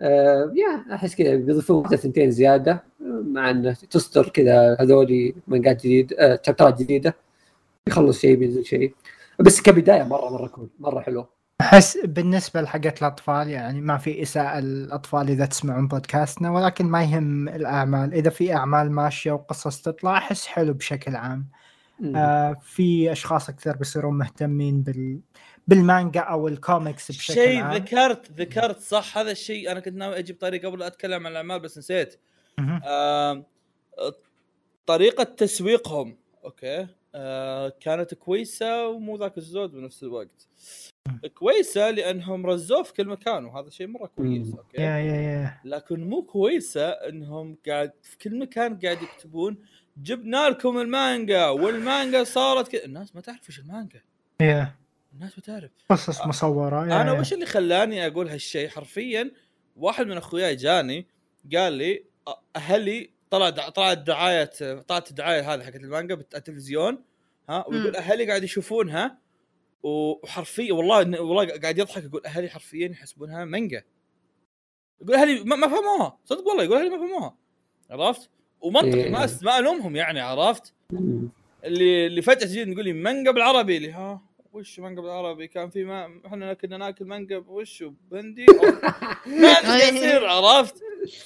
آه، 0.00 0.52
يا 0.56 0.94
أحس 0.94 1.14
كذا 1.14 1.36
بيضيفون 1.36 1.76
واحدة 1.76 1.96
ثنتين 1.96 2.30
زيادة 2.30 2.82
مع 3.00 3.50
انه 3.50 3.72
تصدر 3.90 4.28
كذا 4.28 4.76
هذولي 4.80 5.34
مانجات 5.46 5.76
جديد 5.80 6.12
آه، 6.12 6.40
شابترات 6.46 6.82
جديدة 6.82 7.14
يخلص 7.88 8.20
شيء 8.20 8.36
بينزل 8.36 8.64
شيء. 8.64 8.94
بس 9.38 9.62
كبداية 9.62 10.02
مرة 10.02 10.30
مرة 10.30 10.46
cool 10.46 10.68
مرة 10.78 11.00
حلو 11.00 11.26
أحس 11.60 11.98
بالنسبة 12.04 12.60
لحقت 12.60 13.02
الأطفال 13.02 13.48
يعني 13.48 13.80
ما 13.80 13.98
في 13.98 14.22
إساءة 14.22 14.58
الأطفال 14.58 15.28
إذا 15.28 15.46
تسمعون 15.46 15.88
بودكاستنا 15.88 16.50
ولكن 16.50 16.86
ما 16.86 17.02
يهم 17.02 17.48
الأعمال. 17.48 18.14
إذا 18.14 18.30
في 18.30 18.54
أعمال 18.54 18.92
ماشية 18.92 19.32
وقصص 19.32 19.82
تطلع 19.82 20.18
أحس 20.18 20.46
حلو 20.46 20.72
بشكل 20.72 21.16
عام. 21.16 21.46
آه 22.16 22.56
في 22.62 23.12
أشخاص 23.12 23.48
أكثر 23.48 23.76
بيصيرون 23.76 24.18
مهتمين 24.18 24.82
بال 24.82 25.20
بالمانجا 25.68 26.20
أو 26.20 26.48
الكوميكس 26.48 27.10
بشكل 27.10 27.34
شيء 27.34 27.62
عام. 27.62 27.74
ذكرت 27.74 28.30
ذكرت 28.32 28.78
صح؟ 28.78 29.18
هذا 29.18 29.30
الشيء 29.30 29.72
أنا 29.72 29.80
كنت 29.80 29.94
ناوي 29.94 30.18
أجيب 30.18 30.38
طريقه 30.38 30.68
قبل 30.68 30.82
أتكلم 30.82 31.26
عن 31.26 31.32
الأعمال 31.32 31.60
بس 31.60 31.78
نسيت. 31.78 32.20
آم، 32.58 33.44
طريقة 34.86 35.24
تسويقهم. 35.24 36.16
okay. 36.44 36.86
آه، 37.14 37.72
كانت 37.80 38.14
كويسة 38.14 38.88
ومو 38.88 39.16
ذاك 39.16 39.38
الزود 39.38 39.72
بنفس 39.72 40.02
الوقت. 40.02 40.48
كويسة 41.34 41.90
لأنهم 41.90 42.46
رزوه 42.46 42.82
في 42.82 42.92
كل 42.92 43.06
مكان 43.06 43.44
وهذا 43.44 43.70
شيء 43.70 43.86
مرة 43.86 44.06
كويس. 44.06 44.54
okay? 44.54 44.82
yeah 44.82 44.98
yeah 44.98 45.20
yeah. 45.20 45.60
لكن 45.64 46.10
مو 46.10 46.22
كويسة 46.22 46.88
إنهم 46.88 47.56
قاعد 47.68 47.92
في 48.02 48.18
كل 48.18 48.38
مكان 48.38 48.78
قاعد 48.78 49.02
يكتبون 49.02 49.58
جبنا 50.02 50.48
لكم 50.50 50.78
ال 50.78 50.90
manga 50.90 51.46
وال 51.46 51.69
manga 51.69 52.24
صارت 52.24 52.68
كذا 52.68 52.84
الناس 52.84 53.14
ما 53.14 53.20
تعرف 53.20 53.48
إيش 53.48 53.58
المانجا. 53.58 54.02
الناس 54.40 55.32
ما 55.38 55.42
تعرف. 55.46 55.70
قصص 55.90 56.26
مصورة 56.26 56.86
yeah 56.88 57.00
أنا. 57.02 57.12
وش 57.12 57.32
اللي 57.32 57.46
خلاني 57.46 58.06
أقول 58.06 58.28
هالشيء 58.28 58.68
حرفيا 58.68 59.30
واحد 59.76 60.06
من 60.06 60.16
أخوياي 60.16 60.56
جاني 60.56 61.06
قال 61.54 61.72
لي 61.72 62.04
أ- 62.30 62.32
أهلي 62.56 63.10
طلع 63.30 63.48
دع... 63.48 63.68
طلعت 63.68 63.98
دعاية 63.98 64.44
طلعت 64.80 65.10
الدعاية 65.10 65.54
هذه 65.54 65.62
حقت 65.64 65.76
المانجا 65.76 66.14
بالتلفزيون 66.14 67.04
ها 67.48 67.64
ويقول 67.68 67.90
مم. 67.90 67.96
أهلي 67.96 68.26
قاعد 68.26 68.42
يشوفونها 68.44 69.18
وحرفيا 69.82 70.72
والله 70.72 71.20
والله 71.22 71.58
قاعد 71.58 71.78
يضحك 71.78 72.04
يقول 72.04 72.22
أهلي 72.26 72.48
حرفيا 72.48 72.88
يحسبونها 72.88 73.44
مانجا. 73.44 73.82
يقول 75.02 75.14
أهلي 75.14 75.44
ما, 75.44 75.56
ما 75.56 75.68
فهموها 75.68 76.18
صدق 76.24 76.46
والله 76.48 76.64
يقول 76.64 76.76
أهلي 76.78 76.88
ما 76.88 76.96
فهموها 76.98 77.36
عرفت؟ 77.90 78.30
ومنطقي 78.60 78.94
إيه. 79.04 79.10
ما 79.10 79.26
أس- 79.26 79.42
ما 79.44 79.58
ألومهم 79.58 79.96
يعني 79.96 80.20
عرفت. 80.20 80.72
اللي 81.64 82.06
اللي 82.06 82.22
فجأة 82.22 82.46
تجي 82.46 82.64
تقول 82.64 82.84
لي 82.84 82.92
مانجا 82.92 83.30
بالعربي 83.30 83.76
اللي 83.76 83.92
ها 83.92 84.20
وش 84.52 84.80
مانجا 84.80 85.00
بالعربي؟ 85.00 85.46
كان 85.48 85.70
في 85.70 85.84
ما 85.84 86.20
إحنا 86.26 86.54
كنا 86.54 86.76
ناكل 86.76 87.04
مانجا 87.04 87.44
وش 87.48 87.84
بندي 88.10 88.46
ما 89.66 89.76
يصير 89.78 90.26
عرفت؟ 90.26 90.76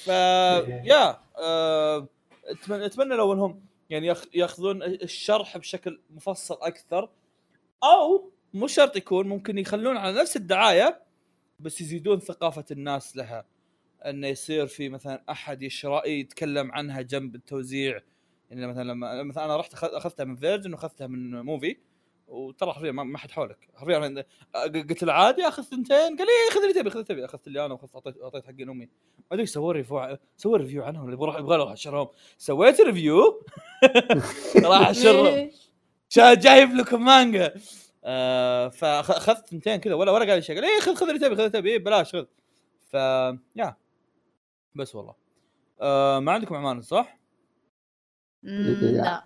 ف 0.04 0.06
yeah 0.09 1.18
آه، 1.38 2.09
اتمنى 2.46 2.86
أتمنى 2.86 3.14
لو 3.14 3.32
إنهم 3.32 3.60
يعني 3.90 4.06
ياخ- 4.14 4.26
يأخذون 4.34 4.82
الشرح 4.82 5.59
بشكل 5.59 6.00
مفصل 6.10 6.59
أكثر. 6.62 7.09
أو 7.84 8.30
مو 8.54 8.66
شرط 8.66 8.96
يكون 8.96 9.28
ممكن 9.28 9.59
يخلون 9.59 9.96
على 9.96 10.20
نفس 10.20 10.36
الدعاية 10.36 11.02
بس 11.60 11.80
يزيدون 11.80 12.20
ثقافة 12.20 12.64
الناس 12.70 13.16
لها. 13.16 13.44
إنه 14.10 14.26
يصير 14.26 14.66
في 14.66 14.88
مثلا 14.88 15.22
أحد 15.30 15.62
يشرأ 15.62 16.06
يتكلم 16.06 16.72
عنها 16.72 17.00
جنب 17.02 17.34
التوزيع. 17.34 18.00
يعني 18.50 18.66
مثلا 18.66 18.82
لما 18.82 19.22
مثلا 19.22 19.44
أنا 19.44 19.56
رحت 19.56 19.74
أخذتها 19.74 20.24
من 20.24 20.36
فيرجن 20.36 20.72
وأخذتها 20.72 21.06
من 21.06 21.40
موفي 21.40 21.76
وترى 22.28 22.72
حرفيا 22.72 22.92
ما 22.92 23.18
حد 23.18 23.30
حولك. 23.30 23.68
حرفيا 23.74 24.24
قلت 24.64 25.04
له 25.04 25.12
عادي 25.12 25.48
أخذ 25.48 25.62
ثنتين. 25.62 25.96
قال 25.96 26.18
لي 26.18 26.54
خذ 26.54 26.60
اللي 26.62 26.74
تبي 26.74 26.90
خذ 26.90 26.96
اللي 26.96 27.04
تبي. 27.04 27.24
أخذت 27.24 27.46
اللي 27.46 27.66
أنا 27.66 27.74
وأخذت 27.74 27.94
اعطيت 27.94 28.22
أعطيت 28.22 28.44
حق 28.44 28.50
امي 28.50 28.74
ما 28.74 28.88
أدري 29.32 29.46
سووا 29.46 29.72
ريفيو 29.72 30.18
سووا 30.36 30.58
ريفيو 30.58 30.84
عنهم. 30.84 31.04
اللي 31.06 31.16
بروح 31.16 31.38
يبغى 31.38 31.54
أروح 31.54 31.72
أشرهم. 31.72 32.08
سويت 32.38 32.80
ريفيو 32.80 33.44
راح 34.64 34.88
أشرهم. 34.88 35.26
إيه. 35.26 35.52
جايب 36.16 36.74
لكم 36.74 37.04
مانجا. 37.04 37.54
آه 38.04 38.68
فاخذت 38.68 39.46
ثنتين 39.46 39.76
كذا. 39.76 39.94
ولا 39.94 40.12
ولا 40.12 40.24
قال 40.24 40.34
لي 40.36 40.42
شيء. 40.42 40.56
قال 40.56 40.64
إيه 40.64 40.80
خذ 40.80 40.94
خذ 40.94 41.08
اللي 41.08 41.18
تبي 41.18 41.34
خذ 41.34 41.40
اللي 41.40 41.50
تبي. 41.50 41.70
إيه 41.70 41.78
بلاش 41.78 42.12
خذ. 42.12 42.24
ف 42.90 42.94
يا. 43.56 43.81
بس 44.74 44.94
والله. 44.94 45.14
آه 45.80 46.20
ما 46.20 46.32
عندكم 46.32 46.54
اعمال 46.54 46.84
صح؟ 46.84 47.18
مم، 48.42 48.78
لا. 48.82 49.24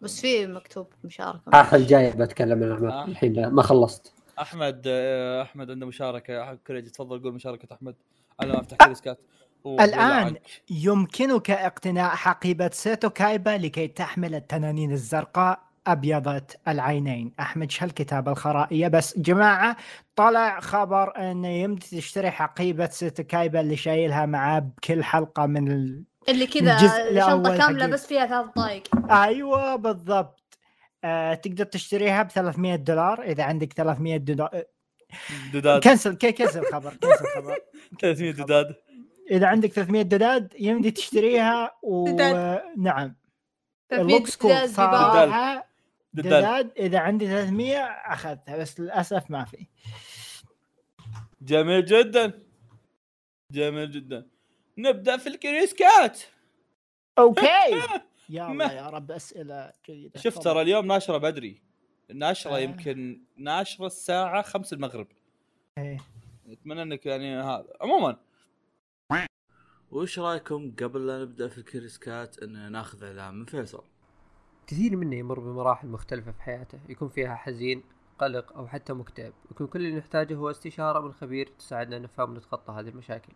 بس 0.00 0.20
في 0.20 0.46
مكتوب 0.46 0.86
مشاركة. 1.04 1.42
الحلقة 1.48 1.76
الجايه 1.76 2.12
بتكلم 2.12 2.62
عن 2.62 2.62
الاعمال 2.62 2.90
آه. 2.90 3.04
الحين 3.04 3.46
ما 3.48 3.62
خلصت. 3.62 4.12
أحمد 4.40 4.82
آه 4.86 5.42
أحمد 5.42 5.70
عنده 5.70 5.86
مشاركة. 5.86 6.54
كريج 6.54 6.90
تفضل 6.90 7.22
قول 7.22 7.34
مشاركة 7.34 7.74
أحمد. 7.74 7.94
على 8.40 8.52
ما 8.52 8.60
أفتح 8.60 8.76
كريسكات 8.76 9.18
الله 9.66 9.84
الآن. 9.84 10.36
يمكنك 10.70 11.50
اقتناء 11.50 12.14
حقيبة 12.14 12.70
سيتو 12.72 13.10
كايبا 13.10 13.50
لكي 13.50 13.88
تحمل 13.88 14.34
التنانين 14.34 14.92
الزرقاء. 14.92 15.67
أبيضة 15.92 16.46
العينين. 16.68 17.32
أحمد 17.40 17.70
شو 17.70 17.86
الخرائية. 18.12 18.88
بس 18.88 19.18
جماعة 19.18 19.76
طلع 20.16 20.60
خبر 20.60 21.16
أنه 21.16 21.48
يمدي 21.48 21.86
تشتري 21.86 22.30
حقيبة 22.30 22.88
سيتو 22.88 23.22
كايبا 23.22 23.60
اللي 23.60 23.76
شايلها 23.76 24.26
معاه 24.26 24.58
بكل 24.58 25.04
حلقة 25.04 25.46
من 25.46 25.72
ال... 25.72 26.04
اللي 26.28 26.46
كذا 26.46 26.78
كاملة 27.56 27.60
حقيقي. 27.60 27.90
بس 27.90 28.06
فيها 28.06 28.26
ثلاث 28.26 28.46
دقائق 28.46 29.12
أيوة 29.12 29.76
بالضبط. 29.76 30.58
آه 31.04 31.34
تقدر 31.34 31.64
تشتريها 31.64 32.22
ب 32.22 32.30
300 32.30 32.76
دولار. 32.76 33.22
إذا 33.22 33.44
عندك 33.44 33.72
300 33.72 34.16
دولار 34.16 34.62
دوداد. 35.52 35.82
كنسل 35.82 36.14
كي 36.14 36.32
كنسل 36.32 36.60
الخبر 36.60 36.94
كنسل 36.94 37.24
الخبر. 37.24 37.58
300 38.00 38.32
دوداد. 38.32 38.74
إذا 39.30 39.46
عندك 39.46 39.72
300 39.72 40.02
دولار 40.02 40.48
يمدي 40.58 40.90
تشتريها. 40.90 41.70
ونعم 41.82 43.14
300 43.90 44.16
اللوكس 44.16 44.36
كول. 44.36 44.50
دجاج 44.50 45.62
دولاد 46.12 46.72
إذا 46.78 46.98
عندي 46.98 47.26
300 47.26 47.76
أخذتها 47.84 48.56
بس 48.56 48.80
للأسف 48.80 49.30
ما 49.30 49.44
في. 49.44 49.66
جميل 51.42 51.84
جدا. 51.84 52.42
جميل 53.52 53.90
جدا. 53.90 54.26
نبدأ 54.78 55.16
في 55.16 55.26
الكريسكات 55.28 56.20
أوكي. 57.18 57.46
يا 58.28 58.42
ما- 58.48 58.52
الله 58.64 58.72
يا 58.72 58.86
رب 58.90 59.10
أسئلة 59.10 59.72
جيدة. 59.86 60.20
شوف 60.20 60.38
ترى 60.38 60.62
اليوم 60.62 60.86
ناشرة 60.86 61.16
بدري. 61.18 61.62
ناشره 62.14 62.54
آه. 62.56 62.58
يمكن 62.58 63.22
ناشرة 63.36 63.86
الساعة 63.86 64.42
5 64.42 64.74
المغرب. 64.74 65.06
إيه. 65.78 65.98
أتمنى 66.48 66.82
إنك 66.82 67.06
يعني 67.06 67.36
هذا. 67.36 67.66
عموما. 67.80 68.16
وش 69.90 70.18
رأيكم 70.18 70.74
قبل 70.82 71.06
لا 71.06 71.22
نبدأ 71.22 71.48
في 71.48 71.58
الكريسكات 71.58 72.38
إن 72.38 72.72
ناخذ 72.72 73.04
إعلان 73.04 73.34
من 73.34 73.44
فيصل؟ 73.44 73.84
كثير 74.68 74.96
منا 74.96 75.16
يمر 75.16 75.40
بمراحل 75.40 75.88
مختلفة 75.88 76.32
في 76.32 76.42
حياته 76.42 76.80
يكون 76.88 77.08
فيها 77.08 77.34
حزين 77.34 77.82
قلق 78.18 78.56
أو 78.56 78.66
حتى 78.66 78.92
مكتئب 78.92 79.32
يكون 79.50 79.66
كل 79.66 79.86
اللي 79.86 79.98
نحتاجه 79.98 80.34
هو 80.34 80.50
استشارة 80.50 81.00
من 81.00 81.12
خبير 81.12 81.46
تساعدنا 81.58 81.98
نفهم 81.98 82.30
ونتخطى 82.30 82.72
هذه 82.72 82.88
المشاكل. 82.88 83.32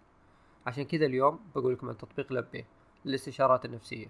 عشان 0.67 0.85
كذا 0.85 1.07
اليوم 1.07 1.41
بقول 1.55 1.73
لكم 1.73 1.89
عن 1.89 1.97
تطبيق 1.97 2.33
لبي 2.33 2.65
للاستشارات 3.05 3.65
النفسية 3.65 4.07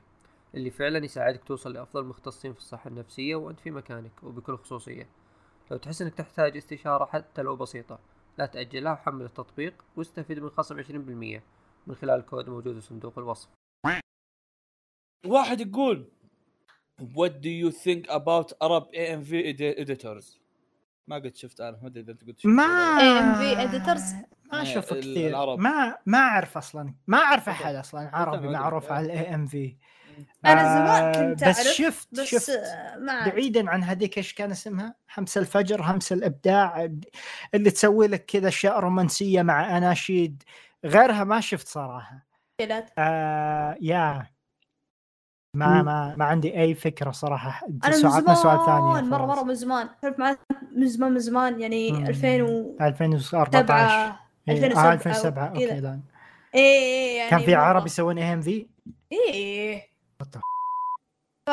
اللي 0.54 0.70
فعلا 0.70 1.04
يساعدك 1.04 1.44
توصل 1.44 1.72
لأفضل 1.72 2.04
مختصين 2.04 2.52
في 2.52 2.58
الصحة 2.58 2.88
النفسية 2.88 3.36
وأنت 3.36 3.60
في 3.60 3.70
مكانك 3.70 4.22
وبكل 4.22 4.56
خصوصية. 4.56 5.08
لو 5.70 5.76
تحس 5.76 6.02
أنك 6.02 6.14
تحتاج 6.14 6.56
استشارة 6.56 7.04
حتى 7.04 7.42
لو 7.42 7.56
بسيطة 7.56 7.98
لا 8.38 8.46
تأجلها 8.46 8.92
وحمل 8.92 9.24
التطبيق 9.24 9.84
واستفيد 9.96 10.38
من 10.38 10.50
خصم 10.50 10.82
20% 10.82 11.42
من 11.86 11.94
خلال 11.94 12.20
الكود 12.20 12.44
الموجود 12.44 12.74
في 12.74 12.80
صندوق 12.80 13.18
الوصف. 13.18 13.48
واحد 15.26 15.60
يقول 15.60 16.08
What 17.00 17.40
do 17.42 17.48
you 17.50 17.70
think 17.70 18.06
about 18.10 18.52
Arab 18.62 18.84
AMV 18.94 19.32
edi- 19.32 19.76
editors؟ 19.84 20.38
ما 21.08 21.16
قد 21.16 21.36
شفت 21.36 21.60
أنا 21.60 21.78
ما 21.82 21.88
أدري 21.88 22.00
إذا 22.02 22.12
أنت 22.12 22.24
قلت 22.24 22.38
شفت 22.38 22.46
ما. 22.46 22.98
AMV 22.98 23.56
editors؟ 23.58 24.14
ما 24.52 24.58
إيه، 24.58 24.62
أشوف 24.62 24.92
ال- 24.92 25.00
كثير 25.00 25.30
العرب. 25.30 25.58
ما 25.58 25.96
ما 26.06 26.18
أعرف 26.18 26.56
أصلا 26.56 26.94
ما 27.06 27.18
أعرف. 27.18 27.48
أحد 27.48 27.74
أصلا 27.74 28.10
عربي. 28.16 28.48
معروف 28.48 28.92
على 28.92 29.06
ال 29.06 29.34
AMV 29.34 29.76
أنا 30.46 30.62
زمان 30.62 31.12
كنت 31.14 31.44
بس 31.48 31.56
أعرف 31.56 31.76
شفت 31.76 32.08
بس 32.12 32.20
شفت 32.20 32.50
آه، 32.50 32.96
ما 32.96 33.12
أعرف. 33.12 33.34
بعيدا 33.34 33.70
عن 33.70 33.82
هذيك 33.84 34.18
إيش 34.18 34.34
كان 34.34 34.50
اسمها؟ 34.50 34.94
همس 35.18 35.38
الفجر 35.38 35.82
همس 35.82 36.12
الإبداع 36.12 36.88
اللي 37.54 37.70
تسوي 37.70 38.06
لك 38.06 38.24
كذا 38.24 38.48
أشياء 38.48 38.78
رومانسية 38.80 39.42
مع 39.42 39.76
أناشيد 39.78 40.42
غيرها 40.84 41.24
ما 41.24 41.40
شفت 41.40 41.68
صراحة 41.68 42.26
آه 42.98 43.76
يا 43.80 44.26
ما. 45.54 45.82
ما 45.82 46.14
ما 46.16 46.24
عندي 46.24 46.60
أي 46.60 46.74
فكرة 46.74 47.10
صراحة 47.10 47.66
أنا 47.66 47.96
من 47.96 48.02
سؤالنا 48.02 48.34
سؤال 48.34 48.66
ثاني 48.66 49.08
مرة. 49.10 49.26
مرة 49.26 49.42
من 49.42 49.54
زمان 49.54 49.88
تعرف 50.02 50.18
معي 50.18 50.36
من 50.76 50.86
زمان 50.86 51.12
من 51.12 51.18
زمان 51.18 51.60
يعني 51.60 51.92
مم. 51.92 52.06
2007 52.06 52.86
2014 52.88 54.14
إيه، 54.48 54.54
2007 54.54 54.90
آه 54.90 54.92
2007 54.94 55.48
okay. 55.48 55.66
لا 55.80 56.00
إيه 56.54 56.60
إيه 56.60 57.16
يعني 57.18 57.30
كان 57.30 57.40
في. 57.40 57.54
عرب 57.54 57.86
يسوون 57.86 58.18
AMV 58.18 58.66
إيه 59.12 59.82
What 60.22 60.26
the 60.26 60.40
ف 61.46 61.50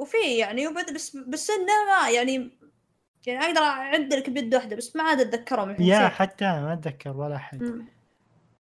وفي 0.00 0.38
يعني 0.38 0.66
وبد 0.68 0.94
بس 0.94 1.16
بس 1.16 1.50
إنه 1.50 1.66
ما 2.02 2.10
يعني 2.10 2.50
يعني 3.26 3.44
أقدر 3.46 3.60
أعد 3.60 4.14
لك 4.14 4.30
بيد 4.30 4.54
واحدة 4.54 4.76
بس 4.76 4.96
ما 4.96 5.02
عاد 5.02 5.20
أتذكرهم 5.20 5.70
الحين 5.70 5.86
يا. 5.86 6.08
حتى 6.08 6.44
ما 6.44 6.72
أتذكر 6.72 7.16
ولا 7.16 7.36
احد. 7.36 7.84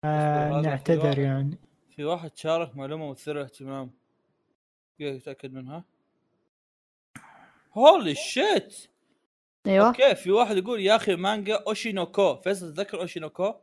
آه 0.04 0.62
نعتذر. 0.62 1.20
يعني 1.20 1.58
في 1.96 2.06
واحد 2.06 2.32
شارك 2.38 2.78
معلومة 2.78 3.12
مثيره 3.12 3.44
اهتمام 3.44 3.99
دقيقة 5.00 5.18
اتاكد 5.18 5.54
منها. 5.54 5.84
holy 7.74 8.16
shit 8.16 8.76
أيوه. 9.68 9.88
okay 9.88 10.16
في 10.16 10.32
واحد 10.32 10.58
يقول 10.58 10.80
يا 10.80 10.96
أخي 10.96 11.16
مانجا 11.16 11.64
أوشينوكو. 11.68 12.36
فيصل 12.36 12.74
تذكر 12.74 13.02
أوشينوكو. 13.02 13.54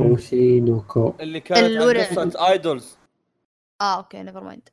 أوشينوكو. 0.00 1.14
اللي 1.20 1.40
كانت 1.40 1.58
عن. 1.58 2.00
قصة 2.00 2.48
idols 2.50 2.98
آه 3.80 3.96
okay 3.96 4.22
never 4.22 4.44
mind 4.44 4.68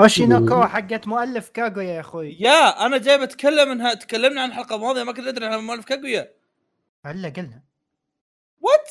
أوشينوكو. 0.00 0.64
حقت 0.64 1.08
مؤلف 1.08 1.48
كاغويا 1.48 1.84
يا 1.84 2.00
أخوي. 2.00 2.36
يا 2.40 2.86
أنا 2.86 2.98
جاي 2.98 3.18
بتكلم 3.18 3.70
إنها 3.70 3.94
تكلمنا 3.94 4.42
عن 4.42 4.48
الحلقة 4.48 4.76
الماضية 4.76 5.02
ما 5.02 5.12
كنت 5.12 5.26
أدري 5.26 5.46
إنها 5.46 5.58
مؤلف 5.58 5.84
كاغويا. 5.84 6.34
الا 7.06 7.28
قلنا. 7.28 7.62
what 8.60 8.90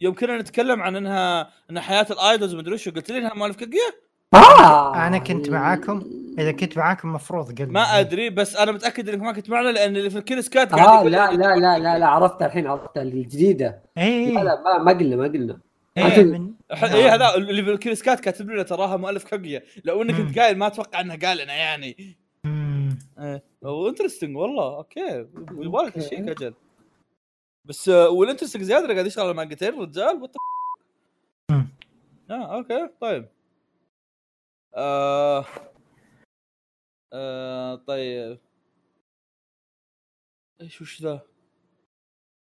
يوم 0.00 0.14
كنا 0.14 0.38
نتكلم 0.38 0.82
عن 0.82 0.96
إنها 0.96 1.52
إن 1.70 1.80
حياة 1.80 2.06
ال 2.10 2.17
idols 2.17 2.54
مدري 2.54 2.74
وش 2.74 2.88
قلت 2.88 3.10
لي 3.10 3.18
إنها 3.18 3.34
مؤلف 3.34 3.56
كاغويا؟ 3.56 4.09
آه. 4.34 5.06
أنا 5.06 5.18
كنت 5.18 5.50
معاكم. 5.50 6.02
إذا 6.38 6.52
كنت 6.52 6.78
معاكم 6.78 7.12
مفروض 7.12 7.58
قلنا. 7.58 7.72
ما 7.72 8.00
أدري 8.00 8.30
بس 8.30 8.56
أنا 8.56 8.72
متأكد 8.72 9.08
إنك 9.08 9.22
ما 9.22 9.32
كنت 9.32 9.50
معنا 9.50 9.68
لأن 9.68 9.96
اللي 9.96 10.10
في 10.10 10.18
الكيل 10.18 10.44
سكات 10.44 10.72
آه 10.72 10.76
يقول- 10.98 11.12
لا 11.12 11.30
لا 11.32 11.56
لا 11.56 11.78
لا 11.78 11.98
لا 11.98 12.06
عرفتها 12.06 12.46
الحين 12.46 12.66
عرفتها 12.66 13.02
الجديدة. 13.02 13.82
اي 13.98 14.32
لا 14.34 14.40
لا 14.44 14.62
ما, 14.62 14.78
ما 14.84 14.92
قلنا 14.98 15.16
ما 15.16 15.24
قلنا. 15.24 15.60
إيه 15.98 16.24
من 16.24 16.52
ح- 16.72 16.84
إيه 16.84 17.14
هذا 17.14 17.34
اللي 17.34 17.62
في 17.64 17.70
الكيل 17.70 17.96
سكات 17.96 18.20
كاتب 18.20 18.50
لنا 18.50 18.62
تراها 18.62 18.96
مؤلف 18.96 19.24
كاغويا 19.24 19.62
لو 19.84 20.02
إنك. 20.02 20.14
كنت 20.16 20.38
قايل 20.38 20.58
ما 20.58 20.66
أتوقع 20.66 21.00
إنه 21.00 21.16
قال 21.18 21.38
لنا 21.38 21.52
يعني. 21.54 22.16
مم. 22.44 22.98
إيه. 23.18 23.42
interesting 23.88 24.36
والله. 24.36 24.76
okay. 24.76 25.26
يبغالك. 25.52 26.00
شيء 26.00 26.30
أجل 26.30 26.54
بس 27.64 27.88
آه، 27.88 28.08
وال 28.08 28.16
interesting 28.16 28.62
زيادة 28.62 28.92
قاعد 28.94 29.06
يشتغل 29.06 29.24
على 29.24 29.34
مانجتين 29.34 29.80
رجال. 29.80 30.28
آه 32.30 32.54
okay 32.56 32.88
طيب. 33.00 33.26
آه 34.74 35.46
آه 37.12 37.74
طيب 37.74 38.38
إيش 40.60 40.80
وش 40.82 41.02
ذا؟ 41.02 41.20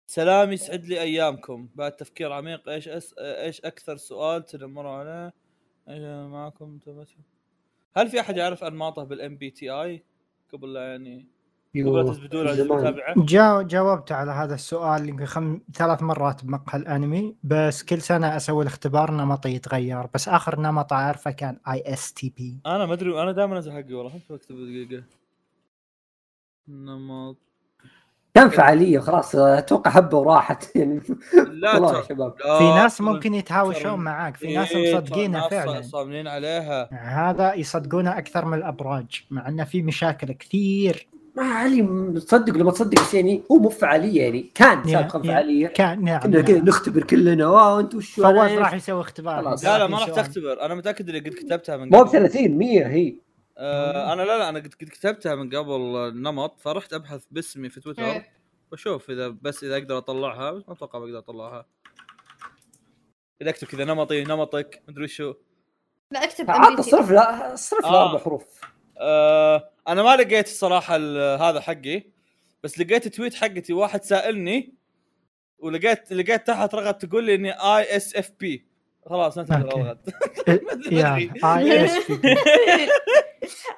سلام 0.07 0.51
يسعد 0.51 0.85
لي 0.85 1.01
أيامكم 1.01 1.69
بعد 1.75 1.95
تفكير 1.95 2.31
عميق 2.31 2.69
إيش 2.69 2.87
أس... 2.87 3.13
إيش 3.17 3.61
أكثر 3.61 3.97
سؤال 3.97 4.45
تنمروا 4.45 4.91
عليه؟ 4.91 5.33
معكم 6.27 6.77
تبت- 6.79 7.17
هل 7.97 8.09
في 8.09 8.19
أحد 8.19 8.37
يعرف 8.37 8.63
انماطه 8.63 9.03
بال 9.03 9.37
MBTI؟ 9.37 10.03
قبل 10.53 10.75
يعني 10.75 11.27
قبل 11.75 11.93
لا 11.93 11.99
يوه، 12.01 12.13
تثبتون 12.13 12.47
على 12.47 12.55
زمان. 12.55 12.71
المتابعه 12.71 13.13
جا 13.17 13.61
جاوبت 13.61 14.11
على 14.11 14.31
هذا 14.31 14.55
السؤال 14.55 15.09
يمكن 15.09 15.25
خم... 15.25 15.59
ثلاث 15.75 16.03
مرات 16.03 16.45
بمقهى 16.45 16.79
الأنمي 16.81 17.35
بس 17.43 17.83
كل 17.83 18.01
سنة 18.01 18.35
أسوي 18.37 18.61
الاختبار 18.61 19.11
نمطي 19.11 19.49
يتغير 19.49 20.07
بس 20.13 20.29
آخر 20.29 20.59
نمط 20.59 20.93
أعرفه 20.93 21.31
كان 21.31 21.57
ISTP 21.67 22.57
أنا 22.65 22.85
ما 22.85 22.93
أدري 22.93 23.21
أنا 23.21 23.31
دائما 23.31 23.55
انزل 23.55 23.71
حقي 23.71 23.93
والله 23.93 24.09
خليني 24.09 24.23
اكتب 24.31 24.55
دقيقة. 24.55 25.03
نمط. 26.67 27.37
كان 28.35 28.49
فعاليه 28.49 28.99
خلاص 28.99 29.35
أتوقع 29.35 29.91
حبة 29.91 30.17
وراحت. 30.17 30.69
يعني 30.75 31.01
لا 31.51 31.73
والله 31.73 31.97
يا 31.97 32.03
شباب. 32.03 32.33
لا، 32.45 32.57
في 32.57 32.63
ناس 32.63 33.01
ممكن 33.01 33.33
يتهاوشون 33.33 33.99
معاك 33.99 34.37
في 34.37 34.55
ناس 34.55 34.71
إيه، 34.71 35.27
ناس 35.27 35.49
فعلا. 35.49 35.81
صاملين 35.81 36.27
عليها. 36.27 36.89
هذا 36.93 37.53
يصدقونه 37.53 38.17
أكثر 38.17 38.45
من 38.45 38.57
الأبراج 38.57 39.23
مع 39.31 39.47
إنه 39.47 39.63
في 39.63 39.81
مشاكل 39.81 40.31
كثير. 40.31 41.07
ما 41.35 41.43
علي 41.43 41.81
تصدق 42.19 42.53
لما 42.57 42.71
تصدق 42.71 43.01
بس 43.01 43.13
يعني 43.13 43.43
هو 43.51 43.57
مو 43.57 43.69
فعالية 43.69 44.21
يعني 44.21 44.51
كان 44.55 44.77
يا- 44.89 45.01
سابقا 45.01 45.19
يا- 45.19 45.23
فعالية 45.33 45.67
كان 45.67 46.03
نعم, 46.03 46.19
كنا 46.19 46.41
كذا 46.41 46.57
نعم. 46.57 46.65
نختبر 46.65 47.03
كلنا 47.03 47.47
واو 47.47 47.79
انت 47.79 47.95
وش 47.95 48.15
فواز؟ 48.15 48.51
راح 48.51 48.73
يسوي 48.73 49.01
اختبار. 49.01 49.41
لا 49.41 49.77
لا 49.77 49.87
ما 49.87 49.97
راح 49.97 50.05
30 50.05 50.13
سؤال. 50.15 50.25
تختبر 50.27 50.65
أنا 50.65 50.75
متأكد 50.75 51.09
إني 51.09 51.19
قد 51.19 51.27
كتبتها 51.33 51.77
من 51.77 51.83
مو 51.89 51.89
ب 52.03 52.07
قبل 52.07 52.11
30 52.11 52.57
100 52.57 52.87
هي 52.87 53.15
آه 53.57 54.13
أنا 54.13 54.21
لا 54.21 54.37
لا 54.37 54.49
أنا 54.49 54.59
قد 54.59 54.67
كتبتها 54.79 55.35
من 55.35 55.49
قبل 55.49 55.71
النمط 55.95 56.59
فرحت 56.59 56.93
أبحث 56.93 57.23
باسمي 57.31 57.69
في 57.69 57.79
تويتر 57.81 58.03
إيه. 58.05 58.27
وأشوف 58.71 59.09
إذا 59.09 59.27
بس 59.41 59.63
إذا 59.63 59.77
أقدر 59.77 59.97
أطلعها 59.97 60.51
بس 60.51 60.63
ما 60.67 60.73
أتوقع 60.73 60.99
بقدر 60.99 61.17
أطلعها 61.17 61.65
إذا 63.41 63.49
أكتب 63.49 63.67
كذا 63.67 63.85
نمطي 63.85 64.23
نمطك 64.23 64.81
مدري 64.87 65.07
شو 65.07 65.33
لا 66.11 66.23
أكتب 66.23 66.51
عاد. 66.51 66.77
الصرف 66.79 67.11
لا 67.11 67.53
الصرف 67.53 67.83
له 67.85 67.89
آه. 67.89 68.09
أربع 68.11 68.23
حروف 68.23 68.61
آه 68.97 69.69
أنا 69.87 70.03
ما 70.03 70.15
لقيت 70.15 70.47
الصراحة 70.47 70.95
ال- 70.95 71.41
هذا 71.41 71.61
حقي 71.61 72.03
بس 72.63 72.79
لقيت 72.79 73.07
تويت 73.07 73.33
حقتي 73.35 73.73
واحد 73.73 74.03
سائلني 74.03 74.73
ولقيت 75.59 76.13
لقيت 76.13 76.47
تحت 76.47 76.75
رغد 76.75 76.93
تقول 76.97 77.23
لي 77.23 77.35
إني 77.35 77.51
اي 77.51 77.95
اس 77.95 78.15
اف 78.15 78.31
بي 78.39 78.65
خلاص 79.09 79.37
أوكي. 79.37 79.53
رغد. 79.53 80.13
اي 81.45 81.85
اس 81.85 82.11
بي 82.11 82.35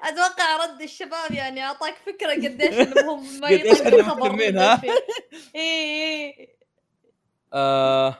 أتوقع 0.04 0.66
رد 0.66 0.82
الشباب 0.82 1.32
يعني 1.32 1.62
أعطاك 1.64 1.96
فكرة 2.06 2.34
قديش 2.34 2.74
إنهم 2.88 3.40
ما 3.40 3.48
قديش 3.48 3.82
إحنا 3.82 4.04
خبر 4.04 4.30
مهتمين، 4.32 4.58
ها؟ 4.58 4.82
اي 4.84 4.92
اي 5.56 6.50
آه. 7.54 8.18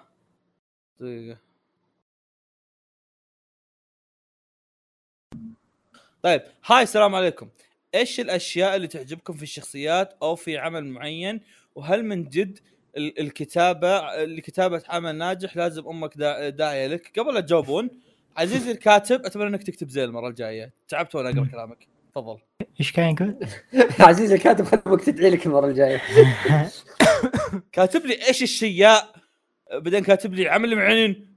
طيب 6.26 6.42
هاي 6.66 6.84
السلام 6.84 7.16
عليكم. 7.16 7.50
إيش 7.96 8.20
الأشياء 8.20 8.76
اللي 8.76 8.88
تعجبكم 8.88 9.34
في 9.34 9.44
الشخصيات 9.44 10.14
أو 10.22 10.36
في 10.36 10.58
عمل 10.58 10.86
معين؟ 10.86 11.42
وهل 11.76 12.06
من 12.06 12.30
جد 12.30 12.60
ال- 12.98 13.20
الكتابة 13.20 14.24
لكتابة 14.26 14.84
عمل 14.90 15.16
ناجح 15.16 15.58
لازم 15.58 15.88
أمك 15.88 16.18
دا- 16.18 16.50
داعية 16.50 16.88
لك؟ 16.88 17.20
قبل 17.20 17.34
لا 17.34 17.40
تجاوبون 17.42 17.90
عزيزي 18.38 18.72
الكاتب 18.72 19.26
أتمنى 19.26 19.48
إنك 19.48 19.64
تكتب 19.64 19.90
زين 19.90 20.04
المرة 20.04 20.28
الجاية. 20.30 20.74
تعبت 20.88 21.16
وأنا 21.16 21.30
أقرأ 21.30 21.48
كلامك. 21.52 21.88
تفضل. 22.12 22.38
إيش 22.80 22.92
كان 22.92 23.14
يقول؟ 23.16 23.36
عزيز 24.10 24.32
الكاتب 24.32 24.66
خدمك 24.66 25.04
تدعي 25.04 25.30
لك 25.30 25.46
المرة 25.46 25.68
الجاية. 25.68 26.02
كاتب 27.72 28.06
لي 28.06 28.28
إيش 28.28 28.44
الشياء؟ 28.44 29.16
بعدين 29.74 30.04
كاتب 30.04 30.34
لي 30.34 30.50
عمل 30.50 30.76
معين. 30.76 31.36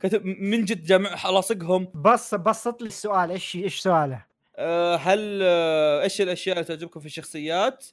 كاتب 0.00 0.24
من 0.24 0.64
جد 0.64 0.84
جامع 0.84 1.30
لاصقهم 1.30 1.88
بص 1.94 2.34
بسط 2.34 2.82
لي 2.82 2.88
السؤال 2.88 3.30
إيش 3.30 3.56
إيش 3.56 3.80
سؤاله؟ 3.80 4.24
أه 4.56 4.96
هل 4.96 5.40
أه 5.42 6.02
إيش 6.02 6.20
الأشياء 6.20 6.56
اللي 6.56 6.64
تعجبكم 6.64 7.00
في 7.00 7.06
الشخصيات 7.06 7.86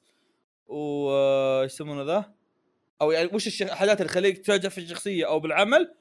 و 0.68 1.10
آه، 1.10 1.62
إيش 1.62 1.74
يسمونه 1.74 2.04
ذا 2.04 2.32
أو 3.02 3.12
يعني 3.12 3.30
وش 3.34 3.62
الحاجات 3.62 4.02
اللي 4.02 4.10
تخليك 4.10 4.38
تعجب 4.38 4.70
في 4.70 4.78
الشخصية 4.78 5.28
أو 5.28 5.40
بالعمل. 5.40 5.94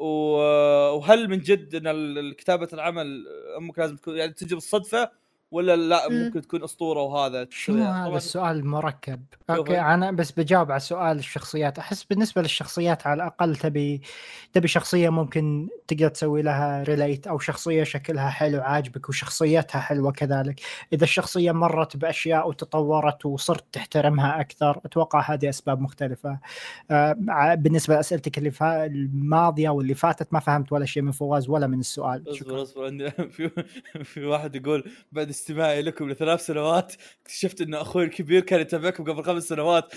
آه، 0.00 0.92
وهل 0.92 1.28
من 1.28 1.38
جد 1.38 1.74
إن 1.74 2.32
كتابه 2.32 2.68
العمل 2.72 3.24
أمك 3.56 3.78
لازم 3.78 3.96
تكون 3.96 4.16
يعني 4.16 4.32
تجي 4.32 4.54
بالصدفه 4.54 5.10
ولا 5.50 5.76
لا 5.76 6.08
مم. 6.08 6.24
ممكن 6.24 6.40
تكون 6.40 6.62
أسطورة 6.64 7.02
وهذا 7.02 7.46
شنو 7.50 7.84
هذا 7.84 8.16
السؤال 8.16 8.56
المركب؟ 8.56 9.24
شوف 9.32 9.56
okay. 9.56 9.80
أنا 9.80 10.10
بس 10.10 10.30
بجاوب 10.30 10.70
على 10.70 10.80
سؤال 10.80 11.18
الشخصيات، 11.18 11.78
أحس 11.78 12.04
بالنسبة 12.04 12.42
للشخصيات 12.42 13.06
على 13.06 13.22
الأقل 13.22 13.56
تبي 13.56 14.02
تبي 14.52 14.68
شخصية 14.68 15.08
ممكن 15.08 15.68
تقدر 15.88 16.08
تسوي 16.08 16.42
لها 16.42 16.82
relate 16.82 17.26
أو 17.26 17.38
شخصية 17.38 17.84
شكلها 17.84 18.30
حلو 18.30 18.60
عاجبك 18.60 19.08
وشخصيتها 19.08 19.80
حلوة 19.80 20.12
كذلك، 20.12 20.60
إذا 20.92 21.04
الشخصية 21.04 21.52
مرت 21.52 21.96
بأشياء 21.96 22.48
وتطورت 22.48 23.26
وصرت 23.26 23.64
تحترمها 23.72 24.40
أكثر، 24.40 24.80
أتوقع 24.84 25.20
هذه 25.20 25.48
أسباب 25.48 25.80
مختلفة. 25.80 26.38
آه 26.90 27.54
بالنسبة 27.54 27.94
لأسئلتك 27.94 28.38
اللي 28.38 28.50
فا... 28.50 28.86
الماضية 28.86 29.68
واللي 29.68 29.94
فاتت 29.94 30.32
ما 30.32 30.40
فهمت 30.40 30.72
ولا 30.72 30.84
شيء 30.86 31.02
من 31.02 31.12
فواز 31.12 31.48
ولا 31.48 31.66
من 31.66 31.80
السؤال. 31.80 32.28
اصبر. 32.30 32.62
اصبر 32.62 32.86
عندي 32.86 33.10
في 33.34 33.50
في 34.04 34.24
واحد 34.24 34.56
يقول 34.56 34.90
بعد 35.12 35.28
استماعي 35.38 35.82
لكم 35.82 36.10
لثلاث 36.10 36.46
سنوات. 36.46 36.92
اكتشفت 37.22 37.60
إن 37.60 37.74
أخوي 37.74 38.04
الكبير 38.04 38.40
كان 38.40 38.60
يتابعكم 38.60 39.04
قبل 39.04 39.24
خمس 39.24 39.42
سنوات. 39.42 39.94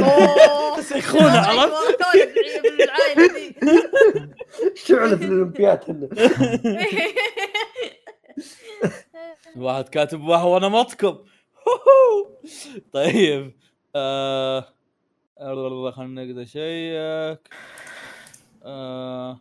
أوه. 0.00 0.80
سيخونه 0.80 1.38
عرفت؟ 1.38 1.98
دي 2.12 3.54
شعلة 4.74 5.12
الاولمبياد 5.12 5.80
هنا. 5.88 6.08
واحد 9.56 9.88
كاتب 9.88 10.20
وهو 10.24 10.54
وأنا 10.54 10.68
مطكم 10.68 11.18
طيب 12.92 13.56
آه... 13.96 14.64
الله 15.40 15.90
خلينا 15.90 16.24
نقدر 16.24 16.42
اشيك 16.42 17.48
آه... 18.64 19.40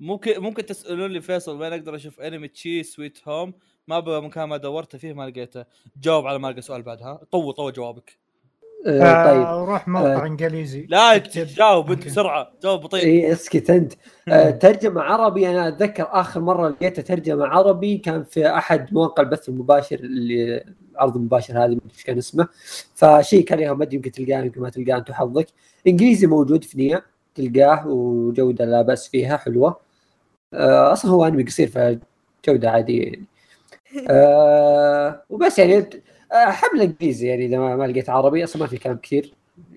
ممكن 0.00 0.40
ممكن 0.40 0.66
تسألون 0.66 1.10
لي 1.10 1.20
فيصل 1.20 1.60
وين 1.60 1.72
أقدر 1.72 1.94
أشوف 1.96 2.20
انمي 2.20 2.48
تشي 2.48 2.82
سويت 2.82 3.18
هوم 3.28 3.52
ما 3.88 4.20
مكان 4.20 4.44
ما 4.44 4.56
دورت 4.56 4.96
فيه 4.96 5.12
ما 5.12 5.30
لقيته. 5.30 5.64
جاوب 6.02 6.26
على 6.26 6.38
ما 6.38 6.48
لقى 6.48 6.62
سؤال 6.62 6.82
بعدها 6.82 7.20
طو 7.30 7.50
طو 7.50 7.70
جوابك. 7.70 8.18
آه، 8.86 9.24
طيب. 9.24 9.42
آه، 9.42 9.64
روح 9.64 9.88
موقع 9.88 10.22
آه. 10.22 10.26
إنجليزي. 10.26 10.86
لا 10.88 11.16
اكتب. 11.16 11.46
جاوب 11.46 11.90
أنت. 11.92 12.06
بسرعة. 12.06 12.52
جاوب 12.62 12.80
بطيء 12.80 13.04
اي 13.04 13.32
أسكت 13.32 13.70
أنت. 13.70 13.92
آه، 14.28 14.50
ترجمة 14.50 15.00
عربي 15.02 15.50
أنا 15.50 15.68
أتذكر 15.68 16.06
آخر 16.10 16.40
مرة 16.40 16.68
لقيتها 16.68 17.02
ترجمة 17.02 17.46
عربي 17.46 17.98
كان 17.98 18.24
في 18.24 18.46
أحد 18.48 18.94
مواقع 18.94 19.22
البث 19.22 19.48
المباشر 19.48 19.96
اللي 20.00 20.64
العرض 20.92 21.16
المباشر 21.16 21.54
هذه 21.54 21.58
ما 21.58 21.64
أدري 21.76 21.90
إيش 21.94 22.04
كان 22.04 22.18
اسمه. 22.18 22.48
فشيك 22.94 23.52
عليها 23.52 23.72
ما 23.74 23.84
ادري 23.84 23.96
يمكن 23.96 24.12
تلقاه 24.12 24.42
يمكن 24.42 24.60
ما 24.60 24.70
تلقاه 24.70 24.98
أنت 24.98 25.10
وحظك. 25.10 25.46
إنجليزي 25.86 26.26
موجود 26.26 26.64
في 26.64 26.78
نيا 26.78 27.02
تلقاه 27.34 27.88
وجودة 27.88 28.64
لا 28.64 28.82
بأس 28.82 29.08
فيها 29.08 29.36
حلوة. 29.36 29.68
آه، 29.68 29.80
أصلا 30.54 31.10
هو 31.10 31.24
أنمي 31.24 31.42
قصير 31.44 31.68
فجودة 31.68 32.70
عادية 32.70 33.04
يعني. 33.04 33.24
آه، 34.10 35.22
وبس 35.30 35.58
يعني 35.58 35.74
آه، 36.32 36.50
حمل 36.50 36.80
انجليزي 36.80 37.28
يعني 37.28 37.46
إذا 37.46 37.58
ما 37.58 37.86
لقيت 37.86 38.10
عربي 38.10 38.44
أصلا 38.44 38.62
ما 38.62 38.68
في 38.68 38.78
كلام 38.78 38.96
كثير 38.96 39.34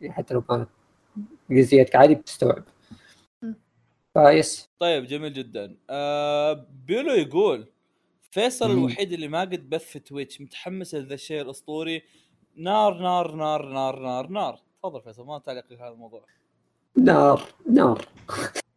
حتى 0.09 0.33
لو 0.33 0.41
كانت 0.41 0.69
انجليزيتك 1.51 1.95
عادي 1.95 2.15
بتستوعب. 2.15 2.63
مم. 3.41 3.55
فيس 4.13 4.69
طيب 4.79 5.05
جميل 5.05 5.33
جدا. 5.33 5.75
آه 5.89 6.67
بيلو 6.87 7.13
يقول 7.13 7.67
فيصل 8.31 8.71
مم. 8.71 8.77
الوحيد 8.77 9.13
اللي 9.13 9.27
ما 9.27 9.41
قد 9.41 9.69
بث 9.69 9.85
في 9.85 9.99
تويتش 9.99 10.41
متحمس 10.41 10.95
لذا 10.95 11.13
الشيء 11.13 11.41
الأسطوري. 11.41 12.03
نار 12.55 13.01
نار 13.01 13.35
نار 13.35 13.65
نار 13.65 13.99
نار 13.99 14.27
نار. 14.27 14.59
تفضل 14.79 15.01
فيصل 15.01 15.25
ما 15.25 15.39
تعليق 15.39 15.67
في 15.67 15.75
هذا 15.75 15.89
الموضوع؟ 15.89 16.25
نار 16.97 17.41
نار. 17.69 18.07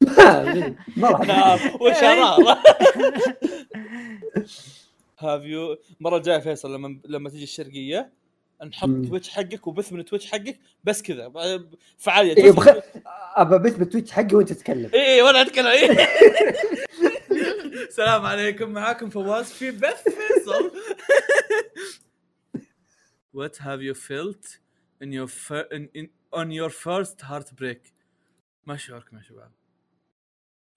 ما 0.03 0.77
ما 0.97 1.09
راح 1.11 1.21
نار 1.21 1.77
وشرار 1.81 2.59
have 5.19 5.43
you 5.43 5.79
المره 6.01 6.17
الجايه 6.17 6.39
فيصل 6.39 6.75
لما 6.75 6.99
لما 7.05 7.31
تجي 7.31 7.43
الشرقية 7.45 8.13
نحط. 8.67 8.89
تويتش 8.89 9.29
حقك 9.29 9.67
وبث 9.67 9.93
من 9.93 10.05
تويتش 10.05 10.27
حقك 10.31 10.59
بس 10.85 11.03
كذا. 11.03 11.33
فعالية. 11.99 12.37
إيه، 12.37 12.51
بخ- 12.53 12.69
أبى 13.37 13.59
بث 13.59 13.77
بالتويتش 13.77 14.13
حقي 14.13 14.37
وأنت 14.37 14.53
تتكلم. 14.53 14.91
اي 14.95 15.15
اي 15.15 15.23
وأنا 15.23 15.43
أتكلم. 15.43 15.67
اي 15.67 15.91
السلام 17.89 18.27
عليكم 18.27 18.71
معاكم 18.71 19.11
فواز 19.11 19.53
في 19.53 19.71
بث 19.71 20.03
فيصل. 20.03 20.71
What 23.39 23.57
have 23.59 23.81
you 23.83 23.95
felt 23.95 24.45
in 25.03 25.11
your 25.13 25.29
in, 25.77 25.83
in, 25.99 26.07
on 26.33 26.51
your 26.51 26.71
first 26.71 27.21
heartbreak؟ 27.21 27.93
ما 28.67 28.77
شعوركم 28.77 29.17
يا 29.17 29.23
شباب؟ 29.23 29.51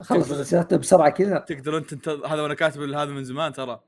خلص 0.01 0.31
رسالتنا 0.31 0.77
بسرعة 0.77 1.09
كذا. 1.09 1.38
تقدرون 1.39 1.85
تنتظر 1.85 2.27
هذا 2.27 2.41
وأنا 2.41 2.53
كاتب 2.53 2.81
هذا 2.81 3.05
من 3.05 3.23
زمان 3.23 3.53
ترى. 3.53 3.80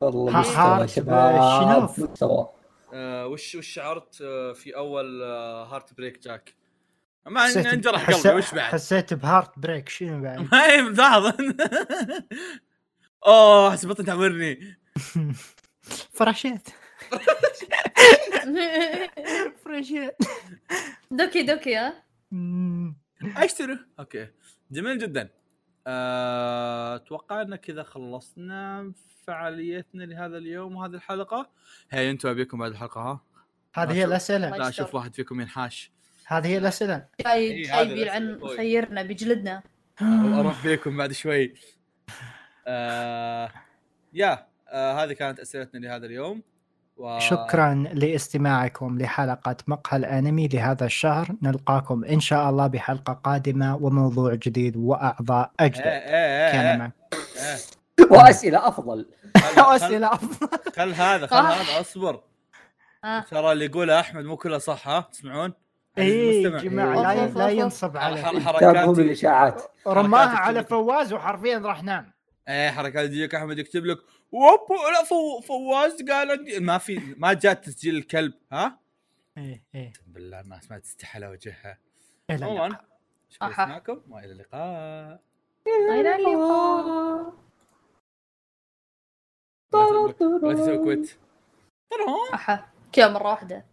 والله 0.00 0.40
مستوى 0.40 0.88
شباب 0.88 1.34
شنو؟ 1.60 2.06
مستوى. 2.08 2.48
آه 2.94 3.26
وش 3.26 3.54
وش 3.54 3.66
شعرت 3.66 4.20
آه 4.22 4.52
في 4.52 4.76
أول 4.76 5.22
آه 5.22 5.64
heartbreak 5.64 6.22
جاك؟ 6.22 6.54
ما 7.26 7.46
انجرح 7.72 8.10
قلبي 8.10 8.36
وش 8.38 8.54
بعد؟ 8.54 8.72
حسيت 8.72 9.14
بهارت 9.14 9.58
بريك 9.58 9.88
شنو 9.88 10.22
بعد؟ 10.22 10.38
ما 10.52 10.66
هي 10.66 10.82
ملاحظ 10.82 11.26
أوه 13.26 13.72
حسبت 13.72 14.00
تعورني 14.00 14.76
فراشيت. 16.16 16.68
فراشيت. 19.64 20.16
دوكي 21.10 21.42
دوكي 21.42 21.76
ها. 21.76 22.04
أشتري. 23.36 23.78
أوكي. 23.98 24.28
جميل 24.70 24.98
جدا. 24.98 25.22
آه، 25.22 25.37
أتوقع 25.88 27.42
إن 27.42 27.56
كذا 27.56 27.82
خلصنا 27.82 28.92
فعاليتنا 29.26 30.02
لهذا 30.02 30.38
اليوم 30.38 30.76
وهذه 30.76 30.94
الحلقة. 30.94 31.50
هي 31.90 32.10
أنتم 32.10 32.28
أبيكم 32.28 32.58
بعد 32.58 32.70
الحلقة 32.70 33.00
ها؟ 33.00 33.20
هذه 33.74 33.92
هي 33.92 34.04
الأسئلة. 34.04 34.56
لا 34.56 34.68
أشوف 34.68 34.94
واحد 34.94 35.14
فيكم 35.14 35.40
ينحاش. 35.40 35.92
هذه 36.26 36.46
هي 36.46 36.58
الأسئلة. 36.58 37.06
جاي 37.24 37.62
جاي 37.62 37.94
بيلعن 37.94 38.22
الأسئلة. 38.22 38.56
خيرنا 38.56 39.02
بيجلدنا 39.02 39.62
أروح 40.02 40.54
فيكم 40.54 40.96
بعد 40.96 41.12
شوي. 41.12 41.54
آه 42.66 43.52
يا 44.12 44.46
آه 44.68 45.04
هذه 45.04 45.12
كانت 45.12 45.40
أسئلتنا 45.40 45.86
لهذا 45.86 46.06
اليوم. 46.06 46.42
و... 46.98 47.18
شكرا 47.18 47.84
لاستماعكم 47.92 48.98
لحلقة 48.98 49.56
مقهى 49.66 49.96
الأنمي 49.98 50.48
لهذا 50.48 50.86
الشهر. 50.86 51.28
نلقاكم 51.42 52.04
إن 52.04 52.20
شاء 52.20 52.50
الله 52.50 52.66
بحلقة 52.66 53.12
قادمة 53.12 53.76
وموضوع 53.76 54.34
جديد 54.34 54.76
وأعضاء 54.76 55.50
إيه 55.60 55.66
أجدد 55.66 55.82
إيه 55.86 56.52
كان 56.52 56.80
إيه. 56.80 56.92
إيه. 57.36 58.06
وأسئلة 58.18 58.68
أفضل. 58.68 59.06
خل- 59.36 59.42
خل- 59.42 59.60
وأسئلة 59.62 60.12
أفضل. 60.12 60.48
خل 60.76 60.92
هذا 60.94 61.26
خل 61.26 61.36
آه. 61.36 61.50
هذا 61.52 61.80
أصبر. 61.80 62.20
آه. 63.04 63.20
ترى 63.20 63.52
اللي 63.52 63.64
يقوله 63.64 64.00
أحمد 64.00 64.24
مو 64.24 64.36
كله 64.36 64.58
صح 64.58 64.88
ها؟ 64.88 65.00
تسمعون؟ 65.12 65.52
إيه. 65.98 66.48
جماعة 66.48 67.12
أوف، 67.12 67.36
لا 67.36 67.42
لا. 67.44 67.48
ينصب 67.50 67.96
عليه 67.96 68.22
حر- 68.22 68.32
تابعوا 68.32 68.62
من 68.62 68.76
حركات 68.76 68.98
الإشاعات. 68.98 69.62
رماها 69.86 70.36
على 70.36 70.64
فواز 70.64 71.12
وحرفيا 71.12 71.58
راح 71.58 71.82
نام. 71.82 72.12
إيه 72.48 72.70
حركات 72.70 73.04
يجيك 73.10 73.34
أحمد 73.34 73.58
يكتب 73.58 73.84
لك. 73.86 73.98
ووب 74.32 74.72
لا 74.72 75.04
فو 75.04 75.40
فواز 75.40 76.02
قال 76.02 76.62
ما 76.64 76.78
في 76.78 77.14
ما 77.16 77.32
جاء 77.32 77.54
تسجيل 77.54 77.96
الكلب 77.96 78.34
ها؟ 78.52 78.80
إيه 79.38 79.64
إيه. 79.74 79.92
بالله 80.06 80.40
الناس 80.40 80.70
ما 80.70 80.78
تستحي 80.78 81.18
على 81.18 81.28
وجهها. 81.28 81.78
عموما 82.30 82.66
اللقاء. 82.66 82.84
شكرا. 83.28 83.48
لسماعكم 83.48 84.02
وإلى 84.08 84.32
اللقاء. 84.32 85.20
إلى 85.66 86.16
اللقاء. 86.16 87.32
بغيت 89.72 90.22
أسوي 90.22 90.78
كويت 90.78 91.18
كذا 92.92 93.08
مرة 93.08 93.28
واحدة. 93.28 93.66